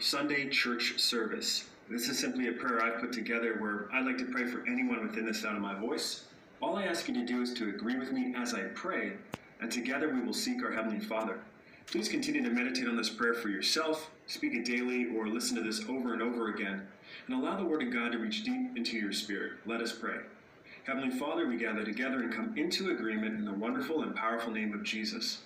Sunday 0.00 0.48
church 0.48 0.96
service. 0.96 1.64
This 1.90 2.08
is 2.08 2.16
simply 2.16 2.46
a 2.46 2.52
prayer 2.52 2.80
I've 2.80 3.00
put 3.00 3.12
together 3.12 3.56
where 3.58 3.88
I'd 3.92 4.06
like 4.06 4.18
to 4.18 4.26
pray 4.26 4.44
for 4.44 4.64
anyone 4.68 5.04
within 5.04 5.26
the 5.26 5.34
sound 5.34 5.56
of 5.56 5.62
my 5.62 5.74
voice. 5.74 6.24
All 6.62 6.76
I 6.76 6.84
ask 6.84 7.08
you 7.08 7.14
to 7.14 7.26
do 7.26 7.42
is 7.42 7.52
to 7.54 7.68
agree 7.70 7.98
with 7.98 8.12
me 8.12 8.32
as 8.36 8.54
I 8.54 8.60
pray, 8.74 9.14
and 9.60 9.72
together 9.72 10.08
we 10.08 10.20
will 10.20 10.32
seek 10.32 10.62
our 10.62 10.70
Heavenly 10.70 11.00
Father. 11.00 11.40
Please 11.86 12.08
continue 12.08 12.44
to 12.44 12.50
meditate 12.50 12.86
on 12.86 12.96
this 12.96 13.10
prayer 13.10 13.34
for 13.34 13.48
yourself, 13.48 14.08
speak 14.28 14.54
it 14.54 14.64
daily, 14.64 15.08
or 15.16 15.26
listen 15.26 15.56
to 15.56 15.62
this 15.62 15.82
over 15.88 16.12
and 16.12 16.22
over 16.22 16.48
again, 16.48 16.86
and 17.26 17.36
allow 17.36 17.56
the 17.56 17.64
Word 17.64 17.82
of 17.82 17.92
God 17.92 18.12
to 18.12 18.18
reach 18.18 18.44
deep 18.44 18.76
into 18.76 18.96
your 18.96 19.12
spirit. 19.12 19.54
Let 19.66 19.80
us 19.80 19.92
pray. 19.92 20.18
Heavenly 20.84 21.10
Father, 21.18 21.48
we 21.48 21.56
gather 21.56 21.84
together 21.84 22.20
and 22.20 22.32
come 22.32 22.56
into 22.56 22.92
agreement 22.92 23.36
in 23.36 23.44
the 23.44 23.52
wonderful 23.52 24.04
and 24.04 24.14
powerful 24.14 24.52
name 24.52 24.72
of 24.74 24.84
Jesus. 24.84 25.38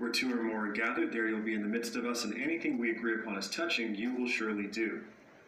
Where 0.00 0.10
two 0.10 0.32
or 0.32 0.42
more 0.42 0.66
are 0.66 0.72
gathered, 0.72 1.12
there 1.12 1.28
you'll 1.28 1.42
be 1.42 1.52
in 1.52 1.60
the 1.60 1.68
midst 1.68 1.94
of 1.94 2.06
us, 2.06 2.24
and 2.24 2.34
anything 2.40 2.78
we 2.78 2.90
agree 2.90 3.16
upon 3.16 3.36
as 3.36 3.50
touching, 3.50 3.94
you 3.94 4.14
will 4.14 4.26
surely 4.26 4.66
do. 4.66 5.02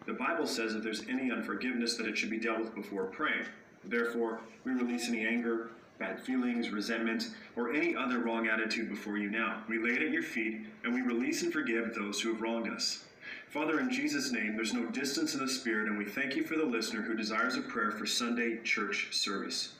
The 0.05 0.13
Bible 0.13 0.47
says 0.47 0.75
if 0.75 0.83
there's 0.83 1.09
any 1.09 1.31
unforgiveness, 1.31 1.97
that 1.97 2.07
it 2.07 2.19
should 2.19 2.29
be 2.29 2.39
dealt 2.39 2.61
with 2.61 2.75
before 2.75 3.05
praying. 3.05 3.47
Therefore, 3.83 4.41
we 4.65 4.73
release 4.73 5.09
any 5.09 5.27
anger, 5.27 5.71
bad 5.99 6.21
feelings, 6.21 6.69
resentment, 6.69 7.31
or 7.57 7.73
any 7.73 7.97
other 7.97 8.19
wrong 8.19 8.47
attitude 8.47 8.91
before 8.91 9.17
you 9.17 9.31
now. 9.31 9.63
We 9.71 9.79
lay 9.79 9.95
it 9.95 10.03
at 10.03 10.13
your 10.13 10.23
feet, 10.23 10.67
and 10.85 10.93
we 10.93 11.01
release 11.01 11.43
and 11.43 11.51
forgive 11.51 11.95
those 11.95 12.21
who 12.21 12.33
have 12.35 12.43
wronged 12.43 12.69
us. 12.69 13.07
Father, 13.49 13.81
in 13.81 13.91
Jesus' 13.91 14.33
name, 14.33 14.55
there's 14.55 14.75
no 14.75 14.85
distance 14.85 15.33
in 15.33 15.41
the 15.41 15.49
Spirit, 15.49 15.89
and 15.89 15.97
we 15.97 16.05
thank 16.05 16.37
you 16.37 16.45
for 16.45 16.59
the 16.59 16.65
listener 16.67 17.01
who 17.01 17.17
desires 17.17 17.57
a 17.57 17.63
prayer 17.63 17.91
for 17.91 18.05
Sunday 18.05 18.59
church 18.65 19.09
service. 19.13 19.73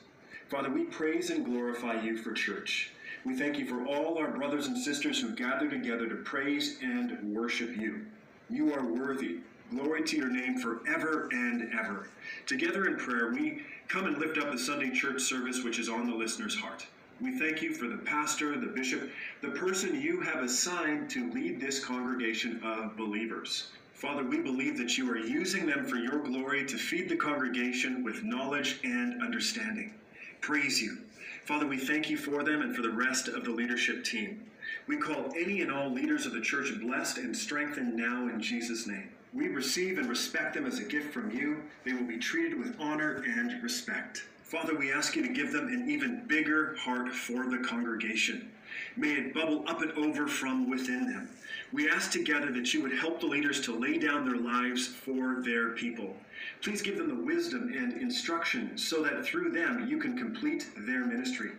Father, 0.49 0.71
we 0.71 0.85
praise 0.85 1.29
and 1.29 1.45
glorify 1.45 2.01
you 2.01 2.17
for 2.17 2.31
church. 2.31 2.89
We 3.25 3.35
thank 3.35 3.57
you 3.57 3.65
for 3.65 3.85
all 3.85 4.17
our 4.17 4.31
brothers 4.31 4.67
and 4.67 4.77
sisters 4.77 5.21
who 5.21 5.33
gather 5.33 5.69
together 5.69 6.07
to 6.09 6.15
praise 6.15 6.77
and 6.81 7.33
worship 7.33 7.77
you. 7.77 8.05
You 8.49 8.73
are 8.73 8.83
worthy. 8.83 9.37
Glory 9.71 10.03
to 10.03 10.17
your 10.17 10.29
name 10.29 10.57
forever 10.57 11.29
and 11.31 11.73
ever. 11.73 12.09
Together 12.45 12.85
in 12.85 12.97
prayer, 12.97 13.31
we 13.31 13.61
come 13.87 14.07
and 14.07 14.17
lift 14.17 14.37
up 14.37 14.51
the 14.51 14.59
Sunday 14.59 14.91
church 14.91 15.21
service 15.21 15.63
which 15.63 15.79
is 15.79 15.87
on 15.87 16.09
the 16.09 16.15
listener's 16.15 16.55
heart. 16.55 16.85
We 17.21 17.39
thank 17.39 17.61
you 17.61 17.73
for 17.73 17.87
the 17.87 17.97
pastor, 17.97 18.59
the 18.59 18.67
bishop, 18.67 19.09
the 19.41 19.51
person 19.51 20.01
you 20.01 20.19
have 20.19 20.43
assigned 20.43 21.09
to 21.11 21.31
lead 21.31 21.61
this 21.61 21.83
congregation 21.83 22.59
of 22.61 22.97
believers. 22.97 23.71
Father, 23.93 24.25
we 24.25 24.39
believe 24.39 24.77
that 24.77 24.97
you 24.97 25.09
are 25.09 25.17
using 25.17 25.65
them 25.65 25.85
for 25.85 25.95
your 25.95 26.19
glory 26.19 26.65
to 26.65 26.77
feed 26.77 27.07
the 27.07 27.15
congregation 27.15 28.03
with 28.03 28.23
knowledge 28.23 28.81
and 28.83 29.23
understanding. 29.23 29.93
Praise 30.41 30.81
you. 30.81 30.97
Father, 31.45 31.67
we 31.67 31.77
thank 31.77 32.09
you 32.09 32.15
for 32.15 32.41
them 32.41 32.61
and 32.61 32.73
for 32.73 32.81
the 32.81 32.89
rest 32.89 33.27
of 33.27 33.43
the 33.43 33.51
leadership 33.51 34.05
team. 34.05 34.49
We 34.87 34.95
call 34.95 35.33
any 35.37 35.61
and 35.61 35.69
all 35.69 35.91
leaders 35.91 36.25
of 36.25 36.31
the 36.31 36.39
church 36.39 36.71
blessed 36.79 37.17
and 37.17 37.35
strengthened 37.35 37.97
now 37.97 38.29
in 38.29 38.41
Jesus' 38.41 38.87
name. 38.87 39.09
We 39.33 39.49
receive 39.49 39.97
and 39.97 40.07
respect 40.07 40.53
them 40.53 40.65
as 40.65 40.79
a 40.79 40.83
gift 40.83 41.13
from 41.13 41.31
you. 41.31 41.61
They 41.83 41.91
will 41.91 42.07
be 42.07 42.17
treated 42.17 42.57
with 42.57 42.79
honor 42.79 43.21
and 43.27 43.61
respect. 43.61 44.23
Father, 44.43 44.73
we 44.73 44.93
ask 44.93 45.17
you 45.17 45.27
to 45.27 45.33
give 45.33 45.51
them 45.51 45.67
an 45.67 45.89
even 45.89 46.25
bigger 46.27 46.77
heart 46.77 47.13
for 47.13 47.49
the 47.49 47.57
congregation. 47.57 48.49
May 48.95 49.11
it 49.11 49.33
bubble 49.33 49.65
up 49.67 49.81
and 49.81 49.91
over 49.93 50.29
from 50.29 50.69
within 50.69 51.11
them. 51.11 51.29
We 51.73 51.89
ask 51.89 52.09
together 52.09 52.53
that 52.53 52.73
you 52.73 52.81
would 52.83 52.93
help 52.93 53.19
the 53.19 53.25
leaders 53.25 53.59
to 53.61 53.77
lay 53.77 53.97
down 53.97 54.25
their 54.25 54.37
lives 54.37 54.87
for 54.87 55.41
their 55.41 55.71
people. 55.71 56.15
Please 56.61 56.81
give 56.81 56.97
them 56.97 57.09
the 57.09 57.25
wisdom 57.25 57.73
and 57.75 57.93
instruction 57.93 58.77
so 58.77 59.01
that 59.03 59.25
through 59.25 59.51
them 59.51 59.87
you 59.87 59.97
can 59.97 60.17
complete 60.17 60.69
their 60.77 61.05
ministry. 61.05 61.51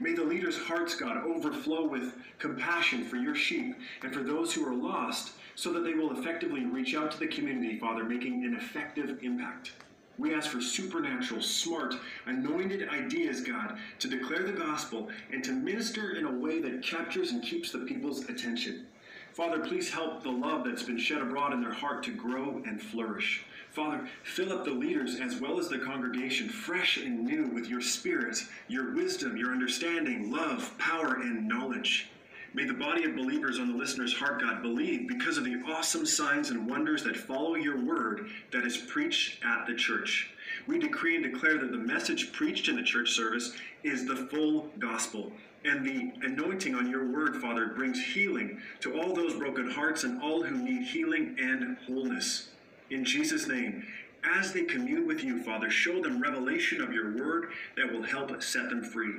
May 0.00 0.14
the 0.14 0.24
leaders' 0.24 0.58
hearts, 0.58 0.94
God, 0.94 1.18
overflow 1.18 1.86
with 1.86 2.14
compassion 2.38 3.04
for 3.04 3.16
your 3.16 3.34
sheep 3.34 3.76
and 4.02 4.12
for 4.12 4.22
those 4.22 4.52
who 4.52 4.66
are 4.66 4.74
lost 4.74 5.32
so 5.54 5.72
that 5.72 5.84
they 5.84 5.94
will 5.94 6.18
effectively 6.18 6.64
reach 6.64 6.94
out 6.94 7.10
to 7.12 7.18
the 7.18 7.26
community, 7.26 7.78
Father, 7.78 8.04
making 8.04 8.44
an 8.44 8.54
effective 8.54 9.18
impact. 9.22 9.72
We 10.18 10.34
ask 10.34 10.50
for 10.50 10.62
supernatural, 10.62 11.42
smart, 11.42 11.94
anointed 12.26 12.88
ideas, 12.88 13.42
God, 13.42 13.78
to 13.98 14.08
declare 14.08 14.44
the 14.44 14.52
gospel 14.52 15.08
and 15.30 15.44
to 15.44 15.52
minister 15.52 16.16
in 16.16 16.24
a 16.24 16.30
way 16.30 16.60
that 16.60 16.82
captures 16.82 17.32
and 17.32 17.42
keeps 17.42 17.70
the 17.70 17.80
people's 17.80 18.28
attention. 18.28 18.86
Father, 19.34 19.58
please 19.58 19.90
help 19.90 20.22
the 20.22 20.30
love 20.30 20.64
that's 20.64 20.82
been 20.82 20.98
shed 20.98 21.20
abroad 21.20 21.52
in 21.52 21.60
their 21.60 21.72
heart 21.72 22.02
to 22.04 22.10
grow 22.10 22.62
and 22.66 22.80
flourish. 22.80 23.44
Father, 23.76 24.08
fill 24.22 24.54
up 24.54 24.64
the 24.64 24.70
leaders 24.70 25.20
as 25.20 25.38
well 25.38 25.60
as 25.60 25.68
the 25.68 25.78
congregation, 25.78 26.48
fresh 26.48 26.96
and 26.96 27.26
new 27.26 27.48
with 27.48 27.68
your 27.68 27.82
spirit, 27.82 28.42
your 28.68 28.94
wisdom, 28.94 29.36
your 29.36 29.52
understanding, 29.52 30.32
love, 30.32 30.72
power, 30.78 31.16
and 31.20 31.46
knowledge. 31.46 32.08
May 32.54 32.64
the 32.64 32.72
body 32.72 33.04
of 33.04 33.14
believers 33.14 33.58
on 33.58 33.70
the 33.70 33.76
listener's 33.76 34.14
heart, 34.14 34.40
God, 34.40 34.62
believe 34.62 35.06
because 35.06 35.36
of 35.36 35.44
the 35.44 35.62
awesome 35.66 36.06
signs 36.06 36.48
and 36.48 36.66
wonders 36.66 37.04
that 37.04 37.18
follow 37.18 37.54
your 37.54 37.78
word 37.78 38.30
that 38.50 38.64
is 38.64 38.78
preached 38.78 39.44
at 39.44 39.66
the 39.66 39.74
church. 39.74 40.30
We 40.66 40.78
decree 40.78 41.16
and 41.16 41.30
declare 41.30 41.58
that 41.58 41.70
the 41.70 41.76
message 41.76 42.32
preached 42.32 42.68
in 42.68 42.76
the 42.76 42.82
church 42.82 43.10
service 43.10 43.52
is 43.84 44.06
the 44.06 44.16
full 44.16 44.70
gospel. 44.78 45.32
And 45.66 45.84
the 45.84 46.12
anointing 46.26 46.74
on 46.74 46.88
your 46.88 47.04
word, 47.12 47.42
Father, 47.42 47.74
brings 47.76 48.02
healing 48.02 48.58
to 48.80 48.98
all 48.98 49.14
those 49.14 49.34
broken 49.34 49.70
hearts 49.70 50.04
and 50.04 50.22
all 50.22 50.42
who 50.42 50.56
need 50.56 50.84
healing 50.84 51.36
and 51.38 51.76
wholeness. 51.86 52.48
In 52.90 53.04
Jesus' 53.04 53.48
name, 53.48 53.84
as 54.22 54.52
they 54.52 54.62
commune 54.62 55.06
with 55.06 55.24
you, 55.24 55.42
Father, 55.42 55.70
show 55.70 56.00
them 56.00 56.22
revelation 56.22 56.80
of 56.80 56.92
your 56.92 57.16
word 57.16 57.50
that 57.76 57.92
will 57.92 58.02
help 58.02 58.42
set 58.42 58.70
them 58.70 58.82
free. 58.82 59.14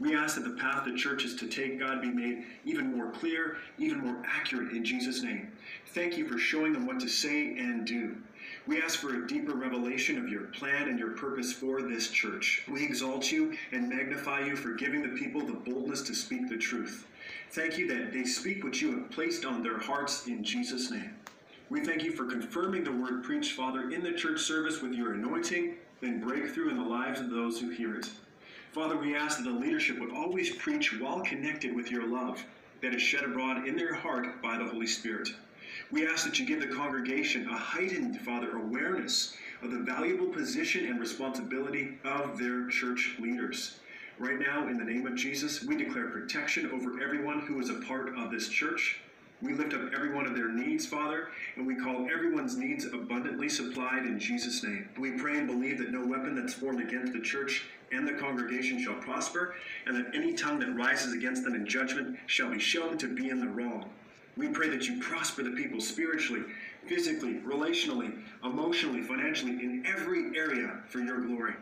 We 0.00 0.14
ask 0.14 0.36
that 0.36 0.44
the 0.44 0.56
path 0.56 0.84
the 0.84 0.96
church 0.96 1.24
is 1.24 1.34
to 1.36 1.48
take, 1.48 1.80
God, 1.80 2.00
be 2.00 2.10
made 2.10 2.44
even 2.64 2.96
more 2.96 3.10
clear, 3.10 3.56
even 3.78 3.98
more 3.98 4.22
accurate 4.24 4.70
in 4.70 4.84
Jesus' 4.84 5.22
name. 5.22 5.50
Thank 5.88 6.16
you 6.16 6.28
for 6.28 6.38
showing 6.38 6.72
them 6.72 6.86
what 6.86 7.00
to 7.00 7.08
say 7.08 7.58
and 7.58 7.84
do. 7.84 8.16
We 8.68 8.80
ask 8.80 9.00
for 9.00 9.14
a 9.14 9.26
deeper 9.26 9.54
revelation 9.54 10.16
of 10.18 10.28
your 10.28 10.44
plan 10.44 10.88
and 10.88 10.98
your 10.98 11.10
purpose 11.10 11.52
for 11.52 11.82
this 11.82 12.10
church. 12.10 12.62
We 12.70 12.84
exalt 12.84 13.32
you 13.32 13.56
and 13.72 13.88
magnify 13.88 14.46
you 14.46 14.54
for 14.54 14.74
giving 14.74 15.02
the 15.02 15.18
people 15.18 15.44
the 15.44 15.54
boldness 15.54 16.02
to 16.02 16.14
speak 16.14 16.48
the 16.48 16.56
truth. 16.56 17.06
Thank 17.50 17.78
you 17.78 17.88
that 17.88 18.12
they 18.12 18.24
speak 18.24 18.62
what 18.62 18.80
you 18.80 18.92
have 18.92 19.10
placed 19.10 19.44
on 19.44 19.62
their 19.62 19.78
hearts 19.78 20.28
in 20.28 20.44
Jesus' 20.44 20.90
name. 20.92 21.14
We 21.70 21.84
thank 21.84 22.02
you 22.02 22.12
for 22.12 22.24
confirming 22.24 22.84
the 22.84 22.92
word 22.92 23.22
preached, 23.22 23.52
Father, 23.52 23.90
in 23.90 24.02
the 24.02 24.12
church 24.12 24.40
service 24.40 24.80
with 24.80 24.94
your 24.94 25.12
anointing, 25.12 25.74
and 26.00 26.22
breakthrough 26.22 26.70
in 26.70 26.78
the 26.78 26.82
lives 26.82 27.20
of 27.20 27.28
those 27.28 27.60
who 27.60 27.68
hear 27.68 27.94
it. 27.94 28.08
Father, 28.72 28.96
we 28.96 29.14
ask 29.14 29.36
that 29.36 29.44
the 29.44 29.50
leadership 29.50 29.98
would 29.98 30.10
always 30.10 30.48
preach 30.56 30.98
while 30.98 31.20
connected 31.20 31.76
with 31.76 31.90
your 31.90 32.06
love 32.06 32.42
that 32.80 32.94
is 32.94 33.02
shed 33.02 33.22
abroad 33.22 33.68
in 33.68 33.76
their 33.76 33.92
heart 33.92 34.40
by 34.40 34.56
the 34.56 34.64
Holy 34.64 34.86
Spirit. 34.86 35.28
We 35.90 36.06
ask 36.06 36.24
that 36.24 36.38
you 36.38 36.46
give 36.46 36.60
the 36.60 36.74
congregation 36.74 37.46
a 37.48 37.58
heightened, 37.58 38.18
Father, 38.20 38.56
awareness 38.56 39.34
of 39.62 39.70
the 39.70 39.80
valuable 39.80 40.28
position 40.28 40.86
and 40.86 40.98
responsibility 40.98 41.98
of 42.02 42.38
their 42.38 42.68
church 42.68 43.16
leaders. 43.18 43.78
Right 44.18 44.38
now, 44.38 44.68
in 44.68 44.78
the 44.78 44.84
name 44.84 45.06
of 45.06 45.16
Jesus, 45.16 45.62
we 45.62 45.76
declare 45.76 46.08
protection 46.08 46.70
over 46.70 47.02
everyone 47.02 47.40
who 47.40 47.60
is 47.60 47.68
a 47.68 47.80
part 47.80 48.16
of 48.16 48.30
this 48.30 48.48
church. 48.48 49.00
We 49.40 49.54
lift 49.54 49.72
up 49.72 49.92
every 49.94 50.12
one 50.12 50.26
of 50.26 50.34
their 50.34 50.48
needs, 50.48 50.84
Father, 50.84 51.28
and 51.54 51.64
we 51.64 51.76
call 51.76 52.08
everyone's 52.12 52.56
needs 52.56 52.86
abundantly 52.86 53.48
supplied 53.48 54.04
in 54.04 54.18
Jesus' 54.18 54.64
name. 54.64 54.88
We 54.98 55.12
pray 55.12 55.38
and 55.38 55.46
believe 55.46 55.78
that 55.78 55.92
no 55.92 56.04
weapon 56.04 56.34
that's 56.34 56.54
formed 56.54 56.80
against 56.80 57.12
the 57.12 57.20
church 57.20 57.66
and 57.92 58.06
the 58.06 58.14
congregation 58.14 58.82
shall 58.82 58.96
prosper, 58.96 59.54
and 59.86 59.96
that 59.96 60.12
any 60.12 60.34
tongue 60.34 60.58
that 60.58 60.74
rises 60.74 61.14
against 61.14 61.44
them 61.44 61.54
in 61.54 61.66
judgment 61.66 62.18
shall 62.26 62.50
be 62.50 62.58
shown 62.58 62.98
to 62.98 63.14
be 63.14 63.30
in 63.30 63.40
the 63.40 63.46
wrong. 63.46 63.88
We 64.36 64.48
pray 64.48 64.68
that 64.70 64.88
you 64.88 65.00
prosper 65.00 65.44
the 65.44 65.52
people 65.52 65.80
spiritually, 65.80 66.42
physically, 66.86 67.34
relationally, 67.34 68.20
emotionally, 68.42 69.02
financially, 69.02 69.52
in 69.52 69.84
every 69.86 70.36
area 70.36 70.80
for 70.88 70.98
your 70.98 71.20
glory. 71.20 71.54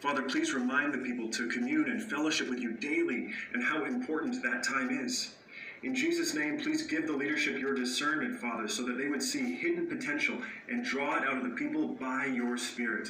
Father, 0.00 0.22
please 0.22 0.54
remind 0.54 0.94
the 0.94 0.98
people 0.98 1.28
to 1.30 1.48
commune 1.48 1.90
and 1.90 2.02
fellowship 2.02 2.48
with 2.48 2.60
you 2.60 2.72
daily 2.72 3.32
and 3.52 3.62
how 3.62 3.84
important 3.84 4.42
that 4.42 4.62
time 4.62 5.04
is. 5.04 5.34
In 5.82 5.94
Jesus' 5.94 6.34
name, 6.34 6.58
please 6.58 6.82
give 6.82 7.06
the 7.06 7.12
leadership 7.12 7.58
your 7.58 7.74
discernment, 7.74 8.40
Father, 8.40 8.66
so 8.66 8.82
that 8.84 8.98
they 8.98 9.08
would 9.08 9.22
see 9.22 9.54
hidden 9.54 9.86
potential 9.86 10.36
and 10.68 10.84
draw 10.84 11.16
it 11.16 11.24
out 11.24 11.36
of 11.36 11.44
the 11.44 11.56
people 11.56 11.88
by 11.88 12.26
your 12.26 12.58
Spirit. 12.58 13.08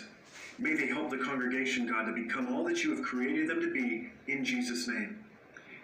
May 0.59 0.75
they 0.75 0.87
help 0.87 1.09
the 1.09 1.19
congregation, 1.19 1.87
God, 1.87 2.05
to 2.07 2.13
become 2.13 2.53
all 2.53 2.65
that 2.65 2.85
you 2.85 2.95
have 2.95 3.03
created 3.03 3.49
them 3.49 3.61
to 3.63 3.73
be 3.73 4.11
in 4.27 4.45
Jesus' 4.45 4.87
name. 4.87 5.25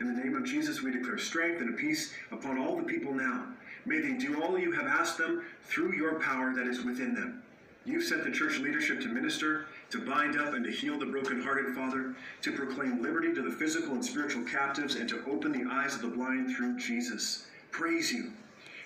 In 0.01 0.15
the 0.15 0.23
name 0.23 0.35
of 0.35 0.45
Jesus, 0.45 0.83
we 0.83 0.91
declare 0.91 1.17
strength 1.17 1.61
and 1.63 1.77
peace 1.77 2.13
upon 2.31 2.59
all 2.59 2.77
the 2.77 2.83
people 2.83 3.15
now. 3.15 3.47
May 3.87 4.01
they 4.01 4.13
do 4.13 4.43
all 4.43 4.59
you 4.59 4.73
have 4.73 4.87
asked 4.87 5.17
them 5.17 5.45
through 5.63 5.95
your 5.95 6.21
power 6.21 6.53
that 6.55 6.67
is 6.67 6.85
within 6.85 7.15
them. 7.15 7.43
You've 7.87 8.05
sent 8.05 8.25
the 8.25 8.31
church 8.31 8.59
leadership 8.59 9.01
to 9.03 9.09
minister, 9.09 9.67
to 9.91 10.05
bind 10.05 10.39
up 10.39 10.55
and 10.55 10.65
to 10.65 10.71
heal 10.71 10.99
the 10.99 11.07
brokenhearted, 11.07 11.75
Father, 11.75 12.15
to 12.43 12.53
proclaim 12.53 13.03
liberty 13.03 13.33
to 13.35 13.43
the 13.43 13.57
physical 13.57 13.93
and 13.93 14.05
spiritual 14.05 14.45
captives, 14.45 14.97
and 14.97 15.09
to 15.09 15.25
open 15.27 15.53
the 15.53 15.71
eyes 15.71 15.95
of 15.95 16.03
the 16.03 16.09
blind 16.09 16.55
through 16.55 16.79
Jesus. 16.79 17.47
Praise 17.71 18.13
you. 18.13 18.33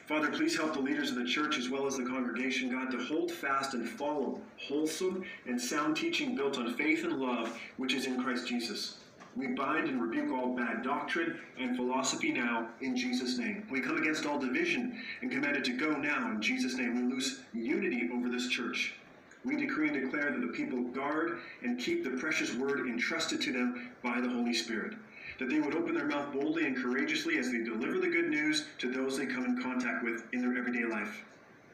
Father, 0.07 0.31
please 0.31 0.57
help 0.57 0.73
the 0.73 0.81
leaders 0.81 1.11
of 1.11 1.17
the 1.17 1.25
church 1.27 1.59
as 1.59 1.69
well 1.69 1.87
as 1.87 1.99
the 1.99 2.05
congregation, 2.05 2.71
God, 2.71 2.91
to 2.93 3.05
hold 3.05 3.31
fast 3.31 3.75
and 3.75 3.87
follow 3.87 4.41
wholesome 4.57 5.23
and 5.47 5.61
sound 5.61 5.99
teaching 5.99 6.35
built 6.35 6.57
on 6.57 6.73
faith 6.75 7.05
and 7.05 7.21
love, 7.21 7.59
which 7.77 7.93
is 7.93 8.07
in 8.07 8.23
Christ 8.23 8.49
Jesus. 8.49 8.97
We 9.37 9.49
bind 9.49 9.89
and 9.89 10.01
rebuke 10.01 10.33
all 10.33 10.57
bad 10.57 10.83
doctrine 10.83 11.39
and 11.61 11.77
philosophy 11.77 12.33
now 12.33 12.69
in 12.81 12.97
Jesus' 12.97 13.37
name. 13.39 13.67
We 13.71 13.81
come 13.81 13.99
against 13.99 14.25
all 14.25 14.39
division 14.39 14.99
and 15.21 15.31
command 15.31 15.57
it 15.57 15.65
to 15.67 15.77
go 15.77 15.91
now 15.91 16.31
in 16.31 16.41
Jesus' 16.41 16.75
name. 16.75 16.97
We 16.97 17.15
loose 17.15 17.43
unity 17.53 18.09
over 18.13 18.31
this 18.31 18.49
church. 18.49 18.95
We 19.45 19.57
decree 19.57 19.89
and 19.89 20.03
declare 20.03 20.31
that 20.31 20.41
the 20.41 20.53
people 20.53 20.83
guard 20.83 21.39
and 21.63 21.79
keep 21.79 22.05
the 22.05 22.19
precious 22.19 22.55
word 22.55 22.81
entrusted 22.81 23.41
to 23.43 23.53
them 23.53 23.91
by 24.03 24.21
the 24.21 24.29
Holy 24.29 24.55
Spirit. 24.55 24.95
That 25.39 25.49
they 25.49 25.61
would 25.61 25.75
open 25.75 25.95
their 25.95 26.07
mouth 26.07 26.33
boldly 26.33 26.67
and 26.67 26.77
courageously 26.77 27.39
as 27.39 27.51
they 27.51 27.63
deliver 27.63 27.99
the 27.99 28.09
good 28.09 28.29
news 28.29 28.67
to 28.79 28.91
those 28.91 29.17
they 29.17 29.27
come 29.27 29.45
in 29.45 29.63
contact 29.63 30.03
with 30.03 30.25
in 30.33 30.41
their 30.41 30.59
everyday 30.59 30.85
life. 30.85 31.25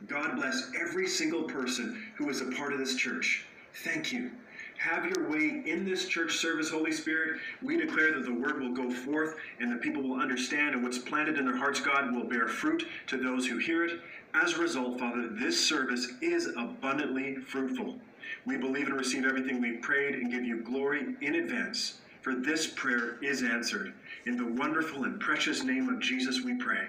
God 0.07 0.37
bless 0.37 0.71
every 0.79 1.07
single 1.07 1.45
person 1.45 2.13
who 2.17 2.29
is 2.29 2.43
a 2.43 2.51
part 2.53 2.73
of 2.73 2.79
this 2.79 2.95
church. 2.95 3.47
Thank 3.83 4.13
you. 4.13 4.31
Have 4.79 5.07
your 5.07 5.31
way 5.31 5.63
in 5.65 5.85
this 5.85 6.07
church 6.09 6.37
service, 6.37 6.71
Holy 6.71 6.93
Spirit. 6.93 7.41
We 7.63 7.77
declare 7.77 8.13
that 8.13 8.25
the 8.25 8.35
word 8.35 8.61
will 8.61 8.75
go 8.75 8.91
forth 8.91 9.37
and 9.59 9.73
the 9.73 9.77
people 9.77 10.03
will 10.03 10.21
understand, 10.21 10.75
and 10.75 10.83
what's 10.83 10.99
planted 10.99 11.39
in 11.39 11.47
their 11.47 11.57
hearts, 11.57 11.81
God, 11.81 12.15
will 12.15 12.25
bear 12.25 12.49
fruit 12.49 12.87
to 13.07 13.17
those 13.17 13.47
who 13.47 13.59
hear 13.59 13.85
it. 13.85 14.01
As 14.35 14.55
a 14.55 14.59
result, 14.59 14.99
Father, 14.99 15.29
this 15.29 15.65
service 15.67 16.13
is 16.21 16.49
abundantly 16.57 17.37
fruitful. 17.37 17.97
We 18.45 18.57
believe 18.57 18.89
and 18.89 18.97
receive 18.97 19.25
everything 19.25 19.61
we 19.61 19.79
prayed 19.79 20.17
and 20.17 20.31
give 20.31 20.45
you 20.45 20.61
glory 20.63 21.15
in 21.23 21.37
advance, 21.37 22.01
for 22.21 22.35
this 22.35 22.67
prayer 22.67 23.17
is 23.23 23.43
answered. 23.43 23.95
In 24.27 24.37
the 24.37 24.47
wonderful 24.61 25.05
and 25.05 25.21
precious 25.21 25.63
name 25.63 25.89
of 25.89 26.01
Jesus, 26.01 26.43
we 26.43 26.57
pray. 26.57 26.89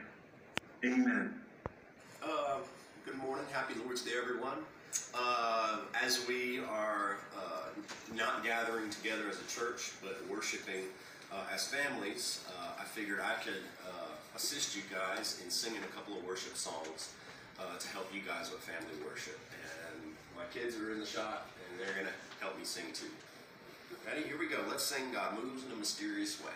Amen. 0.84 1.34
Uh, 2.24 2.58
good 3.06 3.18
morning. 3.18 3.46
Happy 3.52 3.76
Lord's 3.84 4.02
Day, 4.02 4.12
everyone. 4.22 4.58
Uh, 5.13 5.80
as 6.03 6.27
we 6.27 6.59
are 6.59 7.18
uh, 7.38 7.69
not 8.15 8.44
gathering 8.44 8.89
together 8.89 9.24
as 9.30 9.39
a 9.39 9.47
church, 9.47 9.92
but 10.01 10.18
worshiping 10.30 10.83
uh, 11.31 11.53
as 11.53 11.68
families, 11.68 12.45
uh, 12.50 12.81
I 12.81 12.83
figured 12.83 13.19
I 13.19 13.42
could 13.44 13.63
uh, 13.88 14.12
assist 14.36 14.75
you 14.75 14.83
guys 14.92 15.42
in 15.44 15.50
singing 15.50 15.81
a 15.83 15.95
couple 15.95 16.18
of 16.18 16.25
worship 16.25 16.56
songs 16.56 17.13
uh, 17.59 17.77
to 17.77 17.88
help 17.89 18.13
you 18.13 18.21
guys 18.21 18.51
with 18.51 18.62
family 18.62 18.95
worship. 19.07 19.39
And 19.51 20.13
my 20.36 20.44
kids 20.53 20.75
are 20.75 20.92
in 20.92 21.00
the 21.00 21.06
shot, 21.06 21.48
and 21.69 21.80
they're 21.80 21.95
going 21.95 22.07
to 22.07 22.44
help 22.44 22.57
me 22.57 22.65
sing 22.65 22.86
too. 22.94 23.12
Ready? 24.06 24.24
Here 24.27 24.38
we 24.38 24.48
go. 24.48 24.57
Let's 24.69 24.83
sing 24.83 25.12
God 25.13 25.33
Moves 25.41 25.65
in 25.65 25.71
a 25.71 25.75
Mysterious 25.75 26.41
Way. 26.44 26.51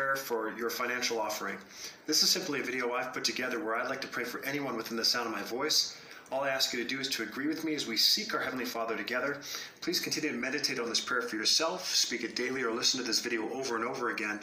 Prayer 0.00 0.16
for 0.16 0.54
your 0.56 0.70
financial 0.70 1.20
offering. 1.20 1.58
This 2.06 2.22
is 2.22 2.30
simply 2.30 2.60
a 2.60 2.62
video 2.62 2.94
I've 2.94 3.12
put 3.12 3.22
together 3.22 3.62
where 3.62 3.76
I'd 3.76 3.90
like 3.90 4.00
to 4.00 4.08
pray 4.08 4.24
for 4.24 4.42
anyone 4.46 4.74
within 4.74 4.96
the 4.96 5.04
sound 5.04 5.26
of 5.26 5.32
my 5.32 5.42
voice. 5.42 5.94
All 6.32 6.40
I 6.40 6.48
ask 6.48 6.72
you 6.72 6.82
to 6.82 6.88
do 6.88 7.00
is 7.00 7.08
to 7.10 7.22
agree 7.22 7.48
with 7.48 7.64
me 7.64 7.74
as 7.74 7.86
we 7.86 7.98
seek 7.98 8.32
our 8.32 8.40
Heavenly 8.40 8.64
Father 8.64 8.96
together. 8.96 9.42
Please 9.82 10.00
continue 10.00 10.30
to 10.30 10.36
meditate 10.38 10.80
on 10.80 10.88
this 10.88 11.00
prayer 11.00 11.20
for 11.20 11.36
yourself, 11.36 11.94
speak 11.94 12.24
it 12.24 12.34
daily, 12.34 12.62
or 12.62 12.72
listen 12.72 12.98
to 12.98 13.06
this 13.06 13.20
video 13.20 13.52
over 13.52 13.76
and 13.76 13.84
over 13.84 14.08
again, 14.08 14.40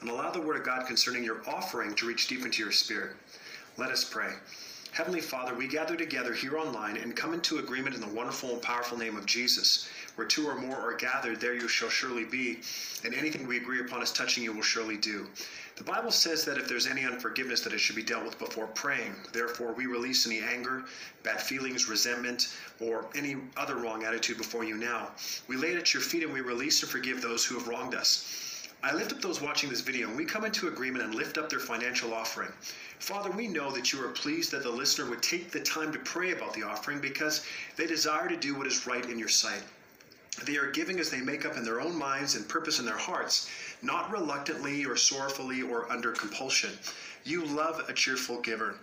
and 0.00 0.08
allow 0.08 0.30
the 0.30 0.40
Word 0.40 0.58
of 0.58 0.64
God 0.64 0.86
concerning 0.86 1.24
your 1.24 1.42
offering 1.48 1.92
to 1.96 2.06
reach 2.06 2.28
deep 2.28 2.44
into 2.44 2.62
your 2.62 2.70
spirit. 2.70 3.16
Let 3.78 3.90
us 3.90 4.04
pray. 4.04 4.34
Heavenly 4.92 5.20
Father, 5.20 5.54
we 5.54 5.66
gather 5.66 5.96
together 5.96 6.34
here 6.34 6.56
online 6.56 6.96
and 6.96 7.16
come 7.16 7.32
into 7.32 7.58
agreement 7.58 7.94
in 7.96 8.00
the 8.00 8.08
wonderful 8.08 8.52
and 8.52 8.62
powerful 8.62 8.98
name 8.98 9.16
of 9.16 9.26
Jesus. 9.26 9.88
Where 10.20 10.28
two 10.28 10.46
or 10.46 10.54
more 10.54 10.76
are 10.76 10.92
gathered, 10.92 11.40
there 11.40 11.54
you 11.54 11.66
shall 11.66 11.88
surely 11.88 12.26
be, 12.26 12.60
and 13.06 13.14
anything 13.14 13.46
we 13.46 13.56
agree 13.56 13.80
upon 13.80 14.02
as 14.02 14.12
touching 14.12 14.44
you 14.44 14.52
will 14.52 14.60
surely 14.60 14.98
do. 14.98 15.26
The 15.76 15.82
Bible 15.82 16.10
says 16.10 16.44
that 16.44 16.58
if 16.58 16.68
there's 16.68 16.86
any 16.86 17.06
unforgiveness, 17.06 17.62
that 17.62 17.72
it 17.72 17.78
should 17.78 17.96
be 17.96 18.02
dealt 18.02 18.24
with 18.26 18.38
before 18.38 18.66
praying. 18.66 19.14
Therefore, 19.32 19.72
we 19.72 19.86
release 19.86 20.26
any 20.26 20.40
anger, 20.40 20.84
bad 21.22 21.40
feelings, 21.40 21.88
resentment, 21.88 22.54
or 22.80 23.06
any 23.14 23.38
other 23.56 23.76
wrong 23.76 24.04
attitude 24.04 24.36
before 24.36 24.62
you 24.62 24.76
now. 24.76 25.10
We 25.48 25.56
lay 25.56 25.68
it 25.68 25.78
at 25.78 25.94
your 25.94 26.02
feet 26.02 26.22
and 26.22 26.34
we 26.34 26.42
release 26.42 26.82
and 26.82 26.90
forgive 26.90 27.22
those 27.22 27.42
who 27.46 27.54
have 27.58 27.66
wronged 27.66 27.94
us. 27.94 28.68
I 28.82 28.92
lift 28.92 29.14
up 29.14 29.22
those 29.22 29.40
watching 29.40 29.70
this 29.70 29.80
video 29.80 30.08
and 30.08 30.18
we 30.18 30.26
come 30.26 30.44
into 30.44 30.68
agreement 30.68 31.02
and 31.02 31.14
lift 31.14 31.38
up 31.38 31.48
their 31.48 31.60
financial 31.60 32.12
offering. 32.12 32.52
Father, 32.98 33.30
we 33.30 33.48
know 33.48 33.72
that 33.72 33.90
you 33.90 34.04
are 34.04 34.08
pleased 34.08 34.50
that 34.50 34.64
the 34.64 34.70
listener 34.70 35.08
would 35.08 35.22
take 35.22 35.50
the 35.50 35.60
time 35.60 35.90
to 35.94 35.98
pray 36.00 36.32
about 36.32 36.52
the 36.52 36.62
offering 36.62 37.00
because 37.00 37.46
they 37.76 37.86
desire 37.86 38.28
to 38.28 38.36
do 38.36 38.54
what 38.54 38.66
is 38.66 38.86
right 38.86 39.08
in 39.08 39.18
your 39.18 39.28
sight. 39.28 39.62
They 40.44 40.56
are 40.56 40.70
giving 40.70 40.98
as 40.98 41.10
they 41.10 41.20
make 41.20 41.44
up 41.44 41.56
in 41.56 41.64
their 41.64 41.80
own 41.80 41.96
minds 41.96 42.34
and 42.34 42.48
purpose 42.48 42.78
in 42.78 42.86
their 42.86 42.96
hearts, 42.96 43.48
not 43.82 44.10
reluctantly 44.10 44.84
or 44.84 44.96
sorrowfully 44.96 45.62
or 45.62 45.90
under 45.90 46.12
compulsion. 46.12 46.78
You 47.24 47.44
love 47.44 47.82
a 47.88 47.92
cheerful 47.92 48.40
giver. 48.40 48.76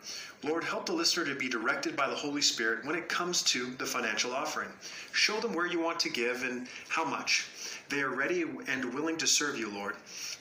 Lord, 0.44 0.63
help 0.63 0.86
the 0.86 0.94
listener 0.94 1.25
to 1.25 1.34
be 1.34 1.50
directed 1.50 1.96
by 1.96 2.08
the 2.08 2.15
Holy 2.15 2.41
Spirit 2.41 2.86
when 2.86 2.96
it 2.96 3.10
comes 3.10 3.41
to 3.44 3.74
the 3.75 3.86
financial 3.86 4.34
offering. 4.34 4.70
Show 5.12 5.39
them 5.39 5.53
where 5.53 5.65
you 5.65 5.79
want 5.79 6.00
to 6.01 6.10
give 6.10 6.44
and 6.44 6.67
how 6.88 7.03
much. 7.03 7.48
They 7.89 8.01
are 8.01 8.10
ready 8.10 8.44
and 8.67 8.94
willing 8.94 9.17
to 9.17 9.27
serve 9.27 9.58
you, 9.58 9.70
Lord. 9.70 9.96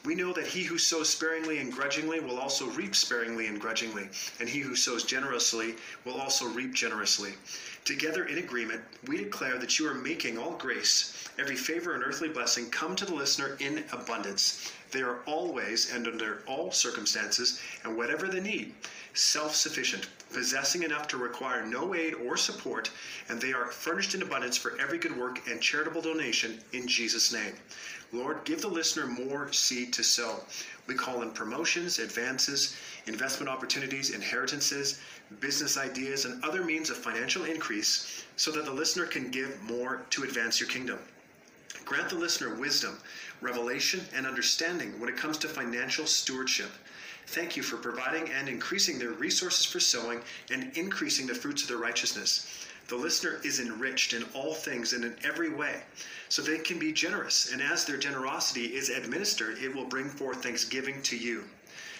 We 0.05 0.15
know 0.15 0.33
that 0.35 0.47
he 0.47 0.63
who 0.63 0.79
sows 0.79 1.09
sparingly 1.09 1.59
and 1.59 1.73
grudgingly 1.73 2.21
will 2.21 2.39
also 2.39 2.67
reap 2.71 2.95
sparingly 2.95 3.47
and 3.47 3.61
grudgingly, 3.61 4.09
and 4.39 4.49
he 4.49 4.61
who 4.61 4.77
sows 4.77 5.03
generously 5.03 5.77
will 6.05 6.21
also 6.21 6.47
reap 6.47 6.75
generously. 6.75 7.33
Together 7.85 8.25
in 8.25 8.39
agreement, 8.39 8.83
we 9.07 9.17
declare 9.17 9.59
that 9.59 9.79
you 9.79 9.89
are 9.89 9.95
making 9.95 10.37
all 10.37 10.53
grace, 10.59 11.29
every 11.39 11.57
favor 11.57 11.95
and 11.95 12.05
earthly 12.05 12.29
blessing 12.29 12.69
come 12.71 12.95
to 12.97 13.07
the 13.07 13.15
listener 13.15 13.57
in 13.61 13.85
abundance. 13.93 14.73
They 14.97 15.03
are 15.03 15.21
always 15.27 15.93
and 15.93 16.07
under 16.07 16.43
all 16.47 16.73
circumstances, 16.73 17.61
and 17.85 17.99
whatever 17.99 18.29
the 18.29 18.41
need, 18.41 18.73
self 19.13 19.55
sufficient, 19.55 20.07
possessing 20.33 20.85
enough 20.85 21.07
to 21.09 21.19
require 21.19 21.67
no 21.67 21.95
aid 21.95 22.15
or 22.15 22.39
support, 22.39 22.89
and 23.29 23.39
they 23.39 23.53
are 23.53 23.71
furnished 23.71 24.15
in 24.15 24.23
abundance 24.23 24.57
for 24.57 24.81
every 24.81 24.97
good 24.97 25.15
work 25.15 25.47
and 25.49 25.61
charitable 25.61 26.01
donation 26.01 26.63
in 26.73 26.89
Jesus' 26.89 27.31
name. 27.31 27.53
Lord, 28.11 28.43
give 28.45 28.63
the 28.63 28.69
listener 28.69 29.07
more 29.07 29.53
seed 29.53 29.93
to 29.93 30.03
sow. 30.03 30.43
We 30.87 30.95
call 30.95 31.21
in 31.21 31.33
promotions, 31.33 31.99
advances, 31.99 32.75
investment 33.05 33.51
opportunities, 33.51 34.09
inheritances, 34.09 34.99
business 35.41 35.77
ideas, 35.77 36.25
and 36.25 36.43
other 36.43 36.65
means 36.65 36.89
of 36.89 36.97
financial 36.97 37.45
increase 37.45 38.25
so 38.37 38.51
that 38.53 38.65
the 38.65 38.73
listener 38.73 39.05
can 39.05 39.31
give 39.31 39.61
more 39.61 40.07
to 40.09 40.23
advance 40.23 40.59
your 40.59 40.71
kingdom. 40.71 40.99
Grant 41.87 42.09
the 42.09 42.17
listener 42.17 42.53
wisdom, 42.57 42.99
revelation, 43.41 44.01
and 44.15 44.27
understanding 44.27 44.99
when 44.99 45.09
it 45.09 45.17
comes 45.17 45.39
to 45.39 45.49
financial 45.49 46.07
stewardship. 46.07 46.71
Thank 47.29 47.57
you 47.57 47.63
for 47.63 47.77
providing 47.77 48.31
and 48.31 48.49
increasing 48.49 48.99
their 48.99 49.11
resources 49.11 49.67
for 49.67 49.81
sowing 49.81 50.21
and 50.51 50.71
increasing 50.77 51.27
the 51.27 51.35
fruits 51.35 51.63
of 51.63 51.69
their 51.69 51.79
righteousness. 51.79 52.67
The 52.89 52.97
listener 52.97 53.41
is 53.43 53.59
enriched 53.59 54.13
in 54.13 54.25
all 54.33 54.55
things 54.55 54.93
and 54.93 55.05
in 55.05 55.17
every 55.25 55.49
way, 55.49 55.83
so 56.29 56.41
they 56.41 56.59
can 56.59 56.79
be 56.79 56.93
generous, 56.93 57.53
and 57.53 57.61
as 57.61 57.85
their 57.85 57.97
generosity 57.97 58.77
is 58.77 58.91
administered, 58.91 59.59
it 59.59 59.75
will 59.75 59.87
bring 59.87 60.09
forth 60.09 60.43
thanksgiving 60.43 61.03
to 61.03 61.17
you. 61.17 61.45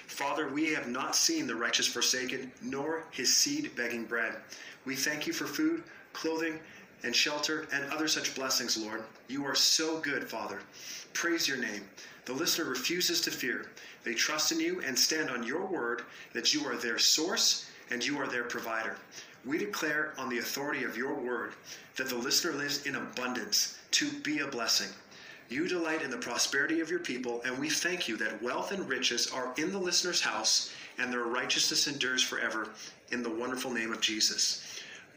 Father, 0.07 0.47
we 0.47 0.73
have 0.73 0.87
not 0.87 1.17
seen 1.17 1.49
the 1.49 1.57
righteous 1.57 1.89
forsaken, 1.89 2.53
nor 2.63 3.03
his 3.11 3.35
seed 3.37 3.75
begging 3.75 4.05
bread. 4.05 4.37
We 4.85 4.95
thank 4.95 5.27
you 5.27 5.33
for 5.33 5.47
food, 5.47 5.83
clothing, 6.13 6.61
and 7.03 7.15
shelter, 7.15 7.67
and 7.73 7.85
other 7.93 8.09
such 8.09 8.35
blessings, 8.35 8.77
Lord. 8.77 9.03
You 9.29 9.45
are 9.45 9.55
so 9.55 10.01
good, 10.01 10.29
Father. 10.29 10.61
Praise 11.13 11.47
your 11.47 11.59
name. 11.59 11.83
The 12.25 12.33
listener 12.33 12.65
refuses 12.65 13.21
to 13.23 13.31
fear. 13.31 13.71
They 14.05 14.15
trust 14.15 14.53
in 14.53 14.61
you 14.61 14.83
and 14.83 14.99
stand 14.99 15.31
on 15.31 15.47
your 15.47 15.65
word 15.65 16.03
that 16.33 16.53
you 16.53 16.65
are 16.67 16.77
their 16.77 16.99
source 16.99 17.71
and 17.91 18.05
you 18.05 18.19
are 18.19 18.27
their 18.27 18.45
provider. 18.45 18.97
We 19.45 19.59
declare 19.59 20.13
on 20.19 20.29
the 20.29 20.39
authority 20.39 20.85
of 20.85 20.97
your 20.97 21.15
word 21.15 21.55
that 21.97 22.09
the 22.09 22.17
listener 22.17 22.53
lives 22.53 22.85
in 22.87 22.97
abundance 22.97 23.79
to 23.93 24.11
be 24.11 24.41
a 24.41 24.47
blessing. 24.47 24.89
You 25.49 25.69
delight 25.69 26.03
in 26.03 26.11
the 26.11 26.17
prosperity 26.17 26.81
of 26.81 26.91
your 26.91 26.99
people, 26.99 27.41
and 27.45 27.57
we 27.59 27.71
thank 27.71 28.09
you 28.09 28.17
that 28.17 28.43
wealth 28.43 28.73
and 28.73 28.89
riches 28.89 29.31
are 29.31 29.55
in 29.57 29.71
the 29.71 29.79
listener's 29.79 30.21
house, 30.21 30.73
and 30.99 31.13
their 31.13 31.23
righteousness 31.23 31.87
endures 31.87 32.23
forever 32.23 32.71
in 33.13 33.23
the 33.23 33.31
wonderful 33.31 33.71
name 33.71 33.93
of 33.93 34.01
Jesus. 34.01 34.66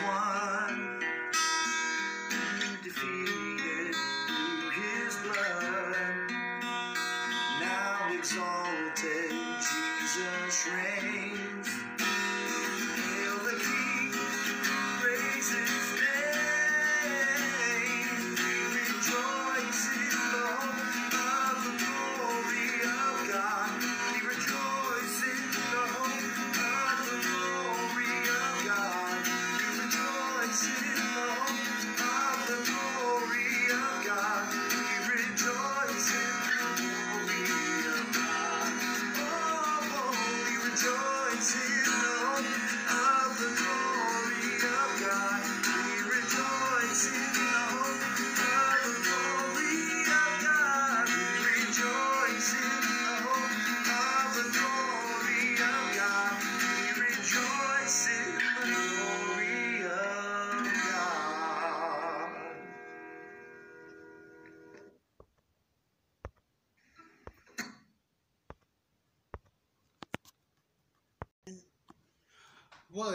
one. 0.00 0.21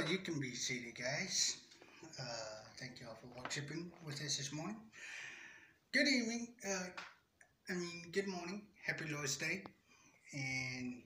You 0.09 0.19
can 0.19 0.39
be 0.39 0.53
seated, 0.53 0.95
guys. 0.95 1.57
Uh, 2.19 2.23
thank 2.79 2.99
you 2.99 3.07
all 3.07 3.17
for 3.19 3.41
worshiping 3.41 3.91
with 4.05 4.15
us 4.23 4.37
this 4.37 4.53
morning. 4.53 4.77
Good 5.91 6.07
evening. 6.07 6.47
Uh, 6.65 6.85
I 7.69 7.73
mean, 7.73 8.03
good 8.13 8.27
morning. 8.27 8.61
Happy 8.85 9.05
Lord's 9.13 9.35
Day. 9.35 9.63
And 10.31 11.01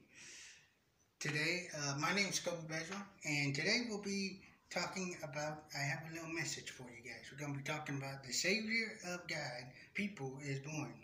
today, 1.18 1.66
uh, 1.76 1.96
my 1.98 2.14
name 2.14 2.28
is 2.28 2.38
Kobe 2.38 2.68
Bezra, 2.68 3.02
and 3.24 3.52
today 3.52 3.86
we'll 3.88 4.02
be 4.02 4.40
talking 4.70 5.16
about. 5.24 5.64
I 5.74 5.82
have 5.82 6.02
a 6.08 6.14
little 6.14 6.32
message 6.32 6.70
for 6.70 6.84
you 6.84 7.02
guys. 7.02 7.24
We're 7.32 7.44
going 7.44 7.54
to 7.54 7.58
be 7.58 7.64
talking 7.64 7.96
about 7.96 8.22
the 8.22 8.32
Savior 8.32 8.98
of 9.08 9.26
God, 9.26 9.66
people, 9.94 10.38
is 10.44 10.60
born. 10.60 10.94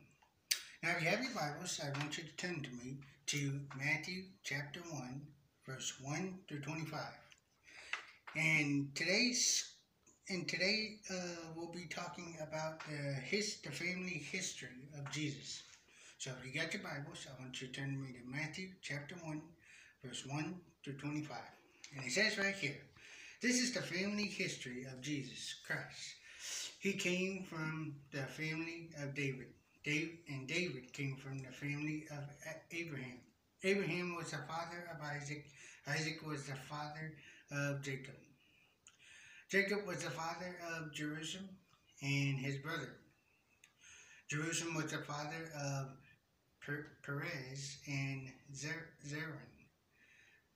Now, 0.85 0.91
if 0.97 1.03
you 1.03 1.09
have 1.09 1.23
your 1.23 1.35
Bibles, 1.35 1.81
I 1.83 1.99
want 1.99 2.17
you 2.17 2.23
to 2.23 2.37
turn 2.37 2.63
to 2.63 2.71
me 2.71 2.99
to 3.27 3.61
Matthew 3.77 4.23
chapter 4.45 4.81
1, 4.89 5.21
verse 5.67 5.95
1 6.01 6.39
through 6.49 6.61
25. 6.61 7.01
And 8.37 8.95
today's 8.95 9.73
and 10.29 10.47
today 10.47 10.97
uh, 11.11 11.15
we'll 11.57 11.73
be 11.73 11.87
talking 11.87 12.37
about 12.47 12.81
the 12.81 13.15
his 13.15 13.57
the 13.63 13.71
family 13.71 14.23
history 14.31 14.89
of 14.99 15.11
Jesus. 15.11 15.63
So 16.19 16.33
if 16.39 16.47
you 16.47 16.61
got 16.61 16.75
your 16.75 16.83
Bibles, 16.83 17.27
I 17.27 17.41
want 17.41 17.61
you 17.61 17.69
to 17.69 17.73
turn 17.73 17.99
me 18.01 18.09
to 18.13 18.31
Matthew 18.31 18.69
chapter 18.83 19.15
one, 19.25 19.41
verse 20.05 20.27
one 20.27 20.61
through 20.85 20.99
twenty-five, 20.99 21.39
and 21.97 22.05
it 22.05 22.13
says 22.13 22.37
right 22.37 22.55
here, 22.55 22.77
"This 23.41 23.63
is 23.63 23.73
the 23.73 23.81
family 23.81 24.27
history 24.27 24.85
of 24.85 25.01
Jesus 25.01 25.55
Christ. 25.67 26.15
He 26.81 26.93
came 26.93 27.45
from 27.45 27.95
the 28.13 28.23
family 28.23 28.91
of 29.03 29.15
David. 29.15 29.49
Dave 29.85 30.19
and 30.29 30.47
David 30.47 30.93
came 30.93 31.17
from 31.17 31.39
the 31.39 31.51
family 31.51 32.05
of 32.11 32.25
Abraham. 32.73 33.21
Abraham 33.65 34.17
was 34.17 34.33
the 34.33 34.39
father 34.47 34.87
of 34.95 35.01
Isaac. 35.03 35.47
Isaac 35.87 36.21
was 36.27 36.45
the 36.45 36.55
father 36.69 37.15
of 37.51 37.83
Jacob. 37.83 38.15
Jacob 39.49 39.87
was 39.87 40.03
the 40.03 40.11
father 40.11 40.57
of 40.77 40.93
Jerusalem 40.93 41.49
and 42.03 42.39
his 42.39 42.59
brother. 42.59 42.91
Jerusalem 44.29 44.75
was 44.75 44.93
the 44.93 44.99
father 44.99 45.51
of 45.59 45.89
Perez 47.03 47.79
and 47.87 48.31
Zer- 48.55 48.91
Zerah. 49.07 49.49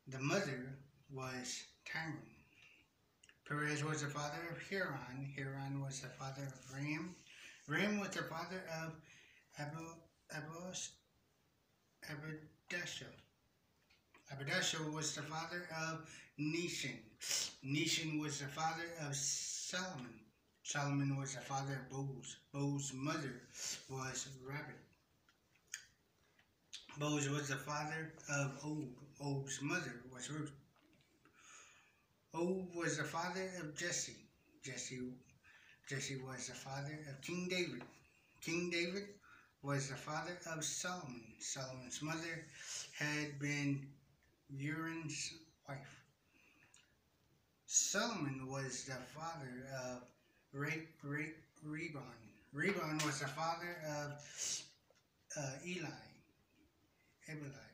The 0.08 0.18
mother 0.18 0.76
was 1.10 1.62
Tamar. 1.86 2.18
Perez 3.48 3.82
was 3.82 4.02
the 4.02 4.08
father 4.08 4.40
of 4.50 4.58
Heron. 4.68 5.32
Heron 5.36 5.80
was 5.82 6.00
the 6.00 6.08
father 6.08 6.42
of 6.42 6.74
Ram. 6.74 7.14
Ram 7.66 7.98
was 7.98 8.10
the 8.10 8.22
father 8.24 8.62
of 8.82 8.92
Abu, 9.58 9.84
Abus, 10.34 10.90
Abadashah. 12.10 13.04
Abadashah 14.32 14.92
was 14.92 15.14
the 15.14 15.22
father 15.22 15.68
of 15.78 16.08
Nishan. 16.40 16.96
Nishan 17.64 18.18
was 18.18 18.40
the 18.40 18.46
father 18.46 18.88
of 19.02 19.14
Solomon. 19.14 20.20
Solomon 20.62 21.16
was 21.18 21.34
the 21.34 21.40
father 21.40 21.74
of 21.74 21.90
Boaz. 21.90 22.36
Boaz's 22.52 22.94
mother 22.94 23.42
was 23.90 24.28
Rabbit. 24.48 24.80
Boaz 26.98 27.28
was 27.28 27.48
the 27.48 27.56
father 27.56 28.14
of 28.30 28.52
Og. 28.64 28.88
Og's 29.20 29.60
mother 29.60 30.00
was 30.12 30.30
Ruth. 30.30 30.52
Og 32.34 32.74
was 32.74 32.96
the 32.96 33.04
father 33.04 33.50
of 33.60 33.76
Jesse. 33.76 34.16
Jesse, 34.64 35.00
Jesse 35.88 36.16
was 36.16 36.48
the 36.48 36.54
father 36.54 36.98
of 37.10 37.20
King 37.20 37.48
David. 37.48 37.82
King 38.40 38.70
David 38.70 39.04
was 39.62 39.88
the 39.88 39.96
father 39.96 40.38
of 40.52 40.64
Solomon. 40.64 41.22
Solomon's 41.38 42.02
mother 42.02 42.46
had 42.98 43.38
been 43.38 43.86
Uriah's 44.56 45.34
wife. 45.68 46.02
Solomon 47.66 48.46
was 48.50 48.84
the 48.84 48.98
father 49.14 49.66
of 49.84 50.02
Re- 50.52 50.88
Re- 51.02 51.32
Rebon. 51.64 52.02
Rebon 52.54 53.04
was 53.06 53.20
the 53.20 53.28
father 53.28 53.78
of 53.88 54.12
uh, 55.38 55.50
Eli. 55.66 55.88
Ebeli. 57.30 57.68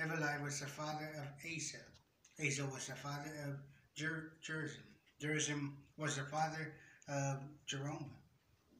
Ebeli 0.00 0.42
was 0.42 0.60
the 0.60 0.66
father 0.66 1.10
of 1.18 1.26
Asa. 1.44 1.78
Asa 2.40 2.64
was 2.72 2.86
the 2.86 2.94
father 2.94 3.30
of 3.46 3.56
Jer- 3.94 4.32
Jerzim. 4.42 4.86
Jerzim 5.20 5.72
was 5.98 6.16
the 6.16 6.22
father 6.24 6.72
of 7.08 7.38
Jerome. 7.66 8.10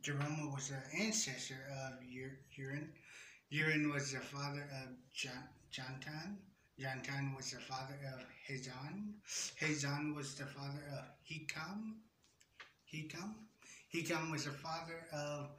Jerome 0.03 0.53
was 0.53 0.71
the 0.71 1.03
ancestor 1.03 1.67
of 1.71 1.93
Ur- 2.03 2.39
Urin. 2.59 2.89
Urin 3.53 3.93
was 3.93 4.13
the 4.13 4.21
father 4.21 4.67
of 4.83 4.89
Jan- 5.13 5.49
Jantan. 5.71 6.37
Jantan 6.81 7.37
was 7.37 7.53
the 7.53 7.61
father 7.61 7.99
of 8.13 8.21
Hazan. 8.49 9.15
Hazan 9.61 10.15
was 10.15 10.35
the 10.35 10.47
father 10.47 10.83
of 10.93 11.05
Hikam. 11.31 11.95
Hikam. 12.93 13.35
Hikam 13.95 14.31
was 14.33 14.45
the 14.45 14.51
father 14.51 15.07
of 15.13 15.51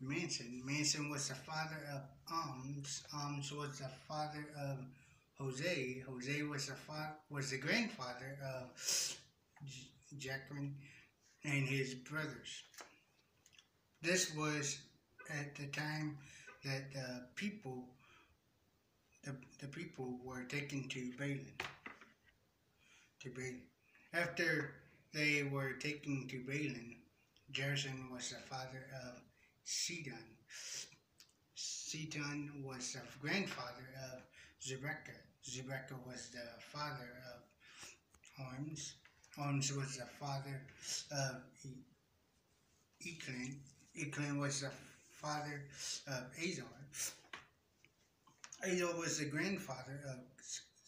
Manson. 0.00 0.62
Manson 0.64 1.08
was 1.08 1.28
the 1.28 1.34
father 1.34 1.80
of 1.94 2.02
Ams. 2.32 3.02
Ams 3.14 3.52
was 3.52 3.78
the 3.78 3.90
father 4.08 4.44
of 4.60 4.78
Jose. 5.38 6.02
Jose 6.08 6.42
was 6.42 6.66
the 6.66 6.74
fa- 6.74 7.14
was 7.30 7.50
the 7.50 7.58
grandfather 7.58 8.38
of 8.44 8.76
J- 9.64 9.90
Jacqueline 10.18 10.74
and 11.44 11.68
his 11.68 11.94
brothers. 11.94 12.64
This 14.02 14.34
was 14.34 14.78
at 15.30 15.54
the 15.54 15.66
time 15.66 16.18
that 16.64 16.92
the 16.92 17.26
people 17.36 17.84
the, 19.26 19.34
the 19.58 19.66
people 19.66 20.18
were 20.24 20.44
taken 20.44 20.88
to 20.88 21.10
Balaam. 21.18 21.52
To 23.20 23.30
Balaam. 23.30 23.62
After 24.14 24.70
they 25.12 25.42
were 25.42 25.72
taken 25.72 26.28
to 26.28 26.38
Balaam, 26.46 26.94
Jerson 27.50 28.08
was 28.12 28.30
the 28.30 28.36
father 28.36 28.86
of 29.04 29.20
Sidon. 29.64 30.14
Sidon 31.56 32.62
was 32.64 32.92
the 32.92 33.00
grandfather 33.20 33.88
of 34.12 34.22
Zebekah. 34.62 35.22
Zebekah 35.44 36.06
was 36.06 36.28
the 36.32 36.46
father 36.60 37.10
of 37.34 37.42
Horns. 38.38 38.94
Horns 39.36 39.72
was 39.72 39.96
the 39.96 40.06
father 40.20 40.62
of 41.10 41.42
E- 41.64 41.84
Echlin. 43.04 43.56
Echlin 43.98 44.38
was 44.38 44.60
the 44.60 44.70
father 45.20 45.62
of 46.06 46.24
Azor. 46.38 46.64
Azor 48.66 48.96
was 48.98 49.20
the 49.20 49.26
grandfather 49.26 50.00
of 50.10 50.18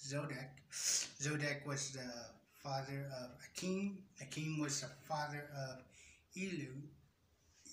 Zodek. 0.02 0.50
Zodek 0.72 1.64
was 1.64 1.92
the 1.92 2.10
father 2.52 3.06
of 3.20 3.30
Akim. 3.46 3.98
Akim 4.20 4.58
was 4.58 4.80
the 4.80 4.88
father 5.06 5.48
of 5.56 5.84
Elud. 6.36 6.82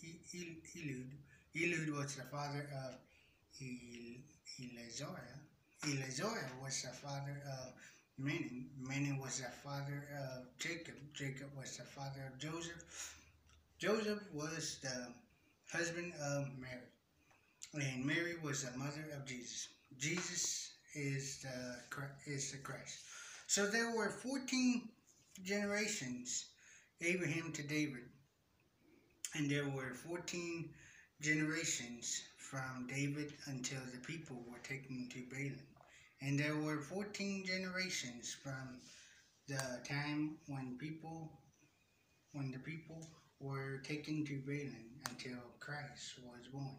Elud. 0.04 1.10
Elud 1.56 1.98
was 1.98 2.16
the 2.16 2.22
father 2.24 2.70
of 2.86 2.94
El- 3.60 4.22
Eleazar. 4.60 5.42
Eleazar 5.84 6.52
was 6.62 6.84
the 6.84 6.90
father 6.90 7.42
of 7.58 7.74
Menon. 8.20 8.70
Menon 8.78 9.18
was 9.18 9.40
the 9.40 9.50
father 9.64 10.08
of 10.22 10.46
Jacob. 10.60 10.96
Jacob 11.16 11.50
was 11.58 11.78
the 11.78 11.84
father 11.84 12.32
of 12.32 12.38
Joseph. 12.38 13.18
Joseph 13.80 14.22
was 14.32 14.78
the 14.84 15.08
husband 15.76 16.14
of 16.22 16.48
Mary. 16.60 16.92
And 17.74 18.06
Mary 18.06 18.36
was 18.44 18.64
the 18.64 18.78
mother 18.78 19.06
of 19.18 19.26
Jesus. 19.26 19.70
Jesus 19.98 20.74
is 20.94 21.42
the 21.42 22.32
is 22.32 22.52
the 22.52 22.58
Christ. 22.60 23.00
So 23.48 23.68
there 23.68 23.96
were 23.96 24.10
fourteen 24.10 24.90
generations, 25.44 26.46
Abraham 27.02 27.52
to 27.54 27.64
David, 27.64 28.10
and 29.36 29.50
there 29.50 29.70
were 29.70 29.94
fourteen 29.94 30.70
generations 31.22 32.22
from 32.38 32.88
David 32.88 33.34
until 33.48 33.80
the 33.92 34.00
people 34.00 34.44
were 34.48 34.60
taken 34.60 35.10
to 35.12 35.24
Balaam, 35.30 35.68
and 36.22 36.40
there 36.40 36.56
were 36.56 36.82
fourteen 36.82 37.46
generations 37.46 38.36
from 38.44 38.80
the 39.48 39.80
time 39.88 40.38
when 40.48 40.78
people 40.80 41.32
when 42.34 42.52
the 42.52 42.60
people 42.60 43.08
were 43.40 43.82
taken 43.84 44.26
to 44.26 44.42
Balaam 44.46 45.02
until 45.10 45.40
Christ 45.60 46.20
was 46.24 46.48
born. 46.52 46.76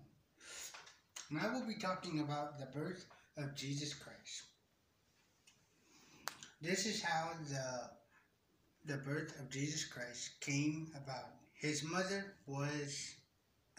And 1.31 1.41
I 1.41 1.53
will 1.53 1.67
be 1.67 1.75
talking 1.75 2.21
about 2.21 2.59
the 2.59 2.67
birth 2.67 3.05
of 3.37 3.55
Jesus 3.55 3.95
Christ. 3.95 4.45
This 6.63 6.87
is 6.87 7.03
how 7.03 7.31
the 7.49 7.91
the 8.93 8.99
birth 8.99 9.39
of 9.41 9.51
Jesus 9.51 9.85
Christ 9.85 10.41
came 10.41 10.87
about. 10.95 11.35
His 11.55 11.83
mother 11.83 12.35
was 12.47 13.15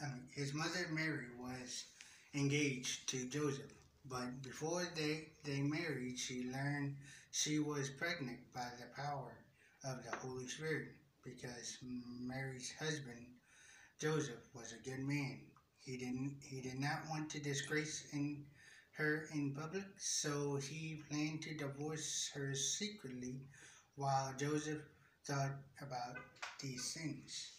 um, 0.03 0.21
his 0.35 0.53
mother 0.53 0.87
Mary 0.91 1.27
was 1.39 1.85
engaged 2.33 3.07
to 3.09 3.25
Joseph, 3.29 3.73
but 4.09 4.41
before 4.43 4.85
they 4.95 5.29
they 5.43 5.61
married, 5.61 6.19
she 6.19 6.51
learned 6.51 6.95
she 7.31 7.59
was 7.59 7.89
pregnant 7.89 8.39
by 8.53 8.67
the 8.79 9.01
power 9.01 9.31
of 9.85 10.03
the 10.03 10.15
Holy 10.17 10.47
Spirit 10.47 10.89
because 11.23 11.77
Mary's 11.81 12.73
husband 12.77 13.25
Joseph 13.99 14.47
was 14.53 14.73
a 14.73 14.89
good 14.89 14.99
man. 14.99 15.39
He 15.87 15.95
didn't 15.95 16.35
he 16.41 16.59
did 16.59 16.81
not 16.81 17.07
want 17.09 17.29
to 17.29 17.39
disgrace 17.39 18.03
in 18.11 18.43
her 18.97 19.29
in 19.33 19.55
public, 19.55 19.85
so 19.97 20.57
he 20.57 21.01
planned 21.09 21.41
to 21.43 21.53
divorce 21.53 22.29
her 22.33 22.53
secretly 22.55 23.39
while 23.95 24.33
Joseph 24.37 24.81
thought 25.23 25.55
about 25.81 26.17
these 26.61 26.91
things. 26.93 27.51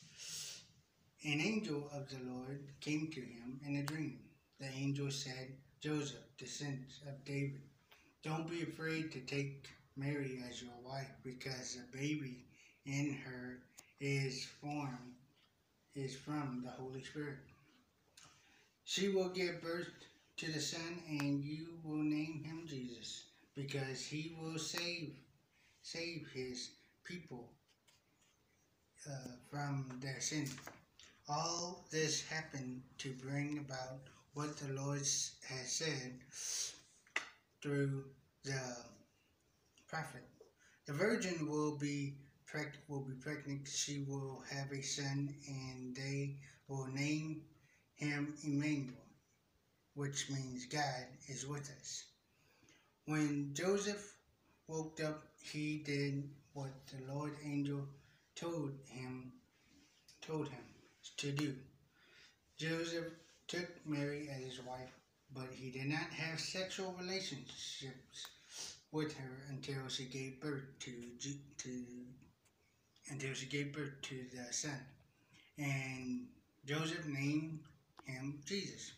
An 1.25 1.41
angel 1.41 1.89
of 1.91 2.11
the 2.11 2.19
Lord 2.31 2.69
came 2.83 3.11
to 3.13 3.21
him 3.23 3.61
in 3.67 3.77
a 3.77 3.83
dream. 3.83 4.19
The 4.61 4.69
angel 4.69 5.11
said, 5.11 5.57
Joseph, 5.81 6.37
descendant 6.37 6.93
of 7.09 7.25
David, 7.25 7.63
don't 8.23 8.51
be 8.51 8.63
afraid 8.63 9.11
to 9.13 9.21
take 9.21 9.71
Mary 9.97 10.45
as 10.47 10.61
your 10.61 10.79
wife 10.85 11.15
because 11.25 11.77
the 11.77 11.97
baby 11.97 12.45
in 12.85 13.15
her 13.25 13.63
is 14.01 14.45
formed 14.61 15.15
is 15.95 16.15
from 16.15 16.61
the 16.63 16.71
Holy 16.71 17.03
Spirit. 17.03 17.39
She 18.89 19.11
will 19.11 19.29
give 19.29 19.61
birth 19.61 19.91
to 20.39 20.51
the 20.51 20.61
Son, 20.61 21.03
and 21.11 21.45
you 21.45 21.79
will 21.85 22.03
name 22.03 22.43
him 22.43 22.65
Jesus, 22.67 23.25
because 23.55 24.07
he 24.07 24.35
will 24.41 24.59
save 24.59 25.11
save 25.83 26.27
his 26.33 26.71
people 27.05 27.53
uh, 29.07 29.29
from 29.51 30.01
their 30.01 30.19
sin. 30.21 30.49
All 31.29 31.85
this 31.91 32.27
happened 32.29 32.81
to 32.97 33.13
bring 33.23 33.59
about 33.59 34.01
what 34.33 34.57
the 34.57 34.73
Lord 34.73 35.01
has 35.01 35.67
said 35.67 36.15
through 37.63 38.05
the 38.43 38.63
prophet. 39.87 40.25
The 40.87 40.95
virgin 40.95 41.47
will 41.47 41.77
be 41.77 42.15
will 42.89 43.03
be 43.03 43.21
pregnant. 43.21 43.69
She 43.69 44.07
will 44.09 44.43
have 44.51 44.73
a 44.73 44.81
son, 44.81 45.35
and 45.47 45.95
they 45.95 46.37
will 46.69 46.87
name 46.87 47.43
him 47.99 48.35
Emmanuel, 48.45 48.95
which 49.95 50.31
means 50.31 50.67
God 50.67 51.05
is 51.27 51.47
with 51.47 51.69
us. 51.81 52.05
When 53.07 53.51
Joseph 53.55 54.15
woke 54.69 55.01
up, 55.05 55.23
he 55.43 55.79
did 55.79 56.29
what 56.53 56.71
the 56.87 57.13
Lord 57.13 57.33
angel 57.45 57.81
told 58.35 58.73
him 58.87 59.33
told 60.21 60.49
him 60.49 60.65
to 61.17 61.33
do. 61.33 61.55
Joseph 62.57 63.07
took 63.47 63.69
Mary 63.87 64.29
as 64.31 64.45
his 64.45 64.65
wife, 64.65 64.93
but 65.35 65.49
he 65.53 65.71
did 65.71 65.87
not 65.87 66.11
have 66.13 66.39
sexual 66.39 66.95
relationships 67.01 68.27
with 68.93 69.17
her 69.17 69.43
until 69.51 69.89
she 69.89 70.05
gave 70.05 70.41
birth 70.41 70.67
to 70.81 70.93
to 71.59 71.71
until 73.11 73.35
she 73.35 73.47
gave 73.47 73.73
birth 73.73 73.95
to 74.03 74.17
the 74.35 74.53
son, 74.53 74.79
and 75.57 76.27
Joseph 76.67 77.07
named 77.07 77.59
him 78.09 78.41
Jesus. 78.45 78.93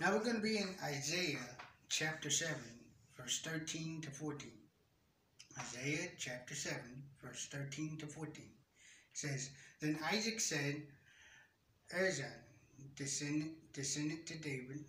Now 0.00 0.12
we're 0.12 0.24
going 0.24 0.36
to 0.36 0.42
be 0.42 0.58
in 0.58 0.74
Isaiah 0.82 1.38
chapter 1.88 2.30
seven, 2.30 2.80
verse 3.16 3.40
thirteen 3.44 4.00
to 4.02 4.10
fourteen. 4.10 4.60
Isaiah 5.58 6.08
chapter 6.16 6.54
7, 6.54 6.78
verse 7.22 7.48
13 7.50 7.98
to 7.98 8.06
14 8.06 8.32
It 8.42 8.48
says, 9.12 9.50
Then 9.80 9.98
Isaac 10.12 10.40
said, 10.40 10.82
Erzan, 11.94 12.32
descendant, 12.96 13.52
descendant 13.72 14.26
to 14.26 14.38
David, 14.38 14.84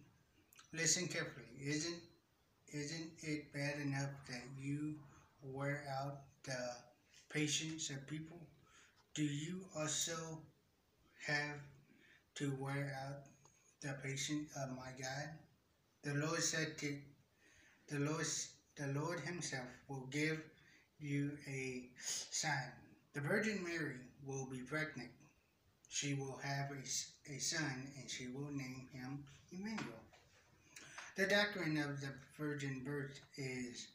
listen 0.74 1.08
carefully. 1.08 1.46
Isn't, 1.60 2.00
isn't 2.72 3.12
it 3.24 3.52
bad 3.54 3.80
enough 3.84 4.12
that 4.30 4.44
you 4.58 4.96
wear 5.42 5.84
out 6.00 6.22
the 6.44 6.76
patience 7.30 7.90
of 7.90 8.08
people? 8.08 8.40
Do 9.16 9.24
you 9.24 9.62
also 9.78 10.40
have 11.26 11.58
to 12.36 12.56
wear 12.60 12.96
out 13.06 13.24
the 13.82 13.94
patience 14.04 14.52
of 14.56 14.70
uh, 14.70 14.74
my 14.74 14.92
God? 15.00 15.30
The 16.04 16.26
Lord 16.26 16.42
said 16.42 16.78
to 16.80 16.98
the 17.88 18.00
Lord, 18.00 18.26
the 18.76 18.88
Lord 19.00 19.20
Himself 19.20 19.68
will 19.88 20.08
give 20.12 20.40
you 21.00 21.32
a 21.48 21.90
sign. 22.00 22.72
The 23.14 23.22
Virgin 23.22 23.64
Mary 23.64 23.98
will 24.26 24.46
be 24.46 24.60
pregnant. 24.60 25.10
She 25.90 26.14
will 26.14 26.40
have 26.44 26.72
a, 26.72 27.34
a 27.34 27.40
son, 27.40 27.92
and 28.00 28.10
she 28.10 28.28
will 28.28 28.50
name 28.52 28.88
him 28.94 29.24
Emmanuel. 29.52 30.00
The 31.18 31.28
doctrine 31.28 31.78
of 31.78 32.00
the 32.00 32.08
virgin 32.38 32.82
birth 32.86 33.20
is 33.36 33.88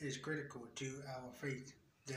is 0.00 0.16
critical 0.16 0.62
to 0.76 1.02
our 1.08 1.30
faith. 1.40 1.74
The 2.06 2.16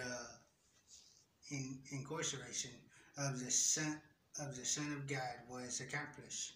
in, 1.52 1.80
incarceration 1.92 2.72
of 3.18 3.44
the 3.44 3.52
son 3.52 4.02
of 4.40 4.56
the 4.56 4.66
Son 4.66 4.92
of 4.94 5.08
God 5.08 5.36
was 5.50 5.82
accomplished 5.82 6.54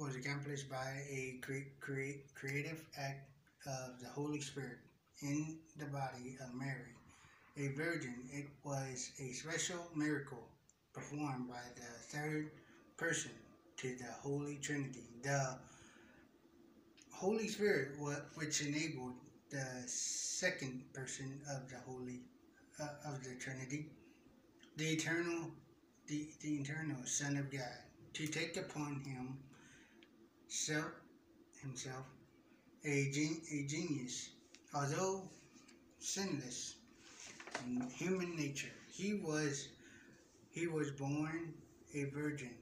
was 0.00 0.14
accomplished 0.14 0.70
by 0.70 1.02
a 1.10 1.38
great, 1.40 1.80
cre- 1.80 2.22
creative 2.34 2.80
act 2.96 3.26
of 3.66 4.00
the 4.00 4.08
Holy 4.08 4.40
Spirit 4.40 4.78
in 5.22 5.58
the 5.76 5.86
body 5.86 6.36
of 6.40 6.54
Mary, 6.54 6.94
a 7.56 7.68
virgin. 7.76 8.14
It 8.30 8.46
was 8.62 9.10
a 9.18 9.32
special 9.32 9.84
miracle 9.94 10.46
performed 10.92 11.48
by 11.48 11.62
the 11.74 12.16
third 12.16 12.50
person 12.96 13.32
to 13.78 13.88
the 13.96 14.12
Holy 14.22 14.58
Trinity. 14.62 15.02
The 15.22 15.56
Holy 17.12 17.48
Spirit, 17.48 17.88
which 18.34 18.60
enabled 18.60 19.14
the 19.50 19.66
second 19.86 20.82
person 20.92 21.40
of 21.50 21.68
the 21.68 21.78
Holy 21.78 22.20
uh, 22.80 22.86
of 23.04 23.24
the 23.24 23.34
Trinity, 23.34 23.86
the 24.76 24.90
eternal, 24.90 25.50
the, 26.08 26.26
the 26.40 26.56
eternal 26.60 26.96
Son 27.04 27.36
of 27.36 27.50
God, 27.50 27.78
to 28.14 28.26
take 28.26 28.56
upon 28.56 29.00
him 29.06 29.36
self, 30.48 30.90
himself 31.60 32.04
a, 32.84 33.10
gen, 33.12 33.40
a 33.52 33.66
genius, 33.66 34.30
although 34.74 35.22
sinless 36.00 36.76
in 37.64 37.88
human 37.90 38.36
nature. 38.36 38.68
He 38.90 39.14
was 39.14 39.68
he 40.50 40.66
was 40.66 40.90
born 40.92 41.52
a 41.94 42.04
virgin 42.04 42.54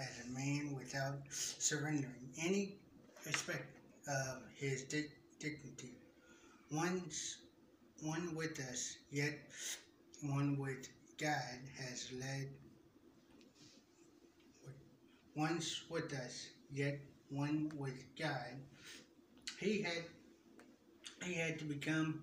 as 0.00 0.10
a 0.24 0.30
man 0.30 0.74
without 0.74 1.18
surrendering 1.30 2.30
any 2.42 2.76
respect 3.24 3.76
of 4.08 4.42
his 4.56 4.82
di- 4.84 5.10
dignity. 5.38 5.92
Once 6.72 7.36
one 8.02 8.34
with 8.34 8.58
us, 8.70 8.96
yet 9.10 9.38
one 10.22 10.56
with 10.58 10.88
God 11.18 11.58
has 11.78 12.10
led 12.18 12.48
once 15.36 15.82
with 15.90 16.12
us, 16.14 16.48
yet 16.72 16.98
one 17.28 17.70
with 17.76 18.02
God. 18.18 18.56
He 19.60 19.82
had 19.82 20.02
he 21.22 21.34
had 21.34 21.58
to 21.58 21.64
become 21.64 22.22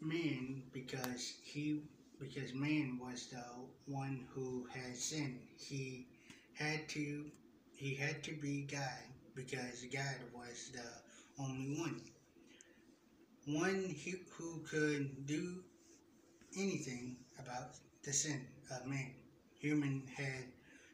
man 0.00 0.62
because 0.72 1.34
he 1.42 1.82
because 2.20 2.54
man 2.54 2.98
was 3.02 3.26
the 3.26 3.44
one 3.86 4.24
who 4.34 4.66
had 4.72 4.96
sinned. 4.96 5.40
He 5.58 6.06
had 6.54 6.88
to 6.90 7.24
he 7.74 7.94
had 7.94 8.22
to 8.24 8.32
be 8.32 8.62
God 8.70 9.02
because 9.34 9.84
God 9.92 10.16
was 10.34 10.70
the 10.72 11.42
only 11.42 11.76
one. 11.78 12.00
One 13.46 13.96
who, 14.04 14.12
who 14.36 14.60
could 14.60 15.26
do 15.26 15.64
anything 16.56 17.16
about 17.38 17.70
the 18.04 18.12
sin 18.12 18.46
of 18.70 18.86
man. 18.86 19.12
Human 19.58 20.02
had 20.14 20.44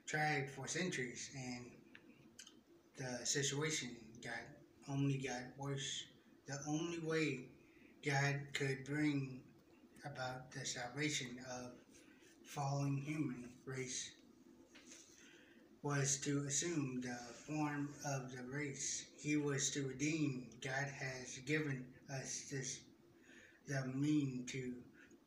tried 0.07 0.49
for 0.49 0.69
centuries 0.69 1.31
and 1.37 1.64
the 2.97 3.27
situation 3.27 3.90
God, 4.23 4.33
only 4.88 5.19
God 5.19 5.42
was 5.59 6.05
the 6.47 6.59
only 6.69 6.99
way 7.01 7.40
God 8.05 8.37
could 8.53 8.85
bring 8.85 9.40
about 10.05 10.51
the 10.53 10.64
salvation 10.64 11.38
of 11.51 11.73
fallen 12.45 12.97
human 12.97 13.49
race 13.64 14.11
was 15.83 16.16
to 16.19 16.45
assume 16.47 17.01
the 17.01 17.16
form 17.53 17.90
of 18.05 18.33
the 18.35 18.42
race 18.57 19.05
he 19.21 19.37
was 19.37 19.71
to 19.71 19.87
redeem. 19.87 20.47
God 20.62 20.88
has 21.01 21.38
given 21.47 21.85
us 22.11 22.45
this 22.51 22.79
the 23.66 23.85
mean 23.88 24.45
to 24.49 24.73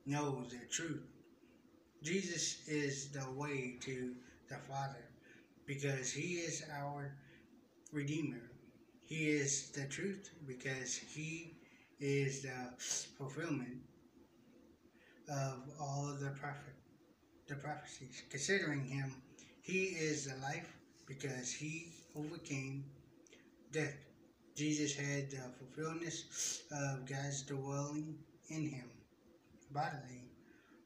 know 0.05 0.43
the 0.49 0.65
truth. 0.69 1.03
Jesus 2.01 2.57
is 2.67 3.09
the 3.09 3.29
way 3.31 3.75
to 3.81 4.15
the 4.49 4.57
Father 4.71 5.05
because 5.65 6.11
he 6.11 6.35
is 6.35 6.63
our 6.81 7.15
redeemer. 7.91 8.51
He 9.05 9.29
is 9.29 9.69
the 9.71 9.85
truth 9.85 10.31
because 10.47 10.95
he 10.95 11.53
is 11.99 12.43
the 12.43 12.73
fulfillment 12.77 13.81
of 15.29 15.69
all 15.79 16.09
of 16.09 16.19
the 16.19 16.31
prophet 16.31 16.73
the 17.47 17.55
prophecies. 17.55 18.21
Considering 18.29 18.85
him, 18.85 19.11
he 19.61 19.85
is 19.85 20.25
the 20.25 20.39
life 20.41 20.71
because 21.07 21.51
he 21.51 21.91
overcame 22.15 22.85
death. 23.71 23.95
Jesus 24.55 24.95
had 24.95 25.31
the 25.31 25.41
fulfillment 25.57 26.13
of 26.71 27.09
God's 27.09 27.41
dwelling 27.41 28.15
in 28.49 28.69
him 28.69 28.89
bodily 29.71 30.29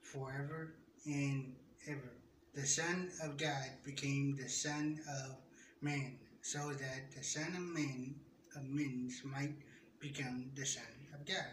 forever 0.01 0.73
and 1.05 1.53
ever. 1.87 2.22
The 2.53 2.67
Son 2.67 3.09
of 3.23 3.37
God 3.37 3.65
became 3.83 4.35
the 4.35 4.47
Son 4.47 4.99
of 5.09 5.35
Man, 5.81 6.19
so 6.43 6.69
that 6.69 7.11
the 7.15 7.23
Son 7.23 7.47
of 7.55 7.61
Man 7.61 8.13
of 8.55 8.63
men 8.69 9.09
might 9.25 9.55
become 9.99 10.51
the 10.55 10.63
Son 10.63 10.83
of 11.15 11.25
God. 11.25 11.45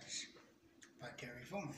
By 1.00 1.08
Terry 1.16 1.42
Foreman. 1.48 1.74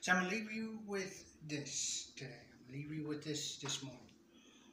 So 0.00 0.10
I'm 0.12 0.24
gonna 0.24 0.30
leave 0.30 0.50
you 0.50 0.80
with 0.84 1.24
this 1.46 2.10
today. 2.16 2.42
I'm 2.50 2.72
gonna 2.72 2.82
leave 2.82 2.92
you 2.92 3.06
with 3.06 3.22
this 3.22 3.58
this 3.58 3.84
morning. 3.84 4.00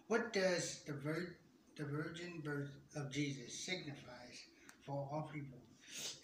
What 0.07 0.33
does 0.33 0.79
the 0.87 0.93
vir- 0.93 1.35
the 1.75 1.83
virgin 1.83 2.41
birth 2.43 2.71
of 2.95 3.11
Jesus 3.11 3.53
signifies 3.53 4.37
for 4.83 5.07
all 5.11 5.29
people? 5.31 5.59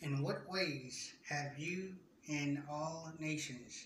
In 0.02 0.24
what 0.24 0.50
ways 0.50 1.14
have 1.30 1.56
you 1.60 1.94
and 2.28 2.64
all 2.68 3.12
nations 3.20 3.86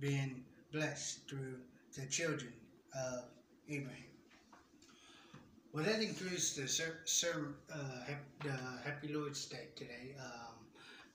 been 0.00 0.42
blessed 0.72 1.28
through 1.28 1.60
the 1.94 2.06
children 2.06 2.52
of 2.94 3.24
Abraham? 3.68 4.04
Well, 5.72 5.84
that 5.84 6.02
includes 6.02 6.54
the 6.54 6.68
ser- 6.68 7.00
ser- 7.04 7.54
uh, 7.72 8.00
hap- 8.06 8.38
the 8.42 8.52
Happy 8.84 9.08
Lord's 9.08 9.46
Day 9.46 9.68
today. 9.74 10.14
Um, 10.20 10.54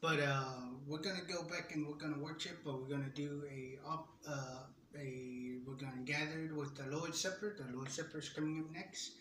but 0.01 0.19
uh, 0.19 0.61
we're 0.87 0.99
gonna 1.01 1.21
go 1.27 1.43
back 1.43 1.73
and 1.73 1.85
we're 1.87 1.95
gonna 2.03 2.17
worship, 2.19 2.57
but 2.63 2.79
we're 2.79 2.87
gonna 2.95 3.13
do 3.13 3.43
a 3.51 3.77
op- 3.87 4.17
uh, 4.27 4.63
a 4.97 5.59
we're 5.65 5.75
gonna 5.75 6.01
gather 6.05 6.49
with 6.55 6.75
the 6.75 6.87
Lord's 6.95 7.19
Supper. 7.19 7.55
The 7.57 7.75
Lord's 7.75 7.93
Supper 7.95 8.17
is 8.19 8.29
coming 8.29 8.59
up 8.61 8.71
next. 8.73 9.11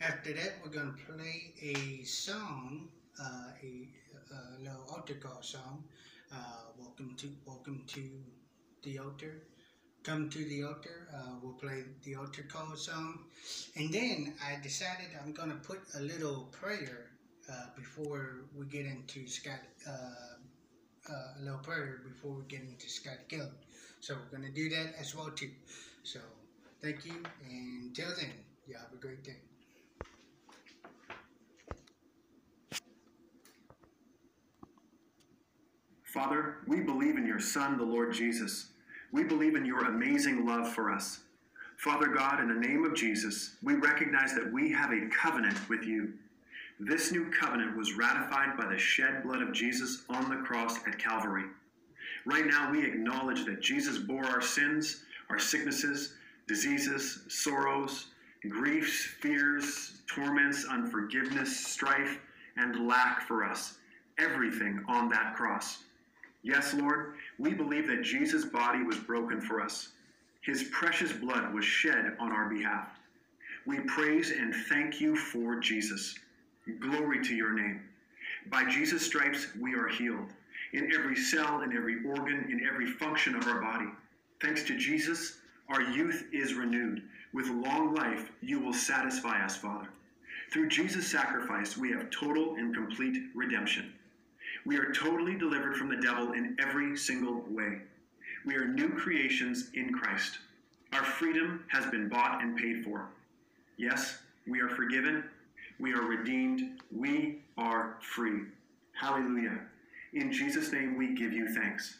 After 0.00 0.32
that, 0.32 0.54
we're 0.62 0.70
gonna 0.72 0.96
play 1.06 1.54
a 1.62 2.02
song, 2.04 2.88
uh, 3.20 3.50
a, 3.62 3.88
a 4.32 4.58
little 4.60 4.86
altar 4.90 5.14
call 5.14 5.42
song. 5.42 5.84
Uh, 6.32 6.62
welcome 6.78 7.14
to 7.16 7.28
welcome 7.44 7.84
to 7.88 8.02
the 8.82 8.98
altar. 8.98 9.42
Come 10.02 10.30
to 10.30 10.38
the 10.38 10.64
altar. 10.64 11.08
Uh, 11.14 11.34
we'll 11.42 11.52
play 11.52 11.84
the 12.04 12.16
altar 12.16 12.42
call 12.48 12.74
song, 12.74 13.20
and 13.76 13.92
then 13.92 14.34
I 14.42 14.60
decided 14.62 15.08
I'm 15.22 15.32
gonna 15.32 15.60
put 15.62 15.80
a 15.94 16.00
little 16.00 16.48
prayer 16.52 17.10
uh, 17.50 17.66
before 17.76 18.44
we 18.56 18.66
get 18.66 18.86
into 18.86 19.26
Scott, 19.26 19.60
uh, 19.86 19.90
uh, 21.10 21.12
a 21.38 21.42
little 21.42 21.58
prayer 21.58 22.00
before 22.06 22.32
we 22.32 22.44
get 22.44 22.60
into 22.60 22.88
Scott 22.88 23.18
Gill. 23.28 23.48
So 24.00 24.14
we're 24.14 24.38
going 24.38 24.48
to 24.48 24.54
do 24.54 24.68
that 24.70 24.94
as 24.98 25.14
well 25.14 25.30
too. 25.30 25.50
So 26.04 26.20
thank 26.80 27.04
you, 27.04 27.14
and 27.48 27.84
until 27.84 28.08
then, 28.16 28.32
you 28.66 28.74
have 28.74 28.92
a 28.92 28.96
great 28.96 29.24
day. 29.24 29.36
Father, 36.04 36.56
we 36.66 36.80
believe 36.80 37.16
in 37.16 37.26
your 37.26 37.38
Son, 37.38 37.78
the 37.78 37.84
Lord 37.84 38.12
Jesus. 38.12 38.70
We 39.12 39.24
believe 39.24 39.56
in 39.56 39.64
your 39.64 39.86
amazing 39.86 40.46
love 40.46 40.72
for 40.72 40.90
us. 40.90 41.20
Father 41.76 42.06
God, 42.06 42.40
in 42.40 42.48
the 42.48 42.68
name 42.68 42.84
of 42.84 42.94
Jesus, 42.94 43.56
we 43.62 43.74
recognize 43.74 44.34
that 44.34 44.52
we 44.52 44.70
have 44.70 44.92
a 44.92 45.08
covenant 45.08 45.68
with 45.68 45.82
you. 45.82 46.12
This 46.78 47.10
new 47.10 47.30
covenant 47.30 47.76
was 47.76 47.94
ratified 47.94 48.56
by 48.56 48.66
the 48.66 48.78
shed 48.78 49.22
blood 49.22 49.42
of 49.42 49.52
Jesus 49.52 50.02
on 50.08 50.30
the 50.30 50.36
cross 50.36 50.78
at 50.86 50.98
Calvary. 50.98 51.44
Right 52.24 52.46
now, 52.46 52.70
we 52.70 52.84
acknowledge 52.84 53.44
that 53.46 53.60
Jesus 53.60 53.98
bore 53.98 54.24
our 54.26 54.42
sins, 54.42 55.02
our 55.28 55.38
sicknesses, 55.38 56.14
diseases, 56.46 57.20
sorrows, 57.28 58.06
griefs, 58.48 59.04
fears, 59.20 60.02
torments, 60.06 60.66
unforgiveness, 60.70 61.66
strife, 61.66 62.18
and 62.56 62.86
lack 62.86 63.26
for 63.26 63.44
us. 63.44 63.78
Everything 64.18 64.84
on 64.86 65.08
that 65.08 65.34
cross. 65.34 65.78
Yes, 66.42 66.72
Lord, 66.74 67.14
we 67.40 67.54
believe 67.54 67.88
that 67.88 68.02
Jesus' 68.02 68.44
body 68.44 68.82
was 68.82 68.98
broken 68.98 69.40
for 69.40 69.62
us. 69.62 69.88
His 70.42 70.64
precious 70.64 71.10
blood 71.10 71.54
was 71.54 71.64
shed 71.64 72.14
on 72.20 72.30
our 72.32 72.50
behalf. 72.50 72.88
We 73.66 73.80
praise 73.80 74.30
and 74.30 74.54
thank 74.54 75.00
you 75.00 75.16
for 75.16 75.58
Jesus. 75.58 76.14
Glory 76.80 77.24
to 77.24 77.34
your 77.34 77.54
name. 77.54 77.80
By 78.50 78.68
Jesus' 78.68 79.06
stripes, 79.06 79.48
we 79.58 79.74
are 79.74 79.88
healed. 79.88 80.28
In 80.74 80.92
every 80.92 81.16
cell, 81.16 81.62
in 81.62 81.74
every 81.74 82.04
organ, 82.04 82.46
in 82.50 82.66
every 82.66 82.86
function 82.86 83.34
of 83.34 83.46
our 83.46 83.60
body. 83.60 83.88
Thanks 84.42 84.62
to 84.64 84.76
Jesus, 84.76 85.38
our 85.70 85.82
youth 85.82 86.26
is 86.32 86.54
renewed. 86.54 87.02
With 87.32 87.48
long 87.48 87.94
life, 87.94 88.30
you 88.42 88.60
will 88.60 88.74
satisfy 88.74 89.42
us, 89.42 89.56
Father. 89.56 89.88
Through 90.52 90.68
Jesus' 90.68 91.06
sacrifice, 91.06 91.76
we 91.76 91.90
have 91.92 92.10
total 92.10 92.56
and 92.56 92.74
complete 92.74 93.22
redemption. 93.34 93.92
We 94.66 94.76
are 94.76 94.92
totally 94.92 95.36
delivered 95.36 95.76
from 95.76 95.88
the 95.88 95.96
devil 95.96 96.32
in 96.32 96.56
every 96.60 96.96
single 96.96 97.44
way. 97.48 97.78
We 98.44 98.56
are 98.56 98.66
new 98.66 98.90
creations 98.90 99.70
in 99.74 99.92
Christ. 99.92 100.38
Our 100.92 101.04
freedom 101.04 101.64
has 101.68 101.86
been 101.86 102.08
bought 102.08 102.42
and 102.42 102.56
paid 102.56 102.84
for. 102.84 103.08
Yes, 103.76 104.18
we 104.46 104.60
are 104.60 104.68
forgiven. 104.68 105.24
We 105.78 105.94
are 105.94 106.02
redeemed. 106.02 106.80
We 106.94 107.38
are 107.56 107.96
free. 108.00 108.42
Hallelujah. 108.92 109.58
In 110.12 110.32
Jesus' 110.32 110.72
name, 110.72 110.96
we 110.96 111.14
give 111.14 111.32
you 111.32 111.48
thanks. 111.54 111.96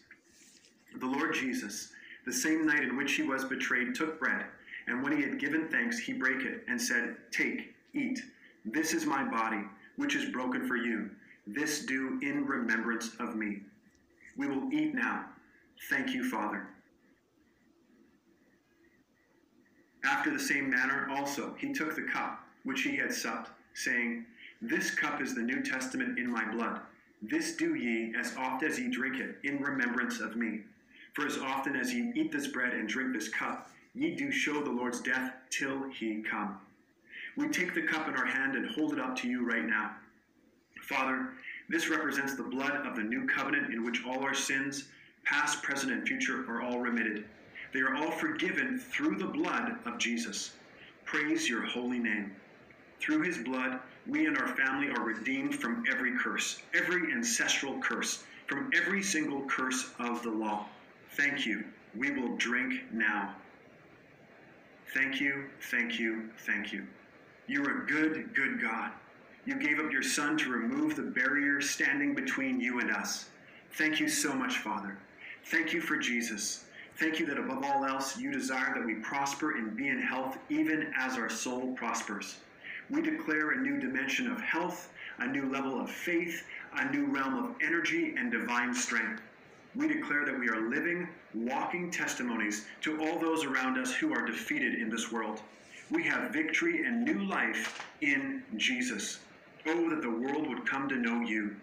The 0.99 1.07
Lord 1.07 1.35
Jesus, 1.35 1.92
the 2.27 2.33
same 2.33 2.66
night 2.66 2.83
in 2.83 2.96
which 2.96 3.12
he 3.12 3.23
was 3.23 3.44
betrayed, 3.44 3.94
took 3.94 4.18
bread, 4.18 4.44
and 4.87 5.03
when 5.03 5.16
he 5.16 5.23
had 5.23 5.38
given 5.38 5.68
thanks, 5.68 5.99
he 5.99 6.12
brake 6.12 6.42
it 6.42 6.64
and 6.68 6.81
said, 6.81 7.16
Take, 7.31 7.75
eat. 7.94 8.20
This 8.64 8.92
is 8.92 9.07
my 9.07 9.25
body, 9.25 9.62
which 9.96 10.16
is 10.16 10.31
broken 10.31 10.66
for 10.66 10.77
you. 10.77 11.11
This 11.52 11.84
do 11.84 12.20
in 12.22 12.46
remembrance 12.46 13.16
of 13.18 13.34
me. 13.34 13.62
We 14.36 14.46
will 14.46 14.72
eat 14.72 14.94
now. 14.94 15.24
Thank 15.88 16.14
you, 16.14 16.28
Father. 16.30 16.68
After 20.04 20.30
the 20.30 20.38
same 20.38 20.70
manner 20.70 21.08
also 21.10 21.54
he 21.58 21.72
took 21.72 21.96
the 21.96 22.02
cup 22.02 22.44
which 22.62 22.82
he 22.82 22.96
had 22.96 23.12
supped, 23.12 23.50
saying, 23.74 24.26
This 24.62 24.94
cup 24.94 25.20
is 25.20 25.34
the 25.34 25.42
New 25.42 25.60
Testament 25.62 26.18
in 26.20 26.30
my 26.30 26.48
blood. 26.52 26.80
This 27.20 27.56
do 27.56 27.74
ye 27.74 28.14
as 28.16 28.36
oft 28.36 28.62
as 28.62 28.78
ye 28.78 28.88
drink 28.88 29.16
it, 29.16 29.38
in 29.42 29.60
remembrance 29.60 30.20
of 30.20 30.36
me. 30.36 30.60
For 31.14 31.26
as 31.26 31.38
often 31.38 31.74
as 31.74 31.92
ye 31.92 32.12
eat 32.14 32.30
this 32.30 32.46
bread 32.46 32.74
and 32.74 32.88
drink 32.88 33.12
this 33.12 33.28
cup, 33.28 33.70
ye 33.94 34.14
do 34.14 34.30
show 34.30 34.62
the 34.62 34.70
Lord's 34.70 35.00
death 35.00 35.32
till 35.50 35.88
he 35.90 36.22
come. 36.22 36.60
We 37.36 37.48
take 37.48 37.74
the 37.74 37.82
cup 37.82 38.06
in 38.06 38.14
our 38.14 38.26
hand 38.26 38.54
and 38.54 38.70
hold 38.70 38.92
it 38.92 39.00
up 39.00 39.16
to 39.16 39.28
you 39.28 39.44
right 39.44 39.64
now. 39.64 39.96
Father, 40.90 41.29
this 41.68 41.88
represents 41.88 42.35
the 42.35 42.42
blood 42.42 42.85
of 42.85 42.96
the 42.96 43.03
new 43.03 43.24
covenant 43.24 43.72
in 43.72 43.85
which 43.85 44.05
all 44.05 44.24
our 44.24 44.35
sins, 44.35 44.88
past, 45.24 45.62
present, 45.62 45.92
and 45.92 46.05
future, 46.05 46.44
are 46.50 46.62
all 46.62 46.81
remitted. 46.81 47.24
They 47.72 47.79
are 47.79 47.94
all 47.94 48.11
forgiven 48.11 48.76
through 48.76 49.16
the 49.16 49.26
blood 49.26 49.76
of 49.86 49.99
Jesus. 49.99 50.51
Praise 51.05 51.49
your 51.49 51.62
holy 51.62 52.01
name. 52.01 52.34
Through 52.99 53.22
his 53.22 53.38
blood, 53.38 53.78
we 54.09 54.26
and 54.26 54.36
our 54.36 54.49
family 54.49 54.88
are 54.91 55.05
redeemed 55.05 55.55
from 55.55 55.84
every 55.88 56.18
curse, 56.18 56.61
every 56.74 57.12
ancestral 57.12 57.78
curse, 57.78 58.24
from 58.49 58.68
every 58.74 59.01
single 59.01 59.43
curse 59.43 59.93
of 60.01 60.24
the 60.24 60.30
law. 60.30 60.66
Thank 61.12 61.47
you. 61.47 61.62
We 61.97 62.11
will 62.11 62.36
drink 62.36 62.82
now. 62.93 63.36
Thank 64.93 65.20
you, 65.20 65.45
thank 65.70 66.01
you, 66.01 66.30
thank 66.47 66.72
you. 66.72 66.84
You're 67.47 67.84
a 67.84 67.86
good, 67.86 68.34
good 68.34 68.61
God. 68.61 68.91
You 69.47 69.59
gave 69.59 69.80
up 69.80 69.91
your 69.91 70.03
Son 70.03 70.36
to 70.38 70.51
remove 70.51 70.97
the 70.97 71.03
barrier 71.03 71.61
standing 71.62 72.14
between 72.14 72.61
you 72.61 72.80
and 72.80 72.91
us. 72.91 73.30
Thank 73.72 73.99
you 73.99 74.09
so 74.09 74.34
much, 74.34 74.59
Father. 74.59 74.99
Thank 75.47 75.72
you 75.72 75.80
for 75.80 75.97
Jesus. 75.97 76.64
Thank 76.99 77.18
you 77.18 77.24
that 77.26 77.38
above 77.38 77.64
all 77.64 77.86
else, 77.86 78.18
you 78.18 78.30
desire 78.30 78.74
that 78.74 78.84
we 78.84 78.97
prosper 78.97 79.57
and 79.57 79.74
be 79.74 79.88
in 79.88 79.99
health, 79.99 80.36
even 80.51 80.93
as 80.97 81.16
our 81.16 81.30
soul 81.30 81.72
prospers. 81.72 82.36
We 82.91 83.01
declare 83.01 83.53
a 83.53 83.61
new 83.61 83.80
dimension 83.80 84.30
of 84.30 84.41
health, 84.41 84.93
a 85.18 85.26
new 85.26 85.51
level 85.51 85.80
of 85.80 85.91
faith, 85.91 86.45
a 86.76 86.91
new 86.93 87.07
realm 87.07 87.43
of 87.43 87.55
energy 87.62 88.14
and 88.18 88.30
divine 88.30 88.74
strength. 88.74 89.22
We 89.74 89.88
declare 89.88 90.26
that 90.26 90.38
we 90.38 90.49
are 90.49 90.68
living, 90.68 91.09
walking 91.32 91.91
testimonies 91.91 92.66
to 92.82 93.01
all 93.01 93.18
those 93.18 93.45
around 93.45 93.78
us 93.78 93.95
who 93.95 94.12
are 94.12 94.26
defeated 94.26 94.74
in 94.74 94.91
this 94.91 95.11
world. 95.11 95.41
We 95.91 96.03
have 96.05 96.32
victory 96.32 96.84
and 96.84 97.05
new 97.05 97.24
life 97.24 97.88
in 98.03 98.43
Jesus. 98.57 99.20
Oh, 99.66 99.90
that 99.90 100.02
the 100.02 100.11
world 100.11 100.48
would 100.48 100.66
come 100.66 100.88
to 100.88 100.96
know 100.96 101.20
you. 101.20 101.56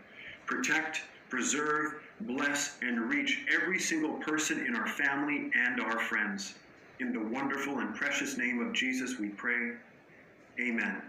Protect, 0.45 1.01
preserve, 1.29 1.95
bless, 2.21 2.77
and 2.81 3.09
reach 3.09 3.45
every 3.53 3.79
single 3.79 4.13
person 4.13 4.65
in 4.65 4.75
our 4.75 4.87
family 4.87 5.51
and 5.55 5.81
our 5.81 5.99
friends. 5.99 6.55
In 6.99 7.11
the 7.11 7.19
wonderful 7.19 7.79
and 7.79 7.95
precious 7.95 8.37
name 8.37 8.59
of 8.59 8.73
Jesus, 8.73 9.19
we 9.19 9.29
pray. 9.29 9.73
Amen. 10.59 11.01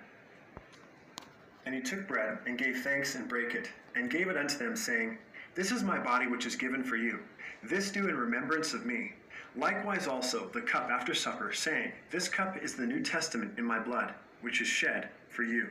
And 1.66 1.74
he 1.74 1.80
took 1.80 2.08
bread 2.08 2.38
and 2.46 2.58
gave 2.58 2.80
thanks 2.80 3.14
and 3.14 3.28
brake 3.28 3.54
it, 3.54 3.70
and 3.94 4.10
gave 4.10 4.28
it 4.28 4.36
unto 4.36 4.56
them, 4.56 4.76
saying, 4.76 5.18
This 5.54 5.70
is 5.70 5.82
my 5.82 5.98
body 5.98 6.26
which 6.26 6.46
is 6.46 6.56
given 6.56 6.82
for 6.82 6.96
you. 6.96 7.20
This 7.62 7.90
do 7.90 8.08
in 8.08 8.16
remembrance 8.16 8.72
of 8.72 8.86
me. 8.86 9.12
Likewise 9.56 10.06
also 10.06 10.48
the 10.52 10.60
cup 10.60 10.90
after 10.90 11.14
supper, 11.14 11.52
saying, 11.52 11.92
This 12.10 12.28
cup 12.28 12.62
is 12.62 12.74
the 12.74 12.86
New 12.86 13.02
Testament 13.02 13.58
in 13.58 13.64
my 13.64 13.78
blood, 13.78 14.14
which 14.40 14.60
is 14.60 14.68
shed 14.68 15.08
for 15.28 15.42
you. 15.42 15.68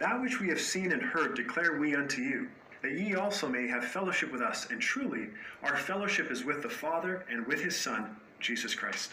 That 0.00 0.22
which 0.22 0.40
we 0.40 0.48
have 0.48 0.60
seen 0.60 0.92
and 0.92 1.02
heard 1.02 1.36
declare 1.36 1.78
we 1.78 1.94
unto 1.94 2.22
you, 2.22 2.48
that 2.80 2.92
ye 2.92 3.14
also 3.14 3.46
may 3.46 3.68
have 3.68 3.84
fellowship 3.84 4.32
with 4.32 4.40
us. 4.40 4.66
And 4.70 4.80
truly, 4.80 5.28
our 5.62 5.76
fellowship 5.76 6.30
is 6.30 6.42
with 6.42 6.62
the 6.62 6.70
Father 6.70 7.26
and 7.30 7.46
with 7.46 7.62
his 7.62 7.76
Son, 7.76 8.16
Jesus 8.40 8.74
Christ. 8.74 9.12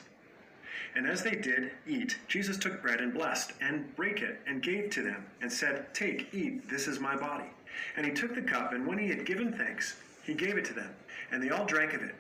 And 0.95 1.05
as 1.05 1.21
they 1.21 1.35
did 1.35 1.71
eat, 1.85 2.17
Jesus 2.29 2.57
took 2.57 2.81
bread 2.81 3.01
and 3.01 3.13
blessed, 3.13 3.51
and 3.59 3.93
brake 3.97 4.21
it, 4.21 4.39
and 4.47 4.63
gave 4.63 4.89
to 4.91 5.03
them, 5.03 5.25
and 5.41 5.51
said, 5.51 5.93
Take, 5.93 6.33
eat, 6.33 6.69
this 6.69 6.88
is 6.88 7.01
my 7.01 7.17
body. 7.17 7.49
And 7.97 8.05
he 8.05 8.13
took 8.13 8.33
the 8.33 8.41
cup, 8.41 8.71
and 8.71 8.88
when 8.88 8.97
he 8.97 9.09
had 9.09 9.25
given 9.25 9.51
thanks, 9.51 9.97
he 10.23 10.33
gave 10.33 10.57
it 10.57 10.63
to 10.65 10.73
them, 10.73 10.89
and 11.31 11.43
they 11.43 11.49
all 11.49 11.65
drank 11.65 11.93
of 11.93 12.01
it. 12.01 12.15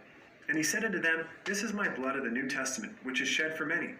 And 0.49 0.57
he 0.57 0.63
said 0.63 0.83
unto 0.83 0.99
them, 0.99 1.25
This 1.45 1.63
is 1.63 1.71
my 1.71 1.87
blood 1.87 2.17
of 2.17 2.25
the 2.25 2.29
New 2.29 2.49
Testament, 2.49 2.97
which 3.03 3.21
is 3.21 3.29
shed 3.29 3.57
for 3.57 3.65
many. 3.65 3.93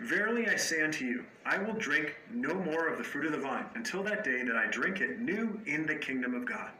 Verily 0.00 0.48
I 0.48 0.56
say 0.56 0.80
unto 0.80 1.04
you, 1.04 1.26
I 1.44 1.58
will 1.58 1.74
drink 1.74 2.16
no 2.32 2.54
more 2.54 2.88
of 2.88 2.96
the 2.96 3.04
fruit 3.04 3.26
of 3.26 3.32
the 3.32 3.38
vine 3.38 3.66
until 3.74 4.02
that 4.04 4.24
day 4.24 4.42
that 4.42 4.56
I 4.56 4.66
drink 4.66 5.02
it 5.02 5.20
new 5.20 5.60
in 5.66 5.84
the 5.84 5.94
kingdom 5.94 6.34
of 6.34 6.46
God. 6.46 6.70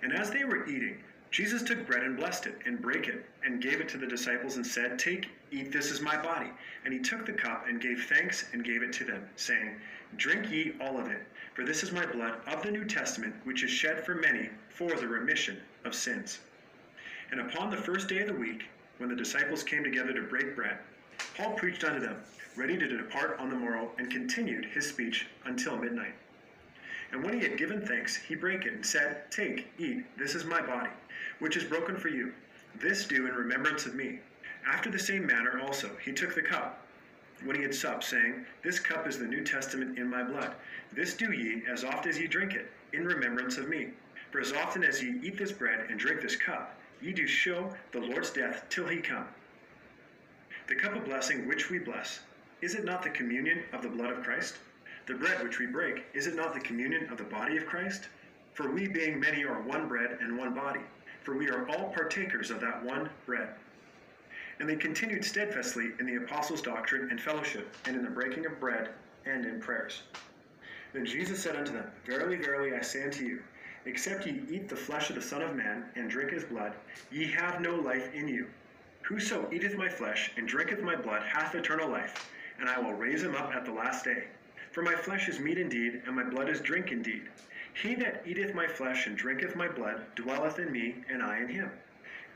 And 0.00 0.12
as 0.12 0.30
they 0.30 0.44
were 0.44 0.64
eating, 0.64 1.02
Jesus 1.32 1.64
took 1.64 1.84
bread 1.88 2.04
and 2.04 2.16
blessed 2.16 2.46
it, 2.46 2.60
and 2.66 2.80
brake 2.80 3.08
it, 3.08 3.26
and 3.44 3.60
gave 3.60 3.80
it 3.80 3.88
to 3.88 3.98
the 3.98 4.06
disciples, 4.06 4.54
and 4.54 4.64
said, 4.64 4.96
Take, 4.96 5.28
eat, 5.50 5.72
this 5.72 5.90
is 5.90 6.00
my 6.00 6.16
body. 6.16 6.50
And 6.84 6.94
he 6.94 7.00
took 7.00 7.26
the 7.26 7.32
cup, 7.32 7.66
and 7.66 7.80
gave 7.80 8.04
thanks, 8.04 8.44
and 8.52 8.62
gave 8.64 8.84
it 8.84 8.92
to 8.92 9.04
them, 9.04 9.28
saying, 9.34 9.74
Drink 10.16 10.48
ye 10.52 10.74
all 10.80 10.96
of 10.96 11.08
it, 11.10 11.26
for 11.54 11.64
this 11.64 11.82
is 11.82 11.90
my 11.90 12.06
blood 12.06 12.38
of 12.46 12.62
the 12.62 12.70
New 12.70 12.84
Testament, 12.84 13.34
which 13.42 13.64
is 13.64 13.70
shed 13.72 14.06
for 14.06 14.14
many 14.14 14.50
for 14.68 14.94
the 14.94 15.08
remission 15.08 15.60
of 15.84 15.96
sins. 15.96 16.38
And 17.32 17.40
upon 17.40 17.70
the 17.70 17.76
first 17.76 18.08
day 18.08 18.20
of 18.20 18.28
the 18.28 18.34
week, 18.34 18.66
when 18.98 19.08
the 19.08 19.16
disciples 19.16 19.64
came 19.64 19.82
together 19.82 20.12
to 20.12 20.22
break 20.22 20.54
bread, 20.54 20.78
Paul 21.36 21.54
preached 21.54 21.84
unto 21.84 22.00
them, 22.00 22.16
ready 22.56 22.78
to 22.78 22.86
depart 22.86 23.38
on 23.38 23.48
the 23.48 23.56
morrow, 23.56 23.90
and 23.98 24.10
continued 24.10 24.66
his 24.66 24.88
speech 24.88 25.26
until 25.44 25.76
midnight. 25.76 26.14
And 27.12 27.22
when 27.22 27.34
he 27.34 27.40
had 27.40 27.56
given 27.56 27.86
thanks, 27.86 28.16
he 28.16 28.34
brake 28.34 28.66
it, 28.66 28.72
and 28.72 28.84
said, 28.84 29.30
Take, 29.30 29.68
eat, 29.78 30.04
this 30.18 30.34
is 30.34 30.44
my 30.44 30.60
body, 30.60 30.90
which 31.38 31.56
is 31.56 31.64
broken 31.64 31.96
for 31.96 32.08
you. 32.08 32.32
This 32.80 33.06
do 33.06 33.26
in 33.26 33.34
remembrance 33.34 33.86
of 33.86 33.94
me. 33.94 34.20
After 34.66 34.90
the 34.90 34.98
same 34.98 35.26
manner 35.26 35.60
also 35.60 35.90
he 36.04 36.12
took 36.12 36.34
the 36.34 36.42
cup, 36.42 36.84
when 37.44 37.56
he 37.56 37.62
had 37.62 37.74
supped, 37.74 38.04
saying, 38.04 38.46
This 38.62 38.78
cup 38.78 39.06
is 39.06 39.18
the 39.18 39.26
New 39.26 39.44
Testament 39.44 39.98
in 39.98 40.08
my 40.08 40.22
blood. 40.22 40.54
This 40.92 41.14
do 41.14 41.32
ye, 41.32 41.62
as 41.70 41.84
oft 41.84 42.06
as 42.06 42.18
ye 42.18 42.26
drink 42.26 42.54
it, 42.54 42.70
in 42.92 43.04
remembrance 43.04 43.58
of 43.58 43.68
me. 43.68 43.88
For 44.30 44.40
as 44.40 44.52
often 44.52 44.82
as 44.82 45.02
ye 45.02 45.20
eat 45.22 45.36
this 45.36 45.52
bread 45.52 45.86
and 45.88 45.98
drink 45.98 46.20
this 46.20 46.36
cup, 46.36 46.78
ye 47.00 47.12
do 47.12 47.26
show 47.26 47.72
the 47.92 48.00
Lord's 48.00 48.30
death 48.30 48.64
till 48.68 48.86
he 48.86 48.98
come. 48.98 49.26
The 50.66 50.74
cup 50.74 50.96
of 50.96 51.04
blessing 51.04 51.46
which 51.46 51.68
we 51.68 51.78
bless, 51.78 52.20
is 52.62 52.74
it 52.74 52.86
not 52.86 53.02
the 53.02 53.10
communion 53.10 53.64
of 53.74 53.82
the 53.82 53.90
blood 53.90 54.10
of 54.10 54.22
Christ? 54.22 54.56
The 55.04 55.12
bread 55.12 55.42
which 55.42 55.58
we 55.58 55.66
break, 55.66 56.06
is 56.14 56.26
it 56.26 56.34
not 56.34 56.54
the 56.54 56.60
communion 56.60 57.10
of 57.10 57.18
the 57.18 57.24
body 57.24 57.58
of 57.58 57.66
Christ? 57.66 58.08
For 58.54 58.70
we 58.70 58.88
being 58.88 59.20
many 59.20 59.44
are 59.44 59.60
one 59.60 59.88
bread 59.88 60.16
and 60.22 60.38
one 60.38 60.54
body, 60.54 60.80
for 61.22 61.36
we 61.36 61.50
are 61.50 61.68
all 61.68 61.92
partakers 61.92 62.50
of 62.50 62.60
that 62.60 62.82
one 62.82 63.10
bread. 63.26 63.50
And 64.58 64.66
they 64.66 64.76
continued 64.76 65.26
steadfastly 65.26 65.90
in 66.00 66.06
the 66.06 66.16
apostles' 66.16 66.62
doctrine 66.62 67.10
and 67.10 67.20
fellowship, 67.20 67.76
and 67.84 67.94
in 67.94 68.02
the 68.02 68.10
breaking 68.10 68.46
of 68.46 68.58
bread, 68.58 68.88
and 69.26 69.44
in 69.44 69.60
prayers. 69.60 70.04
Then 70.94 71.04
Jesus 71.04 71.42
said 71.42 71.56
unto 71.56 71.72
them, 71.72 71.90
Verily, 72.06 72.36
verily, 72.36 72.74
I 72.74 72.80
say 72.80 73.04
unto 73.04 73.26
you, 73.26 73.42
except 73.84 74.26
ye 74.26 74.42
eat 74.48 74.70
the 74.70 74.76
flesh 74.76 75.10
of 75.10 75.16
the 75.16 75.22
Son 75.22 75.42
of 75.42 75.54
Man, 75.54 75.84
and 75.94 76.08
drink 76.08 76.30
his 76.30 76.44
blood, 76.44 76.72
ye 77.10 77.30
have 77.32 77.60
no 77.60 77.74
life 77.74 78.14
in 78.14 78.28
you. 78.28 78.46
Whoso 79.04 79.50
eateth 79.52 79.76
my 79.76 79.88
flesh, 79.90 80.32
and 80.38 80.48
drinketh 80.48 80.80
my 80.80 80.96
blood, 80.96 81.22
hath 81.24 81.54
eternal 81.54 81.90
life, 81.90 82.30
and 82.58 82.70
I 82.70 82.78
will 82.78 82.94
raise 82.94 83.22
him 83.22 83.34
up 83.34 83.54
at 83.54 83.66
the 83.66 83.72
last 83.72 84.02
day. 84.02 84.24
For 84.72 84.80
my 84.80 84.94
flesh 84.94 85.28
is 85.28 85.38
meat 85.38 85.58
indeed, 85.58 86.00
and 86.06 86.16
my 86.16 86.24
blood 86.24 86.48
is 86.48 86.62
drink 86.62 86.90
indeed. 86.90 87.28
He 87.74 87.94
that 87.96 88.22
eateth 88.24 88.54
my 88.54 88.66
flesh 88.66 89.06
and 89.06 89.14
drinketh 89.14 89.56
my 89.56 89.68
blood 89.68 90.06
dwelleth 90.14 90.58
in 90.58 90.72
me, 90.72 91.04
and 91.10 91.22
I 91.22 91.40
in 91.40 91.48
him. 91.48 91.70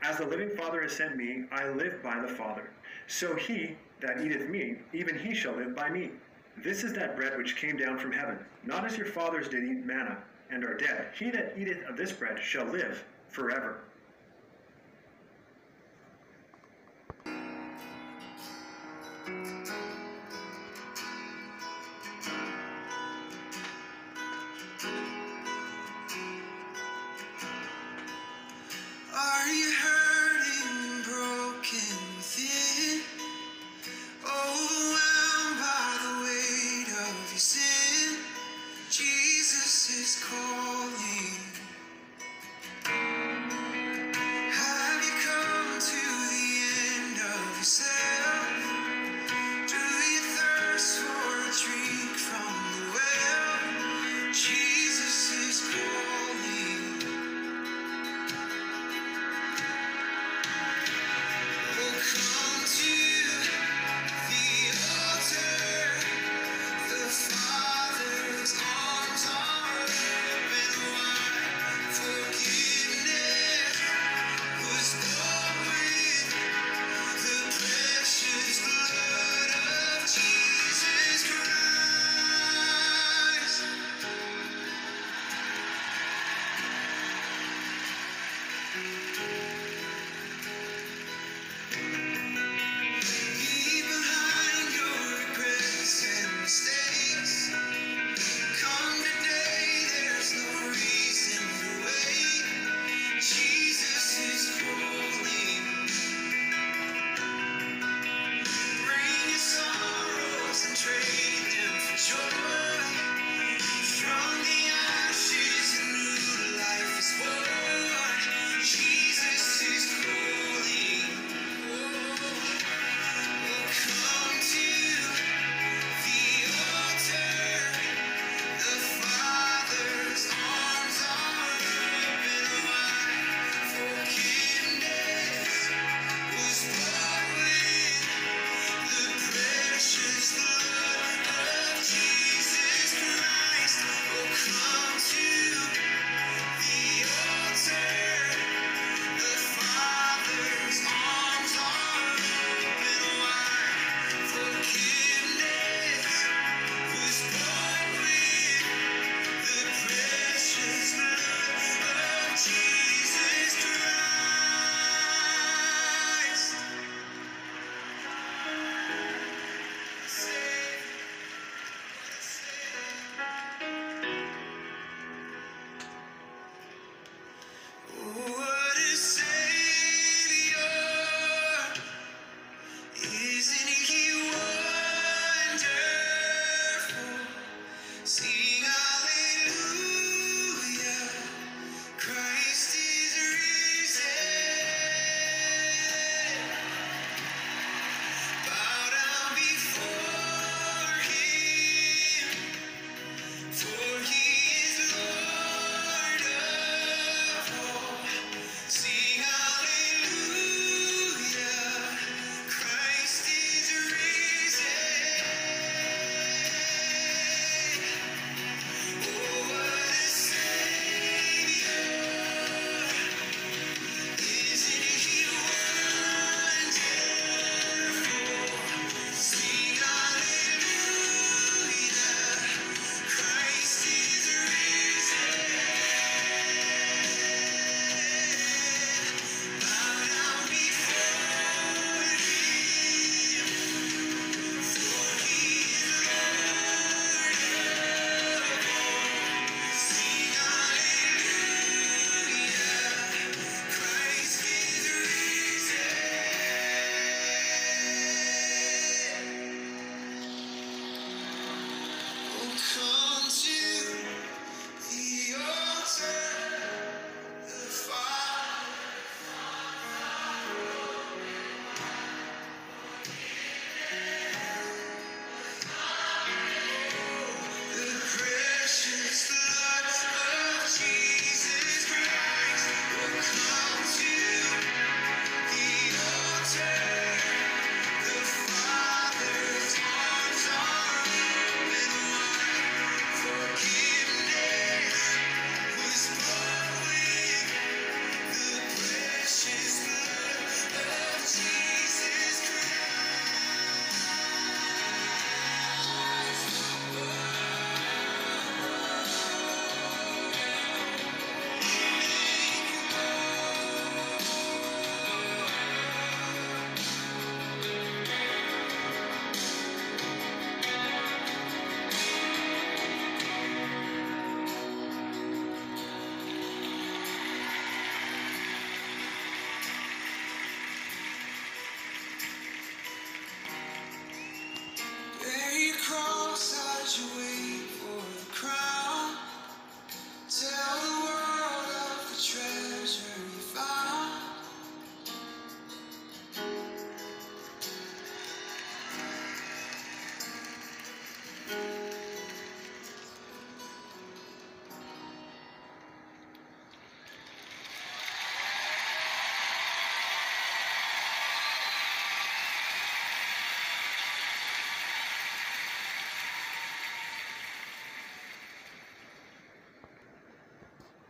As 0.03 0.17
the 0.17 0.27
living 0.27 0.51
Father 0.51 0.83
has 0.83 0.95
sent 0.95 1.17
me, 1.17 1.45
I 1.51 1.69
live 1.69 2.03
by 2.03 2.19
the 2.19 2.27
Father. 2.27 2.69
So 3.07 3.35
he 3.35 3.75
that 4.01 4.21
eateth 4.21 4.47
me, 4.47 4.75
even 4.93 5.17
he 5.17 5.33
shall 5.33 5.55
live 5.55 5.75
by 5.75 5.89
me. 5.89 6.11
This 6.55 6.83
is 6.83 6.93
that 6.93 7.15
bread 7.15 7.35
which 7.35 7.55
came 7.55 7.77
down 7.77 7.97
from 7.97 8.11
heaven, 8.11 8.37
not 8.63 8.85
as 8.85 8.95
your 8.95 9.07
fathers 9.07 9.49
did 9.49 9.63
eat 9.63 9.85
manna, 9.85 10.17
and 10.51 10.63
are 10.63 10.77
dead. 10.77 11.07
He 11.17 11.31
that 11.31 11.55
eateth 11.57 11.83
of 11.89 11.97
this 11.97 12.11
bread 12.11 12.37
shall 12.39 12.65
live 12.65 13.03
forever. 13.27 13.79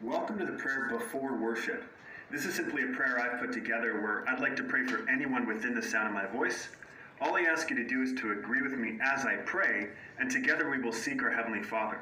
Welcome 0.09 0.39
to 0.39 0.45
the 0.45 0.53
prayer 0.53 0.89
before 0.89 1.35
worship. 1.35 1.83
This 2.31 2.43
is 2.43 2.55
simply 2.55 2.81
a 2.81 2.87
prayer 2.87 3.19
I've 3.19 3.39
put 3.39 3.53
together 3.53 4.01
where 4.01 4.27
I'd 4.27 4.39
like 4.39 4.55
to 4.55 4.63
pray 4.63 4.83
for 4.87 5.07
anyone 5.07 5.45
within 5.45 5.75
the 5.75 5.83
sound 5.83 6.07
of 6.07 6.13
my 6.15 6.25
voice. 6.25 6.69
All 7.21 7.35
I 7.35 7.41
ask 7.41 7.69
you 7.69 7.75
to 7.75 7.87
do 7.87 8.01
is 8.01 8.13
to 8.13 8.31
agree 8.31 8.63
with 8.63 8.71
me 8.71 8.97
as 9.03 9.23
I 9.25 9.35
pray, 9.35 9.89
and 10.17 10.31
together 10.31 10.67
we 10.67 10.79
will 10.79 10.91
seek 10.91 11.21
our 11.21 11.29
Heavenly 11.29 11.61
Father. 11.61 12.01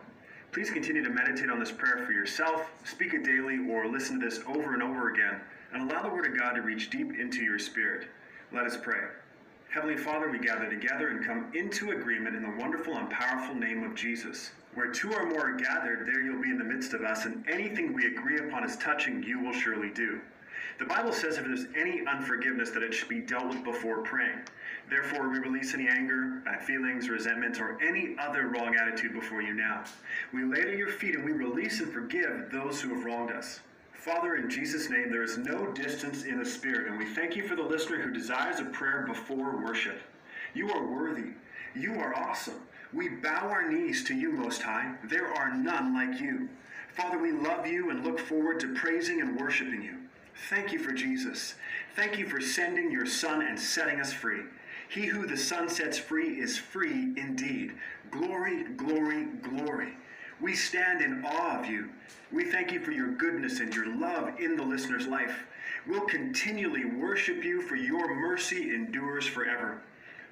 Please 0.54 0.70
continue 0.70 1.04
to 1.04 1.10
meditate 1.10 1.50
on 1.50 1.60
this 1.60 1.74
prayer 1.74 2.06
for 2.06 2.14
yourself, 2.14 2.72
speak 2.86 3.14
it 3.14 3.26
daily, 3.26 3.60
or 3.70 3.90
listen 3.90 4.22
to 4.22 4.26
this 4.26 4.40
over 4.48 4.74
and 4.74 4.82
over 4.82 5.10
again, 5.10 5.42
and 5.74 5.92
allow 5.92 6.02
the 6.02 6.10
Word 6.10 6.28
of 6.28 6.40
God 6.40 6.54
to 6.54 6.62
reach 6.62 6.90
deep 6.90 7.20
into 7.20 7.44
your 7.44 7.60
spirit. 7.60 8.08
Let 8.54 8.66
us 8.66 8.78
pray. 8.82 9.02
Heavenly 9.78 9.96
Father, 9.96 10.28
we 10.28 10.40
gather 10.40 10.68
together 10.68 11.10
and 11.10 11.24
come 11.24 11.52
into 11.54 11.92
agreement 11.92 12.36
in 12.36 12.42
the 12.42 12.50
wonderful 12.60 12.98
and 12.98 13.08
powerful 13.12 13.54
name 13.54 13.84
of 13.84 13.94
Jesus. 13.94 14.50
Where 14.74 14.88
two 14.92 15.14
or 15.14 15.28
more 15.28 15.52
are 15.52 15.56
gathered, 15.56 16.08
there 16.08 16.20
you'll 16.20 16.42
be 16.42 16.50
in 16.50 16.58
the 16.58 16.64
midst 16.64 16.96
of 16.96 17.04
us, 17.04 17.26
and 17.26 17.48
anything 17.48 17.94
we 17.94 18.08
agree 18.08 18.40
upon 18.40 18.64
as 18.64 18.76
touching, 18.78 19.22
you 19.22 19.40
will 19.40 19.54
surely 19.54 19.92
do. 19.92 20.20
The 20.80 20.86
Bible 20.86 21.14
says 21.14 21.38
if 21.38 21.46
there's 21.46 21.68
any 21.76 22.02
unforgiveness, 22.08 22.72
that 22.72 22.82
it 22.82 22.92
should 22.92 23.08
be 23.08 23.20
dealt 23.20 23.50
with 23.50 23.64
before 23.64 24.02
praying. 24.02 24.40
Therefore, 24.90 25.30
we 25.30 25.38
release 25.38 25.76
any 25.76 25.88
anger, 25.88 26.42
feelings, 26.66 27.08
resentment, 27.08 27.62
or 27.62 27.80
any 27.80 28.16
other 28.18 28.48
wrong 28.48 28.76
attitude 28.76 29.14
before 29.14 29.44
you 29.44 29.54
now. 29.54 29.84
We 30.34 30.44
lay 30.44 30.62
it 30.62 30.70
at 30.70 30.78
your 30.78 30.90
feet 30.90 31.14
and 31.14 31.24
we 31.24 31.34
release 31.34 31.82
and 31.82 31.94
forgive 31.94 32.50
those 32.52 32.82
who 32.82 32.96
have 32.96 33.06
wronged 33.06 33.30
us. 33.30 33.60
Father, 33.98 34.36
in 34.36 34.50
Jesus' 34.50 34.90
name, 34.90 35.10
there 35.10 35.24
is 35.24 35.40
no 35.40 35.72
distance 35.74 36.24
in 36.24 36.38
the 36.38 36.46
Spirit, 36.46 36.88
and 36.88 36.98
we 36.98 37.06
thank 37.06 37.36
you 37.36 37.48
for 37.48 37.56
the 37.56 37.64
listener 37.64 38.00
who 38.00 38.14
desires 38.14 38.60
a 38.60 38.66
prayer 38.66 39.06
before 39.08 39.58
worship. 39.58 40.00
You 40.54 40.72
are 40.72 40.88
worthy. 40.88 41.32
You 41.76 41.96
are 41.96 42.16
awesome. 42.16 42.62
We 42.94 43.10
bow 43.10 43.50
our 43.50 43.70
knees 43.70 44.04
to 44.06 44.16
you, 44.16 44.32
Most 44.32 44.62
High. 44.62 44.94
There 45.04 45.34
are 45.34 45.54
none 45.58 45.94
like 45.94 46.22
you. 46.22 46.48
Father, 46.96 47.18
we 47.18 47.32
love 47.32 47.66
you 47.66 47.90
and 47.90 48.06
look 48.06 48.20
forward 48.20 48.60
to 48.62 48.74
praising 48.76 49.20
and 49.20 49.40
worshiping 49.40 49.82
you. 49.82 49.98
Thank 50.50 50.72
you 50.72 50.80
for 50.80 50.94
Jesus. 50.94 51.56
Thank 51.96 52.20
you 52.20 52.28
for 52.28 52.40
sending 52.40 52.92
your 52.92 53.08
Son 53.08 53.42
and 53.42 53.60
setting 53.60 54.00
us 54.00 54.14
free. 54.14 54.42
He 54.90 55.08
who 55.08 55.26
the 55.26 55.38
Son 55.38 55.70
sets 55.70 55.98
free 55.98 56.40
is 56.40 56.58
free 56.58 57.14
indeed. 57.18 57.74
Glory, 58.12 58.64
glory, 58.78 59.26
glory. 59.42 59.98
We 60.40 60.56
stand 60.56 61.02
in 61.02 61.26
awe 61.26 61.60
of 61.60 61.66
you. 61.66 61.90
We 62.32 62.46
thank 62.46 62.72
you 62.72 62.80
for 62.80 62.92
your 62.92 63.12
goodness 63.12 63.60
and 63.60 63.74
your 63.74 63.88
love 63.96 64.40
in 64.40 64.56
the 64.56 64.64
listener's 64.64 65.08
life. 65.08 65.46
We'll 65.88 66.06
continually 66.06 66.86
worship 66.86 67.44
you, 67.44 67.62
for 67.62 67.76
your 67.76 68.14
mercy 68.14 68.74
endures 68.74 69.26
forever. 69.26 69.82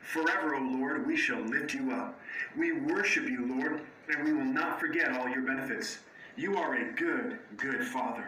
Forever, 0.01 0.55
O 0.55 0.61
Lord, 0.61 1.07
we 1.07 1.17
shall 1.17 1.41
lift 1.41 1.73
you 1.73 1.91
up. 1.91 2.19
We 2.55 2.73
worship 2.73 3.23
you, 3.23 3.57
Lord, 3.57 3.81
and 4.09 4.23
we 4.23 4.33
will 4.33 4.45
not 4.45 4.79
forget 4.79 5.11
all 5.11 5.27
your 5.27 5.41
benefits. 5.41 5.99
You 6.35 6.57
are 6.57 6.75
a 6.75 6.91
good, 6.93 7.39
good 7.57 7.83
Father. 7.83 8.27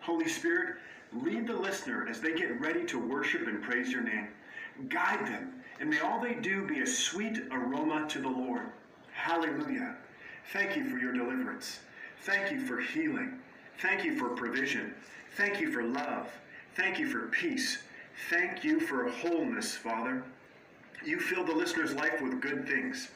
Holy 0.00 0.28
Spirit, 0.28 0.76
lead 1.14 1.46
the 1.46 1.56
listener 1.56 2.06
as 2.08 2.20
they 2.20 2.34
get 2.34 2.60
ready 2.60 2.84
to 2.84 2.98
worship 2.98 3.46
and 3.46 3.62
praise 3.62 3.90
your 3.90 4.02
name. 4.02 4.28
Guide 4.88 5.26
them, 5.26 5.62
and 5.80 5.88
may 5.88 6.00
all 6.00 6.20
they 6.20 6.34
do 6.34 6.66
be 6.66 6.80
a 6.80 6.86
sweet 6.86 7.40
aroma 7.50 8.06
to 8.08 8.20
the 8.20 8.28
Lord. 8.28 8.66
Hallelujah. 9.12 9.96
Thank 10.52 10.76
you 10.76 10.84
for 10.84 10.98
your 10.98 11.12
deliverance. 11.12 11.80
Thank 12.22 12.52
you 12.52 12.60
for 12.60 12.80
healing. 12.80 13.38
Thank 13.78 14.04
you 14.04 14.16
for 14.16 14.28
provision. 14.30 14.94
Thank 15.36 15.60
you 15.60 15.70
for 15.70 15.82
love. 15.82 16.28
Thank 16.76 16.98
you 16.98 17.06
for 17.06 17.28
peace. 17.28 17.78
Thank 18.30 18.62
you 18.64 18.80
for 18.80 19.08
wholeness, 19.08 19.74
Father. 19.74 20.22
You 21.04 21.18
fill 21.18 21.44
the 21.44 21.54
listener's 21.54 21.94
life 21.94 22.20
with 22.22 22.40
good 22.40 22.66
things. 22.66 23.08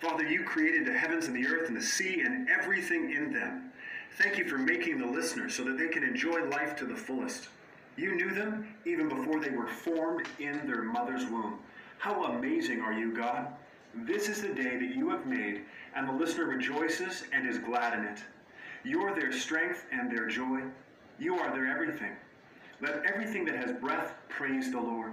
Father, 0.00 0.26
you 0.26 0.42
created 0.42 0.86
the 0.86 0.92
heavens 0.92 1.26
and 1.26 1.36
the 1.36 1.46
earth 1.46 1.68
and 1.68 1.76
the 1.76 1.82
sea 1.82 2.20
and 2.20 2.48
everything 2.48 3.12
in 3.12 3.32
them. 3.32 3.72
Thank 4.18 4.36
you 4.36 4.44
for 4.48 4.58
making 4.58 4.98
the 4.98 5.06
listener 5.06 5.48
so 5.48 5.64
that 5.64 5.78
they 5.78 5.88
can 5.88 6.02
enjoy 6.02 6.44
life 6.44 6.76
to 6.76 6.84
the 6.84 6.96
fullest. 6.96 7.48
You 7.96 8.14
knew 8.14 8.30
them 8.30 8.66
even 8.84 9.08
before 9.08 9.40
they 9.40 9.50
were 9.50 9.66
formed 9.66 10.26
in 10.38 10.66
their 10.66 10.82
mother's 10.82 11.26
womb. 11.26 11.58
How 11.98 12.24
amazing 12.24 12.80
are 12.80 12.92
you, 12.92 13.12
God? 13.12 13.48
This 13.94 14.28
is 14.28 14.42
the 14.42 14.48
day 14.48 14.76
that 14.76 14.96
you 14.96 15.10
have 15.10 15.26
made, 15.26 15.62
and 15.94 16.08
the 16.08 16.12
listener 16.12 16.46
rejoices 16.46 17.24
and 17.32 17.48
is 17.48 17.58
glad 17.58 17.98
in 17.98 18.04
it. 18.04 18.18
You 18.84 19.02
are 19.02 19.14
their 19.14 19.32
strength 19.32 19.86
and 19.92 20.10
their 20.10 20.26
joy. 20.26 20.62
You 21.18 21.36
are 21.38 21.52
their 21.52 21.66
everything. 21.66 22.12
Let 22.80 23.04
everything 23.04 23.44
that 23.44 23.56
has 23.56 23.72
breath 23.72 24.14
praise 24.28 24.72
the 24.72 24.80
Lord. 24.80 25.12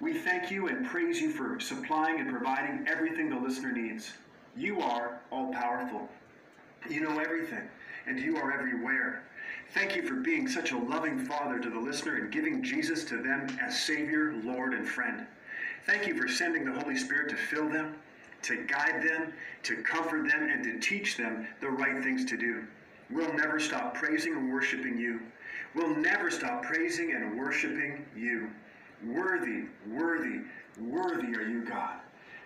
We 0.00 0.14
thank 0.14 0.50
you 0.50 0.68
and 0.68 0.86
praise 0.86 1.20
you 1.20 1.30
for 1.30 1.58
supplying 1.58 2.20
and 2.20 2.30
providing 2.30 2.86
everything 2.86 3.28
the 3.28 3.36
listener 3.36 3.72
needs. 3.72 4.12
You 4.56 4.80
are 4.80 5.20
all 5.32 5.52
powerful. 5.52 6.08
You 6.88 7.00
know 7.00 7.18
everything, 7.18 7.68
and 8.06 8.20
you 8.20 8.36
are 8.36 8.52
everywhere. 8.52 9.24
Thank 9.74 9.96
you 9.96 10.02
for 10.02 10.14
being 10.14 10.46
such 10.48 10.70
a 10.70 10.78
loving 10.78 11.18
Father 11.18 11.58
to 11.58 11.68
the 11.68 11.78
listener 11.78 12.16
and 12.16 12.30
giving 12.30 12.62
Jesus 12.62 13.04
to 13.06 13.16
them 13.16 13.48
as 13.60 13.78
Savior, 13.78 14.34
Lord, 14.44 14.74
and 14.74 14.86
friend. 14.86 15.26
Thank 15.86 16.06
you 16.06 16.14
for 16.14 16.28
sending 16.28 16.64
the 16.64 16.80
Holy 16.80 16.96
Spirit 16.96 17.28
to 17.30 17.36
fill 17.36 17.68
them, 17.68 17.96
to 18.42 18.64
guide 18.64 19.02
them, 19.02 19.32
to 19.64 19.82
comfort 19.82 20.28
them, 20.30 20.48
and 20.50 20.64
to 20.64 20.78
teach 20.78 21.16
them 21.16 21.46
the 21.60 21.68
right 21.68 22.02
things 22.02 22.24
to 22.26 22.36
do. 22.36 22.64
We'll 23.10 23.32
never 23.32 23.58
stop 23.58 23.94
praising 23.94 24.34
and 24.34 24.52
worshiping 24.52 24.98
you. 24.98 25.20
We'll 25.74 25.96
never 25.96 26.30
stop 26.30 26.62
praising 26.62 27.12
and 27.12 27.38
worshiping 27.38 28.04
you. 28.16 28.50
Worthy, 29.06 29.64
worthy, 29.88 30.40
worthy 30.80 31.34
are 31.36 31.48
you, 31.48 31.64
God. 31.64 32.00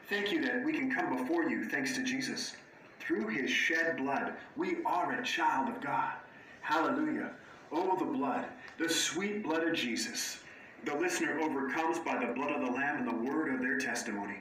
Thank 0.09 0.33
you 0.33 0.45
that 0.45 0.65
we 0.65 0.73
can 0.73 0.93
come 0.93 1.17
before 1.17 1.45
you 1.49 1.65
thanks 1.65 1.95
to 1.95 2.03
Jesus. 2.03 2.57
Through 3.01 3.29
his 3.29 3.51
shed 3.51 3.97
blood, 3.97 4.35
we 4.57 4.77
are 4.85 5.13
a 5.13 5.25
child 5.25 5.69
of 5.69 5.81
God. 5.81 6.13
Hallelujah. 6.61 7.31
Oh, 7.73 7.97
the 7.97 8.05
blood, 8.05 8.45
the 8.79 8.89
sweet 8.89 9.43
blood 9.43 9.65
of 9.65 9.75
Jesus. 9.75 10.39
The 10.85 10.95
listener 10.95 11.41
overcomes 11.41 11.99
by 12.01 12.25
the 12.25 12.33
blood 12.33 12.51
of 12.53 12.61
the 12.61 12.71
Lamb 12.71 12.99
and 12.99 13.09
the 13.09 13.31
word 13.31 13.53
of 13.53 13.61
their 13.61 13.79
testimony. 13.79 14.37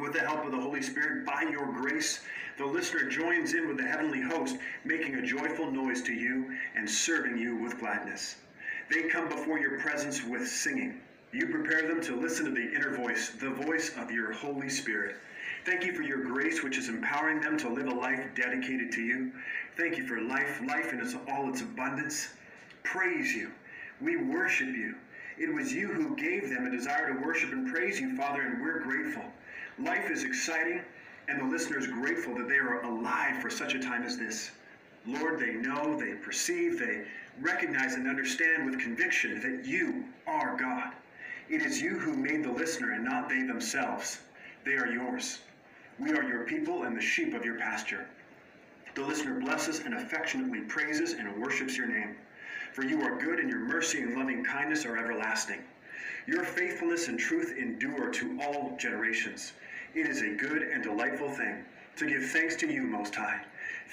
With 0.00 0.12
the 0.12 0.20
help 0.20 0.44
of 0.44 0.52
the 0.52 0.60
Holy 0.60 0.80
Spirit, 0.80 1.26
by 1.26 1.42
your 1.42 1.66
grace, 1.66 2.20
the 2.56 2.64
listener 2.64 3.08
joins 3.08 3.54
in 3.54 3.66
with 3.66 3.78
the 3.78 3.86
heavenly 3.86 4.20
host, 4.20 4.56
making 4.84 5.16
a 5.16 5.26
joyful 5.26 5.70
noise 5.70 6.02
to 6.02 6.12
you 6.12 6.56
and 6.76 6.88
serving 6.88 7.36
you 7.36 7.56
with 7.56 7.80
gladness. 7.80 8.36
They 8.90 9.08
come 9.08 9.28
before 9.28 9.58
your 9.58 9.80
presence 9.80 10.22
with 10.22 10.46
singing. 10.46 11.00
You 11.32 11.48
prepare 11.48 11.88
them 11.88 12.00
to 12.02 12.14
listen 12.14 12.44
to 12.44 12.52
the 12.52 12.72
inner 12.74 12.96
voice, 12.96 13.30
the 13.30 13.50
voice 13.50 13.96
of 13.96 14.12
your 14.12 14.32
Holy 14.32 14.68
Spirit. 14.68 15.16
Thank 15.64 15.84
you 15.84 15.92
for 15.92 16.02
your 16.02 16.22
grace, 16.22 16.62
which 16.62 16.78
is 16.78 16.88
empowering 16.88 17.40
them 17.40 17.58
to 17.58 17.68
live 17.68 17.88
a 17.88 17.94
life 17.94 18.24
dedicated 18.36 18.92
to 18.92 19.02
you. 19.02 19.32
Thank 19.76 19.98
you 19.98 20.06
for 20.06 20.20
life, 20.20 20.60
life 20.66 20.92
in 20.92 21.00
its, 21.00 21.16
all 21.30 21.48
its 21.50 21.62
abundance. 21.62 22.28
Praise 22.84 23.34
you. 23.34 23.50
We 24.00 24.16
worship 24.16 24.68
you. 24.68 24.94
It 25.38 25.52
was 25.52 25.72
you 25.72 25.88
who 25.88 26.16
gave 26.16 26.50
them 26.50 26.66
a 26.66 26.70
desire 26.70 27.12
to 27.12 27.20
worship 27.20 27.52
and 27.52 27.72
praise 27.72 28.00
you, 28.00 28.16
Father, 28.16 28.42
and 28.42 28.62
we're 28.62 28.80
grateful. 28.80 29.24
Life 29.80 30.10
is 30.10 30.24
exciting, 30.24 30.80
and 31.28 31.40
the 31.40 31.44
listener 31.44 31.78
is 31.78 31.86
grateful 31.86 32.34
that 32.34 32.48
they 32.48 32.58
are 32.58 32.82
alive 32.82 33.40
for 33.40 33.48
such 33.48 33.74
a 33.74 33.78
time 33.78 34.02
as 34.02 34.18
this. 34.18 34.50
Lord, 35.06 35.38
they 35.38 35.52
know, 35.52 35.98
they 35.98 36.14
perceive, 36.14 36.80
they 36.80 37.04
recognize 37.40 37.94
and 37.94 38.08
understand 38.08 38.66
with 38.66 38.80
conviction 38.80 39.40
that 39.40 39.64
you 39.64 40.04
are 40.26 40.56
God. 40.56 40.94
It 41.48 41.62
is 41.62 41.80
you 41.80 41.96
who 41.96 42.16
made 42.16 42.44
the 42.44 42.50
listener 42.50 42.92
and 42.92 43.04
not 43.04 43.28
they 43.28 43.42
themselves. 43.42 44.18
They 44.64 44.74
are 44.74 44.88
yours. 44.88 45.38
We 46.00 46.10
are 46.12 46.24
your 46.24 46.42
people 46.42 46.82
and 46.82 46.96
the 46.96 47.00
sheep 47.00 47.32
of 47.32 47.44
your 47.44 47.58
pasture. 47.58 48.06
The 48.96 49.02
listener 49.02 49.38
blesses 49.38 49.78
and 49.80 49.94
affectionately 49.94 50.62
praises 50.62 51.12
and 51.12 51.40
worships 51.40 51.76
your 51.76 51.86
name. 51.86 52.16
For 52.72 52.84
you 52.84 53.00
are 53.02 53.16
good 53.16 53.38
and 53.38 53.48
your 53.48 53.60
mercy 53.60 54.02
and 54.02 54.16
loving 54.16 54.44
kindness 54.44 54.84
are 54.84 54.98
everlasting. 54.98 55.62
Your 56.26 56.44
faithfulness 56.44 57.08
and 57.08 57.18
truth 57.18 57.56
endure 57.56 58.10
to 58.10 58.40
all 58.42 58.76
generations. 58.76 59.52
It 59.94 60.06
is 60.06 60.20
a 60.20 60.34
good 60.34 60.62
and 60.62 60.82
delightful 60.82 61.30
thing 61.30 61.64
to 61.96 62.06
give 62.06 62.30
thanks 62.30 62.54
to 62.56 62.70
you, 62.70 62.82
Most 62.82 63.14
High. 63.14 63.40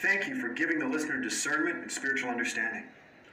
Thank 0.01 0.27
you 0.27 0.35
for 0.35 0.49
giving 0.49 0.77
the 0.77 0.87
listener 0.87 1.21
discernment 1.21 1.77
and 1.77 1.91
spiritual 1.91 2.29
understanding. 2.29 2.83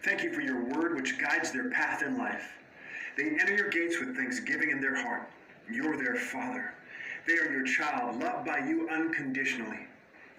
Thank 0.04 0.22
you 0.22 0.32
for 0.32 0.42
your 0.42 0.62
word 0.64 0.94
which 0.94 1.18
guides 1.18 1.50
their 1.50 1.70
path 1.70 2.02
in 2.02 2.16
life. 2.16 2.52
They 3.16 3.30
enter 3.30 3.54
your 3.54 3.68
gates 3.68 3.98
with 3.98 4.16
thanksgiving 4.16 4.70
in 4.70 4.80
their 4.80 4.94
heart. 4.94 5.28
You're 5.68 5.96
their 5.96 6.14
Father. 6.14 6.72
They 7.26 7.34
are 7.34 7.50
your 7.50 7.64
child, 7.64 8.20
loved 8.20 8.46
by 8.46 8.58
you 8.58 8.88
unconditionally. 8.88 9.86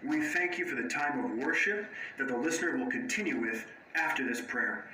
We 0.03 0.21
thank 0.21 0.57
you 0.57 0.65
for 0.65 0.81
the 0.81 0.89
time 0.89 1.23
of 1.23 1.45
worship 1.45 1.85
that 2.17 2.27
the 2.27 2.37
listener 2.37 2.77
will 2.77 2.89
continue 2.89 3.39
with 3.39 3.65
after 3.95 4.25
this 4.25 4.41
prayer. 4.41 4.85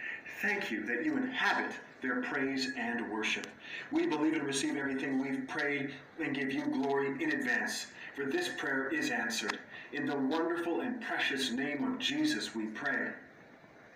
Thank 0.41 0.71
you 0.71 0.83
that 0.85 1.05
you 1.05 1.15
inhabit 1.15 1.71
their 2.01 2.21
praise 2.21 2.71
and 2.77 3.11
worship. 3.11 3.47
We 3.91 4.07
believe 4.07 4.33
and 4.33 4.43
receive 4.43 4.77
everything 4.77 5.19
we've 5.19 5.47
prayed 5.47 5.91
and 6.23 6.35
give 6.35 6.51
you 6.51 6.65
glory 6.67 7.21
in 7.21 7.31
advance, 7.31 7.87
for 8.15 8.25
this 8.25 8.49
prayer 8.57 8.89
is 8.89 9.09
answered. 9.09 9.59
In 9.93 10.05
the 10.05 10.15
wonderful 10.15 10.81
and 10.81 11.01
precious 11.01 11.51
name 11.51 11.83
of 11.83 11.99
Jesus 11.99 12.55
we 12.55 12.65
pray. 12.67 13.09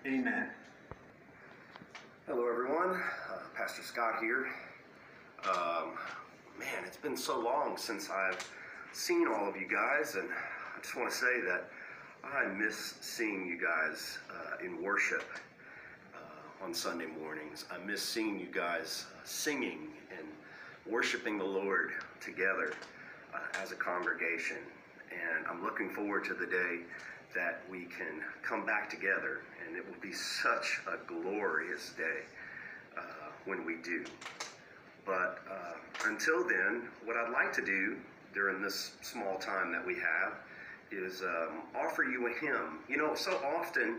Amen. 0.05 0.49
Hello, 2.27 2.47
everyone. 2.49 3.01
Uh, 3.31 3.37
Pastor 3.55 3.83
Scott 3.83 4.15
here. 4.21 4.47
Um, 5.45 5.93
man, 6.57 6.83
it's 6.85 6.97
been 6.97 7.17
so 7.17 7.39
long 7.39 7.77
since 7.77 8.09
I've 8.09 8.49
seen 8.91 9.27
all 9.27 9.47
of 9.47 9.55
you 9.55 9.67
guys, 9.67 10.15
and 10.15 10.29
I 10.29 10.81
just 10.81 10.95
want 10.95 11.09
to 11.09 11.15
say 11.15 11.41
that 11.41 11.69
I 12.23 12.45
miss 12.47 12.95
seeing 13.01 13.45
you 13.45 13.59
guys 13.59 14.17
uh, 14.29 14.65
in 14.65 14.81
worship 14.81 15.23
on 16.63 16.73
Sunday 16.73 17.07
mornings. 17.21 17.65
I 17.69 17.77
miss 17.83 18.01
seeing 18.01 18.39
you 18.39 18.47
guys 18.47 19.05
singing 19.25 19.89
and 20.17 20.27
worshiping 20.89 21.37
the 21.37 21.43
Lord 21.43 21.91
together 22.21 22.73
uh, 23.33 23.61
as 23.61 23.71
a 23.73 23.75
congregation. 23.75 24.57
And 25.11 25.45
I'm 25.47 25.61
looking 25.61 25.89
forward 25.89 26.23
to 26.25 26.33
the 26.33 26.45
day 26.45 26.79
that 27.35 27.63
we 27.69 27.81
can 27.85 28.21
come 28.43 28.65
back 28.65 28.89
together, 28.89 29.41
and 29.65 29.75
it 29.75 29.85
will 29.85 29.99
be 29.99 30.13
such 30.13 30.79
a 30.87 30.97
glorious 31.05 31.91
day 31.97 32.21
uh, 32.97 33.01
when 33.45 33.65
we 33.65 33.75
do. 33.83 34.05
But 35.05 35.39
uh, 35.51 36.07
until 36.07 36.47
then, 36.47 36.83
what 37.03 37.17
I'd 37.17 37.33
like 37.33 37.51
to 37.53 37.65
do 37.65 37.97
during 38.33 38.61
this 38.61 38.93
small 39.01 39.37
time 39.37 39.71
that 39.73 39.85
we 39.85 39.95
have 39.95 40.33
is 40.91 41.23
um, 41.23 41.63
offer 41.75 42.03
you 42.03 42.27
a 42.27 42.39
hymn. 42.39 42.79
You 42.87 42.97
know, 42.97 43.15
so 43.15 43.41
often, 43.57 43.97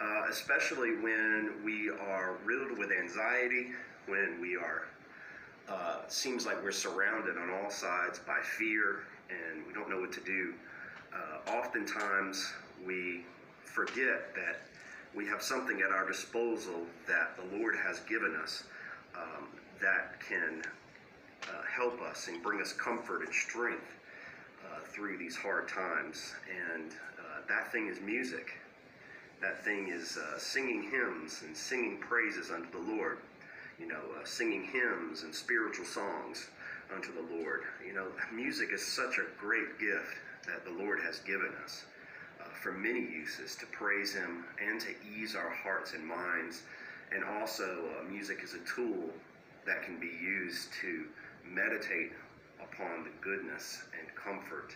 uh, 0.00 0.22
especially 0.30 0.96
when 0.96 1.52
we 1.64 1.90
are 1.90 2.36
riddled 2.44 2.78
with 2.78 2.90
anxiety, 2.92 3.68
when 4.06 4.40
we 4.40 4.56
are, 4.56 4.86
uh, 5.68 6.00
seems 6.08 6.46
like 6.46 6.62
we're 6.62 6.72
surrounded 6.72 7.36
on 7.36 7.50
all 7.50 7.70
sides 7.70 8.20
by 8.20 8.38
fear 8.42 9.00
and 9.28 9.66
we 9.66 9.72
don't 9.72 9.90
know 9.90 10.00
what 10.00 10.12
to 10.12 10.20
do, 10.20 10.54
uh, 11.12 11.50
oftentimes 11.50 12.52
we 12.86 13.24
forget 13.64 14.34
that 14.34 14.60
we 15.14 15.26
have 15.26 15.42
something 15.42 15.80
at 15.80 15.90
our 15.90 16.06
disposal 16.06 16.86
that 17.06 17.36
the 17.36 17.58
Lord 17.58 17.74
has 17.76 18.00
given 18.00 18.36
us 18.42 18.64
um, 19.16 19.48
that 19.80 20.20
can 20.20 20.62
uh, 21.44 21.62
help 21.74 22.00
us 22.02 22.28
and 22.28 22.42
bring 22.42 22.60
us 22.60 22.72
comfort 22.72 23.22
and 23.22 23.34
strength 23.34 23.96
uh, 24.64 24.80
through 24.84 25.18
these 25.18 25.36
hard 25.36 25.68
times. 25.68 26.34
And 26.48 26.92
uh, 27.18 27.40
that 27.48 27.72
thing 27.72 27.88
is 27.88 28.00
music. 28.00 28.52
That 29.40 29.64
thing 29.64 29.88
is 29.88 30.16
uh, 30.16 30.38
singing 30.38 30.90
hymns 30.90 31.42
and 31.46 31.56
singing 31.56 31.98
praises 31.98 32.50
unto 32.50 32.70
the 32.72 32.92
Lord. 32.92 33.18
You 33.78 33.86
know, 33.86 34.00
uh, 34.20 34.24
singing 34.24 34.64
hymns 34.64 35.22
and 35.22 35.32
spiritual 35.32 35.86
songs 35.86 36.48
unto 36.92 37.12
the 37.12 37.36
Lord. 37.36 37.62
You 37.86 37.94
know, 37.94 38.08
music 38.32 38.70
is 38.72 38.84
such 38.84 39.18
a 39.18 39.40
great 39.40 39.78
gift 39.78 40.16
that 40.46 40.64
the 40.64 40.82
Lord 40.82 40.98
has 41.00 41.20
given 41.20 41.52
us 41.62 41.84
uh, 42.40 42.44
for 42.60 42.72
many 42.72 43.00
uses 43.00 43.54
to 43.56 43.66
praise 43.66 44.12
Him 44.12 44.44
and 44.60 44.80
to 44.80 44.88
ease 45.16 45.36
our 45.36 45.50
hearts 45.50 45.92
and 45.92 46.04
minds. 46.04 46.62
And 47.12 47.22
also, 47.22 47.84
uh, 47.98 48.10
music 48.10 48.40
is 48.42 48.54
a 48.54 48.74
tool 48.74 49.10
that 49.66 49.82
can 49.82 50.00
be 50.00 50.10
used 50.20 50.72
to 50.82 51.04
meditate 51.46 52.12
upon 52.60 53.04
the 53.04 53.10
goodness 53.20 53.84
and 53.98 54.08
comfort 54.16 54.74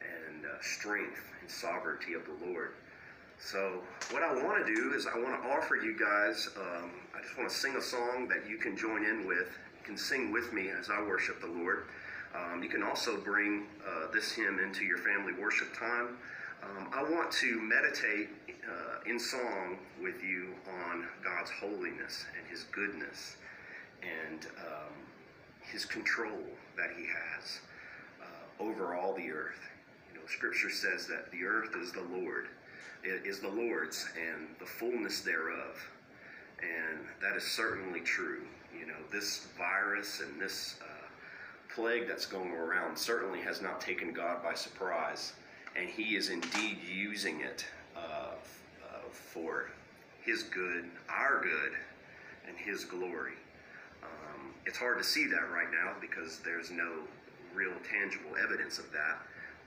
and 0.00 0.44
uh, 0.46 0.60
strength 0.60 1.22
and 1.40 1.50
sovereignty 1.50 2.14
of 2.14 2.22
the 2.24 2.46
Lord. 2.46 2.72
So, 3.42 3.80
what 4.10 4.22
I 4.22 4.32
want 4.44 4.64
to 4.64 4.74
do 4.74 4.92
is 4.94 5.06
I 5.06 5.18
want 5.18 5.42
to 5.42 5.48
offer 5.48 5.74
you 5.74 5.98
guys, 5.98 6.48
um, 6.56 6.90
I 7.16 7.22
just 7.22 7.36
want 7.38 7.48
to 7.48 7.56
sing 7.56 7.74
a 7.76 7.82
song 7.82 8.28
that 8.28 8.48
you 8.48 8.58
can 8.58 8.76
join 8.76 9.04
in 9.04 9.26
with. 9.26 9.48
You 9.78 9.84
can 9.84 9.96
sing 9.96 10.30
with 10.30 10.52
me 10.52 10.68
as 10.68 10.90
I 10.90 11.00
worship 11.02 11.40
the 11.40 11.46
Lord. 11.46 11.86
Um, 12.34 12.62
you 12.62 12.68
can 12.68 12.82
also 12.82 13.16
bring 13.18 13.64
uh, 13.84 14.12
this 14.12 14.32
hymn 14.32 14.58
into 14.58 14.84
your 14.84 14.98
family 14.98 15.32
worship 15.32 15.76
time. 15.76 16.18
Um, 16.62 16.90
I 16.92 17.02
want 17.02 17.32
to 17.32 17.60
meditate 17.60 18.28
uh, 18.48 19.10
in 19.10 19.18
song 19.18 19.78
with 20.00 20.22
you 20.22 20.54
on 20.84 21.06
God's 21.24 21.50
holiness 21.50 22.26
and 22.38 22.46
His 22.46 22.64
goodness 22.64 23.36
and 24.02 24.46
um, 24.58 24.92
His 25.62 25.86
control 25.86 26.44
that 26.76 26.90
He 26.96 27.04
has 27.04 27.60
uh, 28.20 28.62
over 28.62 28.94
all 28.94 29.14
the 29.14 29.30
earth. 29.30 29.60
You 30.12 30.20
know, 30.20 30.26
Scripture 30.26 30.70
says 30.70 31.06
that 31.06 31.32
the 31.32 31.44
earth 31.44 31.74
is 31.80 31.90
the 31.90 32.02
Lord, 32.02 32.48
is 33.04 33.40
the 33.40 33.48
Lord's, 33.48 34.08
and 34.16 34.48
the 34.58 34.66
fullness 34.66 35.20
thereof. 35.20 35.76
And 36.62 37.00
that 37.22 37.36
is 37.36 37.44
certainly 37.44 38.00
true. 38.00 38.42
You 38.78 38.86
know, 38.86 38.98
this 39.10 39.46
virus 39.56 40.20
and 40.20 40.40
this 40.40 40.76
uh, 40.82 41.06
plague 41.74 42.06
that's 42.06 42.26
going 42.26 42.52
around 42.52 42.96
certainly 42.96 43.40
has 43.40 43.62
not 43.62 43.80
taken 43.80 44.12
God 44.12 44.42
by 44.42 44.54
surprise, 44.54 45.32
and 45.76 45.88
He 45.88 46.16
is 46.16 46.28
indeed 46.28 46.78
using 46.86 47.40
it 47.40 47.64
uh, 47.96 48.00
uh, 48.00 49.08
for 49.10 49.70
His 50.22 50.42
good, 50.44 50.84
our 51.08 51.40
good, 51.42 51.72
and 52.46 52.56
His 52.56 52.84
glory. 52.84 53.34
Um, 54.02 54.52
it's 54.66 54.78
hard 54.78 54.98
to 54.98 55.04
see 55.04 55.26
that 55.26 55.50
right 55.50 55.70
now 55.70 55.94
because 56.00 56.38
there's 56.40 56.70
no 56.70 56.90
real 57.54 57.72
tangible 57.90 58.36
evidence 58.42 58.78
of 58.78 58.90
that, 58.92 59.18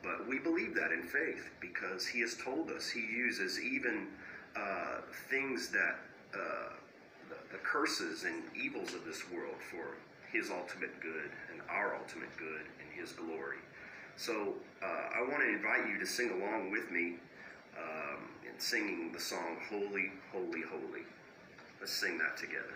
but 0.04 0.28
we 0.28 0.38
believe 0.38 0.76
that 0.76 0.92
in 0.92 1.02
faith 1.02 1.50
because 1.60 2.06
He 2.06 2.20
has 2.22 2.36
told 2.36 2.70
us 2.70 2.90
He 2.90 3.00
uses 3.00 3.60
even 3.60 4.08
uh, 4.56 5.02
things 5.30 5.70
that 5.70 5.96
uh, 6.34 6.74
the, 7.30 7.36
the 7.52 7.58
curses 7.64 8.26
and 8.26 8.44
evils 8.56 8.94
of 8.94 9.06
this 9.06 9.24
world 9.32 9.56
for 9.72 9.96
His 10.32 10.52
ultimate 10.52 11.00
good 11.02 11.32
and 11.52 11.62
our 11.70 11.96
ultimate 11.96 12.36
good 12.38 12.62
and 12.80 13.02
His 13.02 13.14
glory. 13.14 13.58
So 14.16 14.54
uh, 14.84 14.86
I 14.86 15.22
want 15.22 15.42
to 15.42 15.50
invite 15.50 15.88
you 15.90 15.98
to 16.00 16.06
sing 16.06 16.30
along 16.32 16.72
with 16.72 16.92
me 16.92 17.16
um, 17.78 18.20
in 18.44 18.60
singing 18.60 19.12
the 19.12 19.20
song 19.20 19.58
Holy, 19.70 20.12
Holy, 20.32 20.62
Holy. 20.70 21.04
Let's 21.80 21.94
sing 21.94 22.20
that 22.20 22.38
together. 22.38 22.76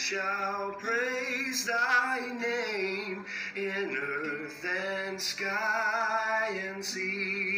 Shall 0.00 0.74
praise 0.78 1.66
thy 1.66 2.20
name 2.40 3.22
in 3.54 3.96
earth 3.96 4.64
and 4.64 5.20
sky 5.20 6.58
and 6.68 6.82
sea. 6.82 7.49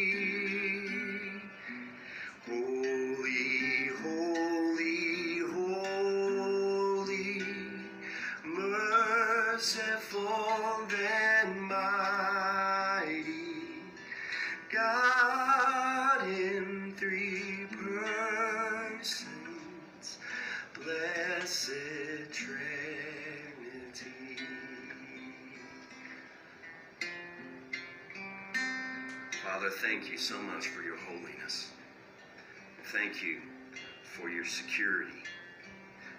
Security 34.53 35.23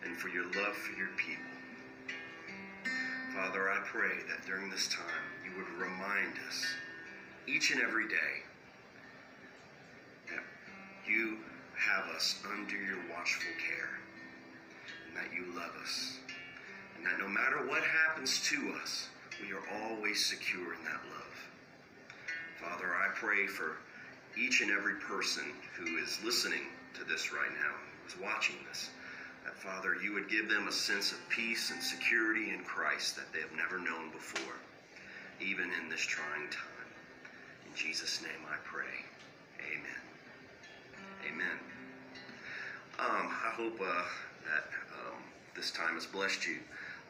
and 0.04 0.18
for 0.18 0.28
your 0.30 0.46
love 0.46 0.76
for 0.76 0.98
your 0.98 1.10
people. 1.18 1.46
Father, 3.36 3.70
I 3.70 3.78
pray 3.86 4.24
that 4.28 4.46
during 4.46 4.70
this 4.70 4.88
time 4.88 5.24
you 5.46 5.56
would 5.58 5.70
remind 5.80 6.34
us 6.48 6.66
each 7.48 7.72
and 7.72 7.82
every 7.82 8.08
day 8.08 8.42
that 10.30 10.44
you 11.08 11.38
have 11.78 12.06
us 12.16 12.40
under 12.52 12.76
your 12.76 12.98
watchful 13.16 13.52
care 13.68 14.00
and 15.08 15.18
that 15.18 15.34
you 15.34 15.46
love 15.56 15.72
us. 15.82 16.18
And 16.98 17.06
that 17.06 17.20
no 17.20 17.28
matter 17.28 17.68
what 17.68 17.84
happens 17.84 18.42
to 18.50 18.74
us, 18.82 19.10
we 19.42 19.52
are 19.54 19.90
always 19.90 20.26
secure 20.26 20.74
in 20.74 20.84
that 20.86 21.02
love. 21.12 21.34
Father, 22.62 22.96
I 22.96 23.10
pray 23.14 23.46
for 23.48 23.78
each 24.38 24.62
and 24.62 24.72
every 24.72 24.96
person 24.96 25.44
who 25.78 25.98
is 25.98 26.20
listening 26.24 26.64
to 26.96 27.04
this 27.04 27.34
right 27.34 27.52
now, 27.52 27.76
who's 28.04 28.20
watching 28.22 28.56
this, 28.70 28.89
that 29.45 29.56
Father, 29.56 29.95
you 30.04 30.14
would 30.14 30.30
give 30.30 30.49
them 30.49 30.68
a 30.68 30.72
sense 30.72 31.12
of 31.12 31.18
peace 31.30 31.72
and 31.72 31.82
security 31.82 32.49
in 32.51 32.64
Christ 32.64 33.16
that 33.16 33.32
they 33.34 33.39
have 33.39 33.54
never 33.56 33.80
known 33.80 34.12
before, 34.12 34.56
even 35.41 35.70
in 35.82 35.89
this 35.89 36.01
trying 36.01 36.49
time. 36.49 36.89
In 37.66 37.76
Jesus' 37.76 38.22
name 38.22 38.45
I 38.47 38.56
pray. 38.64 38.86
Amen. 39.60 40.01
Amen. 41.28 41.60
Um, 42.99 43.28
I 43.28 43.51
hope 43.56 43.80
uh, 43.82 44.04
that 44.45 44.66
um, 44.93 45.24
this 45.56 45.72
time 45.72 45.95
has 45.95 46.06
blessed 46.06 46.45
you. 46.45 46.58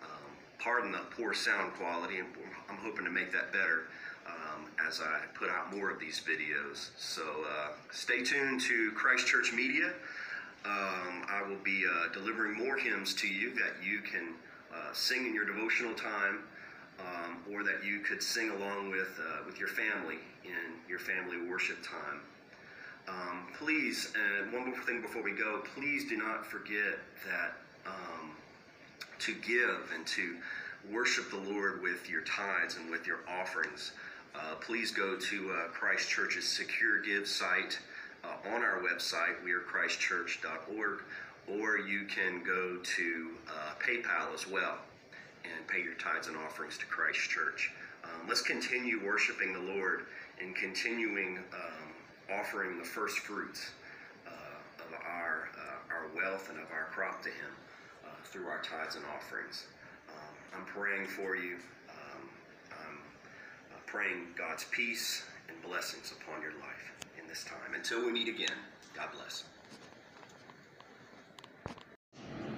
Um, 0.03 0.31
pardon 0.59 0.91
the 0.91 0.99
poor 1.15 1.33
sound 1.33 1.73
quality, 1.73 2.19
and 2.19 2.27
I'm 2.69 2.77
hoping 2.77 3.05
to 3.05 3.11
make 3.11 3.31
that 3.33 3.51
better 3.51 3.87
um, 4.25 4.65
as 4.87 5.01
I 5.01 5.21
put 5.33 5.49
out 5.49 5.75
more 5.75 5.89
of 5.91 5.99
these 5.99 6.21
videos. 6.21 6.89
So 6.97 7.21
uh, 7.23 7.69
stay 7.91 8.23
tuned 8.23 8.61
to 8.61 8.91
Christ 8.91 9.27
Church 9.27 9.51
Media. 9.53 9.91
Um, 10.65 11.25
I 11.27 11.43
will 11.47 11.61
be 11.63 11.83
uh, 11.85 12.13
delivering 12.13 12.57
more 12.57 12.77
hymns 12.77 13.13
to 13.15 13.27
you 13.27 13.53
that 13.55 13.83
you 13.85 13.99
can 13.99 14.33
uh, 14.73 14.93
sing 14.93 15.25
in 15.25 15.33
your 15.33 15.45
devotional 15.45 15.93
time, 15.93 16.39
um, 16.99 17.37
or 17.51 17.63
that 17.63 17.83
you 17.83 17.99
could 17.99 18.23
sing 18.23 18.49
along 18.49 18.91
with 18.91 19.19
uh, 19.19 19.43
with 19.45 19.59
your 19.59 19.67
family 19.67 20.19
in 20.45 20.79
your 20.87 20.99
family 20.99 21.49
worship 21.49 21.77
time. 21.83 22.21
Um, 23.07 23.47
please, 23.57 24.13
and 24.15 24.53
one 24.53 24.69
more 24.69 24.79
thing 24.79 25.01
before 25.01 25.21
we 25.21 25.31
go, 25.31 25.61
please 25.75 26.07
do 26.07 26.15
not 26.15 26.45
forget 26.45 26.99
that 27.25 27.57
um, 27.85 28.31
to 29.19 29.33
give 29.35 29.91
and 29.93 30.07
to 30.07 30.37
worship 30.91 31.29
the 31.29 31.37
Lord 31.37 31.81
with 31.81 32.09
your 32.09 32.21
tithes 32.21 32.77
and 32.77 32.89
with 32.89 33.05
your 33.05 33.19
offerings. 33.27 33.91
Uh, 34.35 34.55
please 34.61 34.91
go 34.91 35.17
to 35.17 35.51
uh, 35.51 35.67
Christ 35.69 36.09
Church's 36.09 36.47
secure 36.47 37.01
give 37.01 37.27
site 37.27 37.79
uh, 38.23 38.53
on 38.53 38.63
our 38.63 38.81
website, 38.81 39.35
wearechristchurch.org, 39.45 41.01
or 41.47 41.77
you 41.77 42.05
can 42.05 42.43
go 42.43 42.77
to 42.77 43.31
uh, 43.47 43.73
PayPal 43.85 44.33
as 44.33 44.47
well 44.47 44.77
and 45.43 45.67
pay 45.67 45.81
your 45.83 45.95
tithes 45.95 46.27
and 46.27 46.37
offerings 46.37 46.77
to 46.77 46.85
Christ 46.85 47.29
Church. 47.29 47.71
Um, 48.03 48.27
let's 48.27 48.41
continue 48.41 49.05
worshiping 49.05 49.53
the 49.53 49.73
Lord 49.73 50.05
and 50.41 50.55
continuing 50.55 51.37
um, 51.53 52.39
offering 52.39 52.77
the 52.77 52.85
first 52.85 53.19
fruits 53.19 53.71
uh, 54.25 54.29
of 54.79 54.93
our, 55.05 55.49
uh, 55.57 55.93
our 55.93 56.07
wealth 56.15 56.49
and 56.49 56.59
of 56.59 56.71
our 56.71 56.87
crop 56.91 57.21
to 57.23 57.29
Him 57.29 57.51
uh, 58.05 58.07
through 58.23 58.47
our 58.47 58.61
tithes 58.61 58.95
and 58.95 59.03
offerings. 59.15 59.65
Um, 60.09 60.59
I'm 60.59 60.65
praying 60.65 61.07
for 61.07 61.35
you. 61.35 61.55
Um, 61.89 62.29
I'm 62.71 62.97
uh, 63.71 63.79
praying 63.85 64.27
God's 64.37 64.65
peace 64.71 65.23
and 65.49 65.61
blessings 65.61 66.13
upon 66.13 66.41
your 66.41 66.53
life 66.53 66.92
this 67.33 67.43
time. 67.45 67.73
Until 67.73 68.05
we 68.05 68.11
meet 68.11 68.27
again, 68.27 68.55
God 68.95 69.07
bless. 69.11 69.45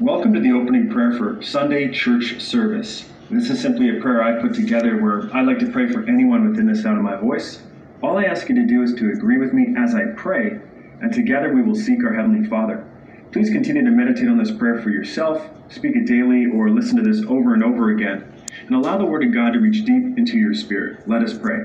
Welcome 0.02 0.34
to 0.34 0.42
the 0.42 0.52
opening 0.52 0.92
prayer 0.92 1.14
for 1.14 1.42
Sunday 1.42 1.94
church 1.94 2.42
service. 2.42 3.06
This 3.32 3.50
is 3.50 3.62
simply 3.62 3.98
a 3.98 4.02
prayer 4.02 4.22
I 4.22 4.42
put 4.42 4.54
together 4.54 5.02
where 5.02 5.34
I 5.34 5.44
like 5.44 5.60
to 5.60 5.72
pray 5.72 5.90
for 5.90 6.04
anyone 6.10 6.50
within 6.50 6.68
the 6.68 6.76
sound 6.76 6.98
of 6.98 7.04
my 7.06 7.16
voice. 7.16 7.62
All 8.04 8.18
I 8.18 8.26
ask 8.26 8.50
you 8.50 8.56
to 8.56 8.68
do 8.68 8.84
is 8.84 8.94
to 8.96 9.12
agree 9.12 9.38
with 9.38 9.54
me 9.54 9.74
as 9.78 9.96
I 9.96 10.08
pray, 10.18 10.60
and 11.00 11.14
together 11.14 11.54
we 11.54 11.62
will 11.62 11.76
seek 11.76 12.04
our 12.04 12.14
Heavenly 12.14 12.46
Father. 12.46 12.86
Please 13.32 13.50
continue 13.50 13.86
to 13.86 13.92
meditate 13.92 14.28
on 14.28 14.38
this 14.38 14.52
prayer 14.52 14.82
for 14.82 14.90
yourself, 14.90 15.48
speak 15.70 15.96
it 15.96 16.06
daily, 16.06 16.48
or 16.54 16.70
listen 16.70 16.98
to 16.98 17.10
this 17.10 17.24
over 17.30 17.54
and 17.54 17.64
over 17.64 17.92
again, 17.92 18.30
and 18.68 18.76
allow 18.76 18.98
the 18.98 19.06
Word 19.06 19.24
of 19.24 19.34
God 19.34 19.54
to 19.54 19.60
reach 19.60 19.86
deep 19.86 20.18
into 20.18 20.38
your 20.38 20.54
spirit. 20.54 21.08
Let 21.08 21.24
us 21.24 21.38
pray. 21.38 21.64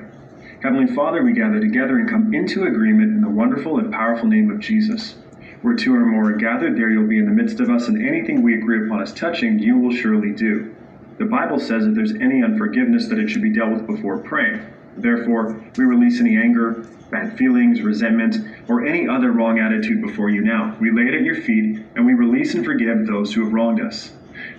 Heavenly 0.63 0.95
Father, 0.95 1.23
we 1.23 1.33
gather 1.33 1.59
together 1.59 1.99
and 1.99 2.07
come 2.07 2.35
into 2.35 2.65
agreement 2.65 3.13
in 3.13 3.23
the 3.23 3.31
wonderful 3.31 3.79
and 3.79 3.91
powerful 3.91 4.29
name 4.29 4.51
of 4.51 4.61
Jesus. 4.61 5.15
Where 5.63 5.75
two 5.75 5.95
or 5.95 6.05
more 6.05 6.33
are 6.33 6.37
gathered, 6.37 6.77
there 6.77 6.91
you'll 6.91 7.09
be 7.09 7.19
in 7.19 7.25
the 7.25 7.31
midst 7.31 7.61
of 7.61 7.71
us, 7.71 7.89
and 7.89 8.07
anything 8.07 8.43
we 8.43 8.59
agree 8.59 8.87
upon 8.87 9.01
as 9.01 9.15
touching, 9.15 9.59
you 9.59 9.79
will 9.79 9.97
surely 9.97 10.35
do. 10.35 10.77
The 11.17 11.25
Bible 11.25 11.59
says 11.59 11.87
if 11.87 11.95
there's 11.95 12.13
any 12.13 12.45
unforgiveness, 12.45 13.09
that 13.09 13.19
it 13.19 13.31
should 13.31 13.41
be 13.41 13.55
dealt 13.55 13.73
with 13.73 13.87
before 13.87 14.19
praying. 14.19 14.61
Therefore, 14.99 15.65
we 15.79 15.85
release 15.85 16.21
any 16.21 16.37
anger, 16.37 16.87
bad 17.11 17.39
feelings, 17.39 17.81
resentment, 17.81 18.37
or 18.69 18.85
any 18.85 19.09
other 19.09 19.33
wrong 19.33 19.59
attitude 19.59 20.03
before 20.03 20.29
you 20.29 20.43
now. 20.43 20.77
We 20.79 20.91
lay 20.91 21.05
it 21.05 21.15
at 21.15 21.23
your 21.25 21.37
feet, 21.37 21.87
and 21.95 22.05
we 22.05 22.13
release 22.13 22.55
and 22.55 22.67
forgive 22.67 23.07
those 23.07 23.33
who 23.33 23.45
have 23.45 23.55
wronged 23.55 23.81
us. 23.81 24.13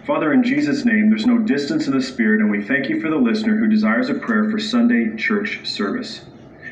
Father, 0.06 0.34
in 0.34 0.44
Jesus' 0.44 0.84
name, 0.84 1.10
there's 1.10 1.28
no 1.28 1.38
distance 1.38 1.86
in 1.86 1.94
the 1.94 2.02
Spirit, 2.02 2.42
and 2.42 2.50
we 2.50 2.64
thank 2.64 2.90
you 2.90 3.00
for 3.00 3.10
the 3.10 3.18
listener 3.18 3.56
who 3.56 3.68
desires 3.68 4.10
a 4.10 4.16
prayer 4.16 4.50
for 4.50 4.58
Sunday 4.58 5.16
church 5.16 5.60
service. 5.64 6.22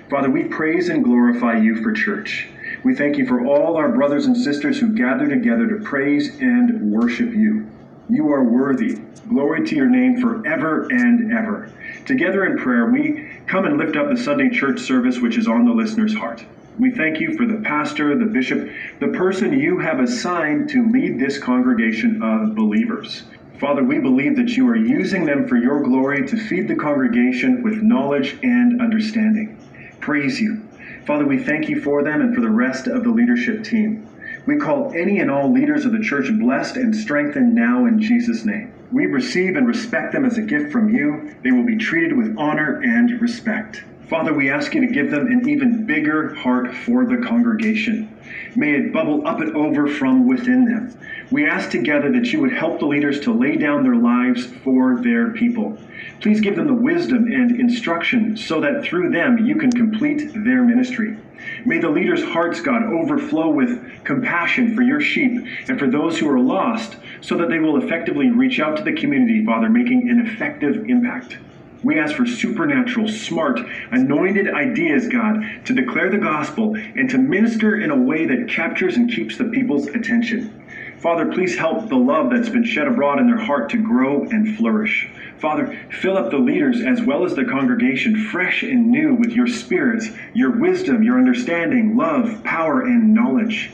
Father, 0.09 0.31
we 0.31 0.45
praise 0.45 0.89
and 0.89 1.03
glorify 1.03 1.59
you 1.59 1.75
for 1.83 1.93
church. 1.93 2.49
We 2.83 2.95
thank 2.95 3.17
you 3.17 3.27
for 3.27 3.45
all 3.45 3.77
our 3.77 3.91
brothers 3.91 4.25
and 4.25 4.35
sisters 4.35 4.79
who 4.79 4.95
gather 4.95 5.29
together 5.29 5.67
to 5.67 5.83
praise 5.83 6.39
and 6.39 6.91
worship 6.91 7.31
you. 7.31 7.69
You 8.09 8.31
are 8.33 8.43
worthy. 8.43 8.97
Glory 9.27 9.63
to 9.67 9.75
your 9.75 9.89
name 9.89 10.19
forever 10.19 10.87
and 10.89 11.31
ever. 11.31 11.71
Together 12.07 12.45
in 12.45 12.57
prayer, 12.57 12.89
we 12.89 13.29
come 13.45 13.65
and 13.65 13.77
lift 13.77 13.95
up 13.95 14.09
the 14.09 14.17
Sunday 14.17 14.49
church 14.49 14.79
service 14.79 15.19
which 15.19 15.37
is 15.37 15.47
on 15.47 15.65
the 15.65 15.71
listener's 15.71 16.15
heart. 16.15 16.43
We 16.79 16.91
thank 16.91 17.19
you 17.19 17.35
for 17.35 17.45
the 17.45 17.59
pastor, 17.59 18.17
the 18.17 18.25
bishop, 18.25 18.69
the 19.01 19.09
person 19.09 19.59
you 19.59 19.79
have 19.79 19.99
assigned 19.99 20.69
to 20.69 20.89
lead 20.89 21.19
this 21.19 21.37
congregation 21.37 22.23
of 22.23 22.55
believers. 22.55 23.23
Father, 23.59 23.83
we 23.83 23.99
believe 23.99 24.37
that 24.37 24.51
you 24.51 24.65
are 24.69 24.77
using 24.77 25.25
them 25.25 25.45
for 25.45 25.57
your 25.57 25.83
glory 25.83 26.25
to 26.25 26.37
feed 26.37 26.69
the 26.69 26.77
congregation 26.77 27.61
with 27.63 27.83
knowledge 27.83 28.37
and 28.43 28.81
understanding. 28.81 29.57
Praise 29.99 30.39
you. 30.39 30.65
Father, 31.05 31.25
we 31.25 31.43
thank 31.43 31.67
you 31.67 31.81
for 31.81 32.01
them 32.01 32.21
and 32.21 32.33
for 32.33 32.39
the 32.39 32.49
rest 32.49 32.87
of 32.87 33.03
the 33.03 33.09
leadership 33.09 33.65
team. 33.65 34.07
We 34.45 34.55
call 34.55 34.93
any 34.95 35.19
and 35.19 35.29
all 35.29 35.51
leaders 35.51 35.83
of 35.83 35.91
the 35.91 35.99
church 35.99 36.31
blessed 36.39 36.77
and 36.77 36.95
strengthened 36.95 37.53
now 37.53 37.87
in 37.87 38.01
Jesus' 38.01 38.45
name. 38.45 38.71
We 38.93 39.05
receive 39.05 39.57
and 39.57 39.67
respect 39.67 40.13
them 40.13 40.23
as 40.23 40.37
a 40.37 40.41
gift 40.41 40.71
from 40.71 40.95
you. 40.95 41.35
They 41.43 41.51
will 41.51 41.65
be 41.65 41.77
treated 41.77 42.15
with 42.15 42.37
honor 42.37 42.79
and 42.81 43.19
respect. 43.19 43.83
Father, 44.09 44.33
we 44.33 44.49
ask 44.49 44.73
you 44.73 44.81
to 44.81 44.91
give 44.91 45.11
them 45.11 45.27
an 45.27 45.47
even 45.47 45.85
bigger 45.85 46.33
heart 46.33 46.73
for 46.73 47.05
the 47.05 47.17
congregation. 47.17 48.09
May 48.55 48.73
it 48.73 48.91
bubble 48.91 49.27
up 49.27 49.39
and 49.39 49.55
over 49.55 49.87
from 49.87 50.27
within 50.27 50.65
them. 50.65 50.97
We 51.29 51.47
ask 51.47 51.69
together 51.69 52.11
that 52.13 52.33
you 52.33 52.41
would 52.41 52.51
help 52.51 52.79
the 52.79 52.87
leaders 52.87 53.19
to 53.21 53.31
lay 53.31 53.55
down 53.55 53.83
their 53.83 53.97
lives 53.97 54.47
for 54.63 54.99
their 55.03 55.29
people. 55.33 55.77
Please 56.21 56.41
give 56.41 56.55
them 56.55 56.65
the 56.65 56.73
wisdom 56.73 57.25
and 57.25 57.59
instruction 57.59 58.35
so 58.35 58.59
that 58.61 58.83
through 58.83 59.11
them 59.11 59.45
you 59.45 59.57
can 59.57 59.69
complete 59.69 60.33
their 60.33 60.63
ministry. 60.63 61.15
May 61.63 61.77
the 61.77 61.89
leaders' 61.89 62.23
hearts, 62.23 62.61
God, 62.61 62.81
overflow 62.81 63.51
with 63.51 64.03
compassion 64.05 64.75
for 64.75 64.81
your 64.81 65.01
sheep 65.01 65.45
and 65.67 65.77
for 65.77 65.85
those 65.85 66.17
who 66.17 66.27
are 66.27 66.39
lost 66.39 66.95
so 67.21 67.37
that 67.37 67.49
they 67.49 67.59
will 67.59 67.77
effectively 67.77 68.31
reach 68.31 68.59
out 68.59 68.75
to 68.77 68.83
the 68.83 68.93
community, 68.93 69.45
Father, 69.45 69.69
making 69.69 70.09
an 70.09 70.25
effective 70.25 70.89
impact. 70.89 71.37
We 71.81 71.97
ask 71.97 72.15
for 72.15 72.25
supernatural, 72.25 73.07
smart, 73.07 73.59
anointed 73.91 74.49
ideas, 74.49 75.07
God, 75.07 75.45
to 75.65 75.73
declare 75.73 76.09
the 76.09 76.17
gospel 76.17 76.75
and 76.75 77.09
to 77.09 77.17
minister 77.17 77.79
in 77.79 77.89
a 77.89 77.95
way 77.95 78.25
that 78.25 78.49
captures 78.49 78.97
and 78.97 79.09
keeps 79.09 79.37
the 79.37 79.45
people's 79.45 79.87
attention. 79.87 80.61
Father, 80.99 81.31
please 81.31 81.57
help 81.57 81.87
the 81.87 81.95
love 81.95 82.29
that's 82.29 82.49
been 82.49 82.65
shed 82.65 82.85
abroad 82.85 83.19
in 83.19 83.27
their 83.27 83.39
heart 83.39 83.69
to 83.69 83.77
grow 83.77 84.23
and 84.23 84.57
flourish. 84.57 85.09
Father, 85.37 85.79
fill 85.89 86.17
up 86.17 86.31
the 86.31 86.37
leaders 86.37 86.81
as 86.81 87.01
well 87.01 87.23
as 87.23 87.35
the 87.35 87.45
congregation 87.45 88.25
fresh 88.25 88.63
and 88.63 88.91
new 88.91 89.15
with 89.15 89.31
your 89.31 89.47
spirits, 89.47 90.09
your 90.33 90.59
wisdom, 90.59 91.01
your 91.01 91.17
understanding, 91.17 91.95
love, 91.95 92.43
power, 92.43 92.81
and 92.81 93.13
knowledge. 93.13 93.71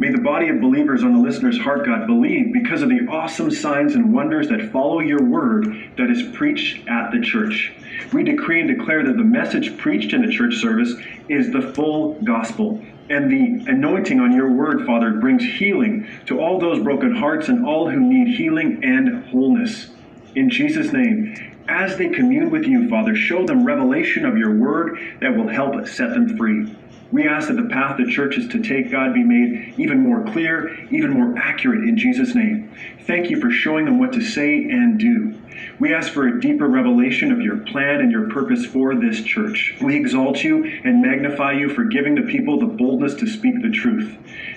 May 0.00 0.12
the 0.12 0.18
body 0.18 0.48
of 0.48 0.60
believers 0.60 1.02
on 1.02 1.12
the 1.12 1.18
listener's 1.18 1.58
heart, 1.58 1.84
God, 1.84 2.06
believe 2.06 2.52
because 2.52 2.82
of 2.82 2.88
the 2.88 3.08
awesome 3.10 3.50
signs 3.50 3.96
and 3.96 4.12
wonders 4.12 4.48
that 4.48 4.70
follow 4.70 5.00
your 5.00 5.24
word 5.24 5.66
that 5.96 6.08
is 6.08 6.22
preached 6.36 6.86
at 6.86 7.10
the 7.10 7.20
church. 7.20 7.72
We 8.12 8.22
decree 8.22 8.60
and 8.60 8.68
declare 8.78 9.04
that 9.04 9.16
the 9.16 9.24
message 9.24 9.76
preached 9.76 10.12
in 10.12 10.24
the 10.24 10.30
church 10.30 10.54
service 10.58 10.94
is 11.28 11.50
the 11.50 11.72
full 11.74 12.14
gospel. 12.22 12.80
And 13.10 13.28
the 13.28 13.72
anointing 13.72 14.20
on 14.20 14.32
your 14.32 14.52
word, 14.52 14.86
Father, 14.86 15.14
brings 15.14 15.42
healing 15.42 16.06
to 16.26 16.38
all 16.40 16.60
those 16.60 16.80
broken 16.80 17.16
hearts 17.16 17.48
and 17.48 17.66
all 17.66 17.90
who 17.90 17.98
need 17.98 18.36
healing 18.36 18.84
and 18.84 19.24
wholeness. 19.30 19.88
In 20.36 20.48
Jesus' 20.48 20.92
name, 20.92 21.34
as 21.66 21.96
they 21.96 22.08
commune 22.08 22.50
with 22.50 22.66
you, 22.66 22.88
Father, 22.88 23.16
show 23.16 23.44
them 23.44 23.64
revelation 23.64 24.24
of 24.24 24.38
your 24.38 24.54
word 24.54 24.96
that 25.20 25.36
will 25.36 25.48
help 25.48 25.88
set 25.88 26.10
them 26.10 26.36
free. 26.36 26.72
We 27.10 27.26
ask 27.26 27.48
that 27.48 27.56
the 27.56 27.68
path 27.68 27.96
the 27.96 28.10
church 28.10 28.36
is 28.36 28.48
to 28.48 28.62
take, 28.62 28.90
God, 28.90 29.14
be 29.14 29.22
made 29.22 29.74
even 29.78 30.00
more 30.00 30.24
clear, 30.24 30.74
even 30.90 31.10
more 31.10 31.38
accurate 31.38 31.88
in 31.88 31.96
Jesus' 31.96 32.34
name. 32.34 32.70
Thank 33.06 33.30
you 33.30 33.40
for 33.40 33.50
showing 33.50 33.86
them 33.86 33.98
what 33.98 34.12
to 34.12 34.20
say 34.20 34.56
and 34.56 34.98
do. 34.98 35.34
We 35.80 35.94
ask 35.94 36.12
for 36.12 36.26
a 36.26 36.40
deeper 36.40 36.68
revelation 36.68 37.32
of 37.32 37.40
your 37.40 37.58
plan 37.58 38.00
and 38.00 38.12
your 38.12 38.28
purpose 38.28 38.66
for 38.66 38.94
this 38.94 39.22
church. 39.22 39.74
We 39.80 39.96
exalt 39.96 40.44
you 40.44 40.64
and 40.84 41.00
magnify 41.00 41.52
you 41.52 41.70
for 41.70 41.84
giving 41.84 42.14
the 42.14 42.30
people 42.30 42.60
the 42.60 42.66
boldness 42.66 43.14
to 43.14 43.26
speak 43.26 43.62
the 43.62 43.70
truth. 43.70 44.16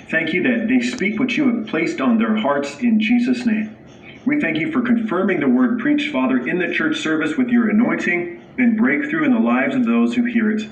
Thank 0.09 0.33
you 0.33 0.43
that 0.43 0.67
they 0.67 0.81
speak 0.81 1.19
what 1.19 1.37
you 1.37 1.55
have 1.55 1.67
placed 1.67 2.01
on 2.01 2.17
their 2.17 2.35
hearts 2.35 2.79
in 2.79 2.99
Jesus' 2.99 3.45
name. 3.45 3.77
We 4.25 4.41
thank 4.41 4.57
you 4.57 4.71
for 4.71 4.81
confirming 4.81 5.39
the 5.39 5.47
word 5.47 5.79
preached, 5.79 6.11
Father, 6.11 6.45
in 6.45 6.59
the 6.59 6.73
church 6.73 6.97
service 6.97 7.37
with 7.37 7.47
your 7.47 7.69
anointing 7.69 8.43
and 8.57 8.77
breakthrough 8.77 9.23
in 9.23 9.33
the 9.33 9.39
lives 9.39 9.75
of 9.75 9.85
those 9.85 10.13
who 10.13 10.25
hear 10.25 10.51
it. 10.51 10.69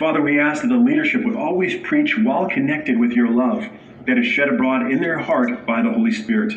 Father, 0.00 0.22
we 0.22 0.40
ask 0.40 0.62
that 0.62 0.68
the 0.68 0.78
leadership 0.78 1.26
would 1.26 1.36
always 1.36 1.78
preach 1.82 2.16
while 2.16 2.48
connected 2.48 2.98
with 2.98 3.12
your 3.12 3.28
love 3.28 3.68
that 4.06 4.16
is 4.16 4.26
shed 4.26 4.48
abroad 4.48 4.90
in 4.90 4.98
their 4.98 5.18
heart 5.18 5.66
by 5.66 5.82
the 5.82 5.90
Holy 5.92 6.10
Spirit. 6.10 6.54